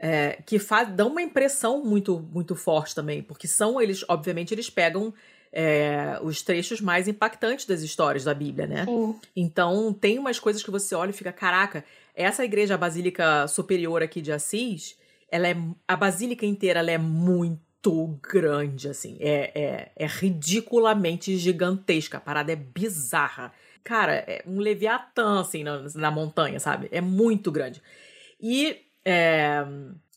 é, 0.00 0.42
que 0.44 0.58
dão 0.96 1.06
uma 1.06 1.22
impressão 1.22 1.84
muito, 1.84 2.18
muito 2.18 2.56
forte 2.56 2.96
também. 2.96 3.22
Porque 3.22 3.46
são 3.46 3.80
eles, 3.80 4.04
obviamente, 4.08 4.52
eles 4.52 4.68
pegam 4.68 5.14
é, 5.52 6.18
os 6.22 6.40
trechos 6.40 6.80
mais 6.80 7.06
impactantes 7.06 7.66
das 7.66 7.82
histórias 7.82 8.24
da 8.24 8.32
Bíblia, 8.32 8.66
né? 8.66 8.84
Sim. 8.86 9.14
Então, 9.36 9.92
tem 9.92 10.18
umas 10.18 10.40
coisas 10.40 10.62
que 10.62 10.70
você 10.70 10.94
olha 10.94 11.10
e 11.10 11.14
fica, 11.14 11.32
caraca, 11.32 11.84
essa 12.14 12.44
igreja, 12.44 12.74
a 12.74 12.78
Basílica 12.78 13.46
Superior 13.46 14.02
aqui 14.02 14.20
de 14.20 14.32
Assis, 14.32 14.96
ela 15.30 15.48
é, 15.48 15.56
a 15.88 15.96
basílica 15.96 16.44
inteira 16.44 16.80
ela 16.80 16.90
é 16.90 16.98
muito 16.98 18.18
grande, 18.22 18.88
assim. 18.88 19.16
É, 19.18 19.50
é, 19.54 19.92
é 19.96 20.06
ridiculamente 20.06 21.36
gigantesca. 21.38 22.18
A 22.18 22.20
parada 22.20 22.52
é 22.52 22.56
bizarra. 22.56 23.52
Cara, 23.82 24.12
é 24.14 24.42
um 24.46 24.58
Leviatã, 24.58 25.40
assim, 25.40 25.64
na, 25.64 25.82
na 25.94 26.10
montanha, 26.10 26.60
sabe? 26.60 26.88
É 26.92 27.00
muito 27.00 27.50
grande. 27.50 27.82
E 28.40 28.76
é, 29.04 29.64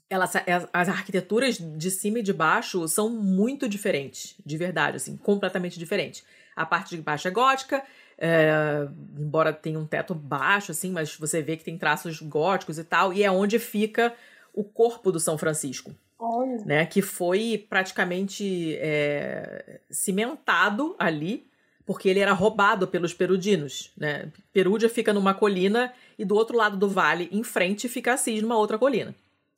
ela, 0.10 0.30
as 0.72 0.90
arquiteturas 0.90 1.58
de 1.58 1.92
cima 1.92 2.20
e 2.20 2.24
de 2.24 2.34
baixo 2.34 2.88
são 2.88 3.10
muito 3.10 3.68
diferentes, 3.68 4.36
de 4.46 4.58
verdade, 4.58 4.98
assim, 4.98 5.18
completamente 5.18 5.80
diferentes. 5.80 6.24
A 6.56 6.66
parte 6.66 6.96
de 6.96 7.02
baixo 7.02 7.28
é 7.28 7.32
gótica, 7.32 7.84
é, 8.18 8.88
embora 9.18 9.52
tenha 9.52 9.80
um 9.80 9.86
teto 9.86 10.14
baixo, 10.14 10.72
assim, 10.72 10.92
mas 10.92 11.16
você 11.16 11.42
vê 11.42 11.58
que 11.58 11.64
tem 11.64 11.78
traços 11.78 12.22
góticos 12.22 12.78
e 12.78 12.84
tal, 12.84 13.12
e 13.12 13.24
é 13.24 13.32
onde 13.32 13.60
fica 13.60 14.14
o 14.54 14.64
corpo 14.64 15.12
do 15.12 15.20
São 15.20 15.38
Francisco. 15.38 15.94
Olha. 16.18 16.64
Né, 16.66 16.86
que 16.86 17.02
foi 17.02 17.66
praticamente 17.70 18.78
é, 18.80 19.82
cimentado 19.90 20.96
ali, 20.98 21.46
porque 21.86 22.08
ele 22.08 22.20
era 22.20 22.32
roubado 22.32 22.88
pelos 22.88 23.14
perudinos. 23.14 23.92
Né? 23.98 24.32
Perúdia 24.54 24.90
fica 24.90 25.14
numa 25.14 25.34
colina 25.34 25.94
e 26.18 26.24
do 26.24 26.36
outro 26.36 26.56
lado 26.56 26.78
do 26.78 26.88
vale, 26.88 27.28
em 27.32 27.44
frente, 27.44 27.90
fica 27.90 28.14
Assis 28.14 28.42
numa 28.42 28.58
outra 28.58 28.78
colina. 28.78 29.14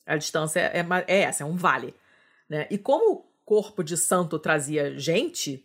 A 0.08 0.18
distância 0.18 0.60
é, 0.60 0.86
é 1.08 1.22
essa, 1.22 1.43
é 1.43 1.45
um 1.45 1.55
vale. 1.55 1.93
Né? 2.49 2.68
E 2.72 2.78
como 2.78 3.14
o 3.14 3.26
corpo 3.45 3.84
de 3.84 3.97
santo 3.97 4.39
trazia 4.39 4.97
gente, 4.97 5.64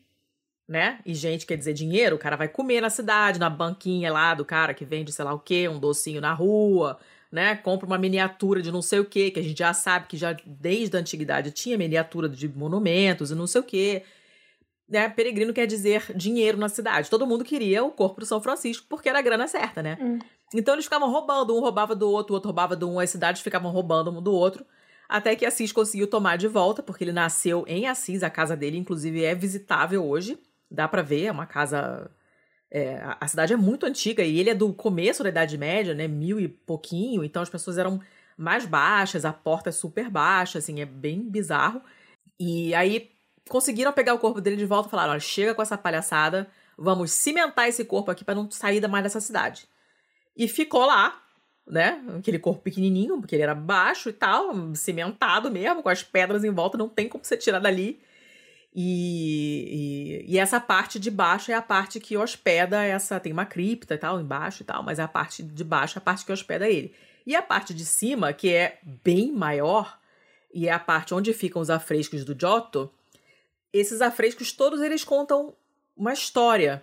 né? 0.68 1.00
E 1.04 1.14
gente 1.14 1.46
quer 1.46 1.56
dizer 1.56 1.72
dinheiro, 1.72 2.16
o 2.16 2.18
cara 2.18 2.36
vai 2.36 2.48
comer 2.48 2.80
na 2.80 2.90
cidade, 2.90 3.38
na 3.38 3.50
banquinha 3.50 4.12
lá 4.12 4.34
do 4.34 4.44
cara 4.44 4.74
que 4.74 4.84
vende 4.84 5.12
sei 5.12 5.24
lá 5.24 5.32
o 5.32 5.38
quê, 5.38 5.68
um 5.68 5.78
docinho 5.78 6.20
na 6.20 6.32
rua, 6.32 6.98
né? 7.30 7.56
Compra 7.56 7.86
uma 7.86 7.98
miniatura 7.98 8.60
de 8.60 8.70
não 8.70 8.82
sei 8.82 9.00
o 9.00 9.04
quê, 9.04 9.30
que 9.30 9.40
a 9.40 9.42
gente 9.42 9.58
já 9.58 9.72
sabe 9.72 10.06
que 10.06 10.16
já 10.16 10.36
desde 10.44 10.96
a 10.96 11.00
antiguidade 11.00 11.50
tinha 11.50 11.78
miniatura 11.78 12.28
de 12.28 12.48
monumentos 12.48 13.30
e 13.30 13.34
não 13.34 13.46
sei 13.46 13.60
o 13.60 13.64
quê. 13.64 14.02
Né? 14.88 15.08
Peregrino 15.08 15.54
quer 15.54 15.66
dizer 15.66 16.12
dinheiro 16.14 16.58
na 16.58 16.68
cidade. 16.68 17.08
Todo 17.08 17.26
mundo 17.26 17.44
queria 17.44 17.82
o 17.82 17.90
corpo 17.90 18.20
do 18.20 18.26
São 18.26 18.40
Francisco 18.40 18.86
porque 18.88 19.08
era 19.08 19.18
a 19.18 19.22
grana 19.22 19.48
certa, 19.48 19.82
né? 19.82 19.96
Hum. 20.00 20.18
Então 20.54 20.74
eles 20.74 20.84
ficavam 20.84 21.10
roubando, 21.10 21.56
um 21.56 21.60
roubava 21.60 21.94
do 21.94 22.08
outro, 22.10 22.32
o 22.32 22.36
outro 22.36 22.48
roubava 22.48 22.76
do 22.76 22.90
um, 22.90 23.00
as 23.00 23.10
cidades 23.10 23.42
ficavam 23.42 23.70
roubando 23.70 24.10
um 24.10 24.22
do 24.22 24.32
outro, 24.32 24.66
até 25.08 25.36
que 25.36 25.44
Assis 25.44 25.72
conseguiu 25.72 26.06
tomar 26.06 26.36
de 26.36 26.48
volta, 26.48 26.82
porque 26.82 27.04
ele 27.04 27.12
nasceu 27.12 27.64
em 27.66 27.86
Assis, 27.86 28.22
a 28.22 28.30
casa 28.30 28.56
dele, 28.56 28.78
inclusive, 28.78 29.24
é 29.24 29.34
visitável 29.34 30.04
hoje, 30.06 30.38
dá 30.70 30.88
para 30.88 31.02
ver, 31.02 31.26
é 31.26 31.32
uma 31.32 31.46
casa. 31.46 32.10
É, 32.70 33.02
a 33.20 33.28
cidade 33.28 33.52
é 33.52 33.56
muito 33.56 33.84
antiga 33.84 34.24
e 34.24 34.38
ele 34.38 34.48
é 34.48 34.54
do 34.54 34.72
começo 34.72 35.22
da 35.22 35.28
Idade 35.28 35.58
Média, 35.58 35.94
né? 35.94 36.08
Mil 36.08 36.40
e 36.40 36.48
pouquinho, 36.48 37.22
então 37.22 37.42
as 37.42 37.50
pessoas 37.50 37.76
eram 37.76 38.00
mais 38.36 38.64
baixas, 38.64 39.26
a 39.26 39.32
porta 39.32 39.68
é 39.68 39.72
super 39.72 40.08
baixa, 40.08 40.58
assim, 40.58 40.80
é 40.80 40.86
bem 40.86 41.20
bizarro. 41.28 41.82
E 42.40 42.74
aí 42.74 43.10
conseguiram 43.48 43.92
pegar 43.92 44.14
o 44.14 44.18
corpo 44.18 44.40
dele 44.40 44.56
de 44.56 44.66
volta 44.66 44.88
e 44.88 44.90
falaram: 44.90 45.12
olha, 45.12 45.20
chega 45.20 45.54
com 45.54 45.62
essa 45.62 45.76
palhaçada, 45.76 46.48
vamos 46.76 47.12
cimentar 47.12 47.68
esse 47.68 47.84
corpo 47.84 48.10
aqui 48.10 48.24
para 48.24 48.34
não 48.34 48.50
sair 48.50 48.86
mais 48.88 49.04
dessa 49.04 49.20
cidade. 49.20 49.68
E 50.36 50.48
ficou 50.48 50.86
lá, 50.86 51.22
né? 51.66 52.02
Aquele 52.18 52.38
corpo 52.38 52.62
pequenininho, 52.62 53.18
porque 53.20 53.34
ele 53.34 53.42
era 53.42 53.54
baixo 53.54 54.08
e 54.08 54.12
tal, 54.12 54.74
cimentado 54.74 55.50
mesmo, 55.50 55.82
com 55.82 55.88
as 55.88 56.02
pedras 56.02 56.44
em 56.44 56.50
volta, 56.50 56.78
não 56.78 56.88
tem 56.88 57.08
como 57.08 57.24
você 57.24 57.36
tirar 57.36 57.58
dali. 57.58 58.00
E, 58.74 60.24
e, 60.26 60.32
e, 60.34 60.38
essa 60.38 60.58
parte 60.58 60.98
de 60.98 61.10
baixo 61.10 61.52
é 61.52 61.54
a 61.54 61.60
parte 61.60 62.00
que 62.00 62.16
hospeda 62.16 62.82
essa. 62.82 63.20
Tem 63.20 63.32
uma 63.32 63.44
cripta 63.44 63.94
e 63.94 63.98
tal 63.98 64.20
embaixo 64.20 64.62
e 64.62 64.64
tal, 64.64 64.82
mas 64.82 64.98
é 64.98 65.02
a 65.02 65.08
parte 65.08 65.42
de 65.42 65.62
baixo 65.62 65.98
é 65.98 66.00
a 66.00 66.02
parte 66.02 66.24
que 66.24 66.32
hospeda 66.32 66.68
ele. 66.68 66.94
E 67.26 67.36
a 67.36 67.42
parte 67.42 67.74
de 67.74 67.84
cima, 67.84 68.32
que 68.32 68.52
é 68.52 68.78
bem 68.82 69.30
maior, 69.30 69.98
e 70.52 70.68
é 70.68 70.72
a 70.72 70.78
parte 70.78 71.14
onde 71.14 71.32
ficam 71.32 71.60
os 71.60 71.70
afrescos 71.70 72.24
do 72.24 72.38
Giotto, 72.38 72.90
esses 73.72 74.00
afrescos 74.00 74.52
todos 74.52 74.80
eles 74.80 75.04
contam 75.04 75.54
uma 75.96 76.12
história 76.12 76.82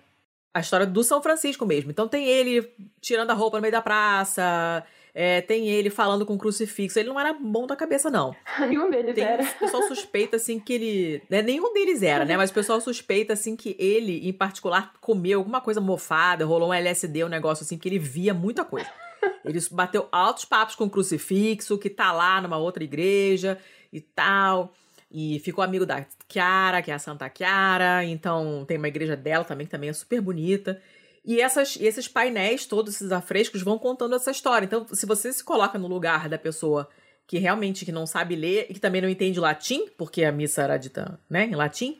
a 0.53 0.59
história 0.59 0.85
do 0.85 1.03
São 1.03 1.21
Francisco 1.21 1.65
mesmo. 1.65 1.91
Então 1.91 2.07
tem 2.07 2.27
ele 2.27 2.71
tirando 3.01 3.31
a 3.31 3.33
roupa 3.33 3.57
no 3.57 3.61
meio 3.61 3.71
da 3.71 3.81
praça, 3.81 4.83
é, 5.13 5.41
tem 5.41 5.67
ele 5.67 5.89
falando 5.89 6.25
com 6.25 6.35
o 6.35 6.37
crucifixo. 6.37 6.99
Ele 6.99 7.09
não 7.09 7.19
era 7.19 7.33
bom 7.33 7.67
da 7.67 7.75
cabeça, 7.75 8.09
não. 8.09 8.35
nenhum 8.59 8.89
deles 8.89 9.15
tem, 9.15 9.23
era. 9.23 9.43
O 9.43 9.59
pessoal 9.59 9.83
suspeita, 9.83 10.37
assim, 10.37 10.59
que 10.59 10.73
ele. 10.73 11.23
Né, 11.29 11.41
nenhum 11.41 11.73
deles 11.73 12.01
era, 12.01 12.25
né? 12.25 12.37
Mas 12.37 12.51
o 12.51 12.53
pessoal 12.53 12.79
suspeita, 12.79 13.33
assim, 13.33 13.55
que 13.55 13.75
ele, 13.79 14.27
em 14.27 14.33
particular, 14.33 14.93
comeu 15.01 15.39
alguma 15.39 15.61
coisa 15.61 15.81
mofada, 15.81 16.45
rolou 16.45 16.69
um 16.69 16.73
LSD, 16.73 17.23
um 17.23 17.29
negócio 17.29 17.63
assim, 17.63 17.77
que 17.77 17.87
ele 17.89 17.99
via 17.99 18.33
muita 18.33 18.63
coisa. 18.63 18.89
Ele 19.43 19.59
bateu 19.71 20.07
altos 20.11 20.45
papos 20.45 20.75
com 20.75 20.85
o 20.85 20.89
crucifixo, 20.89 21.77
que 21.77 21.89
tá 21.89 22.11
lá 22.11 22.41
numa 22.41 22.57
outra 22.57 22.83
igreja 22.83 23.57
e 23.91 23.99
tal. 23.99 24.73
E 25.11 25.39
ficou 25.39 25.63
amigo 25.63 25.85
da 25.85 26.05
Chiara, 26.31 26.81
que 26.81 26.91
é 26.91 26.93
a 26.93 26.99
Santa 26.99 27.31
Chiara. 27.35 28.03
Então 28.05 28.63
tem 28.67 28.77
uma 28.77 28.87
igreja 28.87 29.15
dela 29.15 29.43
também, 29.43 29.65
que 29.65 29.71
também 29.71 29.89
é 29.89 29.93
super 29.93 30.21
bonita. 30.21 30.81
E 31.25 31.41
essas, 31.41 31.77
esses 31.79 32.07
painéis, 32.07 32.65
todos 32.65 32.95
esses 32.95 33.11
afrescos, 33.11 33.61
vão 33.61 33.77
contando 33.77 34.15
essa 34.15 34.31
história. 34.31 34.65
Então, 34.65 34.85
se 34.91 35.05
você 35.05 35.31
se 35.31 35.43
coloca 35.43 35.77
no 35.77 35.87
lugar 35.87 36.29
da 36.29 36.37
pessoa 36.37 36.89
que 37.27 37.37
realmente 37.37 37.85
que 37.85 37.91
não 37.91 38.07
sabe 38.07 38.35
ler 38.35 38.65
e 38.69 38.73
que 38.73 38.79
também 38.79 39.01
não 39.01 39.09
entende 39.09 39.39
latim, 39.39 39.87
porque 39.97 40.23
a 40.23 40.31
missa 40.31 40.63
era 40.63 40.77
dita 40.77 41.19
né, 41.29 41.45
em 41.45 41.55
latim, 41.55 41.99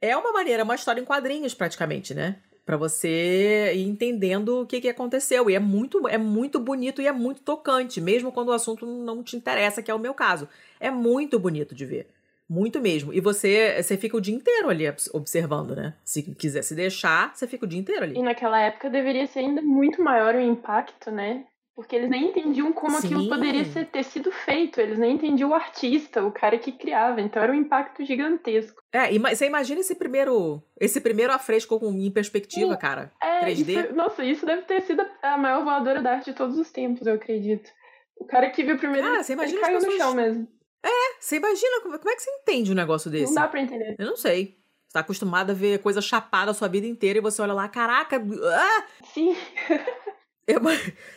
é 0.00 0.16
uma 0.16 0.32
maneira, 0.32 0.64
uma 0.64 0.74
história 0.74 1.00
em 1.00 1.04
quadrinhos 1.04 1.54
praticamente, 1.54 2.14
né? 2.14 2.36
Para 2.66 2.76
você 2.76 3.72
ir 3.74 3.82
entendendo 3.82 4.62
o 4.62 4.66
que, 4.66 4.80
que 4.80 4.88
aconteceu. 4.88 5.48
E 5.48 5.54
é 5.54 5.60
muito, 5.60 6.06
é 6.08 6.18
muito 6.18 6.58
bonito 6.58 7.00
e 7.00 7.06
é 7.06 7.12
muito 7.12 7.42
tocante, 7.42 8.00
mesmo 8.00 8.32
quando 8.32 8.48
o 8.48 8.52
assunto 8.52 8.84
não 8.84 9.22
te 9.22 9.36
interessa, 9.36 9.82
que 9.82 9.90
é 9.90 9.94
o 9.94 9.98
meu 9.98 10.12
caso. 10.12 10.48
É 10.80 10.90
muito 10.90 11.38
bonito 11.38 11.74
de 11.74 11.86
ver. 11.86 12.08
Muito 12.48 12.80
mesmo. 12.80 13.12
E 13.12 13.20
você, 13.20 13.82
você 13.82 13.96
fica 13.96 14.16
o 14.16 14.20
dia 14.20 14.34
inteiro 14.34 14.70
ali 14.70 14.84
observando, 15.12 15.76
né? 15.76 15.94
Se 16.02 16.22
quiser 16.22 16.62
se 16.62 16.74
deixar, 16.74 17.34
você 17.34 17.46
fica 17.46 17.66
o 17.66 17.68
dia 17.68 17.78
inteiro 17.78 18.02
ali. 18.02 18.16
E 18.16 18.22
naquela 18.22 18.58
época 18.58 18.88
deveria 18.88 19.26
ser 19.26 19.40
ainda 19.40 19.60
muito 19.60 20.02
maior 20.02 20.34
o 20.34 20.40
impacto, 20.40 21.10
né? 21.10 21.44
Porque 21.78 21.94
eles 21.94 22.10
nem 22.10 22.30
entendiam 22.30 22.72
como 22.72 23.00
Sim. 23.00 23.06
aquilo 23.06 23.28
poderia 23.28 23.64
ser, 23.66 23.86
ter 23.86 24.02
sido 24.02 24.32
feito. 24.32 24.80
Eles 24.80 24.98
nem 24.98 25.14
entendiam 25.14 25.50
o 25.50 25.54
artista, 25.54 26.24
o 26.24 26.32
cara 26.32 26.58
que 26.58 26.72
criava. 26.72 27.20
Então 27.20 27.40
era 27.40 27.52
um 27.52 27.54
impacto 27.54 28.04
gigantesco. 28.04 28.82
É, 28.92 29.12
e 29.14 29.18
você 29.18 29.46
imagina 29.46 29.80
esse 29.80 29.94
primeiro, 29.94 30.60
esse 30.80 31.00
primeiro 31.00 31.32
afresco 31.32 31.78
com, 31.78 31.92
em 31.92 32.10
perspectiva, 32.10 32.72
Sim. 32.72 32.80
cara. 32.80 33.12
É, 33.22 33.46
3D. 33.46 33.68
Isso, 33.68 33.94
nossa, 33.94 34.24
isso 34.24 34.44
deve 34.44 34.62
ter 34.62 34.80
sido 34.82 35.06
a 35.22 35.36
maior 35.36 35.62
voadora 35.62 36.02
da 36.02 36.14
arte 36.14 36.32
de 36.32 36.36
todos 36.36 36.58
os 36.58 36.72
tempos, 36.72 37.06
eu 37.06 37.14
acredito. 37.14 37.70
O 38.16 38.24
cara 38.24 38.50
que 38.50 38.64
viu 38.64 38.76
primeiro, 38.76 39.06
ele, 39.06 39.22
você 39.22 39.34
imagina 39.34 39.58
ele 39.58 39.76
as 39.76 39.84
caiu 39.84 39.92
no 39.92 39.98
chão 39.98 40.14
mesmo. 40.14 40.48
Você 41.20 41.36
imagina, 41.36 41.80
como 41.82 41.94
é 41.94 42.14
que 42.16 42.22
você 42.22 42.30
entende 42.30 42.72
um 42.72 42.74
negócio 42.74 43.10
desse? 43.10 43.34
Não 43.34 43.42
dá 43.42 43.48
pra 43.48 43.60
entender. 43.60 43.96
Eu 43.98 44.06
não 44.06 44.16
sei. 44.16 44.56
Você 44.86 44.92
tá 44.94 45.00
acostumado 45.00 45.50
a 45.50 45.54
ver 45.54 45.80
coisa 45.80 46.00
chapada 46.00 46.50
a 46.50 46.54
sua 46.54 46.68
vida 46.68 46.86
inteira 46.86 47.18
e 47.18 47.22
você 47.22 47.42
olha 47.42 47.52
lá, 47.52 47.68
caraca, 47.68 48.16
ah! 48.16 48.86
Sim. 49.12 49.36
Eu- 50.46 50.60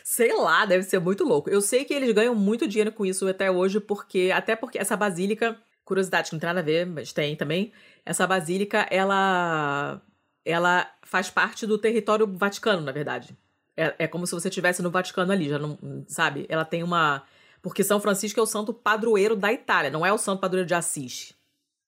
sei 0.04 0.34
lá, 0.36 0.66
deve 0.66 0.84
ser 0.84 1.00
muito 1.00 1.24
louco. 1.24 1.50
Eu 1.50 1.62
sei 1.62 1.86
que 1.86 1.94
eles 1.94 2.12
ganham 2.12 2.36
muito 2.36 2.68
dinheiro 2.68 2.92
com 2.92 3.06
isso 3.06 3.26
até 3.30 3.50
hoje, 3.50 3.80
porque 3.80 4.30
até 4.36 4.58
porque 4.58 4.78
essa 4.78 4.98
basílica, 4.98 5.58
curiosidade 5.86 6.30
que 6.30 6.36
não 6.36 6.40
tem 6.42 6.48
nada 6.48 6.60
a 6.60 6.64
ver, 6.64 6.86
mas 6.86 7.14
tem 7.14 7.34
também. 7.38 7.72
Essa 8.06 8.28
basílica, 8.28 8.86
ela 8.92 10.02
ela 10.44 10.92
faz 11.04 11.30
parte 11.30 11.66
do 11.66 11.78
território 11.78 12.28
vaticano, 12.28 12.82
na 12.82 12.92
verdade. 12.92 13.38
É, 13.78 13.96
é 14.00 14.08
como 14.08 14.28
se 14.28 14.34
você 14.34 14.50
estivesse 14.50 14.82
no 14.82 14.92
Vaticano 14.92 15.32
ali, 15.32 15.48
já 15.48 15.58
não, 15.58 15.78
sabe? 16.08 16.46
Ela 16.50 16.66
tem 16.66 16.84
uma 16.84 17.24
porque 17.62 17.84
São 17.84 18.00
Francisco 18.00 18.40
é 18.40 18.44
o 18.44 18.48
santo 18.48 18.74
padroeiro 18.74 19.36
da 19.36 19.52
Itália, 19.52 19.92
não 19.92 20.06
é 20.06 20.12
o 20.12 20.18
santo 20.18 20.40
padroeiro 20.40 20.68
de 20.68 20.74
Assis. 20.74 21.34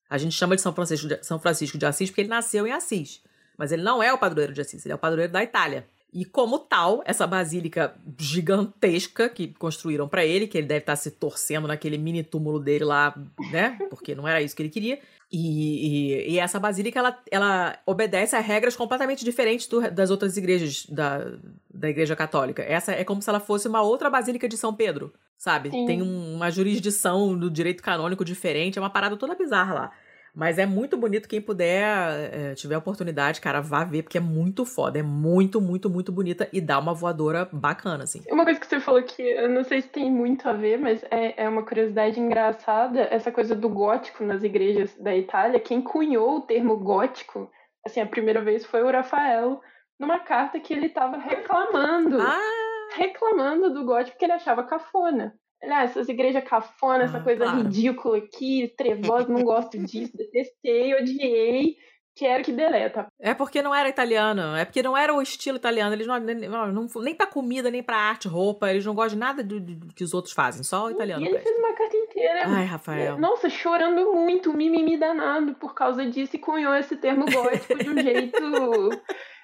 A 0.09 0.17
gente 0.17 0.35
chama 0.35 0.55
de 0.55 0.61
São 0.61 0.73
Francisco 0.73 1.07
de, 1.07 1.23
São 1.23 1.39
Francisco 1.39 1.77
de 1.77 1.85
Assis 1.85 2.09
porque 2.09 2.21
ele 2.21 2.29
nasceu 2.29 2.67
em 2.67 2.71
Assis. 2.71 3.21
Mas 3.57 3.71
ele 3.71 3.81
não 3.81 4.01
é 4.01 4.11
o 4.13 4.17
padroeiro 4.17 4.53
de 4.53 4.61
Assis, 4.61 4.85
ele 4.85 4.93
é 4.93 4.95
o 4.95 4.99
padroeiro 4.99 5.31
da 5.31 5.43
Itália. 5.43 5.87
E 6.13 6.23
como 6.23 6.59
tal, 6.59 7.01
essa 7.05 7.25
basílica 7.25 7.95
gigantesca 8.19 9.27
que 9.27 9.47
construíram 9.55 10.07
para 10.07 10.23
ele, 10.23 10.45
que 10.45 10.59
ele 10.59 10.67
deve 10.67 10.81
estar 10.81 10.95
se 10.95 11.09
torcendo 11.09 11.67
naquele 11.67 11.97
mini 11.97 12.23
túmulo 12.23 12.59
dele 12.59 12.85
lá, 12.85 13.15
né? 13.51 13.79
Porque 13.89 14.13
não 14.13 14.27
era 14.27 14.39
isso 14.39 14.55
que 14.55 14.61
ele 14.61 14.69
queria. 14.69 14.99
E, 15.35 16.27
e, 16.29 16.33
e 16.33 16.39
essa 16.39 16.59
basílica, 16.59 16.99
ela, 16.99 17.17
ela 17.31 17.75
obedece 17.87 18.35
a 18.35 18.39
regras 18.39 18.75
completamente 18.75 19.25
diferentes 19.25 19.65
do- 19.67 19.89
das 19.89 20.11
outras 20.11 20.37
igrejas 20.37 20.85
da, 20.87 21.25
da 21.73 21.89
igreja 21.89 22.15
católica. 22.15 22.61
Essa 22.61 22.91
é 22.91 23.03
como 23.03 23.19
se 23.19 23.29
ela 23.29 23.39
fosse 23.39 23.67
uma 23.67 23.81
outra 23.81 24.11
basílica 24.11 24.47
de 24.47 24.55
São 24.55 24.71
Pedro, 24.71 25.11
sabe? 25.35 25.71
Sim. 25.71 25.87
Tem 25.87 26.03
um- 26.03 26.35
uma 26.35 26.51
jurisdição 26.51 27.35
do 27.35 27.49
direito 27.49 27.81
canônico 27.81 28.23
diferente, 28.23 28.77
é 28.77 28.81
uma 28.81 28.91
parada 28.91 29.17
toda 29.17 29.33
bizarra 29.33 29.73
lá. 29.73 29.91
Mas 30.35 30.57
é 30.57 30.65
muito 30.65 30.97
bonito. 30.97 31.29
Quem 31.29 31.39
puder, 31.39 31.85
é, 32.33 32.55
tiver 32.55 32.75
oportunidade, 32.75 33.39
cara, 33.39 33.61
vá 33.61 33.83
ver, 33.83 34.01
porque 34.01 34.17
é 34.17 34.21
muito 34.21 34.65
foda. 34.65 34.97
É 34.97 35.03
muito, 35.03 35.61
muito, 35.61 35.89
muito 35.89 36.11
bonita 36.11 36.49
e 36.51 36.59
dá 36.59 36.79
uma 36.79 36.93
voadora 36.93 37.47
bacana, 37.51 38.03
assim. 38.03 38.21
Uma 38.31 38.43
coisa 38.43 38.59
que 38.59 38.65
você 38.65 38.79
falou 38.79 39.03
que 39.03 39.21
eu 39.21 39.47
não 39.49 39.63
sei 39.63 39.81
se 39.81 39.89
tem 39.89 40.11
muito 40.11 40.49
a 40.49 40.53
ver, 40.53 40.79
mas 40.79 41.03
é, 41.11 41.43
é 41.43 41.47
uma 41.47 41.63
curiosidade 41.63 42.19
engraçada, 42.19 43.01
essa 43.11 43.31
coisa 43.31 43.55
do 43.55 43.69
gótico 43.69 44.23
nas 44.23 44.43
igrejas 44.43 44.95
da 44.97 45.15
Itália. 45.15 45.59
Quem 45.59 45.81
cunhou 45.81 46.37
o 46.37 46.41
termo 46.41 46.77
gótico, 46.77 47.49
assim, 47.85 48.01
a 48.01 48.07
primeira 48.07 48.41
vez 48.41 48.65
foi 48.65 48.81
o 48.81 48.91
Rafael, 48.91 49.61
numa 49.99 50.19
carta 50.19 50.59
que 50.59 50.73
ele 50.73 50.87
estava 50.87 51.17
reclamando. 51.17 52.19
Ah! 52.19 52.39
Reclamando 52.95 53.73
do 53.73 53.85
gótico 53.85 54.11
porque 54.11 54.25
ele 54.25 54.33
achava 54.33 54.63
cafona. 54.63 55.33
Ah, 55.69 55.83
essas 55.83 56.09
igrejas 56.09 56.43
cafona, 56.43 57.05
essa 57.05 57.17
Ah, 57.17 57.23
coisa 57.23 57.45
claro. 57.45 57.57
ridícula 57.63 58.17
aqui, 58.17 58.73
trevosa, 58.77 59.27
não 59.27 59.43
gosto 59.43 59.77
disso, 59.77 60.11
detestei, 60.15 60.93
odiei, 60.93 61.75
quero 62.15 62.43
que 62.43 62.51
deleta. 62.51 63.07
É 63.19 63.33
porque 63.33 63.61
não 63.61 63.73
era 63.73 63.87
italiano, 63.89 64.55
é 64.55 64.65
porque 64.65 64.83
não 64.83 64.95
era 64.95 65.13
o 65.13 65.21
estilo 65.21 65.57
italiano. 65.57 65.95
Eles 65.95 66.05
não, 66.05 66.19
nem, 66.19 66.35
não, 66.49 66.87
nem 67.01 67.15
pra 67.15 67.25
comida, 67.25 67.71
nem 67.71 67.81
pra 67.81 67.97
arte, 67.97 68.27
roupa, 68.27 68.69
eles 68.69 68.85
não 68.85 68.93
gostam 68.93 69.15
de 69.15 69.19
nada 69.19 69.43
do, 69.43 69.59
do 69.59 69.93
que 69.93 70.03
os 70.03 70.13
outros 70.13 70.33
fazem, 70.33 70.63
só 70.63 70.85
o 70.85 70.91
italiano 70.91 71.23
e 71.23 71.27
ele 71.29 71.39
fez 71.39 71.57
uma 71.57 71.73
carta 71.73 71.95
inteira. 71.95 72.41
Ai, 72.45 72.65
Rafael. 72.65 73.17
Nossa, 73.17 73.49
chorando 73.49 74.13
muito, 74.13 74.53
mimimi 74.53 74.97
danado 74.97 75.55
por 75.55 75.73
causa 75.73 76.05
disso 76.05 76.35
e 76.35 76.39
cunhou 76.39 76.75
esse 76.75 76.95
termo 76.97 77.25
gótico 77.31 77.77
de 77.83 77.89
um 77.89 77.97
jeito. 78.01 78.37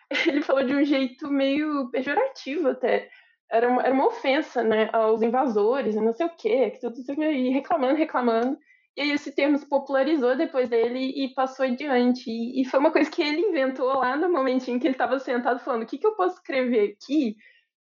Ele 0.28 0.41
falou 0.41 0.63
de 0.63 0.74
um 0.74 0.84
jeito 0.84 1.30
meio 1.30 1.88
pejorativo 1.91 2.70
até. 2.70 3.09
Era 3.52 3.68
uma, 3.68 3.82
era 3.82 3.93
uma 3.93 4.08
ofensa, 4.08 4.64
né, 4.64 4.89
aos 4.93 5.22
invasores 5.22 5.95
e 5.95 6.00
não 6.02 6.14
sei 6.14 6.28
o 6.28 6.36
quê, 6.36 6.70
que 6.70 6.80
tudo 6.80 7.24
e 7.24 7.50
reclamando, 7.50 7.95
reclamando. 7.95 8.58
E 8.95 9.02
aí 9.02 9.12
esse 9.12 9.32
termo 9.32 9.58
se 9.58 9.68
popularizou 9.68 10.36
depois 10.36 10.70
dele 10.70 11.00
e 11.16 11.34
passou 11.34 11.66
adiante. 11.66 12.30
E, 12.30 12.62
e 12.62 12.66
foi 12.66 12.80
uma 12.80 12.91
coisa 12.91 13.10
que 13.10 13.22
ele 13.22 13.41
inventou 13.41 13.88
lá 13.88 14.16
no 14.16 14.30
momentinho 14.30 14.80
que 14.80 14.86
ele 14.86 14.93
estava 14.93 15.18
sentado 15.20 15.60
falando: 15.60 15.84
o 15.84 15.86
que, 15.86 15.97
que 15.97 16.06
eu 16.06 16.16
posso 16.16 16.36
escrever 16.36 16.95
aqui 17.02 17.36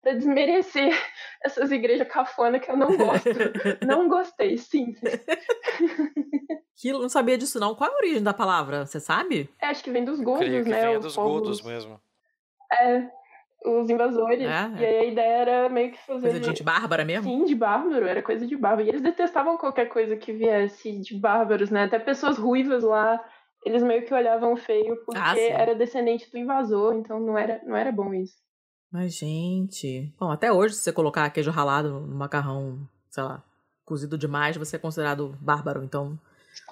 para 0.01 0.13
desmerecer 0.13 0.91
essas 1.43 1.71
igrejas 1.71 2.07
cafona 2.07 2.59
que 2.59 2.69
eu 2.69 2.77
não 2.77 2.95
gosto? 2.97 3.29
não 3.85 4.07
gostei, 4.07 4.57
sim. 4.57 4.93
Que 6.77 6.91
não 6.91 7.07
sabia 7.07 7.37
disso, 7.37 7.57
não. 7.57 7.73
Qual 7.73 7.89
é 7.89 7.93
a 7.93 7.97
origem 7.97 8.21
da 8.21 8.33
palavra? 8.33 8.85
Você 8.85 8.99
sabe? 8.99 9.49
É, 9.61 9.67
acho 9.67 9.81
que 9.81 9.89
vem 9.89 10.03
dos 10.03 10.19
godos, 10.19 10.45
né? 10.67 10.97
os 10.97 11.05
dos 11.05 11.15
povos- 11.15 11.41
godos 11.41 11.61
mesmo. 11.61 12.01
É, 12.69 13.09
os 13.65 13.89
invasores. 13.89 14.41
É, 14.41 14.69
E 14.79 14.85
aí 14.85 14.97
a 14.97 15.05
ideia 15.05 15.35
era 15.35 15.69
meio 15.69 15.91
que 15.91 15.97
fazer. 16.05 16.21
Coisa 16.21 16.39
de 16.39 16.45
gente 16.45 16.63
bárbara 16.63 17.03
mesmo? 17.03 17.29
Sim, 17.29 17.45
de 17.45 17.55
bárbaro, 17.55 18.05
era 18.05 18.21
coisa 18.21 18.45
de 18.45 18.55
bárbaro. 18.55 18.87
E 18.87 18.89
eles 18.89 19.01
detestavam 19.01 19.57
qualquer 19.57 19.87
coisa 19.87 20.15
que 20.15 20.31
viesse 20.31 20.99
de 20.99 21.17
bárbaros, 21.17 21.69
né? 21.69 21.83
Até 21.83 21.99
pessoas 21.99 22.37
ruivas 22.37 22.83
lá, 22.83 23.23
eles 23.65 23.81
meio 23.81 24.05
que 24.05 24.13
olhavam 24.13 24.55
feio 24.55 24.95
porque 25.05 25.19
Ah, 25.21 25.37
era 25.37 25.73
descendente 25.75 26.29
do 26.31 26.37
invasor, 26.37 26.93
então 26.95 27.19
não 27.19 27.37
era, 27.37 27.61
não 27.65 27.75
era 27.75 27.91
bom 27.91 28.13
isso. 28.13 28.35
Mas, 28.91 29.13
gente. 29.17 30.13
Bom, 30.19 30.31
até 30.31 30.51
hoje, 30.53 30.75
se 30.75 30.81
você 30.83 30.93
colocar 30.93 31.29
queijo 31.29 31.51
ralado 31.51 31.99
no 31.99 32.15
macarrão, 32.15 32.87
sei 33.09 33.23
lá, 33.23 33.43
cozido 33.83 34.17
demais, 34.17 34.55
você 34.55 34.75
é 34.75 34.79
considerado 34.79 35.35
bárbaro. 35.41 35.83
Então, 35.83 36.17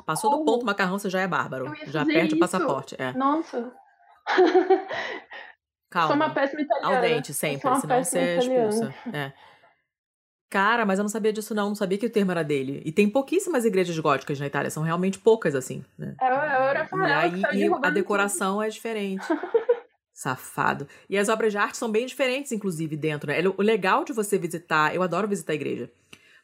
passou 0.06 0.32
do 0.32 0.46
ponto 0.46 0.66
macarrão, 0.66 0.98
você 0.98 1.10
já 1.10 1.22
é 1.22 1.28
bárbaro. 1.28 1.66
Já 1.88 2.06
perde 2.06 2.34
o 2.34 2.38
isso. 2.38 2.40
passaporte. 2.40 2.96
É. 2.98 3.12
Nossa. 3.14 3.74
Calma. 5.94 6.08
Sou 6.08 6.16
uma 6.16 6.34
péssima 6.34 6.62
italiana. 6.62 6.96
Ao 6.96 7.02
dente, 7.02 7.30
Eu 7.30 7.36
sempre, 7.36 7.80
senão 7.80 8.04
você 8.04 8.18
é 8.18 8.38
expulsa. 8.40 8.96
É. 9.14 9.32
Cara, 10.50 10.86
mas 10.88 10.98
eu 10.98 11.04
não 11.04 11.10
sabia 11.10 11.32
disso, 11.32 11.54
não. 11.54 11.68
Não 11.70 11.76
sabia 11.76 12.00
que 12.00 12.06
o 12.08 12.10
termo 12.10 12.32
era 12.32 12.44
dele. 12.44 12.82
E 12.84 12.92
tem 12.92 13.08
pouquíssimas 13.08 13.64
igrejas 13.64 13.98
góticas 14.00 14.40
na 14.40 14.48
Itália, 14.48 14.72
são 14.72 14.82
realmente 14.82 15.20
poucas, 15.20 15.54
assim. 15.54 15.86
Né? 15.98 16.16
É, 16.20 16.26
o- 16.26 16.36
é 16.36 16.88
o 16.92 17.08
E 17.08 17.12
aí 17.12 17.42
tá 17.42 17.54
e 17.54 17.68
a 17.84 17.90
decoração 17.92 18.62
é 18.62 18.70
diferente. 18.70 19.24
Safado. 20.12 20.88
E 21.08 21.16
as 21.18 21.30
obras 21.30 21.52
de 21.52 21.58
arte 21.60 21.78
são 21.78 21.92
bem 21.92 22.08
diferentes, 22.08 22.52
inclusive, 22.52 22.96
dentro, 22.98 23.28
né? 23.28 23.38
O 23.56 23.62
legal 23.62 24.04
de 24.04 24.14
você 24.14 24.38
visitar, 24.38 24.96
eu 24.96 25.04
adoro 25.04 25.28
visitar 25.28 25.54
a 25.54 25.56
igreja. 25.56 25.92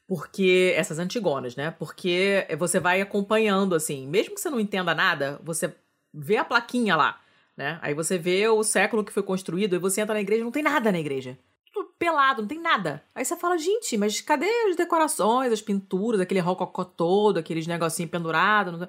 Porque, 0.08 0.74
essas 0.76 0.98
antigonas, 1.00 1.56
né? 1.56 1.72
Porque 1.72 2.48
você 2.58 2.80
vai 2.80 3.00
acompanhando, 3.02 3.74
assim, 3.76 4.08
mesmo 4.08 4.36
que 4.36 4.42
você 4.42 4.50
não 4.50 4.60
entenda 4.60 4.94
nada, 4.96 5.40
você 5.44 5.74
vê 6.14 6.38
a 6.38 6.46
plaquinha 6.46 6.96
lá, 6.96 7.20
né? 7.60 7.78
Aí 7.82 7.94
você 7.94 8.18
vê 8.18 8.48
o 8.48 8.64
século 8.64 9.04
que 9.04 9.12
foi 9.12 9.22
construído 9.22 9.76
e 9.76 9.80
você 9.80 10.00
entra 10.00 10.14
na 10.14 10.22
igreja, 10.22 10.46
não 10.46 10.50
tem 10.52 10.64
nada 10.64 10.94
na 10.94 10.98
igreja. 10.98 11.38
Tudo 11.74 11.90
pelado, 12.00 12.42
não 12.42 12.48
tem 12.48 12.58
nada. 12.58 13.04
Aí 13.14 13.26
você 13.26 13.36
fala, 13.36 13.58
gente, 13.58 13.98
mas 13.98 14.22
cadê 14.22 14.48
as 14.70 14.78
decorações, 14.78 15.52
as 15.52 15.62
pinturas, 15.62 16.22
aquele 16.22 16.40
rococó 16.40 16.86
todo, 16.86 17.38
aqueles 17.38 17.68
negocinho 17.68 18.08
pendurado? 18.08 18.72
não- 18.72 18.88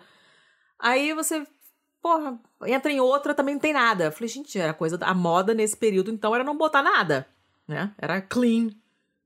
Aí 0.79 1.13
você, 1.13 1.45
porra, 2.01 2.39
entra 2.65 2.93
em 2.93 3.01
outra, 3.01 3.35
também 3.35 3.55
não 3.57 3.61
tem 3.61 3.73
nada. 3.73 4.05
Eu 4.05 4.13
falei, 4.13 4.29
gente, 4.29 4.57
era 4.57 4.73
coisa 4.73 4.97
da 4.97 5.09
a 5.09 5.15
moda 5.15 5.53
nesse 5.53 5.77
período, 5.77 6.13
então 6.13 6.33
era 6.33 6.45
não 6.45 6.57
botar 6.57 6.81
nada, 6.81 7.27
né? 7.67 7.93
Era 7.99 8.21
clean 8.23 8.71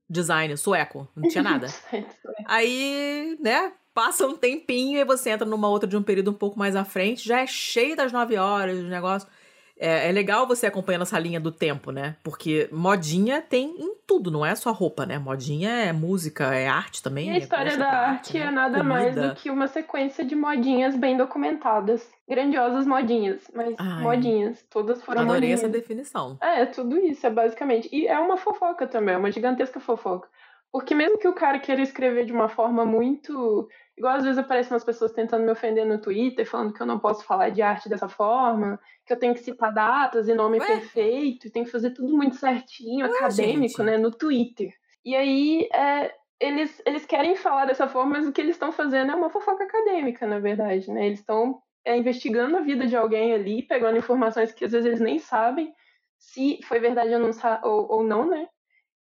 design, 0.08 0.56
sueco, 0.56 1.06
não 1.14 1.28
tinha 1.28 1.44
nada. 1.44 1.66
Aí, 2.46 3.36
né, 3.40 3.72
passa 3.94 4.26
um 4.26 4.36
tempinho 4.36 4.98
e 4.98 5.04
você 5.04 5.30
entra 5.30 5.46
numa 5.46 5.68
outra 5.68 5.88
de 5.88 5.96
um 5.96 6.02
período 6.02 6.32
um 6.32 6.34
pouco 6.34 6.58
mais 6.58 6.74
à 6.74 6.84
frente, 6.84 7.26
já 7.26 7.40
é 7.40 7.46
cheio 7.46 7.96
das 7.96 8.12
nove 8.12 8.36
horas, 8.36 8.80
o 8.80 8.88
negócio. 8.88 9.28
É, 9.76 10.08
é 10.08 10.12
legal 10.12 10.46
você 10.46 10.66
acompanhando 10.66 11.02
essa 11.02 11.18
linha 11.18 11.40
do 11.40 11.50
tempo, 11.50 11.90
né? 11.90 12.16
Porque 12.22 12.68
modinha 12.70 13.42
tem 13.42 13.74
em 13.76 13.94
tudo, 14.06 14.30
não 14.30 14.46
é 14.46 14.54
só 14.54 14.70
roupa, 14.70 15.04
né? 15.04 15.18
Modinha 15.18 15.68
é 15.68 15.92
música, 15.92 16.54
é 16.54 16.68
arte 16.68 17.02
também. 17.02 17.28
E 17.28 17.30
a 17.30 17.34
é 17.34 17.38
história 17.38 17.64
gosto 17.64 17.78
da 17.78 17.90
arte 17.90 18.38
né? 18.38 18.46
é 18.46 18.50
nada 18.52 18.84
mais 18.84 19.14
Comida. 19.14 19.28
do 19.28 19.34
que 19.34 19.50
uma 19.50 19.66
sequência 19.66 20.24
de 20.24 20.36
modinhas 20.36 20.96
bem 20.96 21.16
documentadas. 21.16 22.08
Grandiosas 22.28 22.86
modinhas, 22.86 23.50
mas 23.52 23.74
Ai. 23.78 24.02
modinhas. 24.02 24.64
Todas 24.70 25.02
foram 25.02 25.22
Adorei 25.22 25.40
modinhas. 25.40 25.60
essa 25.60 25.68
definição. 25.68 26.38
É, 26.40 26.62
é 26.62 26.66
tudo 26.66 26.96
isso, 26.96 27.26
é 27.26 27.30
basicamente. 27.30 27.88
E 27.92 28.06
é 28.06 28.18
uma 28.18 28.36
fofoca 28.36 28.86
também, 28.86 29.16
é 29.16 29.18
uma 29.18 29.32
gigantesca 29.32 29.80
fofoca. 29.80 30.28
Porque 30.74 30.92
mesmo 30.92 31.16
que 31.18 31.28
o 31.28 31.32
cara 31.32 31.60
queira 31.60 31.82
escrever 31.82 32.24
de 32.24 32.32
uma 32.32 32.48
forma 32.48 32.84
muito. 32.84 33.68
Igual 33.96 34.16
às 34.16 34.24
vezes 34.24 34.38
aparecem 34.38 34.72
umas 34.72 34.82
pessoas 34.82 35.12
tentando 35.12 35.44
me 35.44 35.52
ofender 35.52 35.86
no 35.86 36.00
Twitter, 36.00 36.44
falando 36.44 36.72
que 36.72 36.82
eu 36.82 36.86
não 36.86 36.98
posso 36.98 37.24
falar 37.24 37.50
de 37.50 37.62
arte 37.62 37.88
dessa 37.88 38.08
forma, 38.08 38.80
que 39.06 39.12
eu 39.12 39.16
tenho 39.16 39.34
que 39.34 39.40
citar 39.44 39.72
datas 39.72 40.26
e 40.26 40.34
nome 40.34 40.58
Ué? 40.58 40.66
perfeito, 40.66 41.48
tem 41.48 41.62
que 41.62 41.70
fazer 41.70 41.90
tudo 41.90 42.16
muito 42.16 42.34
certinho, 42.34 43.06
Ué, 43.06 43.16
acadêmico, 43.18 43.68
gente. 43.68 43.82
né, 43.84 43.96
no 43.96 44.10
Twitter. 44.10 44.74
E 45.04 45.14
aí, 45.14 45.68
é, 45.72 46.12
eles, 46.40 46.82
eles 46.84 47.06
querem 47.06 47.36
falar 47.36 47.66
dessa 47.66 47.86
forma, 47.86 48.18
mas 48.18 48.26
o 48.26 48.32
que 48.32 48.40
eles 48.40 48.56
estão 48.56 48.72
fazendo 48.72 49.12
é 49.12 49.14
uma 49.14 49.30
fofoca 49.30 49.62
acadêmica, 49.62 50.26
na 50.26 50.40
verdade, 50.40 50.90
né? 50.90 51.06
Eles 51.06 51.20
estão 51.20 51.62
é, 51.84 51.96
investigando 51.96 52.56
a 52.56 52.62
vida 52.62 52.84
de 52.84 52.96
alguém 52.96 53.32
ali, 53.32 53.62
pegando 53.62 53.96
informações 53.96 54.50
que 54.50 54.64
às 54.64 54.72
vezes 54.72 54.86
eles 54.86 55.00
nem 55.00 55.20
sabem 55.20 55.72
se 56.18 56.58
foi 56.64 56.80
verdade 56.80 57.14
ou 57.14 57.20
não, 57.20 57.30
ou, 57.62 57.92
ou 57.92 58.02
não, 58.02 58.28
né? 58.28 58.48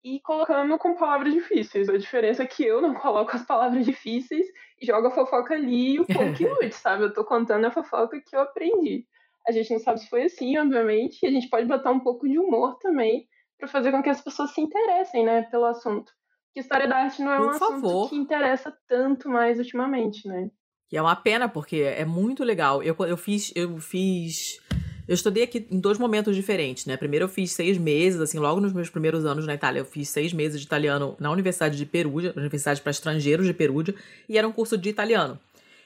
E 0.03 0.19
colocando 0.19 0.77
com 0.77 0.95
palavras 0.95 1.33
difíceis. 1.33 1.87
A 1.87 1.97
diferença 1.97 2.43
é 2.43 2.47
que 2.47 2.63
eu 2.63 2.81
não 2.81 2.93
coloco 2.93 3.35
as 3.35 3.45
palavras 3.45 3.85
difíceis 3.85 4.45
e 4.81 4.85
jogo 4.85 5.07
a 5.07 5.11
fofoca 5.11 5.53
ali 5.53 5.93
e 5.93 5.99
o 5.99 6.05
povo 6.05 6.33
que 6.33 6.45
lute, 6.47 6.75
sabe? 6.75 7.03
Eu 7.03 7.13
tô 7.13 7.23
contando 7.23 7.65
a 7.65 7.71
fofoca 7.71 8.19
que 8.19 8.35
eu 8.35 8.41
aprendi. 8.41 9.05
A 9.47 9.51
gente 9.51 9.71
não 9.71 9.79
sabe 9.79 9.99
se 9.99 10.09
foi 10.09 10.23
assim, 10.23 10.57
obviamente, 10.57 11.19
e 11.23 11.27
a 11.27 11.31
gente 11.31 11.49
pode 11.49 11.67
botar 11.67 11.91
um 11.91 11.99
pouco 11.99 12.27
de 12.27 12.37
humor 12.37 12.77
também 12.79 13.27
para 13.57 13.67
fazer 13.67 13.91
com 13.91 14.01
que 14.03 14.09
as 14.09 14.21
pessoas 14.21 14.51
se 14.51 14.61
interessem, 14.61 15.23
né, 15.25 15.43
pelo 15.43 15.65
assunto. 15.65 16.11
Porque 16.47 16.59
história 16.59 16.87
da 16.87 16.97
arte 16.97 17.21
não 17.21 17.31
é 17.31 17.39
um 17.39 17.49
Por 17.49 17.59
favor. 17.59 17.75
assunto 17.75 18.09
que 18.09 18.15
interessa 18.15 18.77
tanto 18.87 19.29
mais 19.29 19.57
ultimamente, 19.57 20.27
né? 20.27 20.49
E 20.91 20.97
é 20.97 21.01
uma 21.01 21.15
pena, 21.15 21.49
porque 21.49 21.77
é 21.77 22.05
muito 22.05 22.43
legal. 22.43 22.83
Eu, 22.83 22.95
eu 22.99 23.17
fiz. 23.17 23.51
Eu 23.55 23.79
fiz. 23.79 24.59
Eu 25.07 25.13
estudei 25.13 25.43
aqui 25.43 25.67
em 25.69 25.79
dois 25.79 25.97
momentos 25.97 26.35
diferentes, 26.35 26.85
né? 26.85 26.95
Primeiro 26.95 27.25
eu 27.25 27.29
fiz 27.29 27.51
seis 27.51 27.77
meses, 27.77 28.21
assim, 28.21 28.39
logo 28.39 28.61
nos 28.61 28.71
meus 28.71 28.89
primeiros 28.89 29.25
anos 29.25 29.45
na 29.45 29.53
Itália, 29.53 29.81
eu 29.81 29.85
fiz 29.85 30.07
seis 30.07 30.31
meses 30.31 30.61
de 30.61 30.65
italiano 30.65 31.15
na 31.19 31.29
Universidade 31.29 31.77
de 31.77 31.85
Perugia, 31.85 32.33
Universidade 32.37 32.81
para 32.81 32.91
Estrangeiros 32.91 33.45
de 33.45 33.53
Perugia, 33.53 33.93
e 34.29 34.37
era 34.37 34.47
um 34.47 34.51
curso 34.51 34.77
de 34.77 34.89
italiano. 34.89 35.37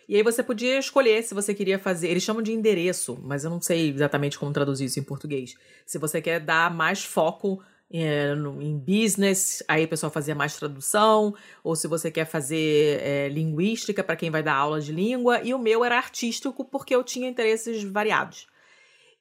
E 0.07 0.15
aí 0.15 0.23
você 0.23 0.41
podia 0.41 0.77
escolher 0.77 1.21
se 1.23 1.33
você 1.33 1.53
queria 1.53 1.77
fazer. 1.77 2.09
Eles 2.09 2.23
chamam 2.23 2.41
de 2.41 2.53
endereço, 2.53 3.19
mas 3.23 3.43
eu 3.43 3.49
não 3.49 3.59
sei 3.59 3.89
exatamente 3.89 4.39
como 4.39 4.53
traduzir 4.53 4.85
isso 4.85 4.99
em 4.99 5.03
português. 5.03 5.55
Se 5.85 5.97
você 5.97 6.21
quer 6.21 6.39
dar 6.39 6.73
mais 6.73 7.03
foco 7.03 7.61
é, 7.91 8.33
em 8.61 8.77
business, 8.77 9.63
aí 9.67 9.83
o 9.83 9.87
pessoal 9.87 10.11
fazia 10.11 10.35
mais 10.35 10.55
tradução, 10.55 11.35
ou 11.63 11.75
se 11.75 11.87
você 11.87 12.11
quer 12.11 12.25
fazer 12.25 13.01
é, 13.01 13.29
linguística 13.29 14.03
para 14.03 14.15
quem 14.15 14.29
vai 14.29 14.43
dar 14.43 14.55
aula 14.55 14.79
de 14.79 14.91
língua, 14.91 15.41
e 15.43 15.53
o 15.53 15.59
meu 15.59 15.83
era 15.83 15.97
artístico 15.97 16.63
porque 16.63 16.95
eu 16.95 17.03
tinha 17.03 17.27
interesses 17.27 17.83
variados. 17.83 18.47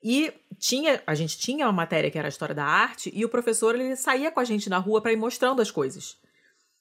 E 0.02 0.32
tinha, 0.58 1.02
a 1.06 1.14
gente 1.14 1.38
tinha 1.38 1.66
uma 1.66 1.72
matéria 1.72 2.10
que 2.10 2.18
era 2.18 2.28
a 2.28 2.30
história 2.30 2.54
da 2.54 2.64
arte, 2.64 3.10
e 3.14 3.24
o 3.24 3.28
professor 3.28 3.74
ele 3.74 3.96
saía 3.96 4.30
com 4.30 4.40
a 4.40 4.44
gente 4.44 4.68
na 4.68 4.78
rua 4.78 5.00
para 5.00 5.12
ir 5.12 5.16
mostrando 5.16 5.60
as 5.60 5.70
coisas. 5.70 6.18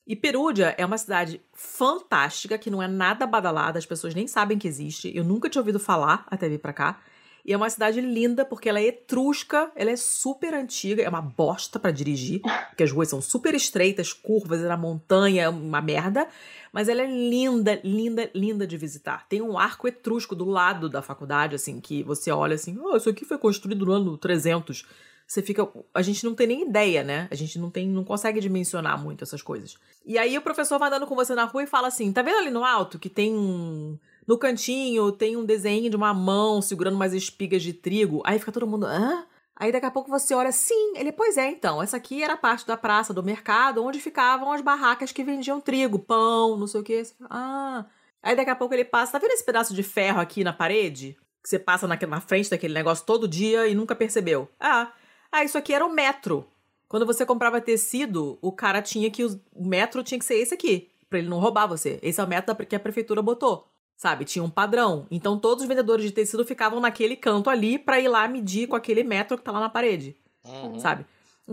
E 0.08 0.16
Perúdia 0.16 0.76
é 0.78 0.86
uma 0.86 0.98
cidade 0.98 1.42
fantástica, 1.52 2.58
que 2.58 2.70
não 2.70 2.82
é 2.82 2.88
nada 2.88 3.26
badalada, 3.26 3.80
as 3.80 3.86
pessoas 3.86 4.14
nem 4.14 4.28
sabem 4.28 4.58
que 4.58 4.68
existe. 4.68 5.12
Eu 5.16 5.24
nunca 5.24 5.50
tinha 5.50 5.62
ouvido 5.62 5.80
falar 5.80 6.26
até 6.28 6.48
vir 6.48 6.60
pra 6.60 6.74
cá. 6.74 7.02
E 7.46 7.54
é 7.54 7.58
uma 7.58 7.70
cidade 7.70 8.02
linda 8.02 8.44
porque 8.44 8.68
ela 8.68 8.80
é 8.80 8.88
etrusca, 8.88 9.72
ela 9.76 9.92
é 9.92 9.96
super 9.96 10.56
antiga, 10.56 11.04
é 11.04 11.08
uma 11.08 11.22
bosta 11.22 11.78
para 11.78 11.92
dirigir, 11.92 12.42
porque 12.70 12.82
as 12.82 12.92
ruas 12.92 13.08
são 13.08 13.22
super 13.22 13.54
estreitas, 13.54 14.12
curvas, 14.12 14.64
é 14.64 14.76
montanha, 14.76 15.44
é 15.44 15.50
uma 15.50 15.80
merda. 15.80 16.28
Mas 16.74 16.90
ela 16.90 17.04
é 17.04 17.06
linda, 17.06 17.80
linda, 17.84 18.32
linda 18.34 18.66
de 18.66 18.76
visitar. 18.78 19.28
Tem 19.30 19.44
um 19.44 19.60
arco 19.60 19.88
etrusco 19.88 20.36
do 20.36 20.46
lado 20.46 20.90
da 20.90 21.04
faculdade, 21.04 21.54
assim, 21.56 21.80
que 21.80 22.02
você 22.02 22.32
olha 22.32 22.56
assim, 22.56 22.78
oh, 22.82 22.98
isso 22.98 23.10
aqui 23.10 23.24
foi 23.24 23.38
construído 23.38 23.86
no 23.86 23.92
ano 23.92 24.18
300. 24.18 24.84
Você 25.28 25.42
fica. 25.42 25.68
A 25.94 26.02
gente 26.02 26.24
não 26.24 26.36
tem 26.36 26.48
nem 26.48 26.68
ideia, 26.68 27.04
né? 27.04 27.28
A 27.32 27.36
gente 27.36 27.58
não 27.58 27.70
tem, 27.72 27.88
não 27.88 28.04
consegue 28.04 28.40
dimensionar 28.40 29.02
muito 29.02 29.24
essas 29.24 29.42
coisas. 29.42 29.76
E 30.06 30.18
aí 30.18 30.38
o 30.38 30.42
professor 30.42 30.78
vai 30.78 30.90
andando 30.90 31.08
com 31.08 31.16
você 31.16 31.34
na 31.34 31.46
rua 31.46 31.64
e 31.64 31.68
fala 31.68 31.88
assim: 31.88 32.12
tá 32.12 32.22
vendo 32.22 32.38
ali 32.38 32.52
no 32.52 32.64
alto 32.64 33.00
que 33.00 33.10
tem 33.10 33.34
um. 33.34 33.98
No 34.28 34.38
cantinho 34.38 35.12
tem 35.12 35.38
um 35.38 35.46
desenho 35.46 35.90
de 35.90 35.96
uma 35.96 36.14
mão 36.14 36.62
segurando 36.62 36.96
umas 36.96 37.14
espigas 37.14 37.62
de 37.62 37.74
trigo. 37.74 38.22
Aí 38.26 38.40
fica 38.40 38.52
todo 38.52 38.68
mundo. 38.68 38.86
Hã? 38.86 39.26
Aí 39.56 39.72
daqui 39.72 39.86
a 39.86 39.92
pouco 39.92 40.10
você 40.10 40.34
olha, 40.34 40.52
sim, 40.52 40.98
ele, 40.98 41.14
pois 41.14 41.38
é, 41.38 41.50
então, 41.50 41.82
essa 41.82 41.96
aqui 41.96 42.22
era 42.22 42.36
parte 42.36 42.68
da 42.68 42.76
praça 42.76 43.14
do 43.14 43.24
mercado 43.24 43.82
onde 43.84 44.02
ficavam 44.02 44.52
as 44.52 44.60
barracas 44.60 45.14
que 45.14 45.24
vendiam 45.24 45.62
trigo, 45.62 45.98
pão, 45.98 46.58
não 46.58 46.68
sei 46.68 46.82
o 46.82 46.84
que. 46.84 47.04
Ah. 47.30 47.86
Aí 48.22 48.36
daqui 48.36 48.50
a 48.50 48.56
pouco 48.56 48.74
ele 48.74 48.84
passa, 48.84 49.14
tá 49.14 49.20
vendo 49.20 49.32
esse 49.32 49.46
pedaço 49.46 49.74
de 49.74 49.82
ferro 49.82 50.20
aqui 50.20 50.44
na 50.44 50.52
parede? 50.52 51.16
Que 51.42 51.48
você 51.48 51.58
passa 51.58 51.88
na, 51.88 51.96
na 51.96 52.20
frente 52.20 52.50
daquele 52.50 52.74
negócio 52.74 53.06
todo 53.06 53.28
dia 53.28 53.68
e 53.68 53.76
nunca 53.76 53.96
percebeu. 53.96 54.50
Ah, 54.60 54.92
ah, 55.32 55.44
isso 55.44 55.58
aqui 55.58 55.74
era 55.74 55.86
o 55.86 55.94
metro. 55.94 56.46
Quando 56.90 57.06
você 57.06 57.26
comprava 57.26 57.62
tecido, 57.62 58.38
o 58.42 58.52
cara 58.52 58.82
tinha 58.82 59.10
que. 59.10 59.24
O 59.24 59.66
metro 59.66 60.04
tinha 60.04 60.20
que 60.20 60.26
ser 60.26 60.36
esse 60.36 60.54
aqui, 60.54 60.90
para 61.10 61.20
ele 61.20 61.30
não 61.30 61.40
roubar 61.40 61.68
você. 61.68 62.00
Esse 62.02 62.20
é 62.20 62.24
o 62.24 62.28
método 62.28 62.66
que 62.66 62.76
a 62.76 62.80
prefeitura 62.80 63.22
botou. 63.22 63.68
Sabe, 63.96 64.26
tinha 64.26 64.44
um 64.44 64.50
padrão. 64.50 65.08
Então 65.10 65.40
todos 65.40 65.64
os 65.64 65.68
vendedores 65.68 66.06
de 66.06 66.12
tecido 66.12 66.46
ficavam 66.46 66.80
naquele 66.80 67.16
canto 67.16 67.50
ali 67.50 67.80
para 67.80 68.00
ir 68.00 68.08
lá 68.08 68.28
medir 68.28 68.68
com 68.68 68.76
aquele 68.76 69.04
metro 69.04 69.38
que 69.38 69.44
tá 69.44 69.52
lá 69.52 69.60
na 69.60 69.70
parede. 69.70 70.16
Uhum. 70.46 70.80
Sabe? 70.80 71.06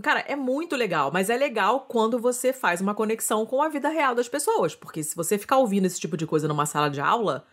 Cara, 0.03 0.21
é 0.21 0.35
muito 0.35 0.75
legal, 0.75 1.11
mas 1.13 1.29
é 1.29 1.37
legal 1.37 1.81
quando 1.87 2.19
você 2.19 2.53
faz 2.53 2.81
uma 2.81 2.95
conexão 2.95 3.45
com 3.45 3.61
a 3.63 3.69
vida 3.69 3.91
real 3.91 4.15
das 4.15 4.29
pessoas. 4.29 4.75
Porque 4.75 5.03
se 5.03 5.15
você 5.15 5.37
ficar 5.37 5.59
ouvindo 5.59 5.85
esse 5.85 6.01
tipo 6.01 6.17
de 6.17 6.27
coisa 6.27 6.49
numa 6.49 6.65
sala 6.65 6.89
de 6.89 7.01
aula, 7.01 7.45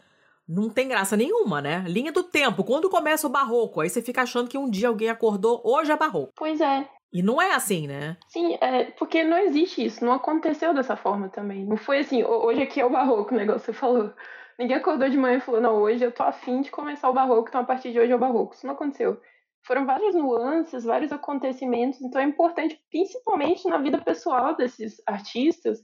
não 0.48 0.70
tem 0.70 0.88
graça 0.88 1.18
nenhuma, 1.18 1.62
né? 1.62 1.84
Linha 1.86 2.14
do 2.14 2.24
tempo, 2.24 2.64
quando 2.64 2.90
começa 2.90 3.28
o 3.28 3.30
barroco, 3.30 3.82
aí 3.82 3.90
você 3.90 4.02
fica 4.02 4.22
achando 4.22 4.50
que 4.50 4.58
um 4.58 4.70
dia 4.70 4.88
alguém 4.88 5.10
acordou, 5.10 5.62
hoje 5.66 5.92
é 5.92 5.98
barroco. 5.98 6.32
Pois 6.36 6.62
é. 6.62 6.88
E 7.12 7.22
não 7.22 7.42
é 7.42 7.54
assim, 7.54 7.88
né? 7.88 8.18
Sim, 8.28 8.58
é, 8.62 8.86
porque 8.86 9.24
não 9.24 9.38
existe 9.38 9.84
isso, 9.84 10.06
não 10.06 10.14
aconteceu 10.14 10.74
dessa 10.74 10.96
forma 10.96 11.28
também. 11.28 11.66
Não 11.66 11.76
foi 11.76 12.00
assim, 12.00 12.24
hoje 12.24 12.62
aqui 12.62 12.80
é 12.80 12.86
o 12.86 12.90
barroco, 12.90 13.34
o 13.34 13.38
negócio 13.38 13.62
que 13.62 13.66
você 13.66 13.74
falou. 13.74 14.14
Ninguém 14.60 14.76
acordou 14.76 15.08
de 15.08 15.18
manhã 15.18 15.38
e 15.38 15.42
falou, 15.42 15.62
não, 15.62 15.78
hoje 15.78 16.04
eu 16.04 16.12
tô 16.12 16.22
afim 16.22 16.60
de 16.60 16.70
começar 16.70 17.10
o 17.10 17.14
barroco, 17.14 17.48
então 17.48 17.62
a 17.62 17.64
partir 17.64 17.94
de 17.94 18.00
hoje 18.00 18.12
é 18.12 18.16
o 18.16 18.20
barroco. 18.20 18.54
Isso 18.54 18.68
não 18.68 18.74
aconteceu. 18.74 19.18
Foram 19.66 19.86
várias 19.86 20.14
nuances, 20.14 20.84
vários 20.84 21.14
acontecimentos, 21.14 22.02
então 22.02 22.20
é 22.20 22.26
importante, 22.26 22.78
principalmente 22.92 23.66
na 23.70 23.78
vida 23.78 23.98
pessoal 24.02 24.58
desses 24.58 25.02
artistas, 25.08 25.82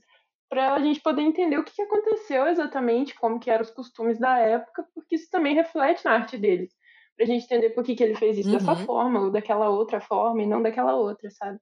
para 0.50 0.74
a 0.74 0.78
gente 0.78 1.00
poder 1.00 1.22
entender 1.22 1.56
o 1.56 1.64
que 1.64 1.80
aconteceu 1.80 2.46
exatamente, 2.48 3.14
como 3.14 3.40
que 3.40 3.50
eram 3.50 3.62
os 3.62 3.70
costumes 3.70 4.18
da 4.18 4.36
época, 4.38 4.86
porque 4.94 5.14
isso 5.14 5.30
também 5.30 5.54
reflete 5.54 6.04
na 6.04 6.12
arte 6.12 6.36
deles. 6.36 6.70
Para 7.16 7.24
a 7.24 7.28
gente 7.28 7.44
entender 7.44 7.70
por 7.70 7.82
que, 7.82 7.94
que 7.94 8.04
ele 8.04 8.14
fez 8.14 8.36
isso 8.36 8.50
uhum. 8.50 8.58
dessa 8.58 8.76
forma, 8.76 9.20
ou 9.20 9.30
daquela 9.30 9.70
outra 9.70 10.02
forma, 10.02 10.42
e 10.42 10.46
não 10.46 10.60
daquela 10.60 10.94
outra, 10.94 11.30
sabe? 11.30 11.58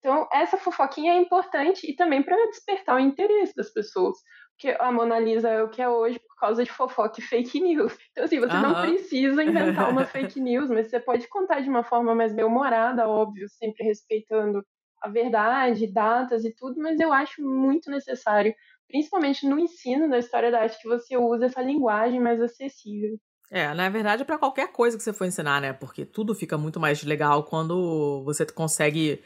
Então, 0.00 0.28
essa 0.30 0.58
fofoquinha 0.58 1.14
é 1.14 1.16
importante 1.16 1.90
e 1.90 1.96
também 1.96 2.22
para 2.22 2.36
despertar 2.48 2.96
o 2.96 3.00
interesse 3.00 3.54
das 3.56 3.72
pessoas 3.72 4.18
que 4.58 4.68
a 4.68 4.92
Mona 4.92 5.18
Lisa 5.18 5.48
é 5.48 5.62
o 5.62 5.70
que 5.70 5.80
é 5.80 5.88
hoje 5.88 6.20
causa 6.38 6.64
de 6.64 6.70
fofoca 6.70 7.20
e 7.20 7.22
fake 7.22 7.60
news. 7.60 7.96
Então, 8.12 8.24
assim, 8.24 8.38
você 8.38 8.54
não 8.54 8.80
precisa 8.80 9.42
inventar 9.42 9.90
uma 9.90 10.04
fake 10.06 10.40
news, 10.40 10.70
mas 10.70 10.88
você 10.88 11.00
pode 11.00 11.28
contar 11.28 11.60
de 11.60 11.68
uma 11.68 11.82
forma 11.82 12.14
mais 12.14 12.32
bem-humorada, 12.32 13.08
óbvio, 13.08 13.48
sempre 13.48 13.84
respeitando 13.84 14.64
a 15.00 15.08
verdade, 15.08 15.86
datas 15.86 16.44
e 16.44 16.54
tudo, 16.54 16.80
mas 16.80 16.98
eu 16.98 17.12
acho 17.12 17.42
muito 17.42 17.90
necessário, 17.90 18.54
principalmente 18.88 19.46
no 19.46 19.58
ensino 19.58 20.08
da 20.08 20.18
história 20.18 20.50
da 20.50 20.60
arte, 20.60 20.80
que 20.80 20.88
você 20.88 21.16
use 21.16 21.44
essa 21.44 21.62
linguagem 21.62 22.20
mais 22.20 22.40
acessível. 22.40 23.16
É, 23.50 23.72
na 23.72 23.88
verdade, 23.88 24.22
é 24.22 24.24
para 24.24 24.38
qualquer 24.38 24.72
coisa 24.72 24.96
que 24.96 25.02
você 25.02 25.12
for 25.12 25.24
ensinar, 25.24 25.60
né? 25.60 25.72
Porque 25.72 26.04
tudo 26.04 26.34
fica 26.34 26.58
muito 26.58 26.78
mais 26.78 27.02
legal 27.02 27.44
quando 27.44 28.22
você 28.24 28.44
consegue 28.44 29.22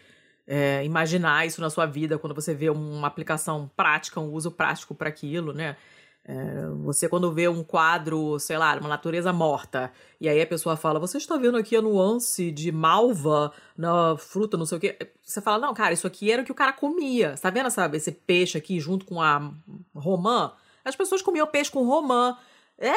é, 0.47 0.85
imaginar 0.85 1.47
isso 1.47 1.61
na 1.61 1.71
sua 1.71 1.87
vida 1.87 2.19
quando 2.19 2.35
você 2.35 2.55
vê 2.55 2.71
uma 2.71 3.09
aplicação 3.09 3.71
prática, 3.77 4.21
um 4.21 4.33
uso 4.33 4.51
prático 4.51 4.95
para 4.95 5.09
aquilo, 5.09 5.53
né? 5.53 5.77
É, 6.25 6.69
você 6.85 7.09
quando 7.09 7.33
vê 7.33 7.49
um 7.49 7.65
quadro, 7.65 8.39
sei 8.39 8.57
lá, 8.57 8.77
uma 8.77 8.89
natureza 8.89 9.33
morta, 9.33 9.93
e 10.21 10.29
aí 10.29 10.41
a 10.41 10.47
pessoa 10.47 10.77
fala, 10.77 11.01
você 11.01 11.19
está 11.19 11.37
vendo 11.37 11.57
aqui 11.57 11.75
a 11.75 11.83
nuance 11.83 12.53
de 12.53 12.71
malva 12.71 13.53
na 13.77 14.17
fruta, 14.17 14.57
não 14.57 14.65
sei 14.65 14.79
o 14.79 14.81
quê. 14.81 14.97
Você 15.23 15.41
fala, 15.41 15.59
não, 15.67 15.75
cara, 15.75 15.93
isso 15.93 16.07
aqui 16.07 16.31
era 16.31 16.43
o 16.43 16.45
que 16.45 16.53
o 16.53 16.55
cara 16.55 16.73
comia. 16.73 17.37
Você 17.37 17.43
tá 17.43 17.51
vendo, 17.51 17.71
sabe, 17.71 17.97
esse 17.97 18.13
peixe 18.13 18.57
aqui 18.57 18.79
junto 18.79 19.05
com 19.05 19.21
a 19.21 19.53
romã? 19.95 20.53
As 20.85 20.95
pessoas 20.95 21.23
comiam 21.23 21.47
peixe 21.47 21.71
com 21.71 21.85
romã. 21.85 22.37
É, 22.79 22.93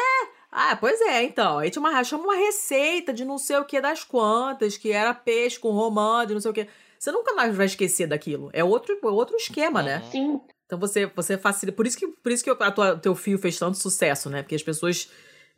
ah, 0.51 0.75
pois 0.79 1.01
é, 1.01 1.23
então. 1.23 1.57
Aí 1.57 1.69
tinha 1.69 1.81
uma, 1.81 2.03
chama 2.03 2.23
uma 2.23 2.35
receita 2.35 3.11
de 3.11 3.25
não 3.25 3.37
sei 3.37 3.57
o 3.57 3.65
que 3.65 3.81
das 3.81 4.03
quantas, 4.03 4.77
que 4.77 4.91
era 4.91 5.13
peixe 5.13 5.59
com 5.59 5.71
romã, 5.71 6.25
de 6.25 6.33
não 6.33 6.41
sei 6.41 6.51
o 6.51 6.53
que. 6.53 6.67
Você 6.97 7.11
nunca 7.11 7.33
mais 7.33 7.55
vai 7.55 7.65
esquecer 7.65 8.07
daquilo. 8.07 8.49
É 8.53 8.63
outro, 8.63 8.97
é 9.03 9.07
outro 9.07 9.35
esquema, 9.35 9.83
né? 9.83 10.01
Sim. 10.11 10.39
Então 10.65 10.79
você, 10.79 11.05
você 11.05 11.37
facilita. 11.37 11.75
Por 11.75 11.85
isso 11.85 11.97
que, 11.97 12.07
por 12.07 12.31
isso 12.31 12.43
que 12.43 12.49
a 12.49 12.71
tua, 12.71 12.97
teu 12.97 13.15
fio 13.15 13.37
fez 13.37 13.57
tanto 13.57 13.77
sucesso, 13.77 14.29
né? 14.29 14.41
Porque 14.41 14.55
as 14.55 14.63
pessoas 14.63 15.09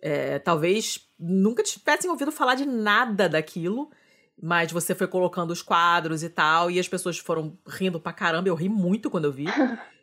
é, 0.02 0.40
talvez 0.40 1.08
nunca 1.20 1.64
tivessem 1.64 2.10
ouvido 2.10 2.32
falar 2.32 2.56
de 2.56 2.66
nada 2.66 3.28
daquilo, 3.28 3.90
mas 4.42 4.72
você 4.72 4.94
foi 4.94 5.08
colocando 5.08 5.52
os 5.52 5.62
quadros 5.62 6.24
e 6.24 6.30
tal, 6.30 6.70
e 6.70 6.80
as 6.80 6.88
pessoas 6.88 7.18
foram 7.18 7.58
rindo 7.68 8.00
pra 8.00 8.14
caramba. 8.14 8.50
Eu 8.50 8.56
ri 8.56 8.70
muito 8.70 9.10
quando 9.10 9.26
eu 9.26 9.32
vi. 9.32 9.46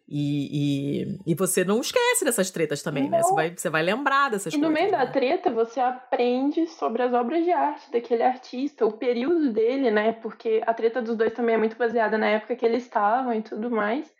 E, 0.06 1.06
e, 1.06 1.32
e, 1.32 1.34
você 1.34 1.64
não 1.64 1.80
esquece 1.80 2.26
dessas 2.26 2.50
tretas 2.50 2.82
também, 2.82 3.04
não. 3.04 3.12
né? 3.12 3.22
Você 3.22 3.34
vai, 3.34 3.56
você 3.56 3.70
vai 3.70 3.82
lembrar 3.82 4.28
dessas 4.28 4.52
e 4.52 4.60
coisas. 4.60 4.62
E 4.62 4.68
no 4.68 4.70
meio 4.70 4.92
né? 4.92 4.98
da 4.98 5.10
treta, 5.10 5.50
você 5.50 5.80
aprende 5.80 6.66
sobre 6.66 7.02
as 7.02 7.14
obras 7.14 7.42
de 7.42 7.50
arte 7.50 7.90
daquele 7.90 8.22
artista, 8.22 8.84
o 8.84 8.92
período 8.92 9.50
dele, 9.50 9.90
né? 9.90 10.12
Porque 10.12 10.62
a 10.66 10.74
treta 10.74 11.00
dos 11.00 11.16
dois 11.16 11.32
também 11.32 11.54
é 11.54 11.58
muito 11.58 11.78
baseada 11.78 12.18
na 12.18 12.26
época 12.26 12.54
que 12.54 12.66
eles 12.66 12.82
estavam 12.82 13.32
e 13.32 13.40
tudo 13.40 13.70
mais. 13.70 14.13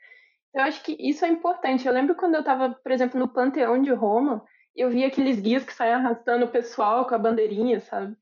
Eu 0.54 0.62
acho 0.62 0.82
que 0.84 0.96
isso 1.00 1.24
é 1.24 1.28
importante. 1.28 1.86
Eu 1.86 1.92
lembro 1.92 2.14
quando 2.14 2.34
eu 2.34 2.40
estava, 2.40 2.70
por 2.70 2.92
exemplo, 2.92 3.18
no 3.18 3.28
Panteão 3.28 3.82
de 3.82 3.92
Roma, 3.92 4.44
eu 4.76 4.88
vi 4.88 5.04
aqueles 5.04 5.40
guias 5.40 5.64
que 5.64 5.72
saíam 5.74 5.98
arrastando 5.98 6.44
o 6.44 6.50
pessoal 6.50 7.06
com 7.06 7.14
a 7.14 7.18
bandeirinha, 7.18 7.80
sabe? 7.80 8.16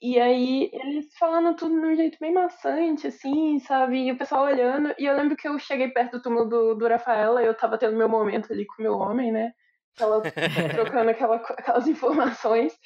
E 0.00 0.20
aí, 0.20 0.70
eles 0.72 1.06
falando 1.18 1.56
tudo 1.56 1.80
de 1.80 1.86
um 1.86 1.96
jeito 1.96 2.18
bem 2.20 2.32
maçante, 2.32 3.06
assim, 3.06 3.58
sabe? 3.60 4.06
E 4.06 4.12
o 4.12 4.18
pessoal 4.18 4.44
olhando. 4.44 4.94
E 4.98 5.06
eu 5.06 5.16
lembro 5.16 5.36
que 5.36 5.48
eu 5.48 5.58
cheguei 5.58 5.88
perto 5.88 6.12
do 6.18 6.22
túmulo 6.22 6.48
do, 6.48 6.74
do 6.74 6.86
Rafaela 6.86 7.42
e 7.42 7.46
eu 7.46 7.54
tava 7.54 7.78
tendo 7.78 7.96
meu 7.96 8.08
momento 8.08 8.52
ali 8.52 8.66
com 8.66 8.74
o 8.78 8.82
meu 8.82 8.98
homem, 8.98 9.32
né? 9.32 9.52
Ela, 9.98 10.20
trocando 10.74 11.10
aquela, 11.10 11.36
aquelas 11.36 11.88
informações. 11.88 12.78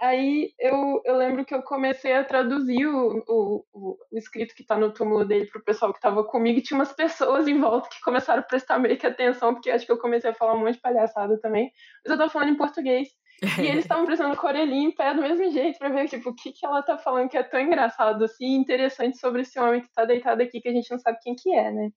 Aí 0.00 0.54
eu, 0.58 1.02
eu 1.04 1.14
lembro 1.14 1.44
que 1.44 1.54
eu 1.54 1.62
comecei 1.62 2.14
a 2.14 2.24
traduzir 2.24 2.86
o, 2.86 3.22
o, 3.28 3.64
o, 3.70 3.98
escrito 4.12 4.54
que 4.54 4.64
tá 4.64 4.78
no 4.78 4.94
túmulo 4.94 5.26
dele 5.26 5.44
pro 5.44 5.62
pessoal 5.62 5.92
que 5.92 6.00
tava 6.00 6.24
comigo 6.24 6.58
e 6.58 6.62
tinha 6.62 6.78
umas 6.78 6.92
pessoas 6.92 7.46
em 7.46 7.60
volta 7.60 7.90
que 7.90 8.00
começaram 8.00 8.40
a 8.40 8.44
prestar 8.44 8.78
meio 8.78 8.96
que 8.96 9.06
atenção, 9.06 9.52
porque 9.52 9.70
acho 9.70 9.84
que 9.84 9.92
eu 9.92 9.98
comecei 9.98 10.30
a 10.30 10.34
falar 10.34 10.54
um 10.54 10.60
monte 10.60 10.76
de 10.76 10.80
palhaçada 10.80 11.38
também. 11.38 11.70
Mas 12.02 12.12
eu 12.12 12.18
tava 12.18 12.30
falando 12.30 12.48
em 12.48 12.56
português. 12.56 13.08
E 13.58 13.66
eles 13.66 13.84
estavam 13.84 14.06
prestando 14.06 14.38
orelhinha 14.42 14.88
em 14.88 14.94
pé 14.94 15.12
do 15.12 15.20
mesmo 15.20 15.50
jeito 15.50 15.78
para 15.78 15.90
ver 15.90 16.08
tipo, 16.08 16.30
o 16.30 16.34
que, 16.34 16.50
que 16.52 16.64
ela 16.64 16.82
tá 16.82 16.96
falando 16.96 17.28
que 17.28 17.36
é 17.36 17.42
tão 17.42 17.60
engraçado 17.60 18.24
assim, 18.24 18.54
interessante 18.54 19.18
sobre 19.18 19.42
esse 19.42 19.58
homem 19.60 19.82
que 19.82 19.92
tá 19.92 20.06
deitado 20.06 20.42
aqui 20.42 20.62
que 20.62 20.68
a 20.68 20.72
gente 20.72 20.90
não 20.90 20.98
sabe 20.98 21.18
quem 21.22 21.34
que 21.34 21.54
é, 21.54 21.70
né? 21.70 21.90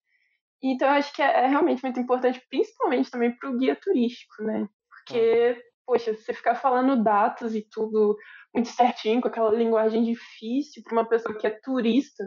Então 0.61 0.89
eu 0.89 0.95
acho 0.95 1.13
que 1.13 1.21
é, 1.21 1.45
é 1.45 1.47
realmente 1.47 1.81
muito 1.83 1.99
importante, 2.01 2.41
principalmente 2.49 3.09
também 3.09 3.31
para 3.37 3.49
o 3.49 3.57
guia 3.57 3.75
turístico, 3.75 4.43
né? 4.43 4.67
Porque, 4.89 5.57
poxa, 5.85 6.13
você 6.13 6.33
ficar 6.33 6.55
falando 6.55 7.03
datas 7.03 7.55
e 7.55 7.65
tudo 7.69 8.15
muito 8.53 8.69
certinho, 8.69 9.21
com 9.21 9.27
aquela 9.27 9.51
linguagem 9.51 10.03
difícil 10.03 10.83
para 10.83 10.93
uma 10.93 11.07
pessoa 11.07 11.37
que 11.37 11.47
é 11.47 11.59
turista, 11.63 12.23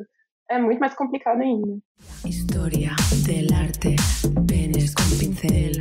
é 0.51 0.59
muito 0.59 0.79
mais 0.79 0.95
complicado 0.95 1.41
ainda. 1.41 1.79
História 2.25 2.95
del 3.25 3.53
arte, 3.53 3.97
penes 4.47 4.95
com 4.95 5.19
pincel, 5.19 5.73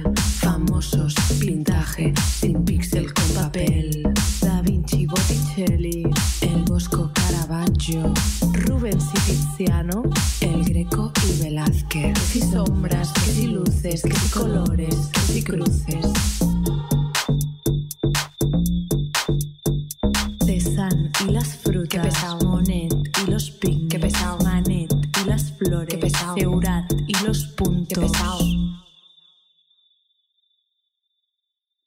famosos, 0.42 1.14
pintaje, 1.40 2.14
sin 2.40 2.64
pixel 2.64 3.06
con 3.14 3.44
papel. 3.44 4.04
Da 4.42 4.62
Vinci, 4.62 5.06
Botticelli, 5.06 6.04
el 6.42 6.64
Bosco 6.64 7.12
Caravaggio, 7.14 8.14
Rubens 8.68 9.06
y 9.14 9.32
Tiziano, 9.32 10.04
el 10.42 10.64
Greco 10.64 11.12
y 11.28 11.44
Velázquez. 11.44 12.14
Que 12.14 12.20
si 12.22 12.42
sombras, 12.42 13.12
que 13.14 13.32
si 13.32 13.48
luces, 13.48 14.02
que 14.02 14.14
si 14.14 14.32
colores, 14.32 15.10
que 15.14 15.20
si 15.20 15.44
cruces. 15.44 16.55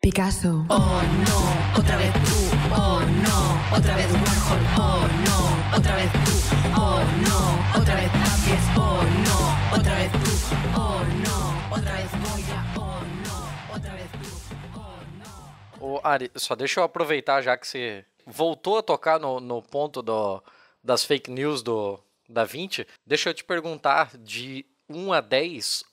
Picasso. 0.00 0.64
Oh 0.70 1.02
no, 1.26 1.78
otra 1.78 1.98
vez 1.98 2.12
tú. 2.14 2.48
Oh 2.72 3.00
no, 3.00 3.76
otra 3.76 3.94
vez 3.94 4.10
Warhol, 4.12 4.62
oh 4.78 5.04
no, 5.26 5.76
otra 5.76 5.96
vez 5.96 6.10
tú, 6.10 6.32
oh 6.80 7.00
no, 7.28 7.38
otra 7.78 7.94
vez 7.94 8.10
Tapies, 8.10 8.64
oh 8.78 9.02
no, 9.26 9.76
otra 9.76 9.94
vez 9.96 10.10
tú, 10.12 10.30
oh 10.78 11.04
no, 11.24 11.76
otra 11.76 11.92
vez 11.92 12.10
Goya, 12.10 12.64
oh 12.78 13.00
no, 13.26 13.76
otra 13.76 13.92
vez 13.92 14.10
tú, 14.12 14.30
oh 14.76 15.78
no. 15.78 15.96
Ô, 15.96 16.00
Ari, 16.02 16.30
só 16.34 16.56
deixa 16.56 16.80
eu 16.80 16.84
aproveitar 16.84 17.42
já 17.42 17.54
que 17.54 17.68
você 17.68 18.06
voltou 18.26 18.78
a 18.78 18.82
tocar 18.82 19.20
no, 19.20 19.40
no 19.40 19.60
ponto 19.60 20.00
do, 20.00 20.42
das 20.82 21.04
fake 21.04 21.30
news 21.30 21.62
do 21.62 22.00
Da 22.26 22.44
Vinci. 22.44 22.86
Deixa 23.06 23.28
eu 23.28 23.34
te 23.34 23.44
perguntar 23.44 24.16
de 24.16 24.64
1 24.88 25.12
a 25.12 25.20
10, 25.20 25.84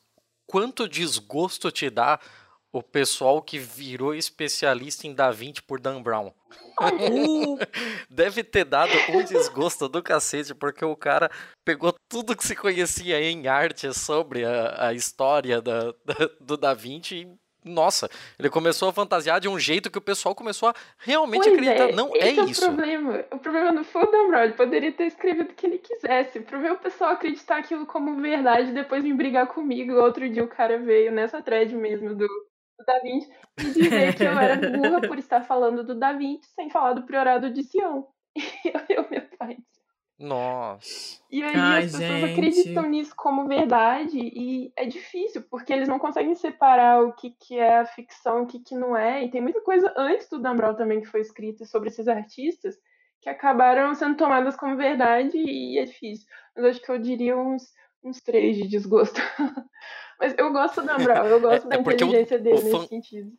quanto 0.47 0.87
desgosto 0.87 1.71
te 1.71 1.89
dá 1.89 2.19
o 2.71 2.83
pessoal 2.83 3.41
que 3.41 3.57
virou 3.57 4.13
especialista 4.13 5.07
em 5.07 5.13
Da 5.13 5.31
Vinci 5.31 5.61
por 5.61 5.79
Dan 5.79 6.01
Brown? 6.03 6.31
Deve 8.09 8.43
ter 8.43 8.65
dado 8.65 8.91
um 9.09 9.23
desgosto 9.23 9.87
do 9.87 10.03
cacete, 10.03 10.53
porque 10.53 10.83
o 10.83 10.95
cara 10.95 11.29
pegou 11.63 11.93
tudo 12.09 12.35
que 12.35 12.45
se 12.45 12.55
conhecia 12.55 13.21
em 13.21 13.47
arte 13.47 13.93
sobre 13.93 14.43
a, 14.45 14.87
a 14.87 14.93
história 14.93 15.61
da, 15.61 15.91
da- 16.05 16.29
do 16.41 16.57
Da 16.57 16.73
Vinci 16.73 17.15
e, 17.21 17.27
nossa, 17.65 18.09
ele 18.37 18.49
começou 18.49 18.87
a 18.89 18.93
fantasiar 18.93 19.39
de 19.39 19.49
um 19.49 19.57
jeito 19.59 19.89
que 19.89 19.97
o 19.97 20.01
pessoal 20.01 20.35
começou 20.35 20.69
a 20.69 20.75
realmente 20.99 21.43
Pois 21.49 21.53
acreditar. 21.57 21.89
é, 21.89 21.91
Não, 21.93 22.11
é 22.15 22.31
esse 22.31 22.51
isso. 22.51 22.63
o 22.63 22.67
problema. 22.75 23.25
O 23.31 23.39
problema 23.39 23.71
não 23.71 23.83
foi 23.83 24.03
o 24.03 24.11
Dan 24.11 24.27
Brown, 24.27 24.43
ele 24.43 24.53
poderia 24.53 24.91
ter 24.91 25.05
escrevido 25.05 25.51
o 25.51 25.53
que 25.55 25.65
ele 25.65 25.79
quisesse. 25.79 26.39
Pro 26.41 26.59
meu 26.59 26.77
pessoal 26.77 27.11
acreditar 27.11 27.57
aquilo 27.57 27.85
como 27.85 28.15
verdade 28.21 28.69
e 28.69 28.73
depois 28.73 29.03
vir 29.03 29.13
brigar 29.15 29.47
comigo. 29.47 29.93
Outro 29.95 30.29
dia 30.29 30.43
o 30.43 30.47
cara 30.47 30.77
veio 30.77 31.11
nessa 31.11 31.41
thread 31.41 31.75
mesmo 31.75 32.09
do, 32.15 32.27
do 32.27 32.85
Da 32.85 32.99
Vinci 32.99 33.29
e 33.59 33.63
dizer 33.71 34.15
que 34.15 34.23
eu 34.23 34.37
era 34.37 34.55
burra 34.55 35.01
por 35.01 35.17
estar 35.17 35.41
falando 35.41 35.83
do 35.83 35.95
Da 35.95 36.13
Vinci 36.13 36.47
sem 36.53 36.69
falar 36.69 36.93
do 36.93 37.03
priorado 37.03 37.49
de 37.49 37.63
Sião. 37.63 38.07
E 38.37 38.67
eu, 38.67 38.97
eu, 39.03 39.09
meu 39.09 39.21
pai. 39.39 39.57
Nossa. 40.17 41.19
E 41.29 41.43
aí 41.43 41.55
Ai, 41.55 41.83
as 41.85 41.91
pessoas 41.91 42.09
gente. 42.21 42.31
acreditam 42.31 42.89
nisso 42.89 43.13
como 43.17 43.47
verdade 43.47 44.17
e 44.17 44.71
é 44.75 44.85
difícil, 44.85 45.41
porque 45.49 45.73
eles 45.73 45.89
não 45.89 45.99
conseguem 45.99 46.33
separar 46.35 47.01
o 47.03 47.11
que, 47.13 47.31
que 47.31 47.59
é 47.59 47.79
a 47.79 47.85
ficção 47.85 48.39
e 48.39 48.43
o 48.43 48.47
que, 48.47 48.59
que 48.59 48.75
não 48.75 48.95
é. 48.95 49.23
E 49.25 49.29
tem 49.29 49.41
muita 49.41 49.59
coisa 49.61 49.93
antes 49.97 50.29
do 50.29 50.39
Dan 50.39 50.55
Brown 50.55 50.73
também 50.75 51.01
que 51.01 51.07
foi 51.07 51.19
escrita 51.19 51.65
sobre 51.65 51.89
esses 51.89 52.07
artistas 52.07 52.77
que 53.21 53.29
acabaram 53.29 53.93
sendo 53.93 54.15
tomadas 54.15 54.55
como 54.55 54.77
verdade 54.77 55.37
e 55.37 55.77
é 55.79 55.83
difícil. 55.83 56.27
Mas 56.55 56.65
acho 56.65 56.81
que 56.81 56.91
eu 56.91 56.97
diria 56.97 57.35
uns, 57.37 57.73
uns 58.01 58.21
três 58.21 58.55
de 58.55 58.67
desgosto. 58.67 59.19
Mas 60.17 60.33
eu 60.37 60.49
gosto 60.53 60.79
do 60.79 60.87
Dan 60.87 61.03
Brown, 61.03 61.25
eu 61.25 61.41
gosto 61.41 61.65
É- 61.65 61.69
da 61.71 61.75
é 61.75 61.83
porque 61.83 62.03
o- 62.03 62.07
inteligência 62.07 62.39
dele 62.39 62.55
o 62.55 62.61
fã- 62.61 62.77
nesse 62.77 62.87
sentido. 62.87 63.33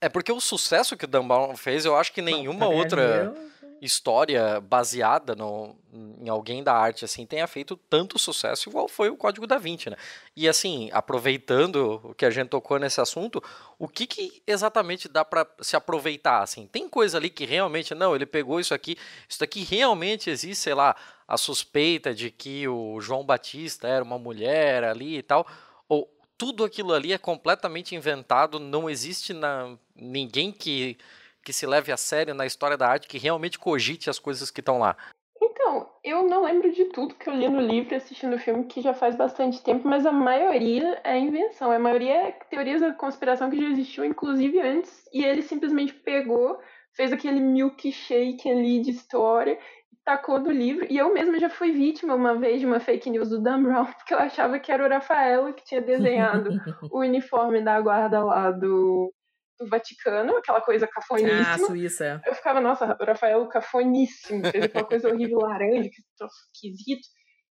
É 0.00 0.08
porque 0.08 0.32
o 0.32 0.40
sucesso 0.40 0.96
que 0.96 1.04
o 1.04 1.08
Dan 1.08 1.26
Brown 1.26 1.54
fez, 1.56 1.84
eu 1.84 1.94
acho 1.96 2.12
que 2.12 2.22
nenhuma 2.22 2.66
Bom, 2.66 2.74
outra 2.76 3.00
eu- 3.02 3.50
história 3.84 4.60
baseada 4.60 5.34
no, 5.34 5.76
em 6.20 6.28
alguém 6.28 6.62
da 6.62 6.74
arte 6.74 7.04
assim 7.04 7.26
tenha 7.26 7.46
feito 7.46 7.76
tanto 7.88 8.18
sucesso 8.18 8.68
igual 8.68 8.88
foi 8.88 9.10
o 9.10 9.16
Código 9.16 9.46
da 9.46 9.58
Vinci, 9.58 9.90
né? 9.90 9.96
E 10.36 10.48
assim, 10.48 10.90
aproveitando 10.92 12.00
o 12.02 12.14
que 12.14 12.24
a 12.24 12.30
gente 12.30 12.48
tocou 12.48 12.78
nesse 12.78 13.00
assunto, 13.00 13.42
o 13.78 13.86
que, 13.86 14.06
que 14.06 14.42
exatamente 14.46 15.08
dá 15.08 15.24
pra 15.24 15.46
se 15.60 15.76
aproveitar 15.76 16.42
assim? 16.42 16.66
Tem 16.66 16.88
coisa 16.88 17.18
ali 17.18 17.30
que 17.30 17.44
realmente 17.44 17.94
não, 17.94 18.14
ele 18.14 18.26
pegou 18.26 18.58
isso 18.58 18.74
aqui, 18.74 18.96
isso 19.28 19.42
aqui 19.44 19.62
realmente 19.62 20.30
existe, 20.30 20.56
sei 20.56 20.74
lá, 20.74 20.96
a 21.26 21.36
suspeita 21.36 22.14
de 22.14 22.30
que 22.30 22.66
o 22.68 23.00
João 23.00 23.24
Batista 23.24 23.88
era 23.88 24.04
uma 24.04 24.18
mulher 24.18 24.84
ali 24.84 25.18
e 25.18 25.22
tal, 25.22 25.46
ou 25.88 26.10
tudo 26.36 26.64
aquilo 26.64 26.92
ali 26.92 27.12
é 27.12 27.18
completamente 27.18 27.94
inventado, 27.94 28.58
não 28.58 28.90
existe 28.90 29.32
na 29.32 29.76
ninguém 29.94 30.50
que 30.50 30.98
que 31.44 31.52
se 31.52 31.66
leve 31.66 31.92
a 31.92 31.96
sério 31.96 32.34
na 32.34 32.46
história 32.46 32.76
da 32.76 32.88
arte, 32.88 33.06
que 33.06 33.18
realmente 33.18 33.58
cogite 33.58 34.08
as 34.08 34.18
coisas 34.18 34.50
que 34.50 34.60
estão 34.60 34.78
lá. 34.78 34.96
Então, 35.40 35.90
eu 36.02 36.22
não 36.22 36.44
lembro 36.44 36.72
de 36.72 36.86
tudo 36.86 37.14
que 37.14 37.28
eu 37.28 37.34
li 37.34 37.48
no 37.48 37.60
livro 37.60 37.92
e 37.92 37.96
assisti 37.96 38.26
no 38.26 38.38
filme, 38.38 38.64
que 38.64 38.80
já 38.80 38.94
faz 38.94 39.14
bastante 39.14 39.62
tempo, 39.62 39.86
mas 39.86 40.06
a 40.06 40.12
maioria 40.12 41.00
é 41.04 41.18
invenção. 41.18 41.70
A 41.70 41.78
maioria 41.78 42.28
é 42.28 42.32
teorias 42.32 42.80
da 42.80 42.92
conspiração 42.92 43.50
que 43.50 43.60
já 43.60 43.68
existiu, 43.68 44.04
inclusive 44.04 44.58
antes, 44.60 45.04
e 45.12 45.22
ele 45.24 45.42
simplesmente 45.42 45.92
pegou, 45.92 46.58
fez 46.94 47.12
aquele 47.12 47.40
milkshake 47.40 48.50
ali 48.50 48.80
de 48.80 48.90
história, 48.90 49.58
tacou 50.04 50.38
no 50.38 50.50
livro. 50.50 50.86
E 50.88 50.96
eu 50.96 51.12
mesma 51.12 51.38
já 51.38 51.50
fui 51.50 51.72
vítima 51.72 52.14
uma 52.14 52.34
vez 52.34 52.60
de 52.60 52.66
uma 52.66 52.80
fake 52.80 53.10
news 53.10 53.28
do 53.28 53.40
Dan 53.40 53.62
Brown, 53.62 53.86
porque 53.96 54.14
eu 54.14 54.18
achava 54.18 54.58
que 54.58 54.72
era 54.72 54.86
o 54.86 54.88
Rafaelo 54.88 55.52
que 55.52 55.64
tinha 55.64 55.82
desenhado 55.82 56.50
o 56.90 57.00
uniforme 57.00 57.60
da 57.60 57.80
guarda 57.80 58.22
lá 58.24 58.50
do, 58.50 59.12
do 59.58 59.68
Vaticano, 59.68 60.36
aquela 60.36 60.60
coisa 60.60 60.86
Ah, 60.86 60.88
cafoníssima. 60.88 61.66
Suíça. 61.66 62.20
Eu 62.26 62.34
ficava, 62.34 62.60
nossa, 62.60 62.96
o 63.00 63.04
Rafael 63.04 63.46
cafoníssimo, 63.48 64.44
fez 64.50 64.64
aquela 64.64 64.84
coisa 64.84 65.08
horrível 65.08 65.38
laranja, 65.38 65.88
que 65.88 66.02
troço 66.16 66.34
esquisito. 66.52 67.06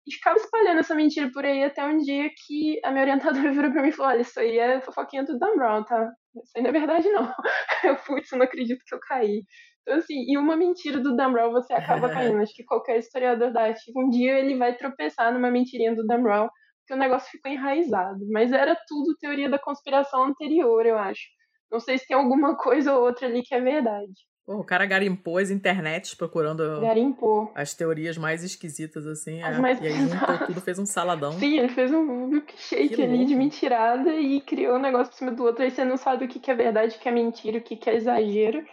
E 0.06 0.14
ficava 0.14 0.36
espalhando 0.38 0.80
essa 0.80 0.94
mentira 0.94 1.30
por 1.32 1.44
aí 1.44 1.62
até 1.62 1.84
um 1.84 1.98
dia 1.98 2.30
que 2.46 2.80
a 2.84 2.90
minha 2.90 3.02
orientadora 3.02 3.52
virou 3.52 3.70
pra 3.70 3.82
mim 3.82 3.90
e 3.90 3.92
falou: 3.92 4.12
Olha, 4.12 4.22
isso 4.22 4.40
aí 4.40 4.58
é 4.58 4.80
fofoquinha 4.80 5.24
do 5.24 5.38
Dan 5.38 5.54
Brown, 5.56 5.84
tá? 5.84 6.10
Isso 6.42 6.52
aí 6.56 6.62
não 6.62 6.70
é 6.70 6.72
verdade, 6.72 7.08
não. 7.10 7.22
Eu 7.84 7.94
eu 7.94 8.38
não 8.38 8.44
acredito 8.44 8.82
que 8.86 8.94
eu 8.94 9.00
caí. 9.00 9.42
Então, 9.82 9.98
assim, 9.98 10.24
e 10.28 10.38
uma 10.38 10.56
mentira 10.56 11.00
do 11.00 11.16
Dan 11.16 11.32
Brown 11.32 11.52
você 11.52 11.72
acaba 11.72 12.08
caindo. 12.34 12.40
Acho 12.40 12.54
que 12.54 12.64
qualquer 12.64 12.98
historiador 12.98 13.52
da 13.52 13.62
arte, 13.64 13.80
um 13.96 14.08
dia 14.08 14.38
ele 14.38 14.56
vai 14.56 14.76
tropeçar 14.76 15.32
numa 15.32 15.50
mentirinha 15.50 15.94
do 15.94 16.06
Dan 16.06 16.22
Brown, 16.22 16.48
porque 16.80 16.94
o 16.94 16.96
negócio 16.96 17.30
ficou 17.30 17.50
enraizado. 17.50 18.20
Mas 18.30 18.52
era 18.52 18.76
tudo 18.88 19.16
teoria 19.18 19.48
da 19.50 19.58
conspiração 19.58 20.24
anterior, 20.24 20.84
eu 20.86 20.98
acho. 20.98 21.22
Não 21.70 21.80
sei 21.80 21.98
se 21.98 22.06
tem 22.06 22.16
alguma 22.16 22.56
coisa 22.58 22.94
ou 22.94 23.04
outra 23.04 23.26
ali 23.26 23.42
que 23.42 23.54
é 23.54 23.60
verdade. 23.60 24.12
Pô, 24.46 24.56
o 24.56 24.64
cara 24.64 24.84
garimpou 24.84 25.38
as 25.38 25.50
internets 25.50 26.14
procurando 26.14 26.80
Garimpou. 26.80 27.52
as 27.54 27.74
teorias 27.74 28.18
mais 28.18 28.42
esquisitas, 28.42 29.06
assim. 29.06 29.42
As 29.42 29.56
é. 29.56 29.60
mais 29.60 29.80
e 29.80 29.86
aí 29.86 29.92
juntou 29.92 30.46
tudo, 30.46 30.60
fez 30.60 30.78
um 30.78 30.86
saladão. 30.86 31.32
Sim, 31.32 31.58
ele 31.58 31.68
fez 31.68 31.92
um 31.92 32.26
milkshake 32.26 33.00
ali 33.00 33.26
de 33.26 33.36
mentirada 33.36 34.12
e 34.14 34.40
criou 34.40 34.76
um 34.76 34.80
negócio 34.80 35.12
por 35.12 35.18
cima 35.18 35.30
do 35.30 35.44
outro. 35.44 35.62
Aí 35.62 35.70
você 35.70 35.84
não 35.84 35.96
sabe 35.96 36.24
o 36.24 36.28
que 36.28 36.40
que 36.40 36.50
é 36.50 36.54
verdade, 36.54 36.94
o 36.94 36.98
que 36.98 37.02
que 37.02 37.08
é 37.08 37.12
mentira, 37.12 37.58
o 37.58 37.62
que 37.62 37.76
que 37.76 37.88
é 37.88 37.94
exagero. 37.94 38.64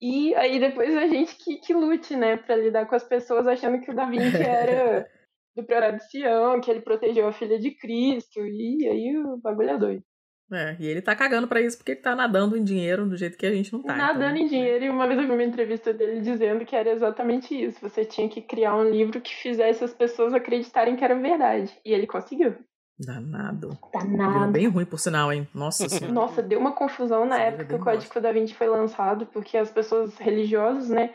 E 0.00 0.34
aí 0.34 0.58
depois 0.58 0.96
a 0.96 1.06
gente 1.06 1.36
que, 1.36 1.58
que 1.58 1.72
lute, 1.72 2.16
né, 2.16 2.36
pra 2.36 2.56
lidar 2.56 2.86
com 2.86 2.96
as 2.96 3.04
pessoas 3.04 3.46
achando 3.46 3.80
que 3.80 3.92
o 3.92 3.94
Da 3.94 4.06
Vinci 4.06 4.42
era 4.42 5.08
do 5.54 5.62
Priorado 5.62 5.98
de 5.98 6.10
Sião, 6.10 6.60
que 6.60 6.68
ele 6.68 6.80
protegeu 6.80 7.28
a 7.28 7.32
filha 7.32 7.60
de 7.60 7.70
Cristo. 7.70 8.40
E 8.40 8.88
aí 8.88 9.16
o 9.16 9.36
bagulho 9.36 9.70
é 9.70 9.78
doido. 9.78 10.04
É, 10.52 10.76
e 10.78 10.86
ele 10.86 11.00
tá 11.00 11.16
cagando 11.16 11.48
pra 11.48 11.60
isso 11.60 11.78
porque 11.78 11.92
ele 11.92 12.00
tá 12.00 12.14
nadando 12.14 12.56
em 12.56 12.62
dinheiro 12.62 13.06
do 13.06 13.16
jeito 13.16 13.38
que 13.38 13.46
a 13.46 13.52
gente 13.52 13.72
não 13.72 13.82
tá. 13.82 13.96
Nadando 13.96 14.36
então, 14.36 14.46
em 14.46 14.48
dinheiro. 14.48 14.84
E 14.84 14.90
uma 14.90 15.06
vez 15.06 15.18
eu 15.18 15.26
vi 15.26 15.32
uma 15.32 15.42
entrevista 15.42 15.92
dele 15.92 16.20
dizendo 16.20 16.64
que 16.64 16.76
era 16.76 16.90
exatamente 16.90 17.54
isso. 17.54 17.78
Você 17.80 18.04
tinha 18.04 18.28
que 18.28 18.42
criar 18.42 18.76
um 18.76 18.88
livro 18.88 19.20
que 19.20 19.34
fizesse 19.34 19.82
as 19.82 19.94
pessoas 19.94 20.34
acreditarem 20.34 20.94
que 20.94 21.04
era 21.04 21.14
verdade. 21.14 21.72
E 21.84 21.92
ele 21.92 22.06
conseguiu. 22.06 22.54
Danado. 22.98 23.78
Deu 23.92 24.16
Danado. 24.16 24.52
bem 24.52 24.68
ruim, 24.68 24.84
por 24.84 24.98
sinal, 24.98 25.32
hein? 25.32 25.48
Nossa 25.54 25.88
senhora. 25.88 26.12
Nossa, 26.12 26.42
deu 26.42 26.58
uma 26.58 26.72
confusão 26.72 27.24
na 27.24 27.36
livro 27.36 27.48
época 27.48 27.62
é 27.62 27.66
que 27.66 27.74
o 27.74 27.84
Código 27.84 28.20
da 28.20 28.32
Vinci 28.32 28.54
foi 28.54 28.68
lançado, 28.68 29.26
porque 29.26 29.56
as 29.56 29.70
pessoas 29.70 30.16
religiosas, 30.18 30.90
né, 30.90 31.10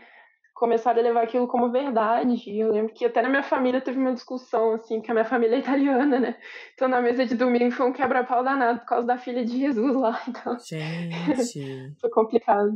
começaram 0.57 0.99
a 0.99 1.03
levar 1.03 1.23
aquilo 1.23 1.47
como 1.47 1.71
verdade. 1.71 2.49
E 2.49 2.59
eu 2.59 2.71
lembro 2.71 2.91
que 2.91 3.05
até 3.05 3.21
na 3.21 3.29
minha 3.29 3.43
família 3.43 3.79
teve 3.79 3.99
uma 3.99 4.13
discussão, 4.13 4.73
assim, 4.73 4.99
que 4.99 5.11
a 5.11 5.13
minha 5.13 5.25
família 5.25 5.55
é 5.55 5.59
italiana, 5.59 6.19
né? 6.19 6.35
Então 6.73 6.87
na 6.87 6.99
mesa 6.99 7.25
de 7.25 7.35
domingo 7.35 7.71
foi 7.71 7.85
um 7.85 7.93
quebra-pau 7.93 8.43
danado 8.43 8.79
por 8.79 8.87
causa 8.87 9.05
da 9.05 9.17
filha 9.17 9.45
de 9.45 9.59
Jesus 9.59 9.95
lá. 9.95 10.19
Então 10.27 10.57
Gente, 10.59 11.95
foi 12.01 12.09
complicado. 12.09 12.71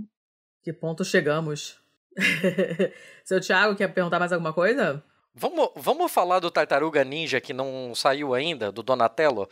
que 0.61 0.71
ponto 0.71 1.03
chegamos? 1.03 1.81
Seu 3.25 3.41
Thiago, 3.41 3.75
quer 3.75 3.87
perguntar 3.87 4.19
mais 4.19 4.31
alguma 4.31 4.53
coisa? 4.53 5.03
Vamos, 5.33 5.69
vamos 5.75 6.11
falar 6.11 6.39
do 6.39 6.51
Tartaruga 6.51 7.03
Ninja 7.03 7.41
que 7.41 7.53
não 7.53 7.95
saiu 7.95 8.33
ainda, 8.33 8.71
do 8.71 8.83
Donatello? 8.83 9.47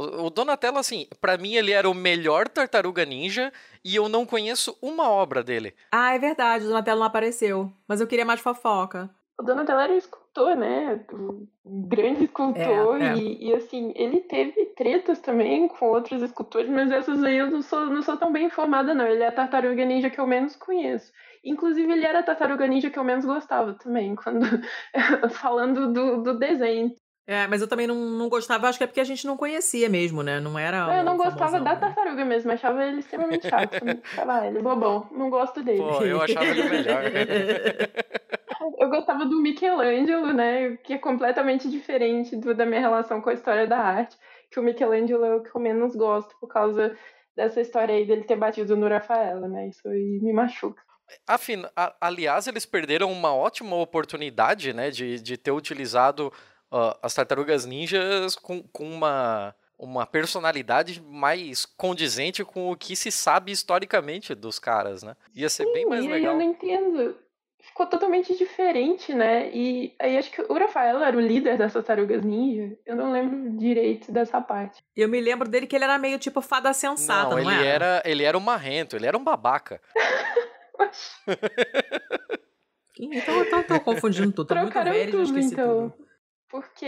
O, 0.00 0.26
o 0.26 0.30
Donatello, 0.30 0.78
assim, 0.78 1.06
pra 1.20 1.36
mim 1.36 1.54
ele 1.54 1.72
era 1.72 1.88
o 1.88 1.94
melhor 1.94 2.48
Tartaruga 2.48 3.04
Ninja 3.04 3.52
e 3.84 3.94
eu 3.94 4.08
não 4.08 4.24
conheço 4.24 4.76
uma 4.80 5.10
obra 5.10 5.42
dele. 5.42 5.74
Ah, 5.92 6.14
é 6.14 6.18
verdade, 6.18 6.64
o 6.64 6.68
Donatello 6.68 7.00
não 7.00 7.06
apareceu. 7.06 7.70
Mas 7.86 8.00
eu 8.00 8.06
queria 8.06 8.24
mais 8.24 8.40
fofoca. 8.40 9.10
O 9.38 9.42
Donatello 9.42 9.80
era 9.80 9.92
um 9.92 9.96
escultor, 9.96 10.54
né? 10.54 11.02
Um 11.64 11.88
grande 11.88 12.24
escultor. 12.24 13.00
É, 13.00 13.06
é. 13.06 13.14
E, 13.16 13.48
e, 13.48 13.54
assim, 13.54 13.90
ele 13.96 14.20
teve 14.20 14.66
tretas 14.76 15.18
também 15.18 15.66
com 15.66 15.86
outros 15.86 16.20
escultores, 16.20 16.68
mas 16.68 16.90
essas 16.90 17.24
aí 17.24 17.38
eu 17.38 17.50
não 17.50 17.62
sou, 17.62 17.86
não 17.86 18.02
sou 18.02 18.18
tão 18.18 18.30
bem 18.30 18.46
informada, 18.46 18.92
não. 18.94 19.06
Ele 19.06 19.22
é 19.22 19.28
a 19.28 19.32
tartaruga 19.32 19.82
ninja 19.84 20.10
que 20.10 20.20
eu 20.20 20.26
menos 20.26 20.56
conheço. 20.56 21.10
Inclusive, 21.42 21.90
ele 21.90 22.04
era 22.04 22.18
a 22.18 22.22
tartaruga 22.22 22.66
ninja 22.66 22.90
que 22.90 22.98
eu 22.98 23.04
menos 23.04 23.24
gostava 23.24 23.72
também, 23.74 24.14
quando 24.22 24.46
falando 25.30 25.90
do, 25.90 26.22
do 26.22 26.38
desenho. 26.38 26.94
É, 27.30 27.46
mas 27.46 27.62
eu 27.62 27.68
também 27.68 27.86
não, 27.86 27.94
não 27.94 28.28
gostava, 28.28 28.68
acho 28.68 28.76
que 28.76 28.82
é 28.82 28.88
porque 28.88 28.98
a 28.98 29.04
gente 29.04 29.24
não 29.24 29.36
conhecia 29.36 29.88
mesmo, 29.88 30.20
né? 30.20 30.40
Não 30.40 30.58
era. 30.58 30.98
eu 30.98 31.04
não 31.04 31.16
gostava 31.16 31.52
famosão, 31.52 31.62
da 31.62 31.74
né? 31.74 31.78
tartaruga 31.78 32.24
mesmo, 32.24 32.50
achava 32.50 32.84
ele 32.84 32.98
extremamente 32.98 33.48
chato. 33.48 33.78
Achava 34.02 34.48
ele 34.48 34.58
bobão, 34.60 35.08
não 35.12 35.30
gosto 35.30 35.62
dele. 35.62 35.78
Pô, 35.78 36.02
eu 36.02 36.20
achava 36.20 36.44
ele 36.44 36.64
melhor. 36.64 37.04
Eu 38.78 38.90
gostava 38.90 39.24
do 39.24 39.40
Michelangelo, 39.40 40.32
né? 40.32 40.76
Que 40.82 40.94
é 40.94 40.98
completamente 40.98 41.70
diferente 41.70 42.34
do, 42.34 42.54
da 42.54 42.66
minha 42.66 42.80
relação 42.80 43.20
com 43.20 43.30
a 43.30 43.34
história 43.34 43.66
da 43.66 43.78
arte. 43.78 44.16
Que 44.50 44.58
o 44.58 44.62
Michelangelo 44.62 45.24
é 45.24 45.36
o 45.36 45.42
que 45.42 45.54
eu 45.54 45.60
menos 45.60 45.94
gosto 45.94 46.34
por 46.38 46.48
causa 46.48 46.96
dessa 47.36 47.60
história 47.60 47.94
aí 47.94 48.04
dele 48.04 48.24
ter 48.24 48.36
batido 48.36 48.76
no 48.76 48.88
Rafaela, 48.88 49.46
né? 49.48 49.68
Isso 49.68 49.86
aí 49.88 50.18
me 50.20 50.32
machuca. 50.32 50.82
Afin, 51.26 51.64
a, 51.76 51.94
aliás, 52.00 52.46
eles 52.46 52.66
perderam 52.66 53.10
uma 53.10 53.34
ótima 53.34 53.76
oportunidade, 53.76 54.72
né, 54.72 54.90
de, 54.90 55.20
de 55.20 55.36
ter 55.36 55.50
utilizado 55.50 56.32
uh, 56.70 56.96
as 57.02 57.14
tartarugas 57.14 57.66
ninjas 57.66 58.36
com, 58.36 58.62
com 58.62 58.88
uma, 58.88 59.54
uma 59.78 60.06
personalidade 60.06 61.02
mais 61.02 61.64
condizente 61.64 62.44
com 62.44 62.70
o 62.70 62.76
que 62.76 62.94
se 62.94 63.10
sabe 63.10 63.52
historicamente 63.52 64.34
dos 64.34 64.58
caras, 64.58 65.02
né? 65.02 65.16
Ia 65.34 65.48
ser 65.48 65.64
Sim, 65.64 65.72
bem 65.72 65.86
mais 65.86 66.04
e 66.04 66.06
aí 66.06 66.12
legal. 66.12 66.34
Eu 66.34 66.38
não 66.38 66.44
entendo. 66.44 67.16
Ficou 67.62 67.86
totalmente 67.86 68.36
diferente, 68.36 69.12
né? 69.12 69.50
E 69.52 69.94
aí 70.00 70.16
acho 70.16 70.30
que 70.30 70.40
o 70.40 70.54
Rafael 70.54 71.02
era 71.02 71.16
o 71.16 71.20
líder 71.20 71.58
dessas 71.58 71.84
tartarugas 71.84 72.24
ninja. 72.24 72.76
Eu 72.86 72.96
não 72.96 73.12
lembro 73.12 73.58
direito 73.58 74.10
dessa 74.10 74.40
parte. 74.40 74.82
Eu 74.96 75.08
me 75.08 75.20
lembro 75.20 75.48
dele 75.48 75.66
que 75.66 75.76
ele 75.76 75.84
era 75.84 75.98
meio 75.98 76.18
tipo 76.18 76.40
fada 76.40 76.72
sensata, 76.72 77.36
não, 77.36 77.42
não 77.42 77.52
ele 77.52 77.66
era? 77.66 78.02
Ele 78.04 78.24
era 78.24 78.36
um 78.36 78.40
marrento, 78.40 78.96
ele 78.96 79.06
era 79.06 79.16
um 79.16 79.22
babaca. 79.22 79.80
então 82.98 83.38
eu 83.38 83.50
tô, 83.50 83.62
tô 83.62 83.80
confundindo 83.80 84.32
tudo. 84.32 84.48
Tô 84.48 84.54
muito 84.54 84.72
Trocaram 84.72 84.92
velho 84.92 85.02
e 85.02 85.12
já 85.12 85.18
tudo, 85.18 85.38
esqueci 85.38 85.52
então. 85.52 85.90
tudo. 85.90 86.09
Porque 86.50 86.84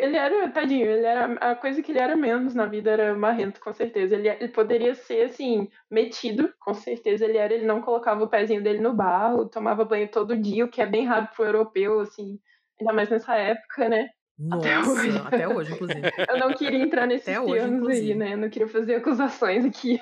ele 0.00 0.16
era, 0.16 0.48
tadinho, 0.50 0.86
ele 0.86 1.06
era. 1.06 1.26
A 1.34 1.54
coisa 1.54 1.80
que 1.82 1.92
ele 1.92 2.00
era 2.00 2.16
menos 2.16 2.52
na 2.54 2.66
vida 2.66 2.90
era 2.90 3.14
marrento, 3.14 3.60
com 3.60 3.72
certeza. 3.72 4.16
Ele, 4.16 4.28
ele 4.28 4.48
poderia 4.48 4.94
ser, 4.94 5.26
assim, 5.26 5.68
metido, 5.88 6.52
com 6.58 6.74
certeza 6.74 7.24
ele 7.24 7.38
era. 7.38 7.54
Ele 7.54 7.64
não 7.64 7.80
colocava 7.80 8.24
o 8.24 8.28
pezinho 8.28 8.62
dele 8.62 8.80
no 8.80 8.92
barro, 8.92 9.48
tomava 9.48 9.84
banho 9.84 10.08
todo 10.08 10.36
dia, 10.36 10.64
o 10.64 10.68
que 10.68 10.82
é 10.82 10.86
bem 10.86 11.06
raro 11.06 11.28
pro 11.34 11.44
europeu, 11.44 12.00
assim. 12.00 12.40
Ainda 12.80 12.92
mais 12.92 13.08
nessa 13.08 13.36
época, 13.36 13.88
né? 13.88 14.08
Nossa, 14.36 14.68
Até 14.68 14.78
hoje. 14.88 15.18
até 15.26 15.48
hoje, 15.48 15.72
inclusive. 15.72 16.00
Eu 16.30 16.38
não 16.38 16.52
queria 16.52 16.78
entrar 16.82 17.06
nesses 17.06 17.28
Até 17.28 17.40
hoje, 17.40 17.52
termos 17.54 17.70
aí, 17.70 17.76
inclusive. 17.78 18.14
né? 18.14 18.32
Eu 18.34 18.38
não 18.38 18.48
queria 18.50 18.68
fazer 18.68 18.94
acusações 18.96 19.64
aqui. 19.64 20.00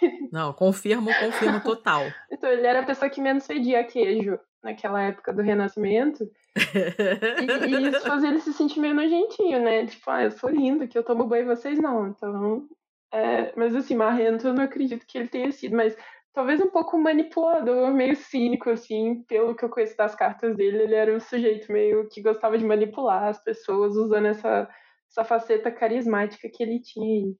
Não, 0.32 0.52
confirmo, 0.52 1.10
confirmo 1.14 1.60
total. 1.62 2.02
Então, 2.30 2.50
ele 2.50 2.66
era 2.66 2.80
a 2.80 2.84
pessoa 2.84 3.08
que 3.08 3.20
menos 3.20 3.46
fedia 3.46 3.84
queijo 3.84 4.38
naquela 4.62 5.00
época 5.00 5.32
do 5.32 5.42
Renascimento. 5.42 6.28
E, 6.56 7.70
e 7.70 7.88
isso 7.88 8.00
fazia 8.00 8.30
ele 8.30 8.40
se 8.40 8.52
sentir 8.52 8.80
meio 8.80 8.94
nojentinho, 8.94 9.62
né? 9.62 9.86
Tipo, 9.86 10.10
ah, 10.10 10.24
eu 10.24 10.30
sou 10.30 10.50
lindo, 10.50 10.88
que 10.88 10.96
eu 10.96 11.04
tomo 11.04 11.26
banho 11.26 11.42
e 11.42 11.56
vocês 11.56 11.78
não. 11.78 12.08
Então. 12.08 12.66
é, 13.12 13.52
mas 13.56 13.74
assim, 13.74 13.94
marrento 13.94 14.46
eu 14.46 14.54
não 14.54 14.64
acredito 14.64 15.06
que 15.06 15.18
ele 15.18 15.28
tenha 15.28 15.52
sido, 15.52 15.76
mas 15.76 15.96
talvez 16.32 16.60
um 16.60 16.68
pouco 16.68 16.98
manipulador, 16.98 17.92
meio 17.92 18.14
cínico, 18.14 18.70
assim, 18.70 19.24
pelo 19.26 19.54
que 19.54 19.64
eu 19.64 19.70
conheço 19.70 19.96
das 19.96 20.14
cartas 20.14 20.54
dele. 20.54 20.82
Ele 20.82 20.94
era 20.94 21.14
um 21.14 21.20
sujeito 21.20 21.72
meio 21.72 22.08
que 22.08 22.22
gostava 22.22 22.58
de 22.58 22.64
manipular 22.64 23.24
as 23.24 23.42
pessoas 23.42 23.96
usando 23.96 24.26
essa, 24.26 24.68
essa 25.10 25.24
faceta 25.24 25.70
carismática 25.70 26.48
que 26.52 26.62
ele 26.62 26.80
tinha. 26.80 27.34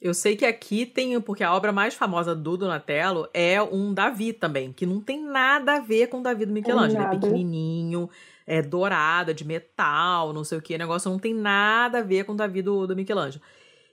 Eu 0.00 0.12
sei 0.12 0.34
que 0.34 0.44
aqui 0.44 0.84
tem, 0.84 1.20
porque 1.20 1.44
a 1.44 1.54
obra 1.54 1.70
mais 1.70 1.94
famosa 1.94 2.34
do 2.34 2.56
Donatello 2.56 3.28
é 3.32 3.62
um 3.62 3.94
Davi 3.94 4.32
também, 4.32 4.72
que 4.72 4.84
não 4.84 5.00
tem 5.00 5.22
nada 5.22 5.76
a 5.76 5.80
ver 5.80 6.08
com 6.08 6.18
o 6.18 6.22
Davi 6.22 6.44
do 6.44 6.52
Michelangelo. 6.52 7.04
É 7.04 7.10
pequenininho, 7.10 8.10
é 8.46 8.62
dourado, 8.62 9.30
é 9.30 9.34
de 9.34 9.44
metal, 9.44 10.32
não 10.32 10.44
sei 10.44 10.58
o 10.58 10.62
que. 10.62 10.74
O 10.74 10.78
negócio 10.78 11.10
não 11.10 11.18
tem 11.18 11.34
nada 11.34 11.98
a 11.98 12.02
ver 12.02 12.24
com 12.24 12.32
o 12.32 12.36
Davi 12.36 12.62
do, 12.62 12.86
do 12.86 12.96
Michelangelo. 12.96 13.42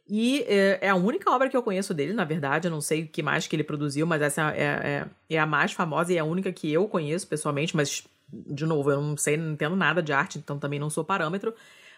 E 0.09 0.43
é, 0.47 0.79
é 0.81 0.89
a 0.89 0.95
única 0.95 1.29
obra 1.29 1.47
que 1.47 1.55
eu 1.55 1.61
conheço 1.61 1.93
dele, 1.93 2.13
na 2.13 2.25
verdade. 2.25 2.67
Eu 2.67 2.71
não 2.71 2.81
sei 2.81 3.03
o 3.03 3.07
que 3.07 3.21
mais 3.21 3.45
que 3.45 3.55
ele 3.55 3.63
produziu, 3.63 4.07
mas 4.07 4.21
essa 4.21 4.51
é, 4.55 4.63
é, 4.63 5.05
é 5.29 5.39
a 5.39 5.45
mais 5.45 5.71
famosa 5.71 6.11
e 6.11 6.17
é 6.17 6.19
a 6.19 6.25
única 6.25 6.51
que 6.51 6.71
eu 6.71 6.87
conheço 6.87 7.27
pessoalmente. 7.27 7.75
Mas, 7.75 8.03
de 8.27 8.65
novo, 8.65 8.89
eu 8.89 8.99
não 8.99 9.15
sei, 9.15 9.37
não 9.37 9.53
entendo 9.53 9.75
nada 9.75 10.01
de 10.01 10.11
arte, 10.11 10.39
então 10.39 10.57
também 10.57 10.79
não 10.79 10.89
sou 10.89 11.03
parâmetro. 11.03 11.53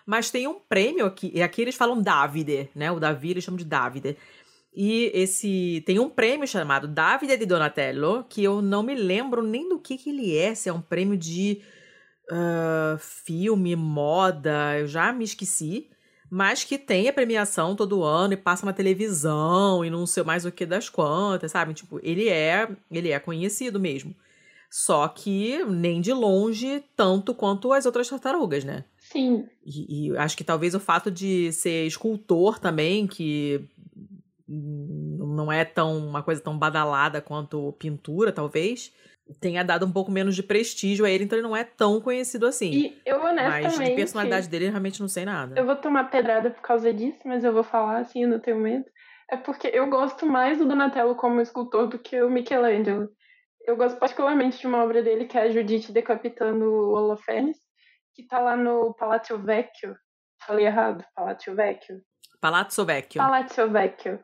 Mas 0.06 0.30
tem 0.30 0.46
um 0.46 0.60
prêmio 0.60 1.06
aqui, 1.06 1.32
e 1.34 1.42
aqui 1.42 1.62
eles 1.62 1.76
falam 1.76 2.02
Davide, 2.02 2.70
né? 2.76 2.92
O 2.92 3.00
Davi 3.00 3.32
eles 3.32 3.46
chamam 3.46 3.58
de 3.58 3.66
Davide. 3.66 4.18
E 4.74 5.12
esse 5.14 5.84
tem 5.86 6.00
um 6.00 6.10
prêmio 6.10 6.48
chamado 6.48 6.88
Davide 6.88 7.38
di 7.38 7.46
Donatello, 7.46 8.26
que 8.28 8.44
eu 8.44 8.62
não 8.62 8.84
me 8.84 8.96
lembro 8.96 9.42
nem 9.42 9.70
do 9.70 9.80
que, 9.80 9.98
que 9.98 10.10
ele 10.10 10.36
é, 10.36 10.56
se 10.56 10.70
é 10.70 10.74
um 10.74 10.82
prêmio 10.82 11.18
de 11.18 11.62
ah, 12.32 12.98
filme, 12.98 13.76
moda, 13.76 14.80
eu 14.80 14.88
já 14.88 15.12
me 15.12 15.26
esqueci. 15.26 15.90
Mas 16.30 16.64
que 16.64 16.78
tem 16.78 17.10
a 17.10 17.14
premiação 17.14 17.76
todo 17.76 18.06
ano 18.06 18.34
e 18.34 18.38
passa 18.38 18.66
na 18.66 18.72
televisão 18.72 19.84
e 19.84 19.90
não 19.90 20.08
sei 20.08 20.24
mais 20.24 20.46
o 20.46 20.52
que 20.52 20.66
das 20.66 20.88
quantas, 20.88 21.52
sabe? 21.52 21.74
Tipo, 21.74 22.00
ele 22.02 22.30
é, 22.30 22.70
ele 22.90 23.10
é 23.10 23.20
conhecido 23.20 23.78
mesmo. 23.78 24.16
Só 24.70 25.10
que 25.10 25.62
nem 25.66 26.00
de 26.00 26.14
longe 26.14 26.82
tanto 26.96 27.36
quanto 27.36 27.74
as 27.74 27.86
outras 27.86 28.08
tartarugas, 28.08 28.64
né? 28.64 28.86
Sim, 28.98 29.46
E, 29.66 30.08
e 30.08 30.18
acho 30.18 30.38
que 30.38 30.46
talvez 30.46 30.74
o 30.74 30.80
fato 30.80 31.12
de 31.12 31.52
ser 31.52 31.86
escultor 31.86 32.58
também, 32.60 33.06
que 33.06 33.68
não 34.48 35.52
é 35.52 35.66
tão 35.66 35.98
uma 35.98 36.24
coisa 36.24 36.40
tão 36.42 36.58
badalada 36.58 37.20
quanto 37.20 37.74
pintura, 37.74 38.32
talvez, 38.32 38.94
tenha 39.40 39.64
dado 39.64 39.86
um 39.86 39.92
pouco 39.92 40.12
menos 40.12 40.36
de 40.36 40.44
prestígio 40.44 41.06
a 41.06 41.10
ele, 41.10 41.24
então 41.24 41.38
ele 41.38 41.48
não 41.48 41.56
é 41.56 41.64
tão 41.64 42.02
conhecido 42.02 42.46
assim. 42.46 42.72
e 42.72 43.02
eu 43.06 43.22
honestamente. 43.22 43.78
Mas 43.78 43.90
de 43.90 43.96
personalidade 43.96 44.50
dele, 44.50 44.66
eu 44.66 44.72
realmente 44.72 45.00
não 45.00 45.08
sei 45.08 45.26
nada. 45.26 45.60
Eu 45.60 45.66
vou 45.66 45.76
tomar 45.76 46.06
pedrada 46.06 46.50
por 46.50 46.62
causa 46.62 46.94
disso, 46.94 47.20
mas 47.26 47.44
eu 47.44 47.54
vou 47.54 47.64
falar 47.64 48.00
assim 48.00 48.26
no 48.26 48.40
teu 48.40 48.56
momento. 48.56 48.90
É 49.30 49.38
porque 49.38 49.68
eu 49.68 49.88
gosto 49.90 50.26
mais 50.26 50.58
do 50.58 50.68
Donatello 50.68 51.16
como 51.16 51.40
escultor 51.40 51.88
do 51.88 51.98
que 51.98 52.22
o 52.22 52.30
Michelangelo. 52.30 53.10
Eu 53.66 53.78
gosto 53.78 53.98
particularmente 53.98 54.60
de 54.60 54.68
uma 54.68 54.84
obra 54.84 55.02
dele 55.02 55.26
que 55.26 55.38
é 55.38 55.44
a 55.44 55.50
Judite 55.50 55.92
decapitando 55.92 56.66
o 56.66 56.94
Holofernes, 56.94 57.58
que 58.14 58.26
tá 58.28 58.40
lá 58.40 58.58
no 58.58 58.94
Palácio 58.96 59.38
Vecchio. 59.38 59.96
Falei 60.46 60.66
errado, 60.66 61.06
Palácio 61.16 61.56
Vecchio. 61.56 62.02
Palazzo 62.42 62.84
Vecchio. 62.84 63.22
Palácio 63.22 63.70
Vecchio, 63.70 64.20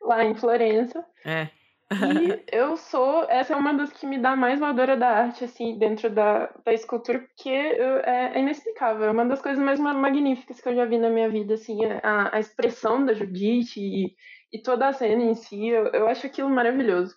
lá 0.00 0.24
em 0.24 0.34
Florença. 0.34 1.04
É. 1.24 1.48
E 1.96 2.44
eu 2.52 2.76
sou, 2.76 3.24
essa 3.28 3.54
é 3.54 3.56
uma 3.56 3.74
das 3.74 3.92
que 3.92 4.06
me 4.06 4.18
dá 4.18 4.36
mais 4.36 4.60
voadora 4.60 4.96
da 4.96 5.08
arte, 5.08 5.44
assim, 5.44 5.78
dentro 5.78 6.08
da, 6.10 6.46
da 6.64 6.72
escultura, 6.72 7.18
porque 7.20 7.48
eu- 7.48 7.98
é, 8.00 8.36
é 8.36 8.40
inexplicável. 8.40 9.04
É 9.06 9.10
uma 9.10 9.24
das 9.26 9.42
coisas 9.42 9.62
mais 9.62 9.80
ma- 9.80 9.94
magníficas 9.94 10.60
que 10.60 10.68
eu 10.68 10.74
já 10.76 10.84
vi 10.84 10.98
na 10.98 11.10
minha 11.10 11.28
vida, 11.28 11.54
assim, 11.54 11.78
a, 12.02 12.36
a 12.36 12.40
expressão 12.40 13.04
da 13.04 13.14
Judite 13.14 13.80
e, 13.80 14.14
e 14.52 14.62
toda 14.62 14.86
a 14.88 14.92
cena 14.92 15.22
em 15.24 15.34
si, 15.34 15.66
eu, 15.68 15.86
eu 15.88 16.06
acho 16.08 16.26
aquilo 16.26 16.48
maravilhoso. 16.50 17.14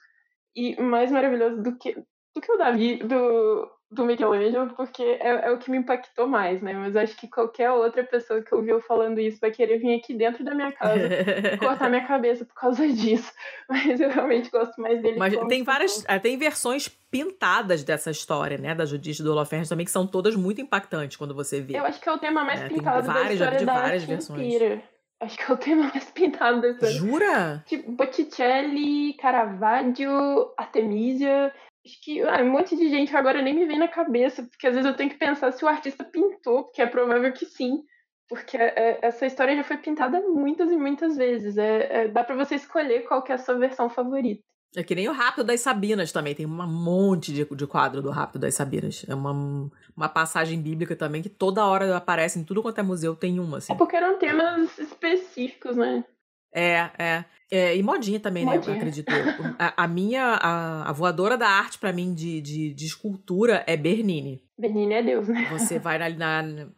E 0.56 0.82
mais 0.82 1.12
maravilhoso 1.12 1.62
do 1.64 1.78
que, 1.78 1.94
do 2.36 2.42
que 2.42 2.52
o 2.52 2.58
Davi, 2.58 2.98
do, 3.04 3.70
do 3.92 4.06
Michelangelo, 4.06 4.74
porque 4.74 5.04
é, 5.04 5.48
é 5.48 5.52
o 5.52 5.58
que 5.58 5.70
me 5.70 5.78
impactou 5.78 6.26
mais, 6.26 6.62
né? 6.62 6.74
Mas 6.74 6.96
acho 6.96 7.16
que 7.18 7.28
qualquer 7.28 7.72
outra 7.72 8.04
pessoa 8.04 8.42
que 8.42 8.56
ouviu 8.56 8.80
falando 8.80 9.20
isso 9.20 9.40
vai 9.42 9.52
querer 9.52 9.80
vir 9.80 9.96
aqui 9.96 10.14
dentro 10.14 10.46
da 10.46 10.56
minha 10.56 10.72
casa 10.72 11.02
cortar 11.60 11.90
minha 11.90 12.08
cabeça 12.08 12.46
por 12.46 12.54
causa 12.54 12.88
disso. 12.88 13.34
Mas 13.68 14.00
eu 14.00 14.10
realmente 14.10 14.50
gosto 14.50 14.80
mais 14.80 15.02
dele. 15.02 15.20
Mas 15.20 15.36
tem 15.50 15.62
várias, 15.64 16.06
ah, 16.08 16.18
tem 16.18 16.38
versões 16.38 16.88
pintadas 16.88 17.84
dessa 17.84 18.10
história, 18.10 18.58
né, 18.58 18.74
da 18.74 18.86
Judite 18.86 19.22
do 19.22 19.32
Holofernes 19.32 19.68
também, 19.68 19.86
que 19.86 19.92
são 19.92 20.08
todas 20.08 20.38
muito 20.38 20.62
impactantes 20.62 21.18
quando 21.18 21.36
você 21.36 21.60
vê. 21.60 21.78
Eu 21.78 21.86
acho 21.86 22.00
que 22.00 22.08
é 22.08 22.14
o 22.14 22.18
tema 22.18 22.46
mais 22.46 22.62
É, 22.62 22.68
tem 22.70 22.78
pintado 22.78 23.06
várias, 23.06 23.28
da 23.28 23.34
história 23.34 23.60
de 23.60 23.66
várias 23.66 24.04
versões. 24.06 24.42
inteira. 24.42 24.84
Acho 25.20 25.38
que 25.38 25.52
é 25.52 25.54
o 25.54 25.58
tema 25.58 25.84
mais 25.84 26.06
pintado 26.12 26.66
história. 26.66 26.96
Jura? 26.96 27.64
Tipo, 27.68 27.92
Botticelli, 27.92 29.14
Caravaggio, 29.16 30.52
Artemisia. 30.58 31.54
Acho 31.86 32.00
que 32.04 32.22
ah, 32.22 32.44
um 32.44 32.52
monte 32.52 32.76
de 32.76 32.90
gente 32.90 33.16
agora 33.16 33.42
nem 33.42 33.56
me 33.56 33.66
vem 33.66 33.80
na 33.80 33.88
cabeça, 33.88 34.44
porque 34.44 34.68
às 34.68 34.76
vezes 34.76 34.90
eu 34.90 34.96
tenho 34.96 35.10
que 35.10 35.18
pensar 35.18 35.52
se 35.52 35.66
o 35.66 35.68
artista 35.68 36.04
pintou, 36.04 36.64
porque 36.66 36.82
é 36.82 36.86
provável 36.86 37.32
que 37.34 37.46
sim. 37.46 37.84
Porque 38.30 38.56
é, 38.56 39.00
essa 39.02 39.26
história 39.26 39.56
já 39.56 39.64
foi 39.64 39.78
pintada 39.78 40.22
muitas 40.22 40.72
e 40.72 40.78
muitas 40.78 41.18
vezes. 41.18 41.58
É, 41.58 42.04
é- 42.04 42.08
dá 42.08 42.24
pra 42.24 42.36
você 42.36 42.56
escolher 42.56 43.02
qual 43.02 43.24
que 43.24 43.32
é 43.32 43.36
a 43.36 43.38
sua 43.38 43.56
versão 43.56 43.90
favorita. 43.90 44.42
É 44.74 44.84
que 44.84 44.96
nem 44.96 45.10
o 45.10 45.12
Rápido 45.12 45.44
das 45.48 45.60
Sabinas 45.60 46.14
também. 46.14 46.34
Tem 46.34 46.46
um 46.46 46.50
monte 46.66 47.34
de, 47.34 47.44
de 47.44 47.68
quadro 47.68 48.02
do 48.02 48.10
Rápido 48.10 48.40
das 48.42 48.56
Sabinas. 48.56 49.04
É 49.10 49.14
uma, 49.14 49.70
uma 49.98 50.08
passagem 50.08 50.62
bíblica 50.62 50.96
também 50.96 51.22
que 51.22 51.28
toda 51.28 51.66
hora 51.66 51.98
aparece 51.98 52.40
em 52.40 52.44
tudo 52.46 52.62
quanto 52.62 52.80
é 52.80 52.84
museu, 52.84 53.14
tem 53.16 53.38
uma, 53.38 53.58
assim. 53.58 53.74
É 53.74 53.76
porque 53.76 53.98
eram 53.98 54.18
temas 54.18 54.78
específicos, 54.80 55.76
né? 55.76 56.06
É, 56.54 56.90
é. 56.98 57.26
É, 57.54 57.76
e 57.76 57.84
modinha 57.84 58.18
também, 58.18 58.46
né? 58.46 58.54
Eu 58.54 58.56
Modinha. 58.58 58.78
acredito. 58.78 59.12
A, 59.60 59.84
a 59.84 59.88
minha, 59.88 60.24
a, 60.24 60.90
a 60.90 60.94
voadora 60.94 61.38
da 61.38 61.50
arte 61.50 61.78
pra 61.78 61.92
mim 61.92 62.14
de, 62.14 62.40
de, 62.40 62.74
de 62.74 62.86
escultura 62.86 63.62
é 63.68 63.76
Bernini. 63.76 64.42
Benini 64.58 64.94
é 64.94 65.04
Deus, 65.04 65.28
né? 65.28 65.50
Você 65.52 65.78
vai 65.78 65.98
na. 65.98 66.10
na 66.10 66.42
Bernini 66.44 66.72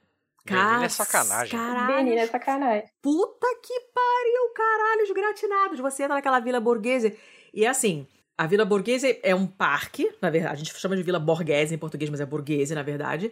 é 0.46 0.46
Cara, 0.46 0.90
sacanagem. 0.90 1.52
Caralho, 1.58 1.96
Benini 1.96 2.18
é 2.18 2.28
sacanagem. 2.28 2.86
Puta 3.02 3.48
que 3.64 3.80
pariu, 3.94 4.54
caralho, 4.56 5.04
os 5.04 5.12
gratinados. 5.12 5.80
Você 5.80 6.04
entra 6.04 6.16
naquela 6.16 6.40
Vila 6.40 6.60
Borghese. 6.60 7.18
E 7.54 7.66
assim, 7.68 8.08
a 8.38 8.48
Vila 8.48 8.66
Borghese 8.66 9.20
é 9.22 9.36
um 9.36 9.46
parque, 9.46 10.12
na 10.20 10.30
verdade. 10.30 10.56
A 10.56 10.58
gente 10.58 10.78
chama 10.78 10.98
de 10.98 11.04
Vila 11.04 11.20
Borghese 11.20 11.76
em 11.76 11.78
português, 11.78 12.10
mas 12.10 12.20
é 12.20 12.26
Borghese, 12.26 12.74
na 12.74 12.82
verdade. 12.84 13.32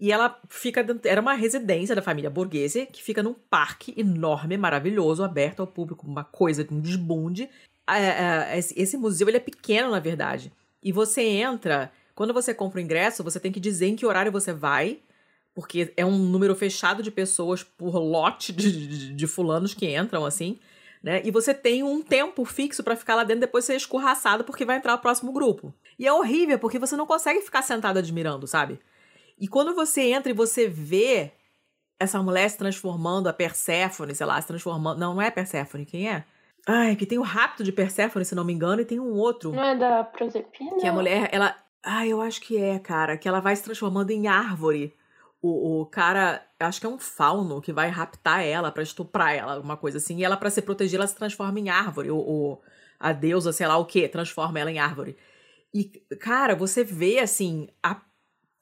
E 0.00 0.10
ela 0.10 0.40
fica 0.48 0.82
dentro, 0.82 1.08
era 1.08 1.20
uma 1.20 1.34
residência 1.34 1.94
da 1.94 2.02
família 2.02 2.30
Borghese, 2.30 2.86
que 2.86 3.02
fica 3.02 3.22
num 3.22 3.34
parque 3.34 3.94
enorme, 3.96 4.56
maravilhoso, 4.56 5.22
aberto 5.22 5.60
ao 5.60 5.66
público, 5.66 6.06
uma 6.06 6.24
coisa, 6.24 6.66
um 6.70 6.80
desbunde. 6.80 7.48
É, 7.88 8.54
é, 8.54 8.58
esse, 8.58 8.96
museu, 8.96 9.28
ele 9.28 9.36
é 9.36 9.40
pequeno, 9.40 9.90
na 9.90 10.00
verdade. 10.00 10.52
E 10.82 10.90
você 10.90 11.22
entra, 11.22 11.92
quando 12.14 12.34
você 12.34 12.52
compra 12.52 12.80
o 12.80 12.82
ingresso, 12.82 13.22
você 13.22 13.38
tem 13.38 13.52
que 13.52 13.60
dizer 13.60 13.86
em 13.86 13.96
que 13.96 14.06
horário 14.06 14.32
você 14.32 14.52
vai, 14.52 14.98
porque 15.54 15.92
é 15.96 16.04
um 16.04 16.18
número 16.18 16.54
fechado 16.56 17.02
de 17.02 17.10
pessoas 17.10 17.62
por 17.62 17.94
lote 17.96 18.52
de, 18.52 18.88
de, 18.88 19.14
de 19.14 19.26
fulanos 19.26 19.74
que 19.74 19.94
entram, 19.94 20.24
assim. 20.24 20.58
Né? 21.02 21.20
E 21.24 21.30
você 21.30 21.52
tem 21.52 21.82
um 21.82 22.00
tempo 22.00 22.44
fixo 22.44 22.82
pra 22.82 22.96
ficar 22.96 23.16
lá 23.16 23.24
dentro, 23.24 23.40
depois 23.40 23.64
você 23.64 23.72
é 23.72 23.76
escorraçado 23.76 24.44
porque 24.44 24.64
vai 24.64 24.76
entrar 24.76 24.94
o 24.94 24.98
próximo 24.98 25.32
grupo. 25.32 25.74
E 25.98 26.06
é 26.06 26.12
horrível, 26.12 26.58
porque 26.58 26.78
você 26.78 26.96
não 26.96 27.06
consegue 27.06 27.40
ficar 27.40 27.62
sentado 27.62 27.98
admirando, 27.98 28.46
sabe? 28.46 28.78
E 29.38 29.48
quando 29.48 29.74
você 29.74 30.02
entra 30.12 30.30
e 30.30 30.34
você 30.34 30.68
vê 30.68 31.32
essa 31.98 32.22
mulher 32.22 32.48
se 32.50 32.58
transformando, 32.58 33.28
a 33.28 33.32
Perséfone, 33.32 34.14
sei 34.14 34.26
lá, 34.26 34.40
se 34.40 34.46
transformando. 34.46 34.98
Não, 34.98 35.14
não 35.14 35.22
é 35.22 35.30
Perséfone, 35.30 35.86
quem 35.86 36.08
é? 36.08 36.24
Ai, 36.66 36.94
que 36.94 37.06
tem 37.06 37.18
o 37.18 37.22
rapto 37.22 37.64
de 37.64 37.72
Perséfone, 37.72 38.24
se 38.24 38.34
não 38.34 38.44
me 38.44 38.52
engano, 38.52 38.82
e 38.82 38.84
tem 38.84 39.00
um 39.00 39.14
outro. 39.14 39.52
Não 39.52 39.64
é 39.64 39.76
da 39.76 40.04
Proserpina? 40.04 40.78
Que 40.78 40.86
a 40.86 40.92
mulher, 40.92 41.28
ela. 41.32 41.56
Ai, 41.84 42.08
eu 42.08 42.20
acho 42.20 42.40
que 42.40 42.56
é, 42.56 42.78
cara. 42.78 43.16
Que 43.16 43.28
ela 43.28 43.40
vai 43.40 43.54
se 43.56 43.64
transformando 43.64 44.10
em 44.10 44.28
árvore. 44.28 44.94
O, 45.40 45.80
o 45.80 45.86
cara, 45.86 46.40
acho 46.60 46.80
que 46.80 46.86
é 46.86 46.88
um 46.88 46.98
fauno 46.98 47.60
que 47.60 47.72
vai 47.72 47.88
raptar 47.88 48.44
ela 48.44 48.70
pra 48.70 48.82
estuprar 48.82 49.34
ela, 49.34 49.54
alguma 49.54 49.76
coisa 49.76 49.98
assim. 49.98 50.18
E 50.18 50.24
ela, 50.24 50.36
pra 50.36 50.50
se 50.50 50.62
proteger, 50.62 51.00
ela 51.00 51.06
se 51.06 51.16
transforma 51.16 51.58
em 51.58 51.68
árvore. 51.68 52.12
O, 52.12 52.18
o, 52.18 52.60
a 53.00 53.12
deusa, 53.12 53.52
sei 53.52 53.66
lá 53.66 53.76
o 53.76 53.84
que, 53.84 54.06
transforma 54.08 54.60
ela 54.60 54.70
em 54.70 54.78
árvore. 54.78 55.16
E, 55.74 55.84
cara, 56.20 56.54
você 56.54 56.84
vê, 56.84 57.18
assim, 57.18 57.68
a 57.82 58.00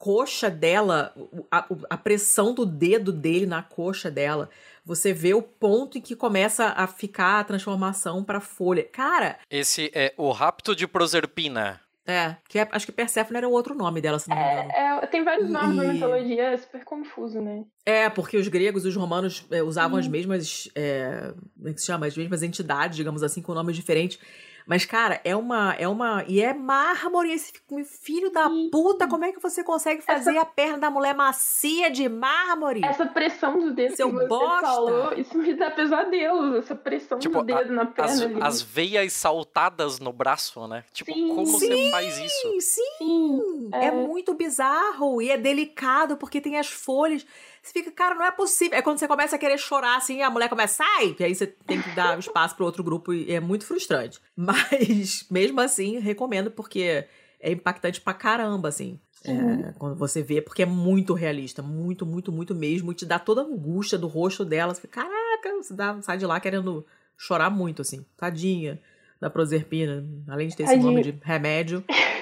coxa 0.01 0.49
dela, 0.49 1.13
a, 1.51 1.63
a 1.91 1.95
pressão 1.97 2.55
do 2.55 2.65
dedo 2.65 3.11
dele 3.13 3.45
na 3.45 3.61
coxa 3.61 4.09
dela. 4.09 4.49
Você 4.83 5.13
vê 5.13 5.35
o 5.35 5.43
ponto 5.43 5.99
em 5.99 6.01
que 6.01 6.15
começa 6.15 6.69
a 6.75 6.87
ficar 6.87 7.39
a 7.39 7.43
transformação 7.43 8.23
para 8.23 8.39
folha. 8.41 8.83
Cara. 8.91 9.37
Esse 9.47 9.91
é 9.93 10.11
o 10.17 10.31
rapto 10.31 10.75
de 10.75 10.87
Proserpina. 10.87 11.79
É, 12.03 12.35
que 12.49 12.57
é, 12.57 12.67
acho 12.71 12.87
que 12.87 12.91
Perséfone 12.91 13.37
era 13.37 13.47
o 13.47 13.51
outro 13.51 13.75
nome 13.75 14.01
dela, 14.01 14.17
se 14.17 14.27
não 14.27 14.35
me 14.35 14.41
engano. 14.41 14.71
É, 14.71 15.03
é, 15.03 15.05
tem 15.05 15.23
vários 15.23 15.47
nomes 15.47 15.75
na 15.77 15.93
mitologia, 15.93 16.43
é 16.45 16.57
super 16.57 16.83
confuso, 16.83 17.39
né? 17.39 17.63
É, 17.85 18.09
porque 18.09 18.37
os 18.37 18.47
gregos 18.47 18.83
e 18.85 18.87
os 18.87 18.95
romanos 18.95 19.45
é, 19.51 19.61
usavam 19.61 19.99
as 19.99 20.05
Uhum. 20.07 20.11
mesmas. 20.11 20.67
É, 20.73 21.31
como 21.55 21.69
é 21.69 21.73
que 21.73 21.79
se 21.79 21.85
chama? 21.85 22.07
As 22.07 22.17
mesmas 22.17 22.41
entidades, 22.41 22.97
digamos 22.97 23.21
assim, 23.21 23.39
com 23.39 23.53
nomes 23.53 23.75
diferentes. 23.75 24.17
Mas, 24.65 24.85
cara, 24.85 25.19
é 25.23 25.35
uma. 25.35 25.73
É 25.77 25.87
uma. 25.87 26.23
E 26.27 26.41
é 26.41 26.53
mármore, 26.53 27.31
esse 27.31 27.51
filho 27.85 28.31
da 28.31 28.47
Sim. 28.49 28.69
puta. 28.71 29.07
Como 29.07 29.25
é 29.25 29.31
que 29.31 29.39
você 29.41 29.63
consegue 29.63 30.01
fazer 30.01 30.37
a 30.37 30.45
perna 30.45 30.77
da 30.77 30.89
mulher 30.91 31.13
macia 31.15 31.89
de 31.89 32.07
mármore? 32.07 32.81
Essa 32.83 33.05
pressão 33.05 33.59
do 33.59 33.73
dedo 33.73 33.95
Seu 33.95 34.09
que 34.09 34.15
você 34.15 34.27
bosta. 34.27 34.61
falou, 34.61 35.13
isso 35.13 35.37
me 35.37 35.53
dá 35.53 35.71
pesadelos, 35.71 36.55
essa 36.57 36.75
pressão 36.75 37.19
Tipo, 37.19 37.39
do 37.39 37.45
dedo 37.45 37.73
na 37.73 37.85
perna 37.85 38.11
As, 38.13 38.21
ali. 38.21 38.37
as 38.41 38.61
veias 38.61 39.13
saltadas 39.13 39.99
no 39.99 40.11
braço, 40.13 40.67
né? 40.67 40.83
Tipo, 40.93 41.13
Sim. 41.13 41.29
como 41.29 41.45
você 41.47 41.89
faz 41.91 42.17
isso? 42.17 42.41
Sim, 42.51 42.61
sim. 42.61 42.81
Sim, 42.97 43.69
É. 43.73 43.85
é. 43.87 43.91
muito 43.91 44.33
bizarro 44.33 45.21
e 45.21 45.29
é 45.31 45.37
delicado 45.37 46.17
porque 46.17 46.39
tem 46.41 46.57
as 46.57 46.67
folhas. 46.67 47.25
Você 47.61 47.73
fica, 47.73 47.91
cara, 47.91 48.15
não 48.15 48.25
é 48.25 48.31
possível. 48.31 48.77
É 48.77 48.81
quando 48.81 48.97
você 48.97 49.07
começa 49.07 49.35
a 49.35 49.39
querer 49.39 49.57
chorar 49.57 49.97
assim, 49.97 50.21
a 50.21 50.29
mulher 50.29 50.49
começa, 50.49 50.83
sai! 50.83 51.15
E 51.19 51.23
aí 51.23 51.35
você 51.35 51.45
tem 51.45 51.81
que 51.81 51.91
dar 51.91 52.17
espaço 52.19 52.55
pro 52.55 52.65
outro 52.65 52.83
grupo 52.83 53.13
e 53.13 53.31
é 53.31 53.39
muito 53.39 53.65
frustrante. 53.65 54.19
Mas, 54.35 55.25
mesmo 55.29 55.61
assim, 55.61 55.99
recomendo 55.99 56.49
porque 56.49 57.05
é 57.39 57.51
impactante 57.51 58.01
pra 58.01 58.13
caramba, 58.13 58.69
assim. 58.69 58.99
Sim. 59.11 59.37
É, 59.37 59.73
quando 59.77 59.95
você 59.95 60.23
vê, 60.23 60.41
porque 60.41 60.63
é 60.63 60.65
muito 60.65 61.13
realista, 61.13 61.61
muito, 61.61 62.05
muito, 62.05 62.31
muito 62.31 62.55
mesmo, 62.55 62.91
e 62.91 62.95
te 62.95 63.05
dá 63.05 63.19
toda 63.19 63.41
a 63.41 63.45
angústia 63.45 63.97
do 63.97 64.07
rosto 64.07 64.43
dela. 64.43 64.73
Você 64.73 64.81
fica, 64.81 65.03
caraca, 65.03 65.55
você 65.61 65.75
dá, 65.75 66.01
sai 66.01 66.17
de 66.17 66.25
lá 66.25 66.39
querendo 66.39 66.83
chorar 67.15 67.51
muito, 67.51 67.83
assim. 67.83 68.03
Tadinha 68.17 68.81
da 69.19 69.29
Proserpina, 69.29 70.03
além 70.27 70.47
de 70.47 70.55
ter 70.55 70.63
esse 70.63 70.77
nome 70.77 71.03
de 71.03 71.19
remédio. 71.21 71.83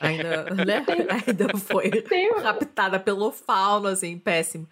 Ainda, 0.00 0.44
né? 0.64 0.84
Ainda 1.26 1.56
foi 1.58 1.90
raptada 2.42 3.00
pelo 3.00 3.32
fauno, 3.32 3.88
assim, 3.88 4.18
péssimo. 4.18 4.68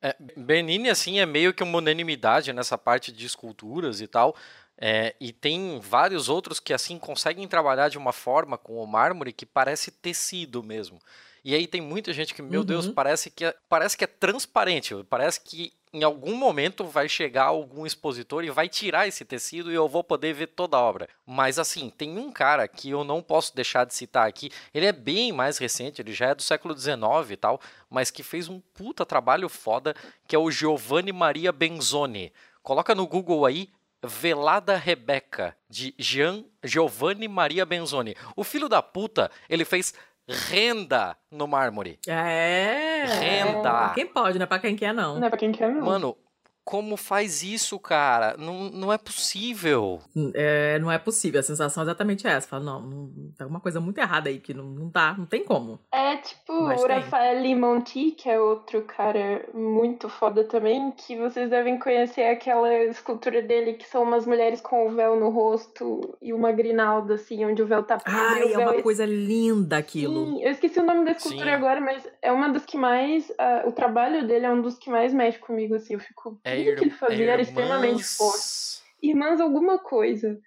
É, 0.00 0.16
Benini, 0.36 0.90
assim, 0.90 1.20
é 1.20 1.26
meio 1.26 1.54
que 1.54 1.62
uma 1.62 1.78
unanimidade 1.78 2.52
nessa 2.52 2.76
parte 2.76 3.12
de 3.12 3.24
esculturas 3.24 4.00
e 4.00 4.06
tal. 4.06 4.34
É, 4.76 5.14
e 5.20 5.32
tem 5.32 5.78
vários 5.80 6.28
outros 6.28 6.58
que, 6.58 6.72
assim, 6.72 6.98
conseguem 6.98 7.46
trabalhar 7.46 7.88
de 7.88 7.98
uma 7.98 8.12
forma 8.12 8.58
com 8.58 8.82
o 8.82 8.86
mármore 8.86 9.32
que 9.32 9.46
parece 9.46 9.92
tecido 9.92 10.62
mesmo. 10.62 10.98
E 11.44 11.54
aí 11.54 11.66
tem 11.66 11.80
muita 11.80 12.12
gente 12.12 12.34
que, 12.34 12.42
meu 12.42 12.60
Uhum. 12.60 12.66
Deus, 12.66 12.88
parece 12.88 13.30
que, 13.30 13.44
é, 13.44 13.54
parece 13.68 13.96
que 13.96 14.04
é 14.04 14.06
transparente. 14.06 14.94
Parece 15.10 15.40
que 15.40 15.72
em 15.92 16.04
algum 16.04 16.34
momento 16.36 16.84
vai 16.86 17.08
chegar 17.08 17.44
algum 17.44 17.84
expositor 17.84 18.44
e 18.44 18.50
vai 18.50 18.68
tirar 18.68 19.06
esse 19.06 19.24
tecido 19.24 19.70
e 19.70 19.74
eu 19.74 19.86
vou 19.88 20.02
poder 20.02 20.32
ver 20.32 20.46
toda 20.46 20.76
a 20.76 20.80
obra. 20.80 21.08
Mas, 21.26 21.58
assim, 21.58 21.90
tem 21.90 22.16
um 22.16 22.32
cara 22.32 22.66
que 22.66 22.90
eu 22.90 23.04
não 23.04 23.20
posso 23.20 23.54
deixar 23.54 23.84
de 23.84 23.92
citar 23.92 24.26
aqui. 24.26 24.50
Ele 24.72 24.86
é 24.86 24.92
bem 24.92 25.32
mais 25.32 25.58
recente, 25.58 26.00
ele 26.00 26.12
já 26.12 26.28
é 26.28 26.34
do 26.34 26.42
século 26.42 26.78
XIX 26.78 26.96
e 27.30 27.36
tal, 27.36 27.60
mas 27.90 28.10
que 28.10 28.22
fez 28.22 28.48
um 28.48 28.60
puta 28.72 29.04
trabalho 29.04 29.48
foda, 29.48 29.94
que 30.26 30.34
é 30.34 30.38
o 30.38 30.50
Giovanni 30.50 31.12
Maria 31.12 31.52
Benzoni. 31.52 32.32
Coloca 32.62 32.94
no 32.94 33.06
Google 33.06 33.44
aí, 33.44 33.68
Velada 34.04 34.76
Rebeca, 34.76 35.56
de 35.68 35.94
Gian 35.98 36.44
Giovanni 36.64 37.28
Maria 37.28 37.66
Benzoni. 37.66 38.16
O 38.34 38.42
filho 38.42 38.68
da 38.68 38.82
puta, 38.82 39.30
ele 39.48 39.64
fez 39.64 39.94
renda 40.28 41.16
no 41.30 41.46
mármore. 41.46 41.98
É. 42.06 43.04
Renda. 43.06 43.92
Quem 43.94 44.06
pode, 44.06 44.38
né? 44.38 44.46
Pra 44.46 44.58
quem 44.58 44.76
quer, 44.76 44.92
não. 44.94 45.18
Não 45.18 45.26
é 45.26 45.30
pra 45.30 45.38
quem 45.38 45.52
quer, 45.52 45.72
não. 45.72 45.84
Mano, 45.84 46.16
como 46.64 46.96
faz 46.96 47.42
isso, 47.42 47.78
cara? 47.78 48.36
Não, 48.38 48.70
não 48.70 48.92
é 48.92 48.98
possível. 48.98 50.00
É, 50.34 50.78
não 50.78 50.90
é 50.90 50.98
possível. 50.98 51.40
A 51.40 51.42
sensação 51.42 51.82
é 51.82 51.86
exatamente 51.86 52.26
essa. 52.26 52.46
Fala, 52.46 52.64
não, 52.64 52.80
não, 52.80 53.06
tem 53.36 53.44
alguma 53.44 53.60
coisa 53.60 53.80
muito 53.80 53.98
errada 53.98 54.28
aí, 54.28 54.38
que 54.38 54.54
não, 54.54 54.64
não 54.64 54.90
tá, 54.90 55.14
não 55.18 55.26
tem 55.26 55.44
como. 55.44 55.80
É 55.92 56.16
tipo 56.16 56.62
Mas 56.62 56.82
o 56.82 56.86
tem. 56.86 56.96
Rafael 56.96 57.56
Monti, 57.56 58.12
que 58.12 58.28
é 58.28 58.40
outro 58.40 58.82
cara 58.82 59.44
muito 59.52 60.08
foda 60.08 60.44
também, 60.44 60.92
que 60.92 61.16
vocês 61.16 61.50
devem 61.50 61.78
conhecer 61.78 62.22
aquela 62.22 62.72
escultura 62.84 63.42
dele, 63.42 63.74
que 63.74 63.88
são 63.88 64.02
umas 64.02 64.24
mulheres 64.24 64.60
com 64.60 64.86
o 64.86 64.92
véu 64.92 65.18
no 65.18 65.30
rosto 65.30 66.16
e 66.22 66.32
uma 66.32 66.52
grinalda, 66.52 67.14
assim, 67.14 67.44
onde 67.44 67.62
o 67.62 67.66
véu 67.66 67.82
tá 67.82 67.98
preso. 67.98 68.18
Ai, 68.18 68.44
o 68.44 68.48
é 68.48 68.56
véu 68.56 68.72
uma 68.72 68.82
coisa 68.82 69.04
linda 69.04 69.78
aquilo. 69.78 70.26
Sim, 70.26 70.42
eu 70.42 70.50
esqueci 70.50 70.78
o 70.78 70.86
nome 70.86 71.04
da 71.04 71.12
escultura 71.12 71.50
Sim. 71.50 71.56
agora, 71.56 71.80
mas 71.80 72.08
é 72.22 72.30
uma 72.30 72.48
das 72.48 72.64
que 72.64 72.76
mais. 72.76 73.32
ah, 73.38 73.64
o 73.66 73.72
trabalho 73.72 74.26
dele 74.26 74.46
é 74.46 74.50
um 74.50 74.62
dos 74.62 74.78
que 74.78 74.90
mais 74.90 75.12
mexe 75.12 75.38
comigo, 75.38 75.74
assim. 75.74 75.94
Eu 75.94 76.00
fico. 76.00 76.38
É, 76.44 76.51
tudo 76.56 76.76
que 76.76 76.84
ele 76.84 76.90
fazia 76.90 77.30
era 77.32 77.42
extremamente 77.42 77.90
irmãs- 77.90 78.16
forte. 78.16 78.82
Irmãs 79.02 79.40
alguma 79.40 79.78
coisa. 79.78 80.38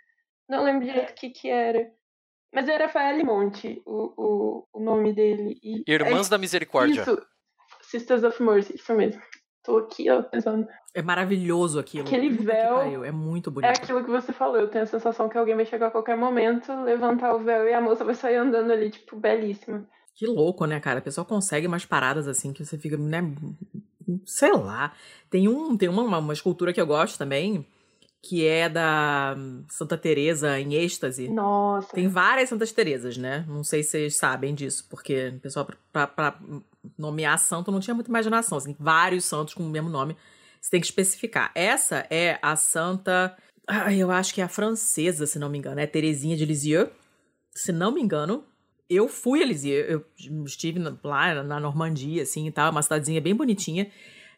Não 0.47 0.63
lembro 0.63 0.85
direito 0.85 1.11
o 1.11 1.15
que 1.15 1.29
que 1.29 1.49
era. 1.49 1.89
Mas 2.53 2.69
era 2.69 2.85
Rafael 2.85 3.25
Monte, 3.25 3.81
o, 3.85 4.13
o, 4.17 4.67
o 4.73 4.79
nome 4.79 5.13
dele. 5.13 5.59
E 5.61 5.83
Irmãs 5.91 6.29
da 6.29 6.37
Misericórdia. 6.37 7.01
Isso. 7.01 7.21
Sisters 7.81 8.23
of 8.23 8.41
Mercy, 8.41 8.75
isso 8.75 8.93
mesmo. 8.95 9.21
Tô 9.63 9.77
aqui, 9.79 10.09
ó, 10.09 10.21
pensando. 10.21 10.67
É 10.93 11.01
maravilhoso 11.01 11.79
aquilo. 11.79 12.05
Aquele 12.07 12.29
véu 12.29 13.03
É 13.03 13.11
muito 13.11 13.49
É 13.49 13.53
bonito. 13.53 13.69
aquilo 13.77 14.03
que 14.03 14.09
você 14.11 14.31
falou, 14.31 14.57
eu 14.57 14.67
tenho 14.69 14.83
a 14.83 14.87
sensação 14.87 15.27
que 15.27 15.37
alguém 15.37 15.55
vai 15.55 15.65
chegar 15.65 15.87
a 15.87 15.91
qualquer 15.91 16.15
momento, 16.15 16.71
levantar 16.83 17.33
o 17.35 17.39
véu 17.39 17.67
e 17.67 17.73
a 17.73 17.81
moça 17.81 18.05
vai 18.05 18.13
sair 18.15 18.35
andando 18.35 18.71
ali, 18.71 18.91
tipo, 18.91 19.17
belíssima. 19.17 19.85
Que 20.15 20.25
louco, 20.27 20.65
né, 20.65 20.79
cara? 20.79 20.99
A 20.99 21.01
pessoa 21.01 21.25
consegue 21.25 21.67
umas 21.67 21.83
paradas 21.85 22.27
assim 22.27 22.53
que 22.53 22.63
você 22.63 22.77
fica, 22.77 22.95
né? 22.95 23.19
Sei 24.25 24.51
lá. 24.51 24.93
Tem, 25.29 25.47
um, 25.47 25.75
tem 25.77 25.89
uma, 25.89 26.17
uma 26.17 26.33
escultura 26.33 26.71
que 26.71 26.79
eu 26.79 26.87
gosto 26.87 27.17
também, 27.17 27.65
que 28.21 28.45
é 28.45 28.67
da 28.67 29.35
Santa 29.69 29.97
Teresa 29.97 30.59
em 30.59 30.73
êxtase. 30.73 31.29
Nossa. 31.29 31.93
Tem 31.93 32.07
várias 32.07 32.49
Santas 32.49 32.71
Teresas, 32.71 33.17
né? 33.17 33.45
Não 33.47 33.63
sei 33.63 33.83
se 33.83 33.91
vocês 33.91 34.15
sabem 34.15 34.55
disso, 34.55 34.87
porque 34.89 35.33
o 35.35 35.39
pessoal, 35.39 35.67
pra 35.91 36.39
nomear 36.97 37.37
santo, 37.37 37.71
não 37.71 37.79
tinha 37.79 37.93
muita 37.93 38.09
imaginação. 38.09 38.57
Assim, 38.57 38.75
vários 38.79 39.25
santos 39.25 39.53
com 39.53 39.63
o 39.63 39.69
mesmo 39.69 39.89
nome. 39.89 40.17
Você 40.59 40.71
tem 40.71 40.81
que 40.81 40.87
especificar. 40.87 41.51
Essa 41.53 42.07
é 42.09 42.39
a 42.41 42.55
Santa. 42.55 43.37
Eu 43.95 44.09
acho 44.09 44.33
que 44.33 44.41
é 44.41 44.43
a 44.43 44.49
francesa, 44.49 45.27
se 45.27 45.37
não 45.37 45.49
me 45.49 45.59
engano. 45.59 45.79
É 45.79 45.85
Teresinha 45.85 46.35
de 46.35 46.45
Lisieux. 46.45 46.89
Se 47.53 47.71
não 47.71 47.91
me 47.91 48.01
engano. 48.01 48.43
Eu 48.89 49.07
fui 49.07 49.41
a 49.41 49.45
Lisieux. 49.45 49.89
Eu 49.89 50.05
estive 50.45 50.79
lá 51.03 51.43
na 51.43 51.59
Normandia, 51.59 52.23
assim 52.23 52.47
e 52.47 52.51
tal. 52.51 52.71
Uma 52.71 52.81
cidadezinha 52.81 53.21
bem 53.21 53.35
bonitinha. 53.35 53.89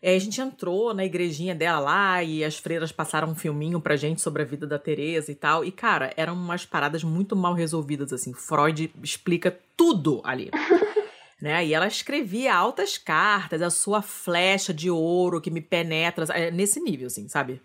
Aí 0.02 0.16
a 0.16 0.20
gente 0.20 0.40
entrou 0.40 0.94
na 0.94 1.04
igrejinha 1.04 1.56
dela 1.56 1.80
lá 1.80 2.24
e 2.24 2.44
as 2.44 2.58
freiras 2.58 2.92
passaram 2.92 3.30
um 3.30 3.36
filminho 3.36 3.82
pra 3.82 3.96
gente 3.96 4.22
sobre 4.22 4.44
a 4.44 4.46
vida 4.46 4.68
da 4.68 4.78
Teresa 4.78 5.32
e 5.32 5.36
tal. 5.36 5.66
E, 5.66 5.72
cara, 5.72 6.14
eram 6.16 6.34
umas 6.34 6.66
paradas 6.66 7.04
muito 7.04 7.36
mal 7.36 7.54
resolvidas, 7.54 8.14
assim. 8.14 8.34
Freud 8.34 8.92
explica 9.04 9.58
tudo 9.76 10.22
ali. 10.24 10.52
né? 11.42 11.66
E 11.66 11.74
ela 11.74 11.88
escrevia 11.88 12.56
altas 12.56 12.98
cartas, 12.98 13.62
a 13.62 13.70
sua 13.70 14.02
flecha 14.02 14.74
de 14.74 14.90
ouro 14.90 15.42
que 15.42 15.52
me 15.52 15.62
penetra, 15.62 16.26
é 16.34 16.52
nesse 16.52 16.80
nível, 16.80 17.08
assim, 17.08 17.28
sabe? 17.28 17.62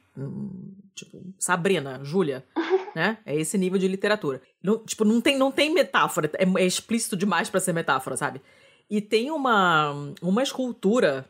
Tipo, 0.95 1.23
Sabrina, 1.39 2.01
Júlia, 2.03 2.45
né? 2.95 3.19
É 3.25 3.35
esse 3.35 3.57
nível 3.57 3.79
de 3.79 3.89
literatura. 3.89 4.41
Não, 4.63 4.79
tipo, 4.79 5.05
não 5.05 5.21
tem, 5.21 5.37
não 5.39 5.51
tem 5.51 5.73
metáfora, 5.73 6.31
é, 6.35 6.45
é 6.63 6.67
explícito 6.67 7.17
demais 7.17 7.49
pra 7.49 7.61
ser 7.61 7.73
metáfora, 7.73 8.17
sabe? 8.17 8.41
E 8.91 9.01
tem 9.01 9.31
uma, 9.31 9.93
uma 10.21 10.43
escultura 10.43 11.27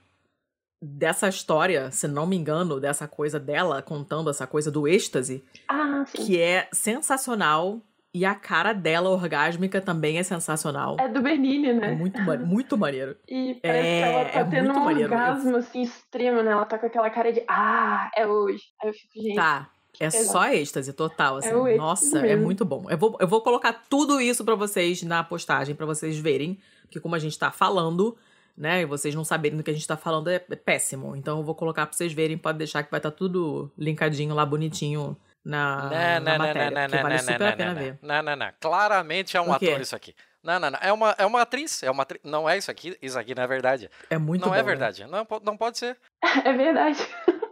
dessa 0.82 1.28
história, 1.28 1.92
se 1.92 2.08
não 2.08 2.26
me 2.26 2.36
engano, 2.36 2.80
dessa 2.80 3.06
coisa 3.06 3.38
dela 3.38 3.80
contando 3.80 4.28
essa 4.28 4.48
coisa 4.48 4.68
do 4.68 4.88
êxtase, 4.88 5.44
Ah, 5.68 6.04
que 6.12 6.40
é 6.40 6.68
sensacional. 6.72 7.80
E 8.14 8.26
a 8.26 8.34
cara 8.34 8.72
dela 8.74 9.08
orgásmica 9.08 9.80
também 9.80 10.18
é 10.18 10.22
sensacional. 10.22 10.96
É 11.00 11.08
do 11.08 11.22
Bernini, 11.22 11.68
É 11.68 11.72
né? 11.72 11.90
muito, 11.92 12.20
ma- 12.20 12.36
muito 12.36 12.76
maneiro. 12.76 13.16
E 13.26 13.54
parece 13.62 13.88
É, 13.88 14.02
que 14.02 14.08
ela 14.08 14.24
tá 14.26 14.38
é 14.40 14.44
tendo 14.44 14.64
muito 14.66 14.80
um 14.80 14.84
maneiro. 14.84 15.10
Orgasmo, 15.12 15.56
assim, 15.56 15.82
extremo, 15.82 16.42
né? 16.42 16.50
Ela 16.52 16.66
tá 16.66 16.78
com 16.78 16.86
aquela 16.86 17.08
cara 17.08 17.32
de, 17.32 17.42
ah, 17.48 18.10
é 18.14 18.26
hoje. 18.26 18.62
Aí 18.82 18.88
eu 18.90 18.92
fico, 18.94 19.14
gente, 19.22 19.34
Tá. 19.36 19.70
É 20.00 20.06
Exato. 20.06 20.24
só 20.24 20.48
êxtase 20.48 20.92
total, 20.94 21.36
assim. 21.36 21.48
êxtase 21.48 21.76
Nossa, 21.76 22.18
é 22.18 22.22
mesmo. 22.22 22.44
muito 22.44 22.64
bom. 22.64 22.86
Eu 22.90 22.96
vou, 22.98 23.16
eu 23.20 23.28
vou 23.28 23.40
colocar 23.42 23.72
tudo 23.90 24.20
isso 24.20 24.42
pra 24.44 24.54
vocês 24.54 25.02
na 25.02 25.22
postagem, 25.22 25.74
pra 25.74 25.84
vocês 25.86 26.18
verem. 26.18 26.58
Porque 26.82 26.98
como 27.00 27.14
a 27.14 27.18
gente 27.18 27.38
tá 27.38 27.50
falando, 27.50 28.16
né, 28.56 28.82
e 28.82 28.86
vocês 28.86 29.14
não 29.14 29.22
saberem 29.24 29.56
do 29.56 29.62
que 29.62 29.70
a 29.70 29.74
gente 29.74 29.86
tá 29.86 29.96
falando 29.96 30.28
é, 30.28 30.36
é 30.50 30.56
péssimo. 30.56 31.14
Então 31.16 31.38
eu 31.38 31.44
vou 31.44 31.54
colocar 31.54 31.86
pra 31.86 31.96
vocês 31.96 32.12
verem, 32.12 32.36
pode 32.38 32.58
deixar 32.58 32.82
que 32.82 32.90
vai 32.90 32.98
estar 32.98 33.10
tudo 33.10 33.70
linkadinho 33.78 34.34
lá, 34.34 34.44
bonitinho 34.46 35.16
na, 35.44 35.76
Não, 35.82 35.90
na 35.90 36.20
não, 36.20 36.38
não, 36.38 36.38
matéria. 36.46 36.70
não, 36.70 36.80
porque 36.82 36.96
não, 36.96 37.02
vale 37.02 37.14
não, 37.14 37.20
super 37.22 37.38
não, 37.40 37.48
a 37.48 37.52
pena 37.56 37.74
não, 37.74 37.80
ver. 37.82 37.98
Não, 38.02 38.22
não, 38.22 38.36
não. 38.36 38.52
Claramente 38.60 39.36
é 39.36 39.40
um 39.40 39.52
ator 39.52 39.80
isso 39.80 39.96
aqui. 39.96 40.14
Não, 40.42 40.58
não, 40.58 40.70
não. 40.70 40.78
É 40.82 40.92
uma, 40.92 41.14
é 41.18 41.24
uma 41.26 41.42
atriz. 41.42 41.82
É 41.82 41.90
uma 41.90 42.02
atri... 42.02 42.20
Não 42.24 42.48
é 42.48 42.58
isso 42.58 42.70
aqui. 42.70 42.96
Isso 43.00 43.18
aqui 43.18 43.34
não 43.34 43.42
é 43.42 43.46
verdade. 43.46 43.88
É 44.10 44.18
muito 44.18 44.42
não 44.42 44.48
bom. 44.48 44.54
é 44.54 44.58
né? 44.58 44.62
verdade. 44.64 45.04
Não, 45.06 45.24
po- 45.24 45.40
não 45.44 45.56
pode 45.56 45.78
ser. 45.78 45.96
É 46.44 46.52
verdade. 46.52 46.98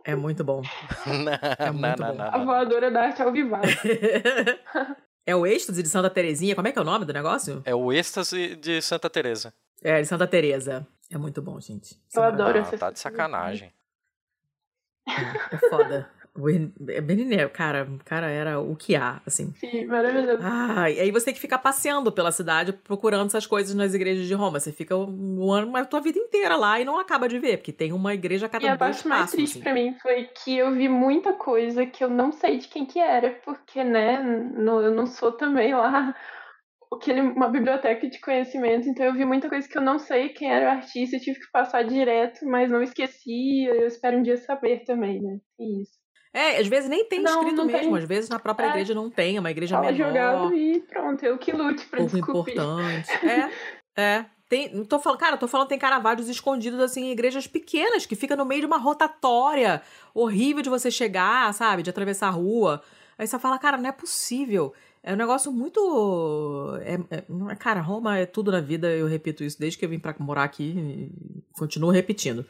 É 0.04 0.14
muito 0.14 0.42
bom. 0.42 0.62
não, 1.06 1.66
É 1.66 1.70
muito 1.70 2.00
não, 2.00 2.08
bom. 2.08 2.14
não, 2.14 2.24
A 2.34 2.38
não. 2.38 2.44
voadora 2.46 2.90
da 2.90 3.02
arte 3.02 3.22
ao 3.22 3.30
vivo. 3.30 3.54
é 5.26 5.36
o 5.36 5.46
êxtase 5.46 5.82
de 5.82 5.88
Santa 5.88 6.10
Terezinha. 6.10 6.54
Como 6.54 6.66
é 6.66 6.72
que 6.72 6.78
é 6.78 6.82
o 6.82 6.84
nome 6.84 7.04
do 7.04 7.12
negócio? 7.12 7.62
É 7.64 7.74
o 7.74 7.92
êxtase 7.92 8.56
de 8.56 8.80
Santa 8.82 9.08
Teresa. 9.10 9.52
É, 9.82 10.00
de 10.00 10.06
Santa 10.08 10.26
Teresa. 10.26 10.86
É 11.10 11.18
muito 11.18 11.40
bom, 11.42 11.60
gente. 11.60 11.96
Eu 12.14 12.22
adoro 12.22 12.58
Ah, 12.58 12.62
essa 12.62 12.78
tá 12.78 12.90
de 12.90 12.98
sacanagem. 12.98 13.72
É 15.52 15.56
foda. 15.68 16.10
O 16.40 16.44
Ben- 16.44 16.72
Beniné, 17.02 17.48
cara, 17.48 17.88
cara 18.04 18.28
era 18.28 18.58
o 18.60 18.74
que 18.74 18.96
há, 18.96 19.20
assim. 19.26 19.52
Sim, 19.56 19.86
maravilhoso. 19.86 20.38
Ah, 20.42 20.90
e 20.90 20.98
aí 21.00 21.10
você 21.10 21.26
tem 21.26 21.34
que 21.34 21.40
ficar 21.40 21.58
passeando 21.58 22.10
pela 22.10 22.32
cidade 22.32 22.72
procurando 22.72 23.26
essas 23.26 23.46
coisas 23.46 23.74
nas 23.74 23.94
igrejas 23.94 24.26
de 24.26 24.34
Roma. 24.34 24.58
Você 24.58 24.72
fica 24.72 24.96
um 24.96 25.50
ano, 25.52 25.76
a 25.76 25.84
tua 25.84 26.00
vida 26.00 26.18
inteira 26.18 26.56
lá 26.56 26.80
e 26.80 26.84
não 26.84 26.98
acaba 26.98 27.28
de 27.28 27.38
ver, 27.38 27.58
porque 27.58 27.72
tem 27.72 27.92
uma 27.92 28.14
igreja 28.14 28.46
a 28.46 28.48
cada 28.48 28.64
E 28.64 28.68
a 28.68 28.74
dois 28.76 28.96
parte 28.96 29.08
mais 29.08 29.20
passos. 29.22 29.36
triste 29.36 29.52
assim. 29.52 29.60
pra 29.62 29.74
mim 29.74 29.94
foi 30.00 30.24
que 30.44 30.56
eu 30.56 30.72
vi 30.72 30.88
muita 30.88 31.32
coisa 31.34 31.84
que 31.86 32.02
eu 32.02 32.08
não 32.10 32.32
sei 32.32 32.58
de 32.58 32.68
quem 32.68 32.86
que 32.86 32.98
era, 32.98 33.30
porque, 33.44 33.84
né, 33.84 34.22
no- 34.22 34.80
eu 34.80 34.92
não 34.94 35.06
sou 35.06 35.32
também 35.32 35.74
lá 35.74 36.14
aquele, 36.92 37.20
uma 37.20 37.48
biblioteca 37.48 38.08
de 38.08 38.20
conhecimento, 38.20 38.88
então 38.88 39.06
eu 39.06 39.12
vi 39.14 39.24
muita 39.24 39.48
coisa 39.48 39.68
que 39.68 39.78
eu 39.78 39.82
não 39.82 39.98
sei 39.98 40.30
quem 40.30 40.50
era 40.52 40.66
o 40.66 40.70
artista, 40.78 41.16
eu 41.16 41.20
tive 41.20 41.38
que 41.38 41.50
passar 41.52 41.84
direto, 41.84 42.44
mas 42.46 42.68
não 42.70 42.82
esqueci, 42.82 43.64
eu 43.64 43.86
espero 43.86 44.18
um 44.18 44.22
dia 44.22 44.36
saber 44.38 44.82
também, 44.84 45.20
né, 45.22 45.38
isso. 45.58 45.99
É, 46.32 46.59
às 46.59 46.66
vezes 46.69 46.89
nem 46.89 47.05
tem 47.05 47.20
Não, 47.20 47.40
escrito 47.40 47.57
não 47.57 47.65
mesmo, 47.66 47.90
tem. 47.93 47.98
às 47.98 48.05
vezes 48.05 48.31
na 48.31 48.39
própria 48.39 48.66
É. 48.66 48.70
igreja 48.70 48.94
não 48.94 49.11
tem, 49.11 49.36
é 49.36 49.40
uma 49.40 49.51
igreja 49.51 49.77
Fala 49.77 49.90
menor, 49.90 50.07
jogado 50.09 50.55
e 50.55 50.81
pronto, 50.81 51.24
eu 51.24 51.36
que 51.39 51.51
lute 51.52 51.85
pra 51.86 51.98
pouco 51.98 52.15
descobrir. 52.16 52.52
importante. 52.52 53.09
É, 53.97 54.02
é. 54.02 54.27
Tem, 54.48 54.85
tô 54.85 54.98
falando, 54.98 55.19
cara, 55.20 55.36
tô 55.36 55.47
falando 55.47 55.69
tem 55.69 55.78
caravaggos 55.78 56.28
escondidos 56.28 56.81
assim 56.81 57.05
em 57.07 57.12
igrejas 57.12 57.47
pequenas 57.47 58.05
que 58.05 58.16
fica 58.16 58.35
no 58.35 58.44
meio 58.44 58.61
de 58.62 58.66
uma 58.66 58.78
rotatória 58.78 59.81
horrível 60.12 60.61
de 60.62 60.69
você 60.69 60.90
chegar, 60.90 61.52
sabe, 61.55 61.82
de 61.85 61.90
atravessar 61.90 62.27
a 62.28 62.31
rua. 62.31 62.82
Aí 63.16 63.27
você 63.28 63.39
fala, 63.39 63.59
cara, 63.61 63.77
não 63.77 63.89
é 63.89 63.93
possível. 63.93 64.73
É 65.05 65.12
um 65.12 65.16
negócio 65.16 65.52
muito. 65.52 66.78
É, 66.82 66.94
é- 67.16 67.24
é- 67.52 67.57
cara, 67.57 67.81
Roma 67.81 68.19
é 68.19 68.27
tudo 68.27 68.51
na 68.51 68.61
vida, 68.61 68.89
eu 68.89 69.07
repito 69.07 69.44
isso 69.44 69.59
desde 69.59 69.78
que 69.78 69.85
eu 69.85 69.89
vim 69.89 69.98
pra 70.01 70.15
morar 70.19 70.44
aqui 70.44 70.74
e 70.77 71.43
continuo 71.52 71.90
repetindo. 71.90 72.44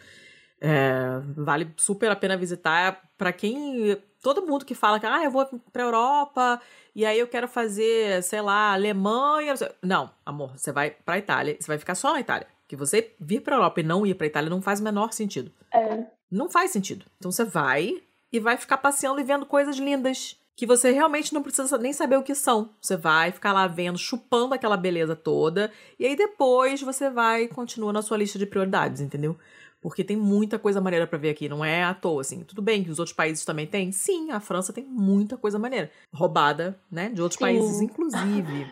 É, 0.61 1.21
vale 1.37 1.73
super 1.77 2.11
a 2.11 2.17
pena 2.17 2.37
visitar 2.37 3.03
pra 3.17 3.33
quem. 3.33 3.97
Todo 4.23 4.47
mundo 4.47 4.65
que 4.65 4.75
fala 4.75 5.01
que 5.01 5.07
ah, 5.07 5.25
eu 5.25 5.31
vou 5.31 5.47
pra 5.73 5.85
Europa 5.85 6.61
e 6.95 7.07
aí 7.07 7.19
eu 7.19 7.27
quero 7.27 7.49
fazer, 7.49 8.23
sei 8.23 8.43
lá, 8.43 8.73
Alemanha. 8.75 9.55
não 9.83 10.11
amor, 10.25 10.53
você 10.59 10.71
vai 10.71 10.91
pra 10.91 11.19
Itália, 11.19 11.57
você 11.59 11.67
vai 11.67 11.79
ficar 11.79 11.95
só 11.95 12.13
na 12.13 12.21
Itália. 12.21 12.47
Que 12.69 12.77
você 12.77 13.15
vir 13.19 13.41
pra 13.41 13.57
Europa 13.57 13.81
e 13.81 13.83
não 13.83 14.07
ir 14.07 14.15
pra 14.15 14.27
Itália 14.27 14.51
não 14.51 14.61
faz 14.63 14.81
o 14.81 14.85
menor 14.85 15.13
sentido. 15.13 15.51
É, 15.73 16.05
Não 16.31 16.49
faz 16.49 16.71
sentido. 16.71 17.07
Então 17.19 17.33
você 17.33 17.45
vai 17.45 18.03
e 18.33 18.39
vai 18.39 18.57
ficar 18.57 18.77
passeando 18.77 19.21
e 19.21 19.25
vendo 19.25 19.47
coisas 19.47 19.77
lindas 19.77 20.37
que 20.55 20.67
você 20.67 20.91
realmente 20.91 21.33
não 21.33 21.43
precisa 21.43 21.79
nem 21.79 21.93
saber 21.93 22.17
o 22.17 22.23
que 22.23 22.35
são. 22.35 22.69
Você 22.81 22.95
vai 22.95 23.33
ficar 23.33 23.53
lá 23.53 23.67
vendo, 23.67 23.99
chupando 23.99 24.55
aquela 24.55 24.77
beleza 24.77 25.17
toda, 25.17 25.73
e 25.99 26.05
aí 26.05 26.15
depois 26.15 26.83
você 26.83 27.09
vai 27.09 27.45
e 27.45 27.49
continua 27.49 27.95
na 27.95 28.03
sua 28.03 28.19
lista 28.19 28.39
de 28.39 28.45
prioridades, 28.45 29.01
entendeu? 29.01 29.39
Porque 29.81 30.05
tem 30.05 30.17
muita 30.17 30.59
coisa 30.59 30.81
maneira 30.81 31.07
pra 31.07 31.19
ver 31.19 31.31
aqui, 31.31 31.49
não 31.49 31.65
é 31.65 31.83
à 31.83 31.95
toa, 31.95 32.21
assim. 32.21 32.45
Tudo 32.45 32.61
bem 32.61 32.85
que 32.85 32.91
os 32.91 32.99
outros 32.99 33.17
países 33.17 33.45
também 33.45 33.67
têm? 33.67 33.91
Sim, 33.93 34.31
a 34.31 34.39
França 34.39 34.73
tem 34.73 34.85
muita 34.85 35.37
coisa 35.37 35.59
maneira. 35.59 35.91
Roubada, 36.13 36.79
né? 36.91 37.09
De 37.09 37.23
outros 37.23 37.39
Sim. 37.39 37.45
países, 37.45 37.81
inclusive. 37.81 38.67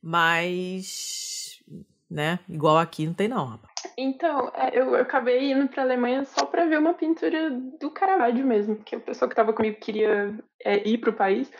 Mas, 0.00 1.60
né? 2.08 2.38
Igual 2.48 2.78
aqui 2.78 3.06
não 3.06 3.14
tem, 3.14 3.28
não, 3.28 3.46
rapaz. 3.46 3.72
Então, 3.96 4.50
é, 4.54 4.70
eu, 4.72 4.94
eu 4.94 5.02
acabei 5.02 5.52
indo 5.52 5.68
pra 5.68 5.82
Alemanha 5.82 6.24
só 6.24 6.46
pra 6.46 6.66
ver 6.66 6.78
uma 6.78 6.94
pintura 6.94 7.50
do 7.80 7.90
Caravaggio 7.90 8.46
mesmo, 8.46 8.76
porque 8.76 8.96
o 8.96 9.00
pessoal 9.00 9.28
que 9.28 9.34
tava 9.34 9.52
comigo 9.52 9.78
queria 9.80 10.34
é, 10.64 10.88
ir 10.88 10.98
pro 10.98 11.12
país. 11.12 11.50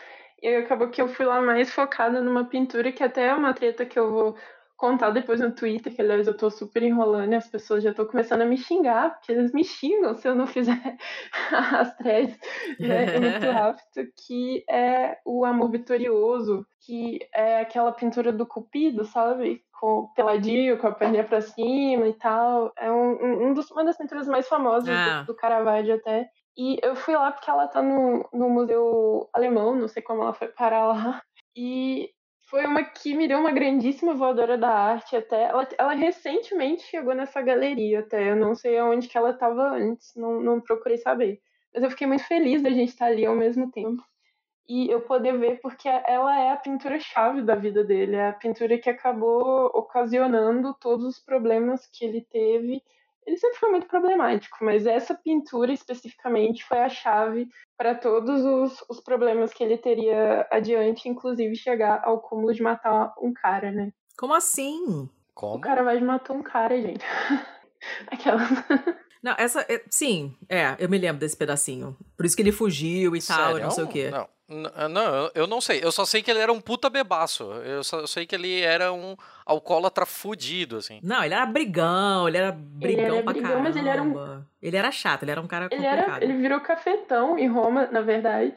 E 0.41 0.47
aí 0.47 0.55
acabou 0.57 0.89
que 0.89 1.01
eu 1.01 1.07
fui 1.07 1.25
lá 1.25 1.41
mais 1.41 1.71
focada 1.71 2.21
numa 2.21 2.45
pintura 2.45 2.91
que 2.91 3.03
até 3.03 3.27
é 3.27 3.33
uma 3.33 3.53
treta 3.53 3.85
que 3.85 3.97
eu 3.97 4.11
vou 4.11 4.35
contar 4.83 5.11
depois 5.11 5.39
no 5.39 5.55
Twitter, 5.55 5.95
que 5.95 6.01
aliás 6.01 6.27
eu 6.27 6.35
tô 6.35 6.49
super 6.49 6.83
enrolando 6.83 7.31
e 7.31 7.35
as 7.35 7.47
pessoas 7.47 7.81
já 7.81 7.91
estão 7.91 8.05
começando 8.05 8.41
a 8.41 8.45
me 8.45 8.57
xingar, 8.57 9.11
porque 9.11 9.31
eles 9.31 9.53
me 9.53 9.63
xingam 9.63 10.13
se 10.13 10.27
eu 10.27 10.35
não 10.35 10.45
fizer 10.45 10.97
as 11.79 11.95
threads 11.95 12.37
né, 12.79 13.05
muito 13.17 13.45
rápido, 13.49 14.11
que 14.27 14.65
é 14.69 15.17
o 15.25 15.45
Amor 15.45 15.71
Vitorioso, 15.71 16.65
que 16.85 17.19
é 17.33 17.61
aquela 17.61 17.93
pintura 17.93 18.33
do 18.33 18.45
Cupido, 18.45 19.05
sabe? 19.05 19.61
Com 19.79 20.07
peladinho, 20.15 20.77
com 20.77 20.87
a 20.87 20.91
perninha 20.91 21.23
pra 21.23 21.39
cima 21.39 22.07
e 22.07 22.13
tal. 22.13 22.73
É 22.77 22.91
um, 22.91 23.11
um- 23.23 23.47
um 23.47 23.53
dos, 23.53 23.71
uma 23.71 23.85
das 23.85 23.97
pinturas 23.97 24.27
mais 24.27 24.47
famosas 24.49 24.89
Ah. 24.89 25.21
do, 25.21 25.27
do 25.27 25.35
Caravaggio 25.35 25.95
até. 25.95 26.27
E 26.57 26.77
eu 26.83 26.93
fui 26.95 27.15
lá 27.15 27.31
porque 27.31 27.49
ela 27.49 27.67
tá 27.67 27.81
no, 27.81 28.27
no 28.33 28.49
Museu 28.49 29.29
Alemão, 29.33 29.75
não 29.75 29.87
sei 29.87 30.03
como 30.03 30.23
ela 30.23 30.33
foi 30.33 30.49
parar 30.49 30.87
lá. 30.87 31.21
E 31.55 32.09
foi 32.45 32.65
uma 32.65 32.83
que 32.83 33.15
me 33.15 33.27
deu 33.27 33.39
uma 33.39 33.51
grandíssima 33.51 34.13
voadora 34.13 34.57
da 34.57 34.69
arte 34.69 35.15
até. 35.15 35.43
Ela, 35.43 35.67
ela 35.77 35.93
recentemente 35.93 36.83
chegou 36.83 37.13
nessa 37.13 37.41
galeria 37.41 37.99
até. 37.99 38.31
Eu 38.31 38.35
não 38.35 38.53
sei 38.55 38.77
aonde 38.77 39.07
que 39.07 39.17
ela 39.17 39.31
estava 39.31 39.69
antes, 39.71 40.13
não, 40.15 40.41
não 40.41 40.61
procurei 40.61 40.97
saber. 40.97 41.41
Mas 41.73 41.83
eu 41.83 41.89
fiquei 41.89 42.05
muito 42.05 42.23
feliz 42.25 42.61
da 42.61 42.69
gente 42.69 42.89
estar 42.89 43.07
ali 43.07 43.25
ao 43.25 43.35
mesmo 43.35 43.71
tempo. 43.71 44.03
E 44.67 44.89
eu 44.89 45.01
poder 45.01 45.37
ver 45.37 45.59
porque 45.61 45.89
ela 45.89 46.39
é 46.39 46.51
a 46.51 46.57
pintura-chave 46.57 47.41
da 47.41 47.55
vida 47.55 47.83
dele. 47.83 48.15
É 48.15 48.29
a 48.29 48.33
pintura 48.33 48.77
que 48.77 48.89
acabou 48.89 49.65
ocasionando 49.73 50.73
todos 50.79 51.05
os 51.05 51.19
problemas 51.19 51.87
que 51.87 52.05
ele 52.05 52.21
teve. 52.21 52.81
Ele 53.25 53.37
sempre 53.37 53.57
foi 53.59 53.69
muito 53.69 53.87
problemático, 53.87 54.57
mas 54.61 54.85
essa 54.85 55.15
pintura 55.15 55.71
especificamente 55.71 56.63
foi 56.65 56.79
a 56.79 56.89
chave 56.89 57.47
para 57.77 57.95
todos 57.95 58.43
os, 58.43 58.83
os 58.89 58.99
problemas 58.99 59.53
que 59.53 59.63
ele 59.63 59.77
teria 59.77 60.47
adiante, 60.51 61.07
inclusive 61.09 61.55
chegar 61.55 62.01
ao 62.03 62.19
cúmulo 62.19 62.53
de 62.53 62.61
matar 62.61 63.13
um 63.21 63.33
cara, 63.33 63.71
né? 63.71 63.91
Como 64.17 64.33
assim? 64.33 64.83
O 64.85 65.09
Como? 65.33 65.61
Caravaggio 65.61 66.05
matou 66.05 66.35
um 66.35 66.43
cara, 66.43 66.79
gente. 66.81 67.03
Aquelas. 68.07 68.49
Não, 69.21 69.33
essa. 69.37 69.61
é- 69.69 69.83
sim, 69.89 70.35
é, 70.49 70.75
eu 70.79 70.89
me 70.89 70.97
lembro 70.97 71.19
desse 71.19 71.35
pedacinho. 71.37 71.97
Por 72.15 72.25
isso 72.25 72.35
que 72.35 72.41
ele 72.41 72.51
fugiu 72.51 73.15
e 73.15 73.21
tal, 73.21 73.53
Sério? 73.53 73.63
não 73.63 73.71
sei 73.71 73.83
o 73.83 73.87
quê. 73.87 74.09
Não, 74.11 74.27
não, 74.89 75.15
eu- 75.25 75.31
eu 75.35 75.47
não 75.47 75.59
sei. 75.59 75.79
Eu 75.83 75.91
só 75.91 76.05
sei 76.05 76.21
que 76.21 76.29
ele 76.31 76.39
era 76.39 76.51
um 76.53 76.61
puta 76.61 76.89
bebaço. 76.89 77.43
Eu 77.63 77.83
só 77.83 78.05
sei 78.07 78.25
que 78.25 78.35
ele 78.35 78.61
era 78.61 78.91
um 78.93 79.15
alcoólatra 79.45 80.05
fudido, 80.05 80.77
assim. 80.77 80.99
Não, 81.03 81.23
ele 81.23 81.33
era 81.33 81.45
brigão, 81.45 82.27
ele 82.27 82.37
era 82.37 82.51
brigão 82.51 83.05
era 83.15 83.23
pra 83.23 83.33
brigão, 83.33 83.49
caramba. 83.49 83.67
mas 83.69 83.75
ele 83.75 83.89
era 83.89 84.01
um- 84.03 84.43
Ele 84.61 84.77
era 84.77 84.91
chato, 84.91 85.23
ele 85.23 85.31
era 85.31 85.41
um 85.41 85.47
cara 85.47 85.65
Ele, 85.71 85.75
complicado. 85.83 86.15
era, 86.15 86.23
ele 86.23 86.33
virou 86.37 86.59
cafetão 86.61 87.37
em 87.37 87.47
Roma, 87.47 87.87
na 87.91 88.01
verdade. 88.01 88.53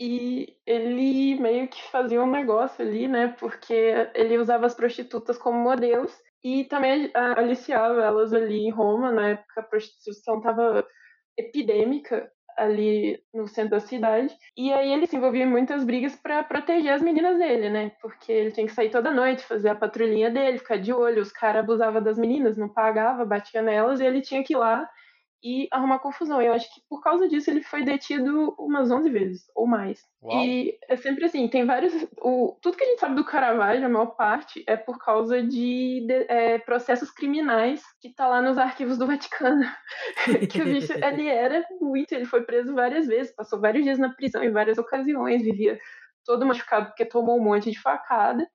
E 0.00 0.56
ele 0.66 1.36
meio 1.36 1.68
que 1.68 1.80
fazia 1.90 2.20
um 2.20 2.30
negócio 2.30 2.84
ali, 2.84 3.06
né? 3.06 3.34
Porque 3.38 4.08
ele 4.14 4.36
usava 4.38 4.66
as 4.66 4.74
prostitutas 4.74 5.38
como 5.38 5.56
modelos 5.58 6.12
e 6.42 6.64
também 6.64 7.10
ah, 7.14 7.38
aliciava 7.38 8.02
elas 8.02 8.32
ali 8.32 8.66
em 8.66 8.70
Roma. 8.70 9.12
Na 9.12 9.28
época, 9.30 9.60
a 9.60 9.62
prostituição 9.62 10.38
estava 10.38 10.84
epidêmica 11.38 12.28
ali 12.56 13.20
no 13.32 13.46
centro 13.46 13.72
da 13.72 13.80
cidade. 13.80 14.36
E 14.56 14.72
aí 14.72 14.92
ele 14.92 15.06
se 15.06 15.16
envolvia 15.16 15.44
em 15.44 15.50
muitas 15.50 15.84
brigas 15.84 16.16
para 16.16 16.42
proteger 16.42 16.92
as 16.92 17.02
meninas 17.02 17.38
dele, 17.38 17.70
né? 17.70 17.92
Porque 18.00 18.32
ele 18.32 18.50
tinha 18.52 18.66
que 18.66 18.72
sair 18.72 18.90
toda 18.90 19.10
noite, 19.10 19.44
fazer 19.44 19.68
a 19.68 19.74
patrulhinha 19.74 20.30
dele, 20.30 20.58
ficar 20.58 20.76
de 20.76 20.92
olho. 20.92 21.22
Os 21.22 21.32
caras 21.32 21.62
abusavam 21.62 22.02
das 22.02 22.18
meninas, 22.18 22.56
não 22.56 22.68
pagava, 22.68 23.24
batia 23.24 23.62
nelas 23.62 24.00
e 24.00 24.04
ele 24.04 24.20
tinha 24.20 24.42
que 24.42 24.54
ir 24.54 24.56
lá 24.56 24.88
e 25.44 25.68
arrumar 25.70 25.98
confusão. 25.98 26.40
Eu 26.40 26.54
acho 26.54 26.72
que 26.74 26.80
por 26.88 27.02
causa 27.02 27.28
disso 27.28 27.50
ele 27.50 27.62
foi 27.62 27.84
detido 27.84 28.54
umas 28.58 28.90
11 28.90 29.10
vezes 29.10 29.42
ou 29.54 29.66
mais. 29.66 30.00
Uau. 30.22 30.42
E 30.42 30.78
é 30.88 30.96
sempre 30.96 31.26
assim, 31.26 31.46
tem 31.48 31.66
vários. 31.66 31.92
O, 32.22 32.58
tudo 32.62 32.78
que 32.78 32.82
a 32.82 32.86
gente 32.86 33.00
sabe 33.00 33.14
do 33.14 33.24
Caravaggio, 33.24 33.84
a 33.84 33.88
maior 33.90 34.16
parte, 34.16 34.64
é 34.66 34.74
por 34.74 34.98
causa 34.98 35.42
de, 35.42 36.06
de- 36.06 36.26
é, 36.30 36.58
processos 36.58 37.10
criminais 37.10 37.82
que 38.00 38.14
tá 38.14 38.26
lá 38.26 38.40
nos 38.40 38.56
arquivos 38.56 38.96
do 38.96 39.06
Vaticano. 39.06 39.62
que 40.50 40.62
o 40.62 40.64
bicho, 40.64 40.92
ele 40.94 41.28
era 41.28 41.62
muito, 41.78 42.12
ele 42.12 42.24
foi 42.24 42.42
preso 42.42 42.74
várias 42.74 43.06
vezes, 43.06 43.34
passou 43.36 43.60
vários 43.60 43.84
dias 43.84 43.98
na 43.98 44.14
prisão 44.14 44.42
em 44.42 44.50
várias 44.50 44.78
ocasiões, 44.78 45.42
vivia 45.42 45.78
todo 46.24 46.46
machucado 46.46 46.86
porque 46.86 47.04
tomou 47.04 47.38
um 47.38 47.44
monte 47.44 47.70
de 47.70 47.78
facada. 47.78 48.48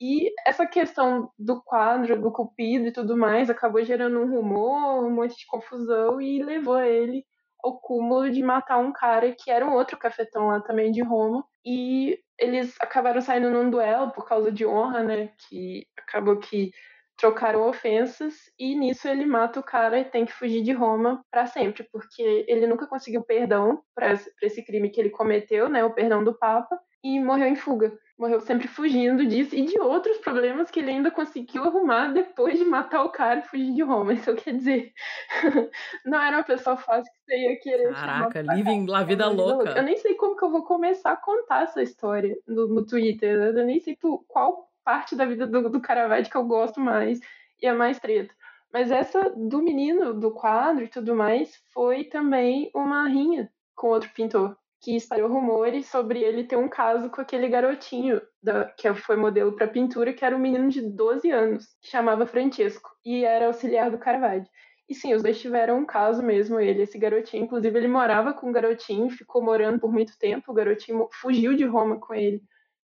E 0.00 0.30
essa 0.46 0.66
questão 0.66 1.30
do 1.38 1.62
quadro, 1.62 2.20
do 2.20 2.30
cupido 2.30 2.86
e 2.86 2.92
tudo 2.92 3.16
mais, 3.16 3.48
acabou 3.48 3.82
gerando 3.84 4.20
um 4.20 4.30
rumor, 4.30 5.04
um 5.04 5.10
monte 5.10 5.36
de 5.36 5.46
confusão 5.46 6.20
e 6.20 6.42
levou 6.42 6.80
ele 6.80 7.24
ao 7.62 7.80
cúmulo 7.80 8.30
de 8.30 8.42
matar 8.42 8.78
um 8.78 8.92
cara 8.92 9.32
que 9.32 9.50
era 9.50 9.66
um 9.66 9.72
outro 9.72 9.96
cafetão 9.98 10.48
lá 10.48 10.60
também 10.60 10.92
de 10.92 11.02
Roma. 11.02 11.44
E 11.64 12.18
eles 12.38 12.74
acabaram 12.80 13.20
saindo 13.20 13.50
num 13.50 13.70
duelo 13.70 14.12
por 14.12 14.26
causa 14.26 14.52
de 14.52 14.66
honra, 14.66 15.02
né? 15.02 15.30
Que 15.48 15.86
acabou 15.98 16.38
que 16.38 16.70
trocaram 17.16 17.66
ofensas 17.66 18.34
e 18.58 18.74
nisso 18.74 19.08
ele 19.08 19.24
mata 19.24 19.58
o 19.58 19.62
cara 19.62 19.98
e 19.98 20.04
tem 20.04 20.26
que 20.26 20.32
fugir 20.32 20.62
de 20.62 20.72
Roma 20.72 21.24
para 21.30 21.46
sempre, 21.46 21.88
porque 21.90 22.44
ele 22.46 22.66
nunca 22.66 22.86
conseguiu 22.86 23.22
perdão 23.24 23.82
para 23.94 24.12
esse 24.42 24.62
crime 24.62 24.90
que 24.90 25.00
ele 25.00 25.10
cometeu, 25.10 25.68
né, 25.68 25.82
o 25.82 25.94
perdão 25.94 26.22
do 26.22 26.36
Papa, 26.38 26.78
e 27.02 27.18
morreu 27.18 27.46
em 27.46 27.56
fuga. 27.56 27.96
Morreu 28.18 28.40
sempre 28.40 28.66
fugindo 28.66 29.26
disso 29.26 29.54
e 29.54 29.66
de 29.66 29.78
outros 29.78 30.16
problemas 30.18 30.70
que 30.70 30.80
ele 30.80 30.90
ainda 30.90 31.10
conseguiu 31.10 31.64
arrumar 31.64 32.12
depois 32.14 32.58
de 32.58 32.64
matar 32.64 33.02
o 33.04 33.10
cara 33.10 33.40
e 33.40 33.42
fugir 33.42 33.74
de 33.74 33.82
Roma. 33.82 34.14
Isso 34.14 34.34
quer 34.36 34.54
dizer, 34.54 34.92
não 36.04 36.18
era 36.20 36.38
uma 36.38 36.42
pessoa 36.42 36.78
fácil 36.78 37.12
que 37.12 37.18
você 37.24 37.36
ia 37.36 37.60
querer. 37.60 37.92
Caraca, 37.92 38.40
living 38.40 38.86
la 38.86 39.02
vida 39.02 39.28
louca. 39.28 39.70
Eu 39.70 39.82
nem 39.82 39.98
sei 39.98 40.14
como 40.14 40.34
que 40.34 40.44
eu 40.44 40.50
vou 40.50 40.64
começar 40.64 41.12
a 41.12 41.16
contar 41.16 41.64
essa 41.64 41.82
história 41.82 42.34
no, 42.46 42.66
no 42.68 42.86
Twitter. 42.86 43.36
Eu 43.54 43.66
nem 43.66 43.80
sei 43.80 43.94
por 43.96 44.24
qual 44.26 44.70
parte 44.82 45.14
da 45.14 45.26
vida 45.26 45.46
do, 45.46 45.68
do 45.68 45.80
Caravaggio 45.80 46.30
que 46.30 46.38
eu 46.38 46.44
gosto 46.44 46.80
mais 46.80 47.20
e 47.60 47.66
é 47.66 47.72
mais 47.74 47.98
treta. 47.98 48.34
Mas 48.72 48.90
essa 48.90 49.30
do 49.30 49.60
menino 49.60 50.14
do 50.14 50.30
quadro 50.30 50.84
e 50.84 50.88
tudo 50.88 51.14
mais 51.14 51.54
foi 51.72 52.04
também 52.04 52.70
uma 52.74 53.06
rinha 53.06 53.50
com 53.74 53.88
outro 53.88 54.10
pintor 54.14 54.56
que 54.86 54.94
espalhou 54.94 55.28
rumores 55.28 55.86
sobre 55.86 56.22
ele 56.22 56.44
ter 56.44 56.54
um 56.54 56.68
caso 56.68 57.10
com 57.10 57.20
aquele 57.20 57.48
garotinho 57.48 58.22
da, 58.40 58.66
que 58.66 58.94
foi 58.94 59.16
modelo 59.16 59.50
para 59.50 59.66
pintura, 59.66 60.12
que 60.12 60.24
era 60.24 60.36
um 60.36 60.38
menino 60.38 60.68
de 60.68 60.80
12 60.80 61.28
anos, 61.28 61.76
chamava 61.82 62.24
Francesco 62.24 62.88
e 63.04 63.24
era 63.24 63.48
auxiliar 63.48 63.90
do 63.90 63.98
Caravaggio. 63.98 64.48
E 64.88 64.94
sim, 64.94 65.12
os 65.12 65.24
dois 65.24 65.40
tiveram 65.40 65.80
um 65.80 65.84
caso 65.84 66.22
mesmo, 66.22 66.60
ele 66.60 66.82
esse 66.82 66.96
garotinho. 66.96 67.42
Inclusive, 67.42 67.76
ele 67.76 67.88
morava 67.88 68.32
com 68.32 68.48
o 68.48 68.52
garotinho, 68.52 69.10
ficou 69.10 69.42
morando 69.42 69.80
por 69.80 69.92
muito 69.92 70.16
tempo. 70.20 70.52
O 70.52 70.54
garotinho 70.54 71.08
fugiu 71.14 71.56
de 71.56 71.64
Roma 71.64 71.98
com 71.98 72.14
ele 72.14 72.40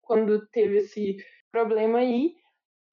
quando 0.03 0.45
teve 0.49 0.79
esse 0.79 1.17
problema 1.53 2.01
aí. 2.01 2.35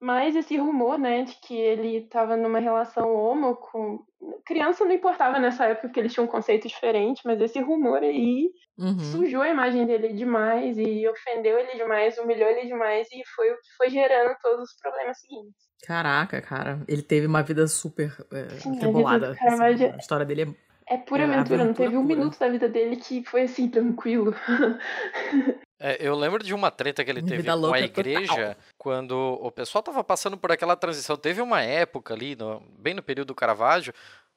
Mas 0.01 0.35
esse 0.35 0.57
rumor, 0.57 0.97
né, 0.97 1.21
de 1.21 1.35
que 1.35 1.55
ele 1.55 1.97
estava 1.97 2.35
numa 2.35 2.57
relação 2.57 3.13
homo 3.13 3.55
com. 3.55 4.03
Criança 4.43 4.83
não 4.83 4.91
importava 4.91 5.37
nessa 5.37 5.65
época, 5.65 5.87
porque 5.87 5.99
eles 5.99 6.11
tinham 6.11 6.25
um 6.25 6.31
conceito 6.31 6.67
diferente, 6.67 7.21
mas 7.23 7.39
esse 7.39 7.59
rumor 7.59 7.99
aí 7.99 8.49
uhum. 8.77 8.99
sujou 8.99 9.43
a 9.43 9.49
imagem 9.49 9.85
dele 9.85 10.13
demais 10.13 10.75
e 10.77 11.07
ofendeu 11.07 11.59
ele 11.59 11.75
demais, 11.75 12.17
humilhou 12.17 12.49
ele 12.49 12.65
demais 12.65 13.07
e 13.11 13.21
foi 13.35 13.51
o 13.51 13.55
que 13.55 13.75
foi 13.77 13.89
gerando 13.91 14.35
todos 14.41 14.71
os 14.71 14.75
problemas 14.79 15.19
seguintes. 15.19 15.53
Caraca, 15.85 16.41
cara, 16.41 16.83
ele 16.87 17.03
teve 17.03 17.27
uma 17.27 17.43
vida 17.43 17.67
super 17.67 18.11
é, 18.31 18.49
Sim, 18.59 18.77
atribulada. 18.77 19.35
A, 19.39 19.69
assim, 19.69 19.85
a 19.85 19.97
história 19.97 20.25
dele 20.25 20.57
é, 20.87 20.95
é 20.95 20.97
pura 20.97 21.21
é, 21.21 21.25
aventura, 21.25 21.61
aventura, 21.61 21.65
não 21.65 21.73
teve 21.73 21.95
um 21.97 22.03
pura. 22.03 22.15
minuto 22.15 22.39
da 22.39 22.49
vida 22.49 22.67
dele 22.67 22.95
que 22.95 23.23
foi 23.23 23.43
assim, 23.43 23.69
tranquilo. 23.69 24.33
É, 25.83 25.97
eu 25.99 26.13
lembro 26.13 26.43
de 26.43 26.53
uma 26.53 26.69
treta 26.69 27.03
que 27.03 27.09
ele 27.09 27.23
teve 27.23 27.43
com 27.43 27.73
a 27.73 27.79
igreja 27.79 28.27
total. 28.27 28.55
quando 28.77 29.39
o 29.41 29.51
pessoal 29.51 29.81
tava 29.81 30.03
passando 30.03 30.37
por 30.37 30.51
aquela 30.51 30.75
transição. 30.75 31.17
Teve 31.17 31.41
uma 31.41 31.63
época 31.63 32.13
ali, 32.13 32.35
no, 32.35 32.61
bem 32.77 32.93
no 32.93 33.01
período 33.01 33.29
do 33.29 33.35
Caravaggio, 33.35 33.91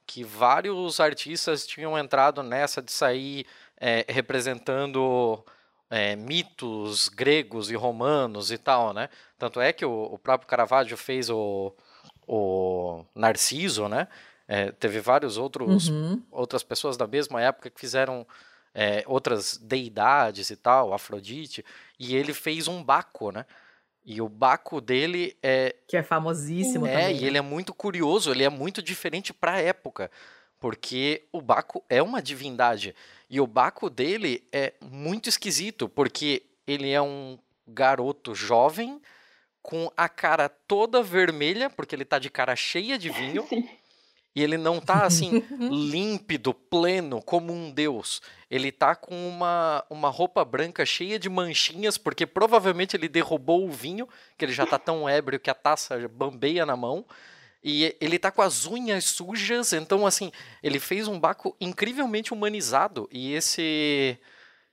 que 0.07 0.25
vários 0.25 1.01
artistas 1.01 1.67
tinham 1.67 1.99
entrado 1.99 2.43
nessa 2.43 2.81
de 2.81 2.91
sair 2.91 3.45
é, 3.79 4.07
representando 4.09 5.45
é, 5.91 6.17
mitos 6.17 7.11
gregos 7.11 7.71
e 7.71 7.75
romanos 7.75 8.51
e 8.51 8.57
tal, 8.57 8.95
né? 8.95 9.11
Tanto 9.39 9.61
é 9.61 9.71
que 9.71 9.85
o, 9.85 10.05
o 10.05 10.19
próprio 10.19 10.49
Caravaggio 10.49 10.97
fez 10.97 11.29
o, 11.29 11.75
o 12.27 13.05
Narciso, 13.15 13.87
né? 13.87 14.09
É, 14.49 14.73
teve 14.73 14.99
vários 14.99 15.37
outros 15.37 15.89
uhum. 15.89 16.23
outras 16.31 16.63
pessoas 16.63 16.97
da 16.97 17.07
mesma 17.07 17.41
época 17.41 17.69
que 17.69 17.81
fizeram 17.81 18.27
é, 18.75 19.05
outras 19.07 19.57
deidades 19.57 20.51
e 20.51 20.57
tal, 20.57 20.93
Afrodite, 20.93 21.65
e 21.99 22.17
ele 22.17 22.35
fez 22.35 22.67
um 22.67 22.83
Baco, 22.83 23.31
né? 23.31 23.47
E 24.05 24.21
o 24.21 24.29
Baco 24.29 24.81
dele 24.81 25.37
é. 25.43 25.75
Que 25.89 25.97
é 25.97 26.03
famosíssimo 26.03 26.87
é, 26.87 26.91
também. 26.91 27.07
É, 27.07 27.13
e 27.13 27.25
ele 27.25 27.39
é 27.39 27.41
muito 27.41 27.73
curioso, 27.73 28.31
ele 28.31 28.45
é 28.45 28.51
muito 28.51 28.83
diferente 28.83 29.33
para 29.33 29.53
a 29.53 29.61
época. 29.61 30.11
Porque 30.59 31.25
o 31.33 31.41
Baco 31.41 31.83
é 31.89 32.03
uma 32.03 32.21
divindade. 32.21 32.95
E 33.31 33.41
o 33.41 33.47
Baco 33.47 33.89
dele 33.89 34.47
é 34.53 34.75
muito 34.81 35.29
esquisito, 35.29 35.89
porque 35.89 36.43
ele 36.67 36.91
é 36.91 37.01
um 37.01 37.39
garoto 37.67 38.35
jovem 38.35 39.01
com 39.63 39.91
a 39.97 40.09
cara 40.09 40.49
toda 40.49 41.03
vermelha, 41.03 41.71
porque 41.71 41.95
ele 41.95 42.05
tá 42.05 42.19
de 42.19 42.29
cara 42.29 42.55
cheia 42.55 42.99
de 42.99 43.09
vinho. 43.09 43.47
Sim. 43.49 43.69
E 44.35 44.43
ele 44.43 44.59
não 44.59 44.81
tá 44.81 45.05
assim 45.05 45.43
límpido, 45.71 46.53
pleno, 46.53 47.23
como 47.23 47.53
um 47.53 47.71
deus. 47.71 48.21
Ele 48.51 48.73
tá 48.73 48.97
com 48.97 49.29
uma, 49.29 49.85
uma 49.89 50.09
roupa 50.09 50.45
branca 50.45 50.85
cheia 50.85 51.19
de 51.19 51.29
manchinhas, 51.29 51.97
porque 51.97 52.27
provavelmente 52.27 52.97
ele 52.97 53.09
derrubou 53.09 53.65
o 53.65 53.71
vinho, 53.71 54.09
que 54.37 54.45
ele 54.45 54.53
já 54.53 54.67
tá 54.67 54.79
tão 54.79 55.09
ébrio 55.09 55.39
que 55.39 55.51
a 55.51 55.55
taça 55.55 56.09
bambeia 56.09 56.67
na 56.67 56.77
mão. 56.77 57.05
E 57.63 57.97
ele 58.01 58.19
tá 58.19 58.31
com 58.31 58.43
as 58.43 58.67
unhas 58.67 59.05
sujas, 59.05 59.73
então 59.73 60.07
assim, 60.07 60.31
ele 60.63 60.79
fez 60.79 61.09
um 61.09 61.19
Baco 61.19 61.57
incrivelmente 61.61 62.35
humanizado. 62.35 63.09
E 63.11 63.33
esse 63.33 64.19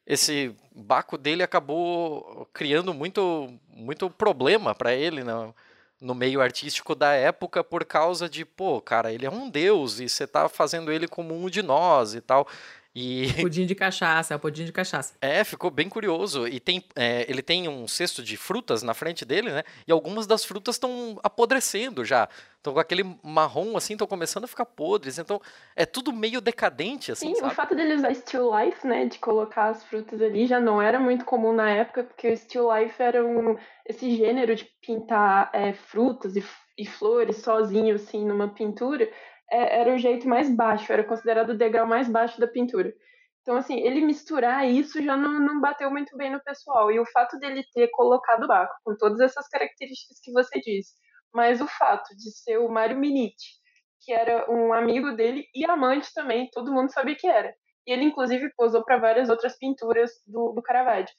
esse 0.05 0.53
Baco 0.75 1.17
dele 1.17 1.43
acabou 1.43 2.49
criando 2.51 2.93
muito 2.93 3.47
muito 3.69 4.09
problema 4.09 4.75
para 4.75 4.93
ele, 4.93 5.23
não? 5.23 5.47
Né? 5.47 5.53
No 6.01 6.15
meio 6.15 6.41
artístico 6.41 6.95
da 6.95 7.13
época 7.13 7.63
por 7.63 7.85
causa 7.85 8.27
de, 8.27 8.43
pô, 8.43 8.81
cara, 8.81 9.13
ele 9.13 9.25
é 9.25 9.29
um 9.29 9.47
deus 9.49 9.99
e 9.99 10.09
você 10.09 10.25
tá 10.25 10.49
fazendo 10.49 10.91
ele 10.91 11.07
como 11.07 11.35
um 11.35 11.47
de 11.47 11.61
nós 11.61 12.15
e 12.15 12.21
tal. 12.21 12.47
E... 12.93 13.27
Pudim 13.41 13.65
de 13.65 13.73
cachaça, 13.73 14.33
é 14.33 14.37
o 14.37 14.39
pudim 14.39 14.65
de 14.65 14.71
cachaça. 14.71 15.15
É, 15.21 15.43
ficou 15.43 15.71
bem 15.71 15.87
curioso. 15.87 16.47
E 16.47 16.59
tem, 16.59 16.83
é, 16.95 17.25
ele 17.29 17.41
tem 17.41 17.67
um 17.69 17.87
cesto 17.87 18.21
de 18.21 18.35
frutas 18.35 18.83
na 18.83 18.93
frente 18.93 19.23
dele, 19.23 19.49
né? 19.49 19.63
E 19.87 19.91
algumas 19.91 20.27
das 20.27 20.43
frutas 20.43 20.75
estão 20.75 21.17
apodrecendo 21.23 22.03
já. 22.03 22.27
Estão 22.57 22.73
com 22.73 22.79
aquele 22.79 23.03
marrom, 23.23 23.75
assim, 23.75 23.93
estão 23.93 24.05
começando 24.05 24.43
a 24.43 24.47
ficar 24.47 24.65
podres. 24.65 25.17
Então, 25.17 25.41
é 25.75 25.85
tudo 25.85 26.11
meio 26.11 26.41
decadente, 26.41 27.11
assim, 27.11 27.29
Sim, 27.29 27.35
sabe? 27.35 27.53
o 27.53 27.55
fato 27.55 27.75
dele 27.75 27.95
usar 27.95 28.13
Still 28.13 28.51
Life, 28.55 28.85
né? 28.85 29.05
De 29.05 29.19
colocar 29.19 29.69
as 29.69 29.83
frutas 29.83 30.21
ali, 30.21 30.45
já 30.45 30.59
não 30.59 30.81
era 30.81 30.99
muito 30.99 31.23
comum 31.25 31.53
na 31.53 31.69
época, 31.69 32.03
porque 32.03 32.31
o 32.31 32.37
Still 32.37 32.71
Life 32.75 33.01
era 33.01 33.25
um, 33.25 33.57
esse 33.87 34.15
gênero 34.15 34.53
de 34.53 34.65
pintar 34.81 35.49
é, 35.53 35.73
frutas 35.73 36.35
e, 36.35 36.43
e 36.77 36.85
flores 36.85 37.37
sozinho, 37.37 37.95
assim, 37.95 38.25
numa 38.25 38.49
pintura 38.49 39.05
é, 39.05 39.11
era 39.57 39.93
o 39.93 39.97
jeito 39.97 40.27
mais 40.27 40.49
baixo, 40.49 40.91
era 40.91 41.03
considerado 41.03 41.51
o 41.51 41.57
degrau 41.57 41.85
mais 41.85 42.07
baixo 42.07 42.39
da 42.39 42.47
pintura. 42.47 42.93
Então, 43.41 43.57
assim, 43.57 43.79
ele 43.79 44.01
misturar 44.01 44.69
isso 44.69 45.01
já 45.03 45.17
não, 45.17 45.39
não 45.39 45.59
bateu 45.59 45.89
muito 45.89 46.15
bem 46.15 46.31
no 46.31 46.41
pessoal. 46.43 46.91
E 46.91 46.99
o 46.99 47.05
fato 47.07 47.39
dele 47.39 47.63
ter 47.73 47.89
colocado 47.89 48.43
o 48.43 48.47
Baco, 48.47 48.73
com 48.83 48.95
todas 48.95 49.19
essas 49.19 49.47
características 49.47 50.19
que 50.21 50.31
você 50.31 50.59
disse, 50.59 50.93
mas 51.33 51.59
o 51.59 51.67
fato 51.67 52.15
de 52.15 52.31
ser 52.31 52.57
o 52.59 52.69
Mário 52.69 52.97
Miniti, 52.97 53.59
que 54.01 54.13
era 54.13 54.49
um 54.51 54.73
amigo 54.73 55.15
dele 55.15 55.45
e 55.55 55.65
amante 55.65 56.13
também, 56.13 56.49
todo 56.51 56.73
mundo 56.73 56.91
sabia 56.91 57.15
que 57.15 57.27
era. 57.27 57.53
E 57.87 57.91
ele, 57.91 58.05
inclusive, 58.05 58.51
posou 58.55 58.83
para 58.83 58.97
várias 58.97 59.29
outras 59.29 59.57
pinturas 59.57 60.11
do, 60.27 60.53
do 60.53 60.61
Caravaggio. 60.61 61.13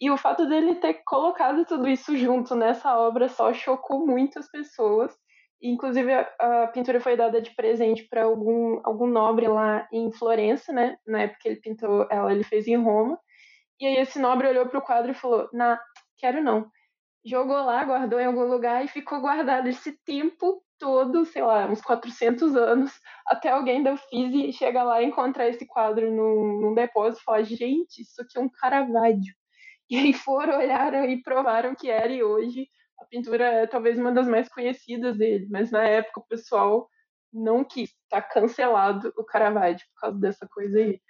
E 0.00 0.10
o 0.10 0.16
fato 0.16 0.46
dele 0.46 0.76
ter 0.76 1.02
colocado 1.06 1.64
tudo 1.64 1.88
isso 1.88 2.16
junto 2.16 2.54
nessa 2.54 2.98
obra 2.98 3.28
só 3.28 3.52
chocou 3.52 4.06
muito 4.06 4.38
as 4.38 4.50
pessoas. 4.50 5.14
Inclusive, 5.62 6.12
a, 6.38 6.66
pintura 6.68 7.00
foi 7.00 7.16
dada 7.16 7.40
de 7.40 7.54
presente 7.54 8.06
para 8.08 8.24
algum, 8.24 8.80
algum 8.84 9.06
nobre 9.06 9.48
lá 9.48 9.88
em 9.92 10.12
Florença, 10.12 10.72
né? 10.72 10.96
Na 11.06 11.22
época 11.22 11.38
que 11.42 11.48
ele 11.48 11.60
pintou 11.60 12.06
ela, 12.10 12.32
ele 12.32 12.44
fez 12.44 12.66
em 12.68 12.76
Roma. 12.76 13.18
E 13.80 13.86
aí 13.86 13.96
esse 13.98 14.18
nobre 14.20 14.48
olhou 14.48 14.66
para 14.68 14.78
o 14.78 14.82
quadro 14.82 15.12
e 15.12 15.14
falou: 15.14 15.48
"Na, 15.52 15.80
quero 16.18 16.42
não". 16.42 16.70
Jogou 17.24 17.56
lá, 17.64 17.84
guardou 17.84 18.20
em 18.20 18.26
algum 18.26 18.44
lugar 18.46 18.84
e 18.84 18.88
ficou 18.88 19.20
guardado 19.20 19.68
esse 19.68 19.92
tempo 20.04 20.62
todo, 20.78 21.24
sei 21.26 21.42
lá, 21.42 21.66
uns 21.68 21.82
400 21.82 22.56
anos, 22.56 22.92
até 23.26 23.50
alguém 23.50 23.82
da 23.82 23.94
Uffizi 23.94 24.52
chegar 24.52 24.84
lá 24.84 25.02
e 25.02 25.06
encontrar 25.06 25.48
esse 25.48 25.66
quadro 25.66 26.10
num, 26.12 26.60
num 26.62 26.74
depósito 26.74 27.22
e 27.22 27.24
falar: 27.24 27.42
"Gente, 27.44 28.02
isso 28.02 28.22
aqui 28.22 28.38
é 28.38 28.42
um 28.42 28.50
Caravaggio". 28.50 29.34
E 29.90 29.96
aí 29.98 30.12
foram, 30.14 30.58
olharam 30.58 31.04
e 31.06 31.22
provaram 31.22 31.74
que 31.74 31.90
era, 31.90 32.12
e 32.12 32.22
hoje 32.24 32.68
a 32.98 33.04
pintura 33.04 33.44
é 33.44 33.66
talvez 33.66 33.98
uma 33.98 34.12
das 34.12 34.26
mais 34.26 34.48
conhecidas 34.48 35.16
dele, 35.16 35.46
mas 35.50 35.70
na 35.70 35.82
época 35.82 36.20
o 36.20 36.26
pessoal 36.26 36.88
não 37.32 37.64
quis, 37.64 37.90
tá 38.08 38.22
cancelado 38.22 39.12
o 39.16 39.24
Caravaggio 39.24 39.86
por 39.94 40.00
causa 40.00 40.18
dessa 40.18 40.48
coisa 40.48 40.78
aí. 40.78 41.00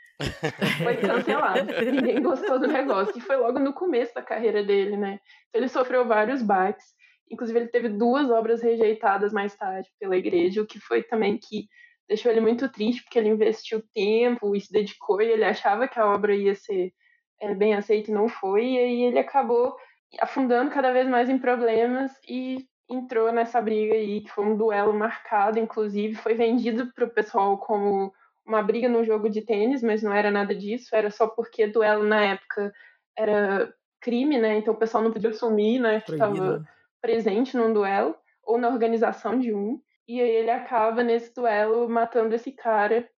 Foi 0.82 0.96
cancelado, 0.96 1.70
ninguém 1.92 2.22
gostou 2.22 2.58
do 2.58 2.66
negócio, 2.66 3.16
e 3.16 3.20
foi 3.20 3.36
logo 3.36 3.58
no 3.58 3.72
começo 3.72 4.14
da 4.14 4.22
carreira 4.22 4.64
dele, 4.64 4.96
né? 4.96 5.20
Então 5.48 5.60
ele 5.60 5.68
sofreu 5.68 6.06
vários 6.06 6.42
baques, 6.42 6.86
inclusive 7.30 7.58
ele 7.58 7.68
teve 7.68 7.88
duas 7.88 8.30
obras 8.30 8.62
rejeitadas 8.62 9.32
mais 9.32 9.54
tarde 9.54 9.88
pela 10.00 10.16
igreja, 10.16 10.62
o 10.62 10.66
que 10.66 10.80
foi 10.80 11.02
também 11.02 11.38
que 11.38 11.68
deixou 12.08 12.30
ele 12.30 12.40
muito 12.40 12.68
triste, 12.68 13.02
porque 13.02 13.18
ele 13.18 13.28
investiu 13.28 13.82
tempo 13.92 14.54
e 14.54 14.60
se 14.60 14.72
dedicou, 14.72 15.20
e 15.20 15.30
ele 15.30 15.44
achava 15.44 15.88
que 15.88 15.98
a 15.98 16.06
obra 16.06 16.34
ia 16.34 16.54
ser 16.54 16.92
é, 17.40 17.54
bem 17.54 17.74
aceita 17.74 18.10
e 18.10 18.14
não 18.14 18.28
foi, 18.28 18.64
e 18.64 18.78
aí 18.78 19.02
ele 19.02 19.18
acabou 19.18 19.76
afundando 20.20 20.70
cada 20.70 20.92
vez 20.92 21.08
mais 21.08 21.28
em 21.28 21.38
problemas 21.38 22.12
e 22.28 22.66
entrou 22.88 23.32
nessa 23.32 23.60
briga 23.60 23.94
aí, 23.94 24.20
que 24.20 24.30
foi 24.30 24.44
um 24.44 24.56
duelo 24.56 24.94
marcado, 24.94 25.58
inclusive, 25.58 26.14
foi 26.14 26.34
vendido 26.34 26.92
para 26.92 27.04
o 27.04 27.10
pessoal 27.10 27.58
como 27.58 28.12
uma 28.46 28.62
briga 28.62 28.88
no 28.88 29.04
jogo 29.04 29.28
de 29.28 29.42
tênis, 29.42 29.82
mas 29.82 30.02
não 30.02 30.12
era 30.12 30.30
nada 30.30 30.54
disso, 30.54 30.94
era 30.94 31.10
só 31.10 31.26
porque 31.26 31.66
duelo 31.66 32.04
na 32.04 32.22
época 32.22 32.72
era 33.16 33.74
crime, 34.00 34.38
né? 34.38 34.58
Então 34.58 34.74
o 34.74 34.76
pessoal 34.76 35.02
não 35.02 35.10
podia 35.10 35.30
assumir, 35.30 35.80
né, 35.80 36.00
que 36.00 36.12
estava 36.12 36.64
presente 37.02 37.56
num 37.56 37.72
duelo 37.72 38.14
ou 38.44 38.56
na 38.56 38.68
organização 38.68 39.38
de 39.38 39.52
um. 39.52 39.80
E 40.06 40.20
aí 40.20 40.30
ele 40.30 40.50
acaba 40.50 41.02
nesse 41.02 41.34
duelo 41.34 41.88
matando 41.88 42.34
esse 42.34 42.52
cara 42.52 43.08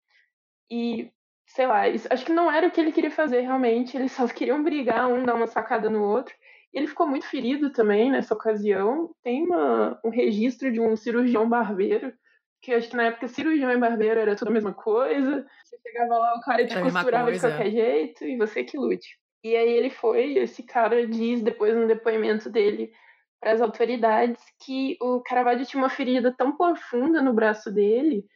e 0.70 1.12
sei 1.47 1.66
lá, 1.66 1.89
isso, 1.89 2.06
acho 2.10 2.24
que 2.24 2.32
não 2.32 2.51
era 2.51 2.66
o 2.66 2.70
que 2.70 2.81
ele 2.81 2.93
queria 2.93 3.10
fazer 3.10 3.40
realmente, 3.40 3.97
eles 3.97 4.12
só 4.12 4.27
queriam 4.28 4.62
brigar, 4.62 5.09
um 5.09 5.24
dar 5.24 5.35
uma 5.35 5.47
sacada 5.47 5.89
no 5.89 6.02
outro. 6.02 6.35
Ele 6.73 6.86
ficou 6.86 7.07
muito 7.07 7.27
ferido 7.27 7.70
também 7.70 8.11
nessa 8.11 8.35
ocasião. 8.35 9.11
Tem 9.23 9.45
uma, 9.45 9.99
um 10.05 10.11
registro 10.11 10.70
de 10.70 10.81
um 10.81 10.95
cirurgião 10.97 11.49
barbeiro 11.49 12.12
que 12.61 12.73
acho 12.73 12.89
que 12.89 12.97
na 12.97 13.05
época 13.05 13.28
cirurgião 13.28 13.70
e 13.70 13.77
barbeiro 13.77 14.20
era 14.20 14.35
tudo 14.35 14.49
a 14.49 14.53
mesma 14.53 14.73
coisa. 14.73 15.47
Você 15.65 15.78
chegava 15.81 16.19
lá, 16.19 16.35
o 16.35 16.40
cara 16.40 16.66
te 16.66 16.81
costurava 16.81 17.32
de 17.32 17.40
qualquer 17.40 17.70
jeito 17.70 18.24
e 18.24 18.36
você 18.36 18.65
que 18.65 18.77
lute. 18.77 19.19
E 19.45 19.57
aí 19.57 19.70
ele 19.70 19.90
foi, 19.90 20.35
esse 20.39 20.65
cara 20.65 21.07
diz 21.07 21.43
depois 21.43 21.74
no 21.74 21.86
depoimento 21.86 22.51
dele 22.51 22.93
para 23.40 23.53
as 23.53 23.61
autoridades 23.61 24.43
que 24.65 24.97
o 25.01 25.20
Caravaggio 25.20 25.65
tinha 25.65 25.81
uma 25.81 25.89
ferida 25.89 26.35
tão 26.36 26.57
profunda 26.57 27.23
no 27.23 27.32
braço 27.32 27.73
dele 27.73 28.27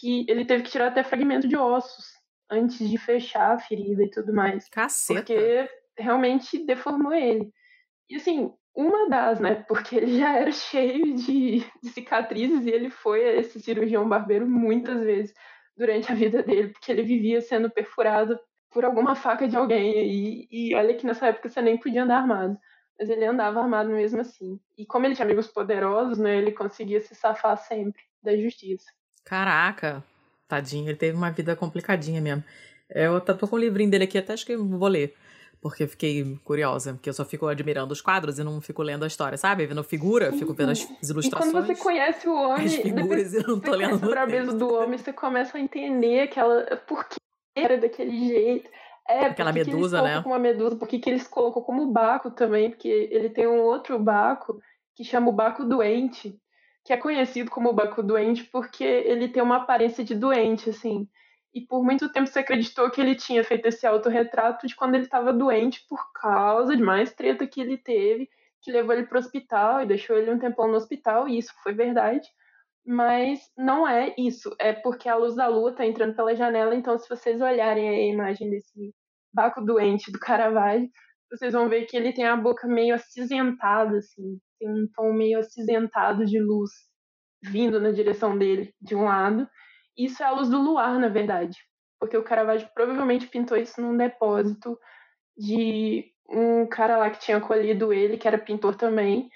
que 0.00 0.24
ele 0.28 0.46
teve 0.46 0.62
que 0.62 0.70
tirar 0.70 0.88
até 0.88 1.04
fragmento 1.04 1.46
de 1.46 1.56
ossos 1.56 2.06
antes 2.50 2.88
de 2.88 2.96
fechar 2.96 3.54
a 3.54 3.58
ferida 3.58 4.02
e 4.02 4.10
tudo 4.10 4.32
mais. 4.32 4.68
Caceta. 4.70 5.20
Porque 5.20 5.68
realmente 5.98 6.64
deformou 6.64 7.12
ele. 7.12 7.52
E 8.08 8.16
assim, 8.16 8.52
uma 8.74 9.08
das, 9.08 9.40
né? 9.40 9.64
Porque 9.66 9.96
ele 9.96 10.18
já 10.18 10.38
era 10.38 10.52
cheio 10.52 11.14
de, 11.16 11.64
de 11.82 11.90
cicatrizes 11.90 12.66
e 12.66 12.70
ele 12.70 12.90
foi 12.90 13.20
esse 13.38 13.60
cirurgião 13.60 14.08
barbeiro 14.08 14.46
muitas 14.46 15.02
vezes 15.02 15.34
durante 15.76 16.10
a 16.12 16.14
vida 16.14 16.42
dele, 16.42 16.68
porque 16.68 16.92
ele 16.92 17.02
vivia 17.02 17.40
sendo 17.40 17.70
perfurado 17.70 18.38
por 18.70 18.84
alguma 18.84 19.14
faca 19.14 19.48
de 19.48 19.56
alguém. 19.56 19.94
E, 19.96 20.48
e 20.50 20.74
olha 20.74 20.94
que 20.94 21.06
nessa 21.06 21.28
época 21.28 21.48
você 21.48 21.62
nem 21.62 21.78
podia 21.78 22.04
andar 22.04 22.18
armado. 22.18 22.58
Mas 22.98 23.10
ele 23.10 23.24
andava 23.24 23.60
armado 23.60 23.90
mesmo 23.90 24.20
assim. 24.20 24.58
E 24.76 24.86
como 24.86 25.06
ele 25.06 25.14
tinha 25.14 25.24
amigos 25.24 25.48
poderosos, 25.48 26.18
né? 26.18 26.36
Ele 26.36 26.52
conseguia 26.52 27.00
se 27.00 27.14
safar 27.14 27.56
sempre 27.58 28.02
da 28.22 28.36
justiça. 28.36 28.86
Caraca, 29.24 30.04
tadinho, 30.46 30.88
ele 30.88 30.96
teve 30.96 31.16
uma 31.16 31.30
vida 31.30 31.56
complicadinha 31.56 32.20
mesmo. 32.20 32.44
Eu 32.88 33.20
tô 33.20 33.48
com 33.48 33.56
o 33.56 33.58
livrinho 33.58 33.90
dele 33.90 34.04
aqui, 34.04 34.16
até 34.16 34.32
acho 34.32 34.46
que 34.46 34.56
vou 34.56 34.88
ler 34.88 35.14
porque 35.68 35.86
fiquei 35.86 36.38
curiosa, 36.44 36.94
porque 36.94 37.08
eu 37.08 37.14
só 37.14 37.24
fico 37.24 37.46
admirando 37.46 37.92
os 37.92 38.00
quadros 38.00 38.38
e 38.38 38.44
não 38.44 38.60
fico 38.60 38.82
lendo 38.82 39.04
a 39.04 39.06
história, 39.06 39.36
sabe? 39.36 39.66
Vendo 39.66 39.82
figura, 39.82 40.32
fico 40.32 40.54
vendo 40.54 40.72
as 40.72 40.82
ilustrações. 41.02 41.50
E 41.50 41.52
quando 41.52 41.66
você 41.66 41.74
conhece 41.76 42.28
o 42.28 42.34
homem, 42.34 42.66
as 42.66 42.74
figuras 42.74 43.34
e 43.34 43.46
não 43.46 43.58
tô 43.60 43.72
lendo. 43.72 44.06
O 44.06 44.58
do 44.58 44.74
homem, 44.74 44.98
você 44.98 45.12
começa 45.12 45.58
a 45.58 45.60
entender 45.60 46.20
aquela 46.20 46.64
por 46.86 47.08
que 47.08 47.16
era 47.54 47.78
daquele 47.78 48.28
jeito. 48.28 48.70
É, 49.08 49.26
aquela 49.26 49.52
medusa, 49.52 50.02
né? 50.02 50.22
Uma 50.26 50.38
medusa, 50.38 50.76
porque 50.76 50.98
que 50.98 51.08
eles 51.08 51.26
colocou 51.26 51.62
como 51.62 51.92
Baco 51.92 52.30
também, 52.30 52.70
porque 52.70 52.88
ele 52.88 53.30
tem 53.30 53.46
um 53.46 53.60
outro 53.60 53.98
Baco 53.98 54.60
que 54.94 55.04
chama 55.04 55.28
o 55.28 55.32
Baco 55.32 55.64
doente, 55.64 56.36
que 56.84 56.92
é 56.92 56.96
conhecido 56.96 57.50
como 57.50 57.72
Baco 57.72 58.02
doente 58.02 58.44
porque 58.44 58.84
ele 58.84 59.28
tem 59.28 59.42
uma 59.42 59.58
aparência 59.58 60.02
de 60.02 60.14
doente, 60.14 60.70
assim. 60.70 61.08
E 61.56 61.62
por 61.62 61.82
muito 61.82 62.12
tempo 62.12 62.26
você 62.26 62.40
acreditou 62.40 62.90
que 62.90 63.00
ele 63.00 63.14
tinha 63.14 63.42
feito 63.42 63.64
esse 63.64 63.86
autorretrato 63.86 64.66
de 64.66 64.76
quando 64.76 64.94
ele 64.94 65.04
estava 65.04 65.32
doente 65.32 65.86
por 65.88 66.12
causa 66.12 66.76
de 66.76 66.82
mais 66.82 67.14
treta 67.14 67.46
que 67.46 67.62
ele 67.62 67.78
teve, 67.78 68.28
que 68.60 68.70
levou 68.70 68.92
ele 68.92 69.06
para 69.06 69.16
o 69.16 69.18
hospital 69.18 69.80
e 69.80 69.86
deixou 69.86 70.18
ele 70.18 70.30
um 70.30 70.38
tempão 70.38 70.68
no 70.68 70.76
hospital, 70.76 71.26
e 71.26 71.38
isso 71.38 71.54
foi 71.62 71.72
verdade. 71.72 72.28
Mas 72.84 73.40
não 73.56 73.88
é 73.88 74.14
isso, 74.18 74.54
é 74.60 74.74
porque 74.74 75.08
a 75.08 75.16
luz 75.16 75.34
da 75.34 75.48
lua 75.48 75.70
está 75.70 75.86
entrando 75.86 76.14
pela 76.14 76.36
janela, 76.36 76.74
então 76.74 76.98
se 76.98 77.08
vocês 77.08 77.40
olharem 77.40 77.88
a 77.88 78.12
imagem 78.12 78.50
desse 78.50 78.94
Baco 79.32 79.62
doente 79.64 80.12
do 80.12 80.18
Caravaggio, 80.18 80.90
vocês 81.30 81.54
vão 81.54 81.70
ver 81.70 81.86
que 81.86 81.96
ele 81.96 82.12
tem 82.12 82.26
a 82.26 82.36
boca 82.36 82.68
meio 82.68 82.94
acinzentada, 82.94 83.96
assim, 83.96 84.38
tem 84.58 84.68
um 84.68 84.86
tom 84.94 85.10
meio 85.14 85.38
acinzentado 85.38 86.26
de 86.26 86.38
luz 86.38 86.70
vindo 87.42 87.80
na 87.80 87.92
direção 87.92 88.36
dele, 88.36 88.74
de 88.78 88.94
um 88.94 89.04
lado, 89.04 89.48
isso 89.96 90.22
é 90.22 90.26
a 90.26 90.30
luz 90.30 90.48
do 90.48 90.60
luar, 90.60 90.98
na 90.98 91.08
verdade, 91.08 91.58
porque 91.98 92.16
o 92.16 92.22
Caravaggio 92.22 92.68
provavelmente 92.74 93.26
pintou 93.26 93.56
isso 93.56 93.80
num 93.80 93.96
depósito 93.96 94.78
de 95.36 96.04
um 96.28 96.66
cara 96.66 96.96
lá 96.96 97.10
que 97.10 97.20
tinha 97.20 97.40
colhido 97.40 97.92
ele, 97.92 98.16
que 98.16 98.26
era 98.26 98.38
pintor 98.38 98.74
também. 98.76 99.30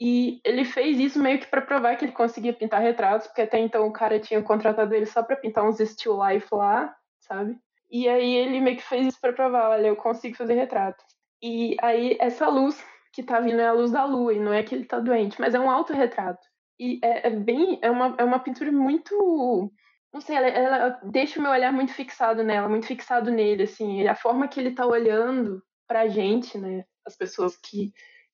E 0.00 0.40
ele 0.44 0.64
fez 0.64 0.98
isso 0.98 1.20
meio 1.20 1.38
que 1.38 1.46
para 1.46 1.60
provar 1.60 1.96
que 1.96 2.04
ele 2.06 2.12
conseguia 2.12 2.54
pintar 2.54 2.80
retratos, 2.80 3.26
porque 3.26 3.42
até 3.42 3.58
então 3.58 3.86
o 3.86 3.92
cara 3.92 4.18
tinha 4.18 4.42
contratado 4.42 4.94
ele 4.94 5.06
só 5.06 5.22
para 5.22 5.36
pintar 5.36 5.64
uns 5.64 5.78
still 5.78 6.18
life 6.24 6.48
lá, 6.52 6.94
sabe? 7.18 7.58
E 7.90 8.08
aí 8.08 8.34
ele 8.34 8.60
meio 8.60 8.76
que 8.76 8.82
fez 8.82 9.08
isso 9.08 9.20
para 9.20 9.32
provar, 9.32 9.70
olha, 9.70 9.88
eu 9.88 9.96
consigo 9.96 10.36
fazer 10.36 10.54
retrato. 10.54 11.04
E 11.42 11.76
aí 11.82 12.16
essa 12.20 12.48
luz 12.48 12.82
que 13.12 13.22
tá 13.22 13.40
vindo 13.40 13.60
é 13.60 13.66
a 13.66 13.72
luz 13.72 13.90
da 13.90 14.04
lua, 14.04 14.32
e 14.32 14.38
não 14.38 14.52
é 14.52 14.62
que 14.62 14.74
ele 14.74 14.84
tá 14.84 14.98
doente, 15.00 15.38
mas 15.40 15.54
é 15.54 15.60
um 15.60 15.70
autorretrato. 15.70 16.46
E 16.78 16.98
é, 17.02 17.28
é 17.28 17.30
bem, 17.30 17.78
é 17.82 17.90
uma, 17.90 18.14
é 18.16 18.24
uma 18.24 18.38
pintura 18.38 18.72
muito 18.72 19.70
não 20.12 20.20
sei, 20.20 20.36
ela, 20.36 20.48
ela, 20.48 21.00
deixa 21.04 21.38
o 21.38 21.42
meu 21.42 21.52
olhar 21.52 21.72
muito 21.72 21.92
fixado 21.92 22.42
nela, 22.42 22.68
muito 22.68 22.86
fixado 22.86 23.30
nele, 23.30 23.62
assim, 23.62 24.06
a 24.06 24.14
forma 24.14 24.48
que 24.48 24.58
ele 24.58 24.72
tá 24.72 24.84
olhando 24.86 25.62
pra 25.86 26.08
gente, 26.08 26.58
né, 26.58 26.84
as 27.06 27.16
pessoas 27.16 27.56
que, 27.56 27.92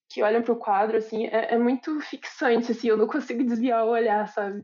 que 0.09 0.23
olham 0.23 0.41
pro 0.41 0.55
quadro, 0.55 0.97
assim, 0.97 1.27
é, 1.27 1.53
é 1.53 1.57
muito 1.57 1.99
fixante, 2.01 2.71
assim, 2.71 2.87
eu 2.87 2.97
não 2.97 3.07
consigo 3.07 3.43
desviar 3.43 3.85
o 3.85 3.91
olhar, 3.91 4.27
sabe, 4.27 4.63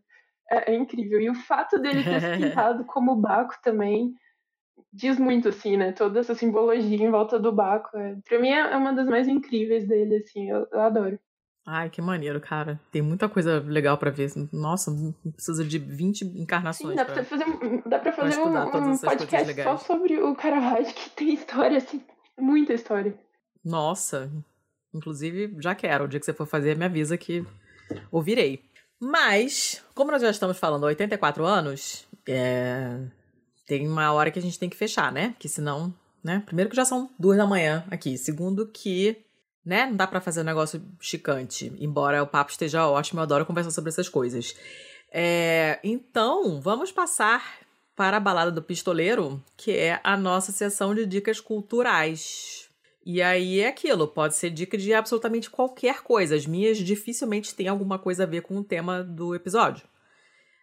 é, 0.49 0.71
é 0.71 0.75
incrível, 0.75 1.21
e 1.21 1.29
o 1.29 1.35
fato 1.35 1.79
dele 1.79 2.03
ter 2.03 2.19
se 2.19 2.37
pintado 2.37 2.85
como 2.85 3.15
Baco 3.15 3.55
também 3.61 4.13
diz 4.91 5.19
muito, 5.19 5.49
assim, 5.49 5.77
né, 5.77 5.91
toda 5.91 6.19
essa 6.19 6.33
simbologia 6.33 7.05
em 7.05 7.11
volta 7.11 7.39
do 7.39 7.51
Baco, 7.51 7.95
é, 7.95 8.15
pra 8.27 8.39
mim 8.39 8.49
é 8.49 8.75
uma 8.75 8.91
das 8.93 9.07
mais 9.07 9.27
incríveis 9.27 9.87
dele, 9.87 10.15
assim, 10.15 10.49
eu, 10.49 10.67
eu 10.71 10.81
adoro. 10.81 11.19
Ai, 11.65 11.89
que 11.89 12.01
maneiro, 12.01 12.41
cara. 12.41 12.79
Tem 12.91 13.01
muita 13.01 13.29
coisa 13.29 13.59
legal 13.59 13.97
para 13.97 14.11
ver. 14.11 14.31
Nossa, 14.51 14.91
precisa 15.33 15.63
de 15.63 15.79
20 15.79 16.25
encarnações. 16.37 16.91
Sim, 16.91 16.95
dá 16.95 17.05
pra, 17.05 17.23
fazer, 17.23 17.45
dá 17.85 17.99
pra 17.99 18.11
fazer 18.11 18.39
um, 18.39 18.91
um 18.91 18.97
podcast 18.97 19.63
só 19.63 19.77
sobre 19.77 20.21
o 20.21 20.35
Caravaggio, 20.35 20.93
que 20.93 21.09
tem 21.11 21.33
história, 21.33 21.77
assim, 21.77 22.03
muita 22.37 22.73
história. 22.73 23.17
Nossa, 23.63 24.29
inclusive 24.93 25.55
já 25.59 25.73
quero. 25.73 26.03
O 26.03 26.07
dia 26.07 26.19
que 26.19 26.25
você 26.25 26.33
for 26.33 26.45
fazer, 26.45 26.75
me 26.75 26.83
avisa 26.83 27.17
que 27.17 27.45
ouvirei. 28.11 28.61
Mas, 28.99 29.81
como 29.95 30.11
nós 30.11 30.21
já 30.21 30.29
estamos 30.29 30.59
falando 30.59 30.83
há 30.83 30.87
84 30.87 31.45
anos, 31.45 32.05
é... 32.27 32.99
tem 33.65 33.87
uma 33.87 34.11
hora 34.11 34.31
que 34.31 34.39
a 34.39 34.41
gente 34.41 34.59
tem 34.59 34.69
que 34.69 34.77
fechar, 34.77 35.13
né? 35.13 35.33
Que 35.39 35.47
senão, 35.47 35.93
né? 36.21 36.43
Primeiro 36.45 36.69
que 36.69 36.75
já 36.75 36.83
são 36.83 37.09
duas 37.17 37.37
da 37.37 37.47
manhã 37.47 37.85
aqui. 37.89 38.17
Segundo 38.17 38.67
que 38.67 39.23
né? 39.65 39.85
Não 39.85 39.95
dá 39.95 40.05
para 40.05 40.21
fazer 40.21 40.41
um 40.41 40.45
negócio 40.45 40.81
chicante, 40.99 41.71
embora 41.79 42.21
o 42.21 42.27
papo 42.27 42.51
esteja 42.51 42.87
ótimo, 42.87 43.19
eu 43.19 43.23
adoro 43.23 43.45
conversar 43.45 43.71
sobre 43.71 43.89
essas 43.89 44.09
coisas. 44.09 44.55
É, 45.11 45.79
então, 45.83 46.59
vamos 46.59 46.91
passar 46.91 47.59
para 47.95 48.17
a 48.17 48.19
balada 48.19 48.51
do 48.51 48.61
pistoleiro, 48.61 49.41
que 49.55 49.71
é 49.71 50.01
a 50.03 50.17
nossa 50.17 50.51
sessão 50.51 50.93
de 50.93 51.05
dicas 51.05 51.39
culturais. 51.39 52.69
E 53.05 53.21
aí 53.21 53.59
é 53.59 53.67
aquilo, 53.67 54.07
pode 54.07 54.35
ser 54.35 54.49
dica 54.49 54.77
de 54.77 54.93
absolutamente 54.93 55.49
qualquer 55.49 56.01
coisa. 56.01 56.35
As 56.35 56.45
minhas 56.45 56.77
dificilmente 56.77 57.53
têm 57.53 57.67
alguma 57.67 57.99
coisa 57.99 58.23
a 58.23 58.27
ver 58.27 58.41
com 58.41 58.57
o 58.57 58.63
tema 58.63 59.03
do 59.03 59.35
episódio. 59.35 59.85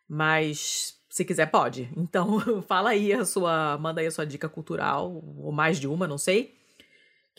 Mas 0.09 0.98
se 1.09 1.24
quiser, 1.24 1.47
pode. 1.47 1.89
Então, 1.97 2.40
fala 2.66 2.90
aí 2.90 3.12
a 3.12 3.24
sua. 3.24 3.78
Manda 3.78 4.01
aí 4.01 4.06
a 4.06 4.10
sua 4.10 4.27
dica 4.27 4.48
cultural, 4.48 5.22
ou 5.39 5.52
mais 5.52 5.78
de 5.78 5.86
uma, 5.86 6.09
não 6.09 6.18
sei 6.18 6.60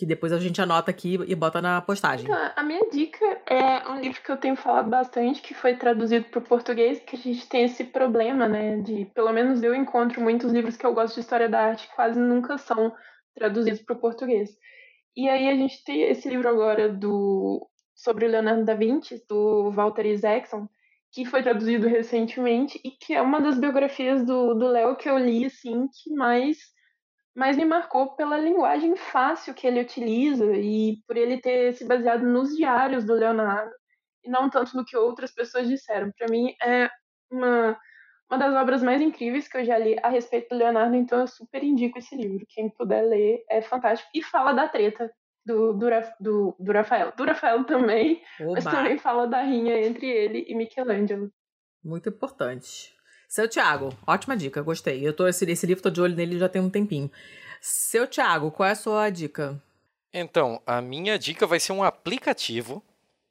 que 0.01 0.05
depois 0.07 0.33
a 0.33 0.39
gente 0.39 0.59
anota 0.59 0.89
aqui 0.89 1.19
e 1.27 1.35
bota 1.35 1.61
na 1.61 1.79
postagem. 1.79 2.25
Então, 2.25 2.51
a 2.55 2.63
minha 2.63 2.89
dica 2.89 3.23
é 3.45 3.87
um 3.87 4.01
livro 4.01 4.19
que 4.19 4.31
eu 4.31 4.37
tenho 4.37 4.55
falado 4.55 4.89
bastante, 4.89 5.43
que 5.43 5.53
foi 5.53 5.75
traduzido 5.75 6.25
para 6.25 6.39
o 6.39 6.41
português, 6.41 6.99
que 7.01 7.15
a 7.15 7.19
gente 7.19 7.47
tem 7.47 7.65
esse 7.65 7.83
problema, 7.83 8.47
né, 8.47 8.77
de, 8.77 9.05
pelo 9.13 9.31
menos 9.31 9.61
eu 9.61 9.75
encontro 9.75 10.19
muitos 10.19 10.51
livros 10.51 10.75
que 10.75 10.83
eu 10.83 10.95
gosto 10.95 11.13
de 11.13 11.19
história 11.19 11.47
da 11.47 11.61
arte 11.61 11.87
quase 11.95 12.19
nunca 12.19 12.57
são 12.57 12.91
traduzidos 13.35 13.83
para 13.83 13.95
o 13.95 13.99
português. 13.99 14.49
E 15.15 15.29
aí 15.29 15.47
a 15.47 15.55
gente 15.55 15.83
tem 15.83 16.01
esse 16.01 16.27
livro 16.27 16.49
agora 16.49 16.89
do 16.89 17.69
sobre 17.93 18.27
Leonardo 18.27 18.65
da 18.65 18.73
Vinci, 18.73 19.23
do 19.29 19.69
Walter 19.69 20.07
Isaacson, 20.07 20.67
que 21.11 21.25
foi 21.25 21.43
traduzido 21.43 21.87
recentemente 21.87 22.81
e 22.83 22.89
que 22.89 23.13
é 23.13 23.21
uma 23.21 23.39
das 23.39 23.59
biografias 23.59 24.25
do 24.25 24.67
Léo 24.67 24.95
que 24.95 25.07
eu 25.07 25.19
li, 25.19 25.45
assim, 25.45 25.87
que 25.89 26.11
mais 26.15 26.57
mas 27.35 27.57
me 27.57 27.65
marcou 27.65 28.15
pela 28.15 28.37
linguagem 28.37 28.95
fácil 28.95 29.53
que 29.53 29.65
ele 29.65 29.81
utiliza 29.81 30.45
e 30.53 30.97
por 31.07 31.15
ele 31.17 31.39
ter 31.39 31.73
se 31.73 31.85
baseado 31.85 32.23
nos 32.23 32.55
diários 32.55 33.05
do 33.05 33.13
Leonardo 33.13 33.71
e 34.23 34.29
não 34.29 34.49
tanto 34.49 34.75
no 34.75 34.85
que 34.85 34.97
outras 34.97 35.33
pessoas 35.33 35.67
disseram. 35.67 36.11
Para 36.17 36.27
mim 36.29 36.53
é 36.61 36.89
uma 37.31 37.77
uma 38.31 38.37
das 38.37 38.55
obras 38.55 38.81
mais 38.81 39.01
incríveis 39.01 39.45
que 39.45 39.57
eu 39.57 39.65
já 39.65 39.77
li 39.77 39.97
a 40.01 40.07
respeito 40.07 40.47
do 40.49 40.55
Leonardo, 40.55 40.95
então 40.95 41.19
eu 41.19 41.27
super 41.27 41.61
indico 41.61 41.99
esse 41.99 42.15
livro. 42.15 42.45
Quem 42.47 42.69
puder 42.69 43.01
ler 43.01 43.43
é 43.49 43.61
fantástico 43.61 44.09
e 44.15 44.23
fala 44.23 44.53
da 44.53 44.69
treta 44.69 45.11
do, 45.45 45.73
do, 45.73 45.89
do, 46.17 46.55
do 46.57 46.71
Rafael. 46.71 47.11
Do 47.17 47.25
Rafael 47.25 47.65
também, 47.65 48.21
Oba. 48.39 48.53
mas 48.53 48.63
também 48.63 48.97
fala 48.97 49.27
da 49.27 49.41
rinha 49.41 49.85
entre 49.85 50.07
ele 50.07 50.45
e 50.47 50.55
Michelangelo. 50.55 51.29
Muito 51.83 52.07
importante. 52.07 52.95
Seu 53.31 53.47
Thiago, 53.47 53.97
ótima 54.05 54.35
dica, 54.35 54.61
gostei. 54.61 55.07
Eu 55.07 55.13
tô 55.13 55.25
esse, 55.25 55.49
esse 55.49 55.65
livro, 55.65 55.81
tô 55.81 55.89
de 55.89 56.01
olho 56.01 56.13
nele 56.13 56.37
já 56.37 56.49
tem 56.49 56.61
um 56.61 56.69
tempinho. 56.69 57.09
Seu 57.61 58.05
Thiago, 58.05 58.51
qual 58.51 58.67
é 58.67 58.73
a 58.73 58.75
sua 58.75 59.09
dica? 59.09 59.57
Então, 60.13 60.61
a 60.67 60.81
minha 60.81 61.17
dica 61.17 61.47
vai 61.47 61.57
ser 61.57 61.71
um 61.71 61.81
aplicativo, 61.81 62.83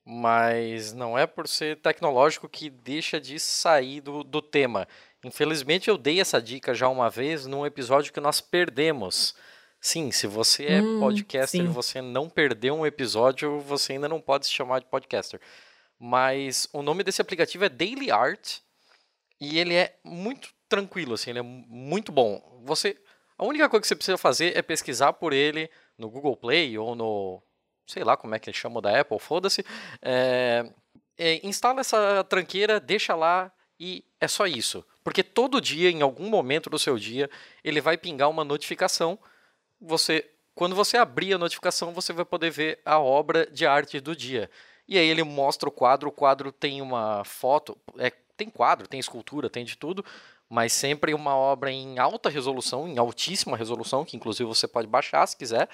mas 0.03 0.95
não 0.95 1.19
é 1.19 1.27
por 1.27 1.47
ser 1.47 1.77
tecnológico 1.83 2.49
que 2.49 2.71
deixa 2.71 3.21
de 3.21 3.39
sair 3.39 4.01
do, 4.01 4.25
do 4.25 4.41
tema. 4.41 4.89
Infelizmente, 5.23 5.91
eu 5.91 5.99
dei 5.99 6.19
essa 6.19 6.41
dica 6.41 6.73
já 6.73 6.89
uma 6.89 7.11
vez 7.11 7.45
num 7.47 7.67
episódio 7.67 8.11
que 8.11 8.21
nós 8.21 8.41
perdemos. 8.41 9.35
Sim, 9.79 10.11
se 10.11 10.27
você 10.27 10.65
é 10.65 10.83
Hum, 10.83 10.99
podcaster 10.99 11.67
e 11.67 11.69
você 11.69 12.01
não 12.01 12.27
perdeu 12.31 12.75
um 12.75 12.87
episódio, 12.87 13.61
você 13.61 13.93
ainda 13.93 14.09
não 14.09 14.19
pode 14.19 14.47
se 14.47 14.53
chamar 14.53 14.79
de 14.81 14.87
podcaster. 14.87 15.39
Mas 15.99 16.67
o 16.73 16.81
nome 16.81 17.05
desse 17.05 17.21
aplicativo 17.21 17.67
é 17.67 17.69
Daily 17.69 18.11
Art 18.11 18.61
e 19.41 19.59
ele 19.59 19.75
é 19.75 19.97
muito 20.05 20.51
tranquilo, 20.69 21.15
assim, 21.15 21.31
ele 21.31 21.39
é 21.41 21.43
mu- 21.43 21.65
muito 21.69 22.13
bom. 22.13 22.61
Você, 22.65 22.97
a 23.39 23.45
única 23.45 23.69
coisa 23.69 23.83
que 23.83 23.89
você 23.89 23.97
precisa 23.97 24.19
fazer 24.19 24.57
é 24.57 24.63
pesquisar 24.63 25.13
por 25.15 25.33
ele 25.33 25.71
no 25.99 26.11
Google 26.11 26.37
Play 26.37 26.77
ou 26.79 26.95
no, 26.95 27.43
sei 27.87 28.05
lá 28.05 28.17
como 28.17 28.35
é 28.35 28.39
que 28.39 28.49
eles 28.51 28.61
chamam 28.61 28.81
da 28.83 29.01
Apple, 29.01 29.19
foda-se. 29.19 29.65
É, 30.03 30.71
é, 31.19 31.47
instala 31.47 31.81
essa 31.81 32.25
tranqueira, 32.25 32.79
deixa 32.79 33.15
lá 33.15 33.53
e 33.79 34.05
é 34.21 34.29
só 34.29 34.47
isso. 34.47 34.85
Porque 35.03 35.23
todo 35.23 35.61
dia, 35.61 35.91
em 35.91 36.03
algum 36.03 36.29
momento 36.29 36.69
do 36.69 36.79
seu 36.79 36.99
dia, 36.99 37.31
ele 37.65 37.81
vai 37.81 37.97
pingar 37.97 38.29
uma 38.29 38.45
notificação. 38.45 39.19
Você, 39.81 40.29
quando 40.55 40.75
você 40.75 40.97
abrir 40.97 41.33
a 41.35 41.39
notificação, 41.39 41.93
você 41.93 42.13
vai 42.13 42.25
poder 42.25 42.51
ver 42.51 42.81
a 42.85 42.99
obra 42.99 43.47
de 43.47 43.67
arte 43.67 43.99
do 44.01 44.15
dia. 44.15 44.51
E 44.87 44.99
aí 44.99 45.07
ele 45.07 45.23
mostra 45.23 45.69
o 45.69 45.73
quadro, 45.73 46.09
o 46.09 46.13
quadro 46.13 46.51
tem 46.53 46.83
uma 46.83 47.25
foto, 47.25 47.79
é, 47.99 48.13
tem 48.41 48.51
quadro, 48.51 48.89
tem 48.89 48.99
escultura, 48.99 49.51
tem 49.51 49.65
de 49.65 49.77
tudo, 49.77 50.05
mas 50.49 50.73
sempre 50.73 51.13
uma 51.13 51.37
obra 51.37 51.71
em 51.71 51.99
alta 51.99 52.29
resolução, 52.29 52.89
em 52.89 52.99
altíssima 52.99 53.57
resolução, 53.57 54.05
que 54.05 54.17
inclusive 54.17 54.49
você 54.49 54.67
pode 54.67 54.89
baixar 54.89 55.27
se 55.27 55.37
quiser. 55.37 55.69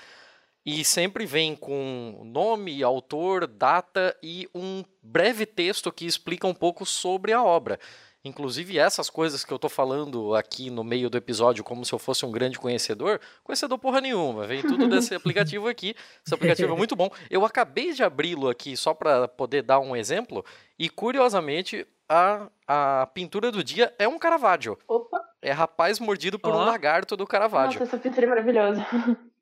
E 0.65 0.85
sempre 0.85 1.25
vem 1.25 1.55
com 1.55 2.23
nome, 2.25 2.83
autor, 2.83 3.47
data 3.47 4.17
e 4.21 4.49
um 4.53 4.85
breve 5.01 5.47
texto 5.47 5.93
que 5.93 6.05
explica 6.05 6.45
um 6.45 6.55
pouco 6.55 6.85
sobre 6.85 7.33
a 7.33 7.43
obra. 7.43 7.79
Inclusive 8.25 8.77
essas 8.77 9.09
coisas 9.09 9.45
que 9.45 9.53
eu 9.53 9.59
tô 9.61 9.69
falando 9.69 10.35
aqui 10.35 10.69
no 10.69 10.83
meio 10.83 11.09
do 11.09 11.17
episódio, 11.17 11.63
como 11.63 11.85
se 11.85 11.93
eu 11.93 11.99
fosse 12.01 12.27
um 12.27 12.33
grande 12.33 12.59
conhecedor, 12.59 13.21
conhecedor 13.45 13.79
porra 13.79 14.01
nenhuma, 14.01 14.45
vem 14.45 14.63
tudo 14.63 14.89
desse 14.91 15.15
aplicativo 15.15 15.69
aqui. 15.69 15.95
Esse 16.27 16.35
aplicativo 16.35 16.73
é 16.73 16.77
muito 16.77 16.97
bom. 16.97 17.09
Eu 17.31 17.45
acabei 17.45 17.93
de 17.93 18.03
abri-lo 18.03 18.49
aqui 18.49 18.77
só 18.77 18.93
para 18.93 19.29
poder 19.29 19.63
dar 19.63 19.79
um 19.79 19.95
exemplo, 19.95 20.45
e 20.77 20.91
curiosamente 20.91 21.87
a, 22.09 22.49
a 22.67 23.07
pintura 23.09 23.51
do 23.53 23.63
dia 23.63 23.95
é 23.99 24.07
um 24.09 24.19
Caravaggio. 24.19 24.79
Opa, 24.89 25.21
É 25.43 25.53
rapaz 25.53 25.99
mordido 25.99 26.39
por 26.39 26.53
um 26.55 26.59
Ó. 26.59 26.65
lagarto 26.65 27.17
do 27.17 27.27
Caravaggio. 27.27 27.81
nossa, 27.81 27.97
essa 27.97 28.03
pintura 28.03 28.27
é 28.27 28.29
maravilhosa. 28.29 28.87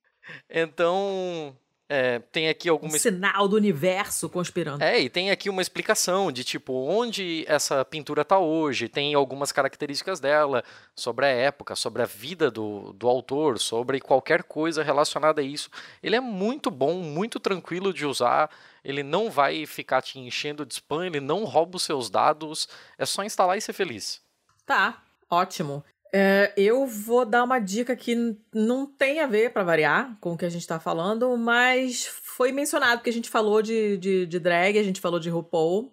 Então, 0.49 1.55
é, 1.89 2.19
tem 2.19 2.49
aqui 2.49 2.71
Um 2.71 2.75
alguma 2.75 2.99
sinal 2.99 3.47
do 3.47 3.57
universo 3.57 4.29
conspirando. 4.29 4.83
É, 4.83 5.01
e 5.01 5.11
tem 5.11 5.31
aqui 5.31 5.51
uma 5.51 5.61
explicação 5.61 6.33
de 6.33 6.43
tipo 6.43 6.73
onde 6.73 7.45
essa 7.47 7.85
pintura 7.85 8.23
está 8.23 8.39
hoje, 8.39 8.89
tem 8.89 9.15
algumas 9.15 9.53
características 9.53 10.19
dela, 10.19 10.65
sobre 10.97 11.27
a 11.27 11.29
época, 11.29 11.77
sobre 11.77 12.03
a 12.03 12.07
vida 12.07 12.51
do, 12.51 12.93
do 12.95 13.07
autor, 13.07 13.59
sobre 13.59 14.01
qualquer 14.01 14.45
coisa 14.45 14.83
relacionada 14.83 15.41
a 15.41 15.45
isso. 15.45 15.69
Ele 16.03 16.17
é 16.17 16.21
muito 16.21 16.71
bom, 16.71 16.95
muito 16.95 17.39
tranquilo 17.39 17.93
de 17.93 18.07
usar, 18.07 18.51
ele 18.83 19.03
não 19.03 19.31
vai 19.31 19.67
ficar 19.67 20.01
te 20.01 20.19
enchendo 20.19 20.65
de 20.65 20.75
spam, 20.75 21.07
ele 21.07 21.21
não 21.21 21.45
rouba 21.45 21.77
os 21.77 21.83
seus 21.83 22.09
dados, 22.09 22.69
é 22.97 23.05
só 23.05 23.23
instalar 23.23 23.59
e 23.59 23.61
ser 23.61 23.75
feliz. 23.75 24.23
Tá, 24.65 25.03
ótimo. 25.31 25.85
É, 26.17 26.53
eu 26.57 26.87
vou 26.87 27.25
dar 27.25 27.43
uma 27.43 27.59
dica 27.59 27.97
que 27.97 28.37
não 28.55 28.87
tem 28.87 29.19
a 29.19 29.27
ver, 29.27 29.53
pra 29.53 29.65
variar, 29.65 30.17
com 30.21 30.35
o 30.35 30.39
que 30.39 30.45
a 30.45 30.49
gente 30.49 30.65
tá 30.65 30.79
falando, 30.79 31.37
mas 31.37 32.07
foi 32.07 32.53
mencionado 32.53 33.03
que 33.03 33.11
a 33.11 33.13
gente 33.13 33.29
falou 33.29 33.61
de, 33.61 33.97
de, 33.97 34.25
de 34.25 34.39
drag, 34.39 34.79
a 34.79 34.83
gente 34.85 35.01
falou 35.01 35.19
de 35.19 35.29
RuPaul. 35.29 35.93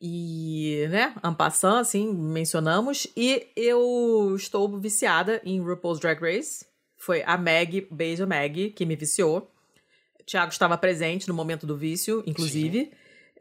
E, 0.00 0.88
né, 0.90 1.14
en 1.22 1.32
passant, 1.32 1.78
assim, 1.78 2.12
mencionamos. 2.12 3.06
E 3.16 3.46
eu 3.54 4.34
estou 4.34 4.80
viciada 4.80 5.40
em 5.44 5.60
RuPaul's 5.60 6.00
Drag 6.00 6.20
Race. 6.20 6.66
Foi 6.96 7.22
a 7.24 7.38
Meg, 7.38 7.86
beijo 7.88 8.26
Meg, 8.26 8.70
que 8.70 8.84
me 8.84 8.96
viciou. 8.96 9.48
O 10.20 10.24
Thiago 10.24 10.50
estava 10.50 10.76
presente 10.76 11.28
no 11.28 11.34
momento 11.34 11.68
do 11.68 11.76
vício, 11.76 12.20
inclusive. 12.26 12.90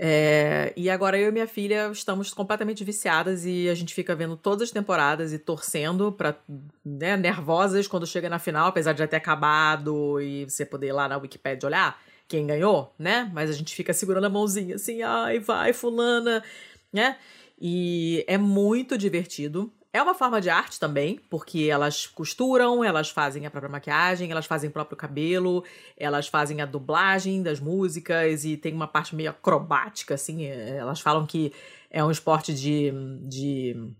É, 0.03 0.73
e 0.75 0.89
agora 0.89 1.15
eu 1.15 1.29
e 1.29 1.31
minha 1.31 1.45
filha 1.45 1.91
estamos 1.91 2.33
completamente 2.33 2.83
viciadas 2.83 3.45
e 3.45 3.69
a 3.69 3.75
gente 3.75 3.93
fica 3.93 4.15
vendo 4.15 4.35
todas 4.35 4.69
as 4.69 4.71
temporadas 4.71 5.31
e 5.31 5.37
torcendo 5.37 6.11
para 6.11 6.35
né, 6.83 7.15
nervosas 7.15 7.87
quando 7.87 8.07
chega 8.07 8.27
na 8.27 8.39
final, 8.39 8.69
apesar 8.69 8.93
de 8.93 8.99
já 8.99 9.07
ter 9.07 9.17
acabado 9.17 10.19
e 10.19 10.45
você 10.45 10.65
poder 10.65 10.87
ir 10.87 10.91
lá 10.93 11.07
na 11.07 11.17
Wikipedia 11.17 11.67
olhar 11.67 12.01
quem 12.27 12.47
ganhou, 12.47 12.91
né? 12.97 13.29
Mas 13.31 13.51
a 13.51 13.53
gente 13.53 13.75
fica 13.75 13.93
segurando 13.93 14.25
a 14.25 14.29
mãozinha 14.29 14.73
assim, 14.73 15.03
ai, 15.03 15.37
vai, 15.37 15.71
fulana, 15.71 16.43
né? 16.91 17.17
E 17.61 18.25
é 18.27 18.39
muito 18.39 18.97
divertido. 18.97 19.71
É 19.93 20.01
uma 20.01 20.13
forma 20.13 20.39
de 20.39 20.49
arte 20.49 20.79
também, 20.79 21.17
porque 21.29 21.67
elas 21.69 22.07
costuram, 22.07 22.81
elas 22.81 23.09
fazem 23.09 23.45
a 23.45 23.51
própria 23.51 23.69
maquiagem, 23.69 24.31
elas 24.31 24.45
fazem 24.45 24.69
o 24.69 24.73
próprio 24.73 24.97
cabelo, 24.97 25.65
elas 25.97 26.29
fazem 26.29 26.61
a 26.61 26.65
dublagem 26.65 27.43
das 27.43 27.59
músicas 27.59 28.45
e 28.45 28.55
tem 28.55 28.73
uma 28.73 28.87
parte 28.87 29.13
meio 29.13 29.31
acrobática, 29.31 30.13
assim. 30.13 30.45
é, 30.45 30.77
Elas 30.77 31.01
falam 31.01 31.25
que 31.25 31.51
é 31.89 32.01
um 32.03 32.09
esporte 32.09 32.53
de. 32.53 32.91
de 33.27 33.93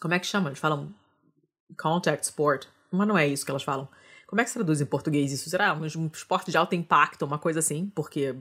como 0.00 0.14
é 0.14 0.20
que 0.20 0.26
chama? 0.26 0.50
Eles 0.50 0.60
falam 0.60 0.94
contact 1.76 2.24
sport. 2.24 2.66
Mas 2.90 3.08
não 3.08 3.18
é 3.18 3.26
isso 3.26 3.44
que 3.44 3.50
elas 3.50 3.62
falam. 3.64 3.88
Como 4.26 4.40
é 4.40 4.44
que 4.44 4.50
se 4.50 4.54
traduz 4.54 4.80
em 4.80 4.86
português 4.86 5.32
isso? 5.32 5.50
Será 5.50 5.74
um 5.74 5.82
um 5.82 6.06
esporte 6.06 6.50
de 6.50 6.56
alto 6.56 6.74
impacto, 6.74 7.24
uma 7.24 7.38
coisa 7.38 7.58
assim? 7.58 7.90
Porque 7.94 8.36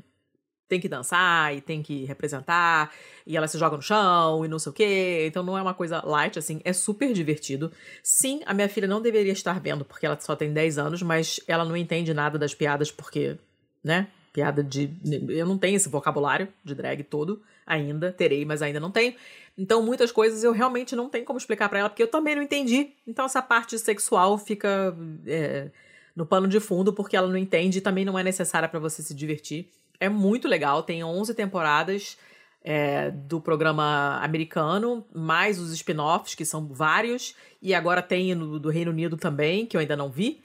tem 0.72 0.80
que 0.80 0.88
dançar 0.88 1.54
e 1.54 1.60
tem 1.60 1.84
que 1.84 2.06
representar, 2.06 2.94
e 3.28 3.36
ela 3.36 3.46
se 3.46 3.58
joga 3.58 3.76
no 3.76 3.82
chão 3.82 4.46
e 4.46 4.48
não 4.48 4.58
sei 4.58 4.70
o 4.70 4.74
quê. 4.74 5.26
Então 5.28 5.44
não 5.44 5.58
é 5.58 5.62
uma 5.62 5.74
coisa 5.74 6.02
light, 6.06 6.40
assim, 6.40 6.62
é 6.64 6.72
super 6.72 7.12
divertido. 7.12 7.70
Sim, 8.02 8.40
a 8.46 8.54
minha 8.54 8.70
filha 8.70 8.88
não 8.88 9.02
deveria 9.02 9.34
estar 9.34 9.60
vendo, 9.60 9.84
porque 9.84 10.06
ela 10.06 10.18
só 10.18 10.34
tem 10.34 10.54
10 10.54 10.78
anos, 10.78 11.02
mas 11.02 11.42
ela 11.46 11.66
não 11.66 11.76
entende 11.76 12.14
nada 12.14 12.40
das 12.40 12.54
piadas, 12.54 12.90
porque, 12.90 13.38
né? 13.84 14.08
Piada 14.32 14.64
de. 14.64 14.90
Eu 15.28 15.46
não 15.46 15.58
tenho 15.58 15.76
esse 15.76 15.90
vocabulário 15.90 16.48
de 16.64 16.74
drag 16.74 17.04
todo 17.04 17.42
ainda, 17.68 18.14
terei, 18.14 18.46
mas 18.46 18.62
ainda 18.62 18.80
não 18.80 18.90
tenho. 18.90 19.14
Então, 19.58 19.84
muitas 19.84 20.10
coisas 20.10 20.42
eu 20.42 20.54
realmente 20.54 20.96
não 20.96 21.10
tenho 21.10 21.26
como 21.26 21.38
explicar 21.38 21.68
pra 21.68 21.80
ela, 21.80 21.90
porque 21.90 22.04
eu 22.04 22.08
também 22.08 22.34
não 22.34 22.42
entendi. 22.42 22.92
Então, 23.06 23.26
essa 23.26 23.42
parte 23.42 23.78
sexual 23.78 24.38
fica 24.38 24.96
é, 25.28 25.70
no 26.16 26.26
pano 26.26 26.48
de 26.48 26.62
fundo, 26.62 26.94
porque 26.94 27.18
ela 27.18 27.28
não 27.28 27.36
entende 27.36 27.80
e 27.80 27.82
também 27.82 28.06
não 28.06 28.18
é 28.18 28.24
necessária 28.24 28.70
pra 28.70 28.80
você 28.80 29.02
se 29.04 29.14
divertir. 29.14 29.70
É 30.02 30.10
muito 30.10 30.48
legal, 30.48 30.82
tem 30.82 31.04
11 31.04 31.36
temporadas 31.36 32.18
é, 32.64 33.12
do 33.12 33.40
programa 33.40 34.20
americano, 34.24 35.06
mais 35.14 35.60
os 35.60 35.72
spin-offs, 35.72 36.34
que 36.34 36.44
são 36.44 36.68
vários, 36.68 37.36
e 37.62 37.72
agora 37.72 38.02
tem 38.02 38.34
no, 38.34 38.60
do 38.60 38.70
Reino 38.70 38.90
Unido 38.90 39.16
também, 39.16 39.64
que 39.64 39.78
eu 39.78 39.80
ainda 39.80 39.96
não 39.96 40.10
vi. 40.10 40.44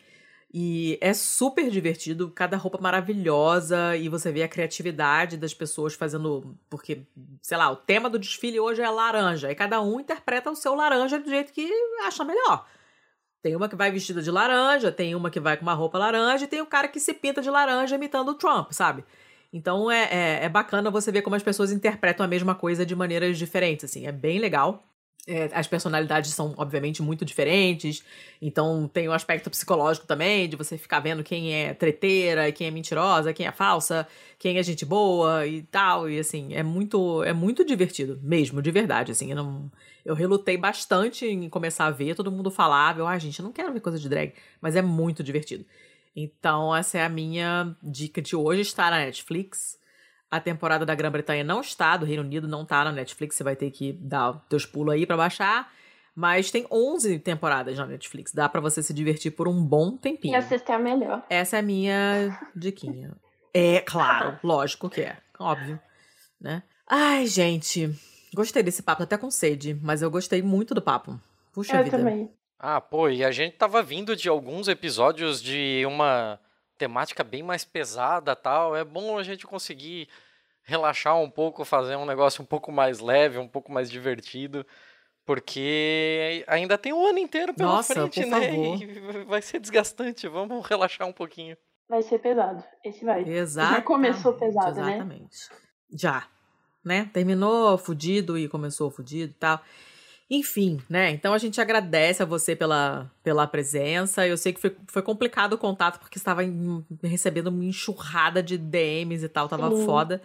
E 0.53 0.99
é 1.01 1.15
super 1.15 1.71
divertido, 1.71 2.31
cada 2.31 2.59
roupa 2.59 2.79
maravilhosa, 2.79 3.97
e 3.97 4.11
você 4.11 4.31
vê 4.31 4.43
a 4.43 4.49
criatividade 4.49 5.39
das 5.39 5.55
pessoas 5.55 5.95
fazendo. 5.95 6.55
Porque, 6.69 7.07
sei 7.41 7.57
lá, 7.57 7.71
o 7.71 7.77
tema 7.77 8.11
do 8.11 8.19
desfile 8.19 8.61
hoje 8.61 8.83
é 8.83 8.91
laranja, 8.91 9.51
e 9.51 9.55
cada 9.55 9.81
um 9.81 9.99
interpreta 9.99 10.51
o 10.51 10.55
seu 10.55 10.75
laranja 10.75 11.19
do 11.19 11.31
jeito 11.31 11.51
que 11.51 11.67
acha 12.05 12.23
melhor. 12.25 12.67
Tem 13.43 13.57
uma 13.57 13.71
que 13.71 13.77
vai 13.77 13.91
vestida 13.91 14.21
de 14.21 14.31
laranja, 14.31 14.93
tem 14.93 15.15
uma 15.15 15.31
que 15.31 15.41
vai 15.41 15.57
com 15.57 15.63
uma 15.63 15.73
roupa 15.73 15.97
laranja, 15.97 16.45
e 16.45 16.49
tem 16.49 16.61
o 16.61 16.67
cara 16.67 16.89
que 16.89 17.01
se 17.01 17.15
pinta 17.15 17.41
de 17.41 17.49
laranja 17.49 17.97
imitando 17.97 18.31
o 18.31 18.35
Trump, 18.35 18.73
sabe? 18.73 19.03
Então 19.57 19.91
é, 19.91 20.05
é, 20.11 20.45
é 20.45 20.49
bacana 20.51 20.91
você 20.91 21.11
ver 21.11 21.23
como 21.23 21.35
as 21.35 21.43
pessoas 21.43 21.73
interpretam 21.73 22.25
a 22.25 22.29
mesma 22.29 22.55
coisa 22.55 22.85
de 22.85 22.95
maneiras 22.95 23.39
diferentes, 23.39 23.87
assim, 23.87 24.07
é 24.07 24.13
bem 24.13 24.39
legal. 24.39 24.85
É, 25.29 25.51
as 25.55 25.67
personalidades 25.67 26.31
são, 26.33 26.55
obviamente, 26.57 27.03
muito 27.03 27.25
diferentes. 27.25 28.05
Então, 28.41 28.87
tem 28.87 29.09
o 29.09 29.13
aspecto 29.13 29.51
psicológico 29.51 30.07
também, 30.07 30.49
de 30.49 30.55
você 30.55 30.79
ficar 30.79 31.01
vendo 31.01 31.25
quem 31.25 31.53
é 31.53 31.75
treteira, 31.75 32.53
quem 32.53 32.69
é 32.69 32.71
mentirosa, 32.71 33.33
quem 33.33 33.45
é 33.45 33.51
falsa, 33.51 34.07
quem 34.39 34.57
é 34.59 34.63
gente 34.63 34.85
boa 34.85 35.45
e 35.45 35.63
tal. 35.63 36.09
E, 36.09 36.21
assim, 36.21 36.55
é 36.55 36.63
muito 36.63 37.25
é 37.25 37.33
muito 37.33 37.65
divertido, 37.65 38.21
mesmo, 38.23 38.63
de 38.63 38.71
verdade. 38.71 39.11
Assim, 39.11 39.31
eu, 39.31 39.37
não, 39.37 39.69
eu 40.05 40.15
relutei 40.15 40.57
bastante 40.57 41.27
em 41.27 41.49
começar 41.49 41.87
a 41.87 41.91
ver. 41.91 42.15
Todo 42.15 42.31
mundo 42.31 42.49
falava, 42.51 43.01
eu, 43.01 43.07
ah, 43.09 43.19
gente, 43.19 43.41
eu 43.41 43.45
não 43.45 43.53
quero 43.53 43.73
ver 43.73 43.81
coisa 43.81 43.99
de 43.99 44.09
drag. 44.09 44.33
Mas 44.61 44.77
é 44.77 44.83
muito 44.83 45.25
divertido. 45.25 45.65
Então, 46.17 46.75
essa 46.75 46.97
é 46.99 47.05
a 47.05 47.09
minha 47.09 47.77
dica 47.83 48.23
de 48.23 48.35
hoje. 48.35 48.63
Está 48.63 48.91
na 48.91 48.99
Netflix. 48.99 49.79
A 50.31 50.41
temporada 50.41 50.87
da 50.87 50.95
Grã-Bretanha 50.95 51.45
não 51.45 51.61
está, 51.61 51.97
do 51.97 52.07
Reino 52.07 52.23
Unido 52.23 52.49
não 52.49 52.63
está 52.63 52.83
na 52.83 52.91
Netflix, 52.91 53.37
você 53.37 53.45
vai 53.45 53.55
ter 53.55 53.71
que 53.71 53.93
dar 53.93 54.33
teus 54.49 54.65
pulos 54.67 54.95
aí 54.95 55.07
pra 55.07 55.17
baixar. 55.17 55.71
Mas 56.15 56.51
tem 56.51 56.67
11 56.71 57.19
temporadas 57.19 57.77
na 57.77 57.87
Netflix, 57.87 58.33
dá 58.33 58.49
pra 58.49 58.61
você 58.61 58.83
se 58.83 58.93
divertir 58.95 59.31
por 59.33 59.47
um 59.47 59.63
bom 59.63 59.95
E 59.95 59.99
tempinho. 59.99 60.35
a 60.35 60.39
é 60.39 60.73
a 60.73 60.79
melhor. 60.79 61.23
Essa 61.29 61.57
é 61.57 61.61
a 61.61 61.63
minha 61.63 62.39
diquinha. 62.57 63.13
É, 63.55 63.81
claro, 63.81 64.39
lógico 64.43 64.89
que 64.91 65.03
é, 65.03 65.19
óbvio, 65.39 65.79
né? 66.41 66.63
Ai, 66.89 67.27
gente, 67.27 67.95
Gostei 68.35 68.63
desse 68.63 68.83
papo, 68.83 69.03
até 69.03 69.17
com 69.17 69.31
sede, 69.31 69.79
mas 69.83 70.03
eu 70.03 70.11
gostei 70.11 70.43
muito 70.43 70.75
do 70.75 70.83
papo. 70.83 71.19
Puxa 71.53 71.77
eu 71.77 71.85
vida. 71.85 71.97
também. 71.97 72.31
Ah, 72.59 72.81
pô, 72.81 73.09
e 73.09 73.25
a 73.25 73.31
gente 73.31 73.57
tava 73.57 73.83
vindo 73.83 74.17
de 74.17 74.29
alguns 74.29 74.67
episódios 74.69 75.43
de 75.43 75.85
uma 75.87 76.41
temática 76.79 77.23
bem 77.23 77.43
mais 77.43 77.65
pesada 77.65 78.35
tal. 78.35 78.75
É 78.75 78.85
bom 78.85 79.19
a 79.19 79.23
gente 79.23 79.47
conseguir 79.47 80.09
relaxar 80.63 81.19
um 81.19 81.31
pouco, 81.31 81.65
fazer 81.65 81.97
um 81.97 82.07
negócio 82.07 82.43
um 82.43 82.47
pouco 82.47 82.73
mais 82.73 82.99
leve, 82.99 83.39
um 83.39 83.49
pouco 83.49 83.71
mais 83.71 83.91
divertido. 83.91 84.67
Porque 85.25 86.45
ainda 86.47 86.79
tem 86.79 86.93
um 86.93 87.05
ano 87.05 87.19
inteiro 87.19 87.53
pela 87.53 87.73
Nossa, 87.73 87.95
frente, 87.95 88.21
por 88.21 88.31
né? 88.31 88.49
favor. 88.49 88.83
E 88.83 89.25
vai 89.27 89.43
ser 89.43 89.59
desgastante. 89.59 90.29
Vamos 90.29 90.65
relaxar 90.67 91.07
um 91.07 91.13
pouquinho. 91.13 91.57
Vai 91.89 92.03
ser 92.03 92.19
pesado. 92.21 92.65
Esse 92.85 93.05
vai. 93.05 93.29
Exatamente. 93.29 93.79
Já 93.79 93.83
começou 93.83 94.33
pesado, 94.35 94.81
né? 94.81 94.95
Exatamente. 94.95 95.37
Já. 95.91 96.29
Né? 96.85 97.11
Terminou 97.13 97.77
fudido 97.77 98.39
e 98.39 98.49
começou 98.49 98.91
fudido 98.91 99.33
e 99.33 99.35
tal. 99.35 99.61
Enfim, 100.29 100.81
né? 100.89 101.11
Então 101.11 101.33
a 101.33 101.39
gente 101.39 101.61
agradece 101.61 102.23
a 102.23 102.27
você 102.27 102.57
pela, 102.57 103.11
pela 103.23 103.47
presença. 103.47 104.27
Eu 104.27 104.37
sei 104.37 104.53
que 104.53 104.61
foi, 104.61 104.77
foi 104.89 105.03
complicado 105.03 105.53
o 105.53 105.59
contato, 105.59 106.01
porque 106.01 106.19
estava 106.19 106.43
em- 106.43 106.85
recebendo 107.03 107.47
uma 107.47 107.65
enxurrada 107.65 108.43
de 108.43 108.59
DMs 108.59 109.25
e 109.25 109.29
tal, 109.29 109.49
tava 109.49 109.71
Sim. 109.71 109.87
foda. 109.87 110.21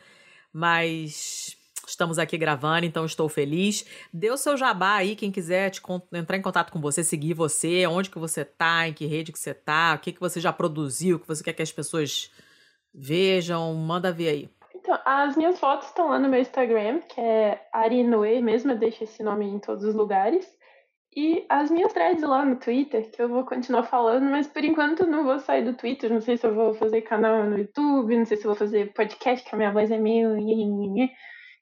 Mas 0.52 1.56
estamos 1.88 2.18
aqui 2.18 2.38
gravando, 2.38 2.86
então 2.86 3.06
estou 3.06 3.30
feliz. 3.30 3.86
Dê 4.12 4.32
o 4.32 4.38
seu 4.38 4.58
jabá 4.58 4.96
aí, 4.96 5.16
quem 5.16 5.32
quiser 5.32 5.70
te 5.70 5.82
entrar 6.14 6.38
em 6.38 6.42
contato 6.42 6.72
com 6.72 6.82
você, 6.82 7.04
seguir 7.04 7.34
você, 7.36 7.86
onde 7.86 8.10
que 8.10 8.18
você 8.18 8.44
tá, 8.44 8.88
em 8.88 8.94
que 8.94 9.06
rede 9.06 9.32
que 9.32 9.40
você 9.40 9.54
tá, 9.54 9.94
o 9.96 10.00
que, 10.00 10.12
que 10.12 10.20
você 10.20 10.40
já 10.40 10.52
produziu, 10.52 11.18
o 11.18 11.20
que 11.20 11.28
você 11.28 11.44
quer 11.44 11.54
que 11.54 11.62
as 11.62 11.72
pessoas 11.72 12.32
vejam, 12.94 13.74
manda 13.76 14.12
ver 14.12 14.30
aí. 14.30 14.50
Então, 14.82 14.98
as 15.06 15.38
minhas 15.38 15.60
fotos 15.60 15.88
estão 15.88 16.10
lá 16.10 16.18
no 16.18 16.28
meu 16.28 16.42
Instagram, 16.42 17.02
que 17.08 17.22
é 17.22 17.62
Arinoe 17.72 18.42
mesmo, 18.42 18.72
eu 18.72 18.78
deixo 18.78 19.04
esse 19.04 19.22
nome 19.22 19.46
em 19.46 19.60
todos 19.60 19.84
os 19.84 19.94
lugares. 19.94 20.48
E 21.16 21.46
as 21.50 21.70
minhas 21.70 21.94
threads 21.94 22.24
lá 22.24 22.44
no 22.44 22.56
Twitter, 22.56 23.12
que 23.12 23.22
eu 23.22 23.30
vou 23.30 23.44
continuar 23.46 23.84
falando, 23.84 24.24
mas 24.32 24.48
por 24.48 24.64
enquanto 24.64 25.02
eu 25.02 25.08
não 25.08 25.24
vou 25.26 25.38
sair 25.40 25.64
do 25.64 25.74
Twitter. 25.76 26.12
Não 26.12 26.22
sei 26.22 26.36
se 26.38 26.48
eu 26.48 26.56
vou 26.56 26.74
fazer 26.74 27.02
canal 27.02 27.44
no 27.44 27.58
YouTube, 27.60 28.18
não 28.18 28.26
sei 28.26 28.38
se 28.38 28.44
eu 28.46 28.50
vou 28.52 28.58
fazer 28.58 28.92
podcast, 28.94 29.48
que 29.48 29.54
a 29.54 29.58
minha 29.58 29.72
voz 29.72 29.92
é 29.92 29.98
meio. 30.00 30.36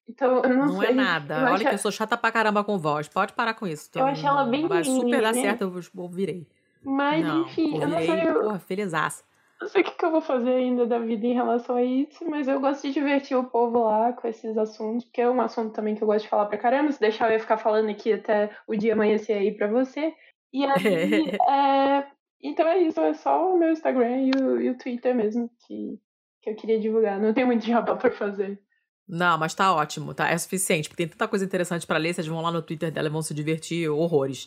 Então, 0.08 0.42
eu 0.44 0.50
não, 0.50 0.66
Não, 0.68 0.80
sei. 0.80 0.90
é 0.90 0.94
nada. 0.94 1.36
Eu 1.40 1.44
Olha 1.46 1.54
acho- 1.56 1.66
que 1.68 1.74
eu 1.74 1.78
sou 1.80 1.92
chata 1.92 2.16
pra 2.16 2.32
caramba 2.32 2.64
com 2.64 2.78
voz. 2.78 3.08
Pode 3.10 3.34
parar 3.34 3.54
com 3.54 3.68
isso. 3.68 3.90
Eu 3.96 4.06
acho 4.06 4.26
ela 4.26 4.44
bem 4.46 4.68
Vai 4.68 4.84
super 4.84 5.22
dar 5.22 5.34
né? 5.34 5.42
certo, 5.42 5.62
eu 5.64 5.74
ouvirei. 5.98 6.48
Mas, 6.84 7.26
não, 7.26 7.42
enfim, 7.42 7.74
eu 7.82 7.88
não 7.88 7.98
ouvirei, 7.98 8.22
sei. 8.22 8.30
Eu, 8.30 8.42
porra, 8.42 8.60
felizaça. 8.60 9.24
Não 9.62 9.68
sei 9.68 9.82
o 9.82 9.84
que, 9.84 9.92
que 9.92 10.06
eu 10.06 10.12
vou 10.12 10.22
fazer 10.22 10.52
ainda 10.52 10.86
da 10.88 11.00
vida 11.00 11.28
em 11.28 11.34
relação 11.34 11.76
a 11.76 11.84
isso, 11.84 12.28
mas 12.30 12.48
eu 12.48 12.60
gosto 12.62 12.88
de 12.88 12.94
divertir 12.94 13.36
o 13.36 13.50
povo 13.50 13.84
lá 13.84 14.14
com 14.14 14.28
esses 14.28 14.58
assuntos, 14.58 15.04
porque 15.06 15.22
é 15.22 15.30
um 15.30 15.42
assunto 15.42 15.74
também 15.74 15.96
que 15.96 16.02
eu 16.02 16.08
gosto 16.08 16.24
de 16.24 16.30
falar 16.30 16.46
pra 16.46 16.58
caramba. 16.58 16.92
Se 16.92 17.00
deixar 17.00 17.28
eu 17.28 17.34
ia 17.34 17.40
ficar 17.40 17.58
falando 17.58 17.90
aqui 17.90 18.14
até 18.14 18.50
o 18.66 18.76
dia 18.76 18.94
amanhecer 18.94 19.34
aí 19.34 19.54
pra 19.54 19.68
você. 19.68 20.14
E 20.54 20.64
aí, 20.66 20.72
é, 21.50 22.08
então 22.42 22.68
é 22.68 22.80
isso, 22.80 23.00
é 23.02 23.14
só 23.14 23.54
o 23.54 23.60
meu 23.60 23.72
Instagram 23.72 24.22
e 24.22 24.32
o, 24.32 24.62
e 24.62 24.70
o 24.70 24.78
Twitter 24.78 25.14
mesmo 25.14 25.50
que, 25.68 26.00
que 26.42 26.50
eu 26.50 26.56
queria 26.56 26.80
divulgar. 26.80 27.20
Não 27.20 27.34
tem 27.34 27.46
muito 27.46 27.66
jabá 27.68 27.98
pra 27.98 28.12
fazer. 28.12 28.58
Não, 29.06 29.38
mas 29.40 29.56
tá 29.56 29.74
ótimo, 29.74 30.14
tá? 30.14 30.30
É 30.30 30.38
suficiente, 30.38 30.88
porque 30.88 31.04
tem 31.04 31.12
tanta 31.12 31.28
coisa 31.28 31.44
interessante 31.44 31.86
pra 31.86 31.98
ler. 31.98 32.14
Vocês 32.14 32.28
vão 32.28 32.42
lá 32.42 32.52
no 32.52 32.62
Twitter 32.62 32.92
dela 32.92 33.08
e 33.08 33.12
vão 33.12 33.24
se 33.24 33.34
divertir 33.34 33.90
horrores. 33.90 34.46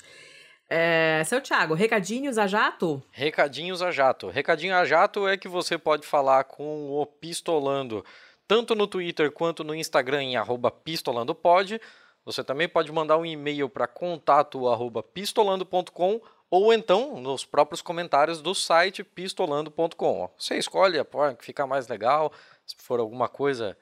É, 0.75 1.23
seu 1.27 1.39
Thiago, 1.39 1.75
recadinhos 1.75 2.39
a 2.39 2.47
jato? 2.47 3.03
Recadinhos 3.11 3.83
a 3.83 3.91
jato. 3.91 4.31
Recadinho 4.31 4.75
a 4.75 4.87
jato 4.87 5.29
é 5.29 5.37
que 5.37 5.47
você 5.47 5.77
pode 5.77 6.07
falar 6.07 6.45
com 6.45 6.91
o 6.91 7.05
Pistolando, 7.05 8.03
tanto 8.49 8.75
no 8.75 8.87
Twitter 8.87 9.31
quanto 9.31 9.63
no 9.63 9.75
Instagram 9.75 10.23
em 10.23 10.35
pistolandopod. 10.83 11.79
Você 12.25 12.43
também 12.43 12.71
pode 12.71 12.91
mandar 12.91 13.19
um 13.19 13.27
e-mail 13.27 13.69
para 13.69 13.87
contato 13.87 14.67
arroba 14.67 15.03
pistolando.com 15.03 16.23
ou 16.49 16.73
então 16.73 17.21
nos 17.21 17.45
próprios 17.45 17.83
comentários 17.83 18.41
do 18.41 18.55
site 18.55 19.05
pistolando.com. 19.05 20.31
Você 20.39 20.57
escolhe 20.57 20.99
a 20.99 21.05
forma 21.05 21.35
que 21.35 21.45
fica 21.45 21.67
mais 21.67 21.87
legal, 21.87 22.33
se 22.65 22.77
for 22.79 22.99
alguma 22.99 23.29
coisa 23.29 23.77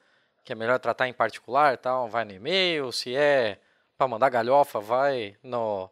que 0.45 0.53
é 0.53 0.57
melhor 0.57 0.81
tratar 0.81 1.07
em 1.07 1.13
particular, 1.13 1.77
tal, 1.77 2.09
vai 2.09 2.25
no 2.25 2.33
e-mail, 2.33 2.91
se 2.91 3.15
é 3.15 3.59
para 3.97 4.09
mandar 4.09 4.29
galhofa, 4.29 4.81
vai 4.81 5.37
no 5.41 5.89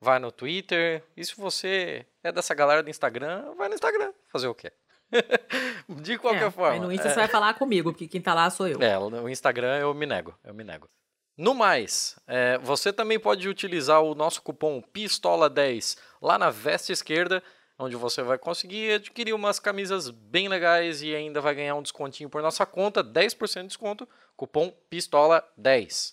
vai 0.00 0.18
no 0.18 0.32
Twitter. 0.32 1.04
E 1.16 1.24
se 1.24 1.36
você 1.36 2.06
é 2.22 2.32
dessa 2.32 2.54
galera 2.54 2.82
do 2.82 2.90
Instagram, 2.90 3.54
vai 3.56 3.68
no 3.68 3.74
Instagram. 3.74 4.12
Fazer 4.28 4.48
o 4.48 4.54
quê? 4.54 4.72
De 5.88 6.16
qualquer 6.18 6.48
é, 6.48 6.50
forma. 6.50 6.86
No 6.86 6.92
Insta 6.92 7.08
é, 7.08 7.10
você 7.10 7.16
vai 7.16 7.28
falar 7.28 7.54
comigo, 7.54 7.92
porque 7.92 8.08
quem 8.08 8.20
tá 8.20 8.32
lá 8.32 8.48
sou 8.48 8.66
eu. 8.66 8.80
é, 8.80 8.98
o 8.98 9.28
Instagram 9.28 9.78
eu 9.78 9.92
me 9.92 10.06
nego, 10.06 10.36
eu 10.44 10.54
me 10.54 10.64
nego. 10.64 10.88
No 11.36 11.54
mais, 11.54 12.18
é, 12.26 12.58
você 12.58 12.92
também 12.92 13.18
pode 13.18 13.48
utilizar 13.48 14.02
o 14.02 14.14
nosso 14.14 14.42
cupom 14.42 14.82
PISTOLA10 14.94 15.98
lá 16.20 16.38
na 16.38 16.50
veste 16.50 16.92
esquerda, 16.92 17.42
onde 17.78 17.96
você 17.96 18.22
vai 18.22 18.36
conseguir 18.36 18.92
adquirir 18.92 19.32
umas 19.32 19.58
camisas 19.58 20.10
bem 20.10 20.48
legais 20.48 21.02
e 21.02 21.14
ainda 21.14 21.40
vai 21.40 21.54
ganhar 21.54 21.74
um 21.76 21.82
descontinho 21.82 22.28
por 22.28 22.42
nossa 22.42 22.66
conta, 22.66 23.02
10% 23.02 23.62
de 23.62 23.68
desconto, 23.68 24.08
cupom 24.36 24.72
PISTOLA10. 24.90 26.12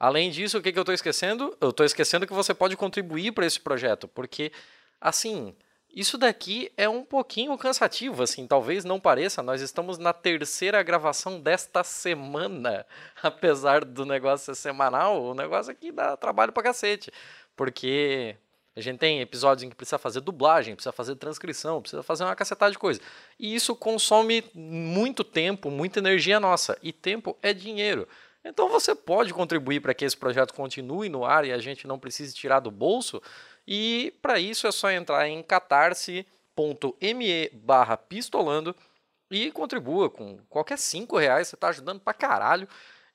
Além 0.00 0.30
disso, 0.30 0.56
o 0.56 0.62
que, 0.62 0.72
que 0.72 0.78
eu 0.78 0.82
estou 0.82 0.94
esquecendo? 0.94 1.54
Eu 1.60 1.68
estou 1.68 1.84
esquecendo 1.84 2.26
que 2.26 2.32
você 2.32 2.54
pode 2.54 2.74
contribuir 2.74 3.32
para 3.32 3.44
esse 3.44 3.60
projeto, 3.60 4.08
porque, 4.08 4.50
assim, 4.98 5.54
isso 5.94 6.16
daqui 6.16 6.72
é 6.74 6.88
um 6.88 7.04
pouquinho 7.04 7.56
cansativo, 7.58 8.22
assim, 8.22 8.46
talvez 8.46 8.82
não 8.82 8.98
pareça. 8.98 9.42
Nós 9.42 9.60
estamos 9.60 9.98
na 9.98 10.14
terceira 10.14 10.82
gravação 10.82 11.38
desta 11.38 11.84
semana, 11.84 12.86
apesar 13.22 13.84
do 13.84 14.06
negócio 14.06 14.54
ser 14.54 14.58
semanal, 14.58 15.22
o 15.22 15.34
negócio 15.34 15.70
aqui 15.70 15.92
dá 15.92 16.16
trabalho 16.16 16.50
pra 16.50 16.62
cacete, 16.62 17.12
porque 17.54 18.36
a 18.74 18.80
gente 18.80 18.98
tem 18.98 19.20
episódios 19.20 19.64
em 19.64 19.68
que 19.68 19.76
precisa 19.76 19.98
fazer 19.98 20.22
dublagem, 20.22 20.74
precisa 20.74 20.92
fazer 20.92 21.16
transcrição, 21.16 21.82
precisa 21.82 22.02
fazer 22.02 22.24
uma 22.24 22.34
cacetada 22.34 22.72
de 22.72 22.78
coisa. 22.78 23.02
E 23.38 23.54
isso 23.54 23.76
consome 23.76 24.42
muito 24.54 25.22
tempo, 25.22 25.70
muita 25.70 25.98
energia 25.98 26.40
nossa, 26.40 26.78
e 26.82 26.90
tempo 26.90 27.36
é 27.42 27.52
dinheiro. 27.52 28.08
Então 28.44 28.68
você 28.68 28.94
pode 28.94 29.34
contribuir 29.34 29.80
para 29.80 29.94
que 29.94 30.04
esse 30.04 30.16
projeto 30.16 30.54
continue 30.54 31.08
no 31.08 31.24
ar 31.24 31.44
e 31.44 31.52
a 31.52 31.58
gente 31.58 31.86
não 31.86 31.98
precise 31.98 32.34
tirar 32.34 32.60
do 32.60 32.70
bolso. 32.70 33.20
E 33.66 34.14
para 34.22 34.38
isso 34.38 34.66
é 34.66 34.72
só 34.72 34.90
entrar 34.90 35.28
em 35.28 35.42
catarse.me 35.42 36.24
barra 37.52 37.96
pistolando 37.96 38.74
e 39.30 39.52
contribua 39.52 40.10
com 40.10 40.38
qualquer 40.48 40.78
cinco 40.78 41.16
reais, 41.16 41.48
você 41.48 41.54
está 41.54 41.68
ajudando 41.68 42.00
pra 42.00 42.12
caralho. 42.14 42.66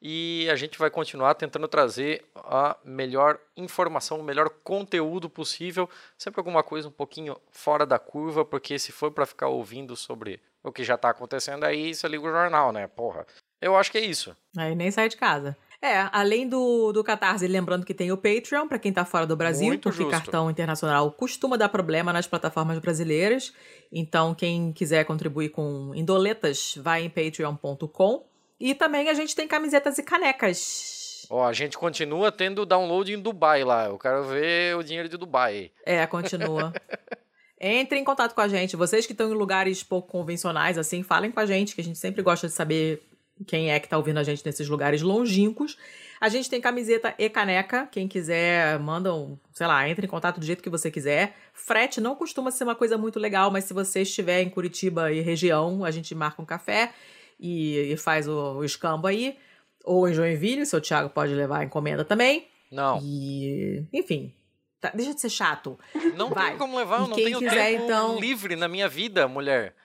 E 0.01 0.47
a 0.51 0.55
gente 0.55 0.77
vai 0.77 0.91
continuar 0.91 1.33
tentando 1.33 1.67
trazer 1.67 2.23
a 2.35 2.77
melhor 2.83 3.39
informação, 3.57 4.19
o 4.19 4.23
melhor 4.23 4.49
conteúdo 4.63 5.29
possível, 5.29 5.89
sempre 6.17 6.39
alguma 6.39 6.61
coisa 6.61 6.87
um 6.87 6.91
pouquinho 6.91 7.35
fora 7.49 7.85
da 7.87 7.97
curva, 7.97 8.45
porque 8.45 8.77
se 8.77 8.91
for 8.91 9.09
para 9.11 9.25
ficar 9.25 9.47
ouvindo 9.47 9.95
sobre 9.95 10.39
o 10.61 10.71
que 10.71 10.83
já 10.83 10.93
está 10.93 11.09
acontecendo 11.09 11.63
aí, 11.63 11.95
você 11.95 12.07
liga 12.07 12.23
o 12.23 12.31
jornal, 12.31 12.71
né? 12.71 12.87
Porra. 12.87 13.25
Eu 13.61 13.75
acho 13.75 13.91
que 13.91 13.97
é 13.97 14.05
isso. 14.05 14.35
Aí 14.57 14.75
nem 14.75 14.91
sai 14.91 15.09
de 15.09 15.17
casa. 15.17 15.57
É, 15.81 16.09
além 16.11 16.47
do, 16.47 16.91
do 16.91 17.03
Catarse, 17.03 17.47
lembrando 17.47 17.85
que 17.85 17.93
tem 17.93 18.11
o 18.11 18.17
Patreon, 18.17 18.67
para 18.67 18.79
quem 18.79 18.91
tá 18.91 19.05
fora 19.05 19.27
do 19.27 19.35
Brasil, 19.35 19.67
Muito 19.67 19.83
porque 19.83 20.03
justo. 20.03 20.11
cartão 20.11 20.49
internacional 20.49 21.11
costuma 21.11 21.57
dar 21.57 21.69
problema 21.69 22.11
nas 22.11 22.25
plataformas 22.25 22.79
brasileiras. 22.79 23.53
Então, 23.91 24.33
quem 24.33 24.71
quiser 24.73 25.05
contribuir 25.05 25.49
com 25.49 25.91
indoletas, 25.93 26.75
vai 26.77 27.03
em 27.03 27.09
patreon.com. 27.09 28.25
E 28.59 28.73
também 28.73 29.09
a 29.09 29.13
gente 29.13 29.35
tem 29.35 29.47
camisetas 29.47 29.97
e 29.97 30.03
canecas. 30.03 31.27
Ó, 31.29 31.45
a 31.45 31.53
gente 31.53 31.77
continua 31.77 32.31
tendo 32.31 32.65
download 32.65 33.13
em 33.13 33.21
Dubai 33.21 33.63
lá. 33.63 33.85
Eu 33.85 33.97
quero 33.97 34.23
ver 34.23 34.75
o 34.75 34.83
dinheiro 34.83 35.09
de 35.09 35.17
Dubai. 35.17 35.71
É, 35.85 36.05
continua. 36.07 36.73
Entre 37.59 37.97
em 37.99 38.03
contato 38.03 38.33
com 38.33 38.41
a 38.41 38.47
gente. 38.47 38.75
Vocês 38.75 39.05
que 39.05 39.13
estão 39.13 39.29
em 39.29 39.33
lugares 39.33 39.83
pouco 39.83 40.09
convencionais, 40.09 40.77
assim, 40.77 41.03
falem 41.03 41.31
com 41.31 41.39
a 41.39 41.45
gente, 41.45 41.75
que 41.75 41.81
a 41.81 41.83
gente 41.83 41.97
sempre 41.97 42.21
gosta 42.21 42.47
de 42.47 42.53
saber 42.53 43.01
quem 43.45 43.71
é 43.71 43.79
que 43.79 43.87
tá 43.89 43.97
ouvindo 43.97 44.17
a 44.19 44.23
gente 44.23 44.45
nesses 44.45 44.67
lugares 44.69 45.01
longínquos. 45.01 45.77
A 46.21 46.29
gente 46.29 46.49
tem 46.49 46.61
camiseta 46.61 47.13
e 47.19 47.29
caneca. 47.29 47.87
Quem 47.91 48.07
quiser, 48.07 48.79
manda 48.79 49.13
um, 49.13 49.37
sei 49.53 49.67
lá, 49.67 49.87
entre 49.89 50.05
em 50.05 50.09
contato 50.09 50.39
do 50.39 50.45
jeito 50.45 50.63
que 50.63 50.69
você 50.69 50.89
quiser. 50.89 51.35
Frete 51.53 51.99
não 51.99 52.15
costuma 52.15 52.51
ser 52.51 52.63
uma 52.63 52.75
coisa 52.75 52.97
muito 52.97 53.19
legal, 53.19 53.51
mas 53.51 53.65
se 53.65 53.73
você 53.73 54.01
estiver 54.03 54.41
em 54.41 54.49
Curitiba 54.49 55.11
e 55.11 55.19
região, 55.19 55.83
a 55.83 55.91
gente 55.91 56.15
marca 56.15 56.41
um 56.41 56.45
café 56.45 56.93
e, 57.39 57.91
e 57.91 57.97
faz 57.97 58.27
o, 58.27 58.55
o 58.57 58.63
escambo 58.63 59.07
aí. 59.07 59.37
Ou 59.83 60.07
em 60.07 60.13
Joinville, 60.13 60.61
o 60.61 60.65
seu 60.65 60.79
Thiago 60.81 61.09
pode 61.09 61.33
levar 61.35 61.59
a 61.59 61.63
encomenda 61.65 62.03
também. 62.05 62.47
Não, 62.71 62.99
E, 63.03 63.83
enfim, 63.93 64.33
tá- 64.81 64.91
deixa 64.95 65.13
de 65.13 65.21
ser 65.21 65.29
chato. 65.29 65.77
não 66.15 66.29
Vai. 66.29 66.49
tem 66.51 66.57
como 66.57 66.77
levar, 66.77 67.01
eu 67.01 67.07
não 67.07 67.15
quem 67.15 67.25
tenho 67.25 67.39
quiser, 67.39 67.71
tempo 67.73 67.83
então- 67.83 68.19
livre 68.19 68.55
na 68.55 68.67
minha 68.67 68.87
vida, 68.89 69.27
mulher. 69.27 69.75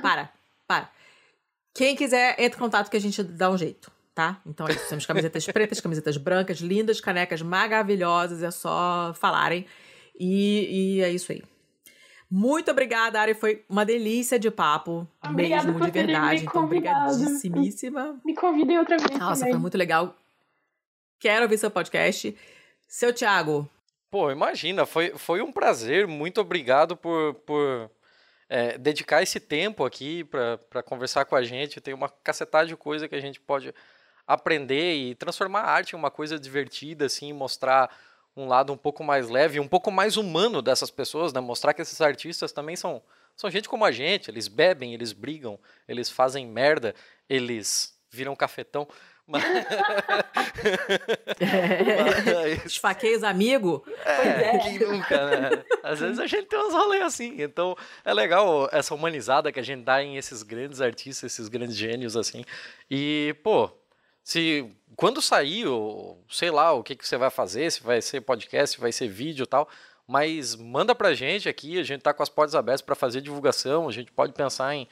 Para, 0.00 0.30
para. 0.68 0.90
Quem 1.74 1.96
quiser, 1.96 2.36
entre 2.38 2.56
em 2.56 2.60
contato 2.60 2.90
que 2.90 2.96
a 2.96 3.00
gente 3.00 3.22
dá 3.22 3.50
um 3.50 3.56
jeito, 3.56 3.90
tá? 4.14 4.40
Então 4.46 4.66
é 4.66 4.72
isso. 4.72 4.88
Temos 4.88 5.06
camisetas 5.06 5.46
pretas, 5.52 5.80
camisetas 5.80 6.16
brancas, 6.16 6.58
lindas, 6.58 7.00
canecas 7.00 7.40
maravilhosas, 7.42 8.42
é 8.42 8.50
só 8.50 9.14
falarem. 9.14 9.66
E, 10.18 10.98
e 10.98 11.00
é 11.00 11.10
isso 11.10 11.32
aí. 11.32 11.42
Muito 12.30 12.70
obrigada, 12.70 13.20
Ari. 13.20 13.34
Foi 13.34 13.62
uma 13.68 13.84
delícia 13.84 14.38
de 14.38 14.50
papo. 14.50 15.06
Obrigada 15.22 15.64
mesmo, 15.64 15.78
por 15.78 15.86
de 15.86 15.92
terem 15.92 16.06
me 16.06 16.12
verdade. 16.20 16.44
Então, 16.44 16.64
obrigadíssimíssima. 16.64 18.18
Me 18.24 18.34
convidem 18.34 18.78
outra 18.78 18.96
vez 18.96 19.18
Nossa, 19.18 19.40
também. 19.40 19.52
foi 19.52 19.60
muito 19.60 19.76
legal. 19.76 20.16
Quero 21.20 21.42
ouvir 21.42 21.58
seu 21.58 21.70
podcast. 21.70 22.34
Seu 22.88 23.12
Thiago. 23.12 23.68
Pô, 24.10 24.30
imagina, 24.30 24.86
foi, 24.86 25.10
foi 25.16 25.42
um 25.42 25.52
prazer. 25.52 26.06
Muito 26.06 26.40
obrigado 26.40 26.96
por, 26.96 27.34
por 27.46 27.90
é, 28.52 28.76
dedicar 28.76 29.22
esse 29.22 29.40
tempo 29.40 29.82
aqui 29.82 30.24
para 30.24 30.82
conversar 30.82 31.24
com 31.24 31.34
a 31.34 31.42
gente. 31.42 31.80
Tem 31.80 31.94
uma 31.94 32.10
cacetada 32.10 32.66
de 32.66 32.76
coisa 32.76 33.08
que 33.08 33.14
a 33.14 33.20
gente 33.20 33.40
pode 33.40 33.74
aprender 34.26 34.94
e 34.94 35.14
transformar 35.14 35.60
a 35.60 35.70
arte 35.70 35.94
em 35.94 35.96
uma 35.96 36.10
coisa 36.10 36.38
divertida, 36.38 37.06
assim, 37.06 37.32
mostrar 37.32 37.90
um 38.36 38.46
lado 38.46 38.70
um 38.70 38.76
pouco 38.76 39.02
mais 39.02 39.30
leve, 39.30 39.58
um 39.58 39.66
pouco 39.66 39.90
mais 39.90 40.18
humano 40.18 40.60
dessas 40.60 40.90
pessoas, 40.90 41.32
né? 41.32 41.40
Mostrar 41.40 41.72
que 41.72 41.80
esses 41.80 41.98
artistas 42.02 42.52
também 42.52 42.76
são, 42.76 43.02
são 43.34 43.50
gente 43.50 43.70
como 43.70 43.86
a 43.86 43.90
gente, 43.90 44.30
eles 44.30 44.48
bebem, 44.48 44.92
eles 44.92 45.14
brigam, 45.14 45.58
eles 45.88 46.10
fazem 46.10 46.46
merda, 46.46 46.94
eles 47.30 47.98
viram 48.10 48.36
cafetão. 48.36 48.86
Mas... 49.26 49.42
É. 51.40 52.66
Esfaquei 52.66 53.16
os 53.16 53.24
amigos. 53.24 53.80
É, 54.04 54.56
é, 54.56 54.58
quem 54.58 54.78
nunca, 54.78 55.26
né? 55.30 55.64
Às 55.82 56.00
vezes 56.00 56.18
a 56.18 56.26
gente 56.26 56.46
tem 56.46 56.58
uns 56.58 56.72
rolês 56.72 57.02
assim. 57.02 57.42
Então 57.42 57.76
é 58.04 58.14
legal 58.14 58.68
essa 58.70 58.94
humanizada 58.94 59.50
que 59.50 59.58
a 59.58 59.62
gente 59.62 59.82
dá 59.84 60.02
em 60.02 60.16
esses 60.16 60.42
grandes 60.42 60.80
artistas, 60.80 61.32
esses 61.32 61.48
grandes 61.48 61.76
gênios, 61.76 62.16
assim. 62.16 62.44
E, 62.90 63.34
pô, 63.42 63.70
se 64.22 64.70
quando 64.96 65.20
sair, 65.20 65.66
sei 66.28 66.50
lá, 66.50 66.72
o 66.72 66.82
que, 66.82 66.94
que 66.94 67.06
você 67.06 67.16
vai 67.16 67.30
fazer, 67.30 67.70
se 67.72 67.82
vai 67.82 68.00
ser 68.00 68.20
podcast, 68.20 68.76
se 68.76 68.80
vai 68.80 68.92
ser 68.92 69.08
vídeo 69.08 69.44
e 69.44 69.46
tal, 69.46 69.68
mas 70.06 70.54
manda 70.54 70.94
pra 70.94 71.14
gente 71.14 71.48
aqui, 71.48 71.78
a 71.78 71.82
gente 71.82 72.02
tá 72.02 72.12
com 72.12 72.22
as 72.22 72.28
portas 72.28 72.54
abertas 72.54 72.82
para 72.82 72.94
fazer 72.94 73.20
divulgação, 73.20 73.88
a 73.88 73.92
gente 73.92 74.12
pode 74.12 74.32
pensar 74.32 74.74
em, 74.74 74.86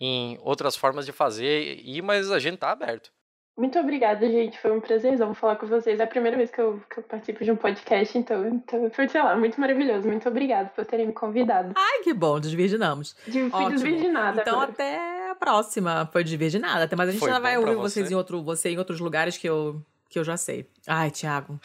em 0.00 0.38
outras 0.42 0.76
formas 0.76 1.06
de 1.06 1.12
fazer, 1.12 1.80
e, 1.82 2.02
mas 2.02 2.30
a 2.30 2.38
gente 2.38 2.58
tá 2.58 2.70
aberto. 2.70 3.10
Muito 3.58 3.76
obrigada, 3.76 4.24
gente. 4.30 4.56
Foi 4.60 4.70
um 4.70 4.80
prazerzão 4.80 5.34
falar 5.34 5.56
com 5.56 5.66
vocês. 5.66 5.98
É 5.98 6.04
a 6.04 6.06
primeira 6.06 6.36
vez 6.36 6.48
que 6.48 6.60
eu, 6.60 6.80
que 6.88 7.00
eu 7.00 7.02
participo 7.02 7.44
de 7.44 7.50
um 7.50 7.56
podcast, 7.56 8.16
então, 8.16 8.46
então 8.46 8.88
foi, 8.90 9.08
sei 9.08 9.20
lá, 9.20 9.36
muito 9.36 9.60
maravilhoso. 9.60 10.06
Muito 10.06 10.28
obrigada 10.28 10.70
por 10.76 10.86
terem 10.86 11.08
me 11.08 11.12
convidado. 11.12 11.72
Ai, 11.74 12.02
que 12.04 12.14
bom, 12.14 12.38
desvirginamos. 12.38 13.16
De, 13.26 13.50
fui 13.50 13.68
desvirginada. 13.70 14.42
Então, 14.42 14.54
agora. 14.54 14.70
até 14.70 15.30
a 15.32 15.34
próxima. 15.34 16.08
Foi 16.12 16.22
desvirginada. 16.22 16.84
Até, 16.84 16.94
mas 16.94 17.08
a 17.08 17.12
gente 17.12 17.18
foi 17.18 17.30
ainda 17.30 17.40
vai 17.40 17.58
ouvir 17.58 17.74
vocês 17.74 18.12
em 18.12 18.14
outro, 18.14 18.44
você 18.44 18.70
em 18.70 18.78
outros 18.78 19.00
lugares 19.00 19.36
que 19.36 19.48
eu, 19.48 19.82
que 20.08 20.20
eu 20.20 20.22
já 20.22 20.36
sei. 20.36 20.64
Ai, 20.86 21.10
Thiago. 21.10 21.58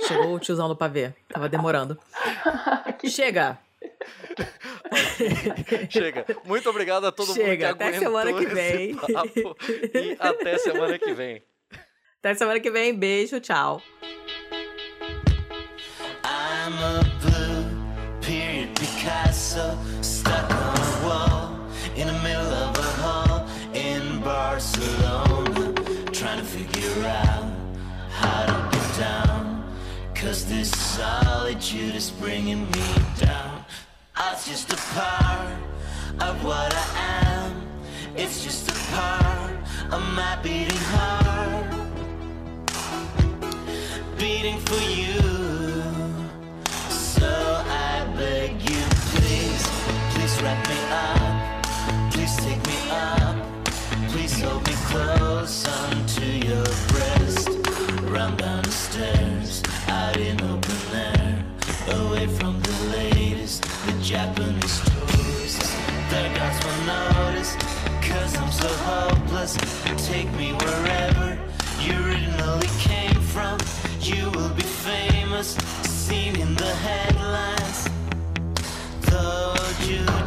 Chegou 0.00 0.34
o 0.34 0.40
tiozão 0.40 0.66
do 0.66 0.74
pavê. 0.74 1.14
Tava 1.28 1.48
demorando. 1.48 1.96
Chega! 3.06 3.56
Chega. 5.90 6.24
Muito 6.44 6.68
obrigado 6.70 7.06
a 7.06 7.12
todo 7.12 7.32
Chega. 7.34 7.46
mundo 7.46 7.58
que 7.58 7.64
até 7.64 7.98
semana 7.98 8.32
que 8.32 8.46
vem. 8.46 8.96
e 9.94 10.16
até 10.20 10.58
semana 10.58 10.98
que 10.98 11.12
vem. 11.12 11.42
Até 12.18 12.34
semana 12.34 12.60
que 12.60 12.70
vem. 12.70 12.94
Beijo, 12.94 13.40
tchau. 13.40 13.82
I'm 16.24 16.72
a 16.78 17.02
blue 17.20 18.20
period 18.20 18.74
Picasso 18.76 19.76
stuck 20.02 20.50
on 20.50 20.76
a 20.78 21.06
wall 21.06 21.56
in 21.96 22.06
the 22.06 22.12
middle 22.22 22.52
of 22.52 22.78
a 22.78 22.82
hall 23.02 23.46
in 23.74 24.20
Barcelona 24.20 25.72
trying 26.12 26.38
to 26.38 26.44
figure 26.44 27.06
out 27.06 27.50
how 28.10 28.46
to 28.46 28.76
get 28.76 28.98
down 28.98 29.64
cause 30.14 30.44
this 30.44 30.70
solitude 30.70 31.94
is 31.94 32.10
bringing 32.10 32.70
me 32.70 32.82
down 33.18 33.29
It's 34.22 34.46
just 34.46 34.72
a 34.72 34.76
part 34.94 35.48
of 36.20 36.44
what 36.44 36.74
I 36.74 36.86
am. 37.24 37.66
It's 38.14 38.44
just 38.44 38.70
a 38.70 38.74
part 38.94 39.56
of 39.92 40.00
my 40.14 40.38
beating 40.42 40.84
heart. 40.94 41.66
Beating 44.18 44.58
for 44.60 44.82
you. 44.82 45.20
So 46.88 47.28
I 47.28 48.06
beg 48.16 48.52
you, 48.62 48.82
please, 49.14 49.62
please 50.12 50.42
wrap 50.42 50.68
me 50.68 50.80
up. 50.90 52.12
Please 52.12 52.36
take 52.36 52.64
me 52.66 52.90
up. 52.90 53.36
Please 54.10 54.40
hold 54.40 54.66
me 54.66 54.74
close 54.90 55.66
onto 55.66 56.24
your 56.24 56.64
breast. 56.88 57.48
Run 58.04 58.36
down 58.36 58.59
so 68.60 68.68
hopeless. 68.68 69.56
Take 70.06 70.30
me 70.34 70.52
wherever 70.52 71.38
you 71.80 71.94
originally 72.04 72.68
came 72.78 73.20
from. 73.34 73.58
You 74.00 74.30
will 74.32 74.52
be 74.54 74.62
famous, 74.62 75.54
seen 75.84 76.36
in 76.36 76.54
the 76.54 76.72
headlines. 76.86 77.88
Told 79.02 79.76
you 79.88 80.19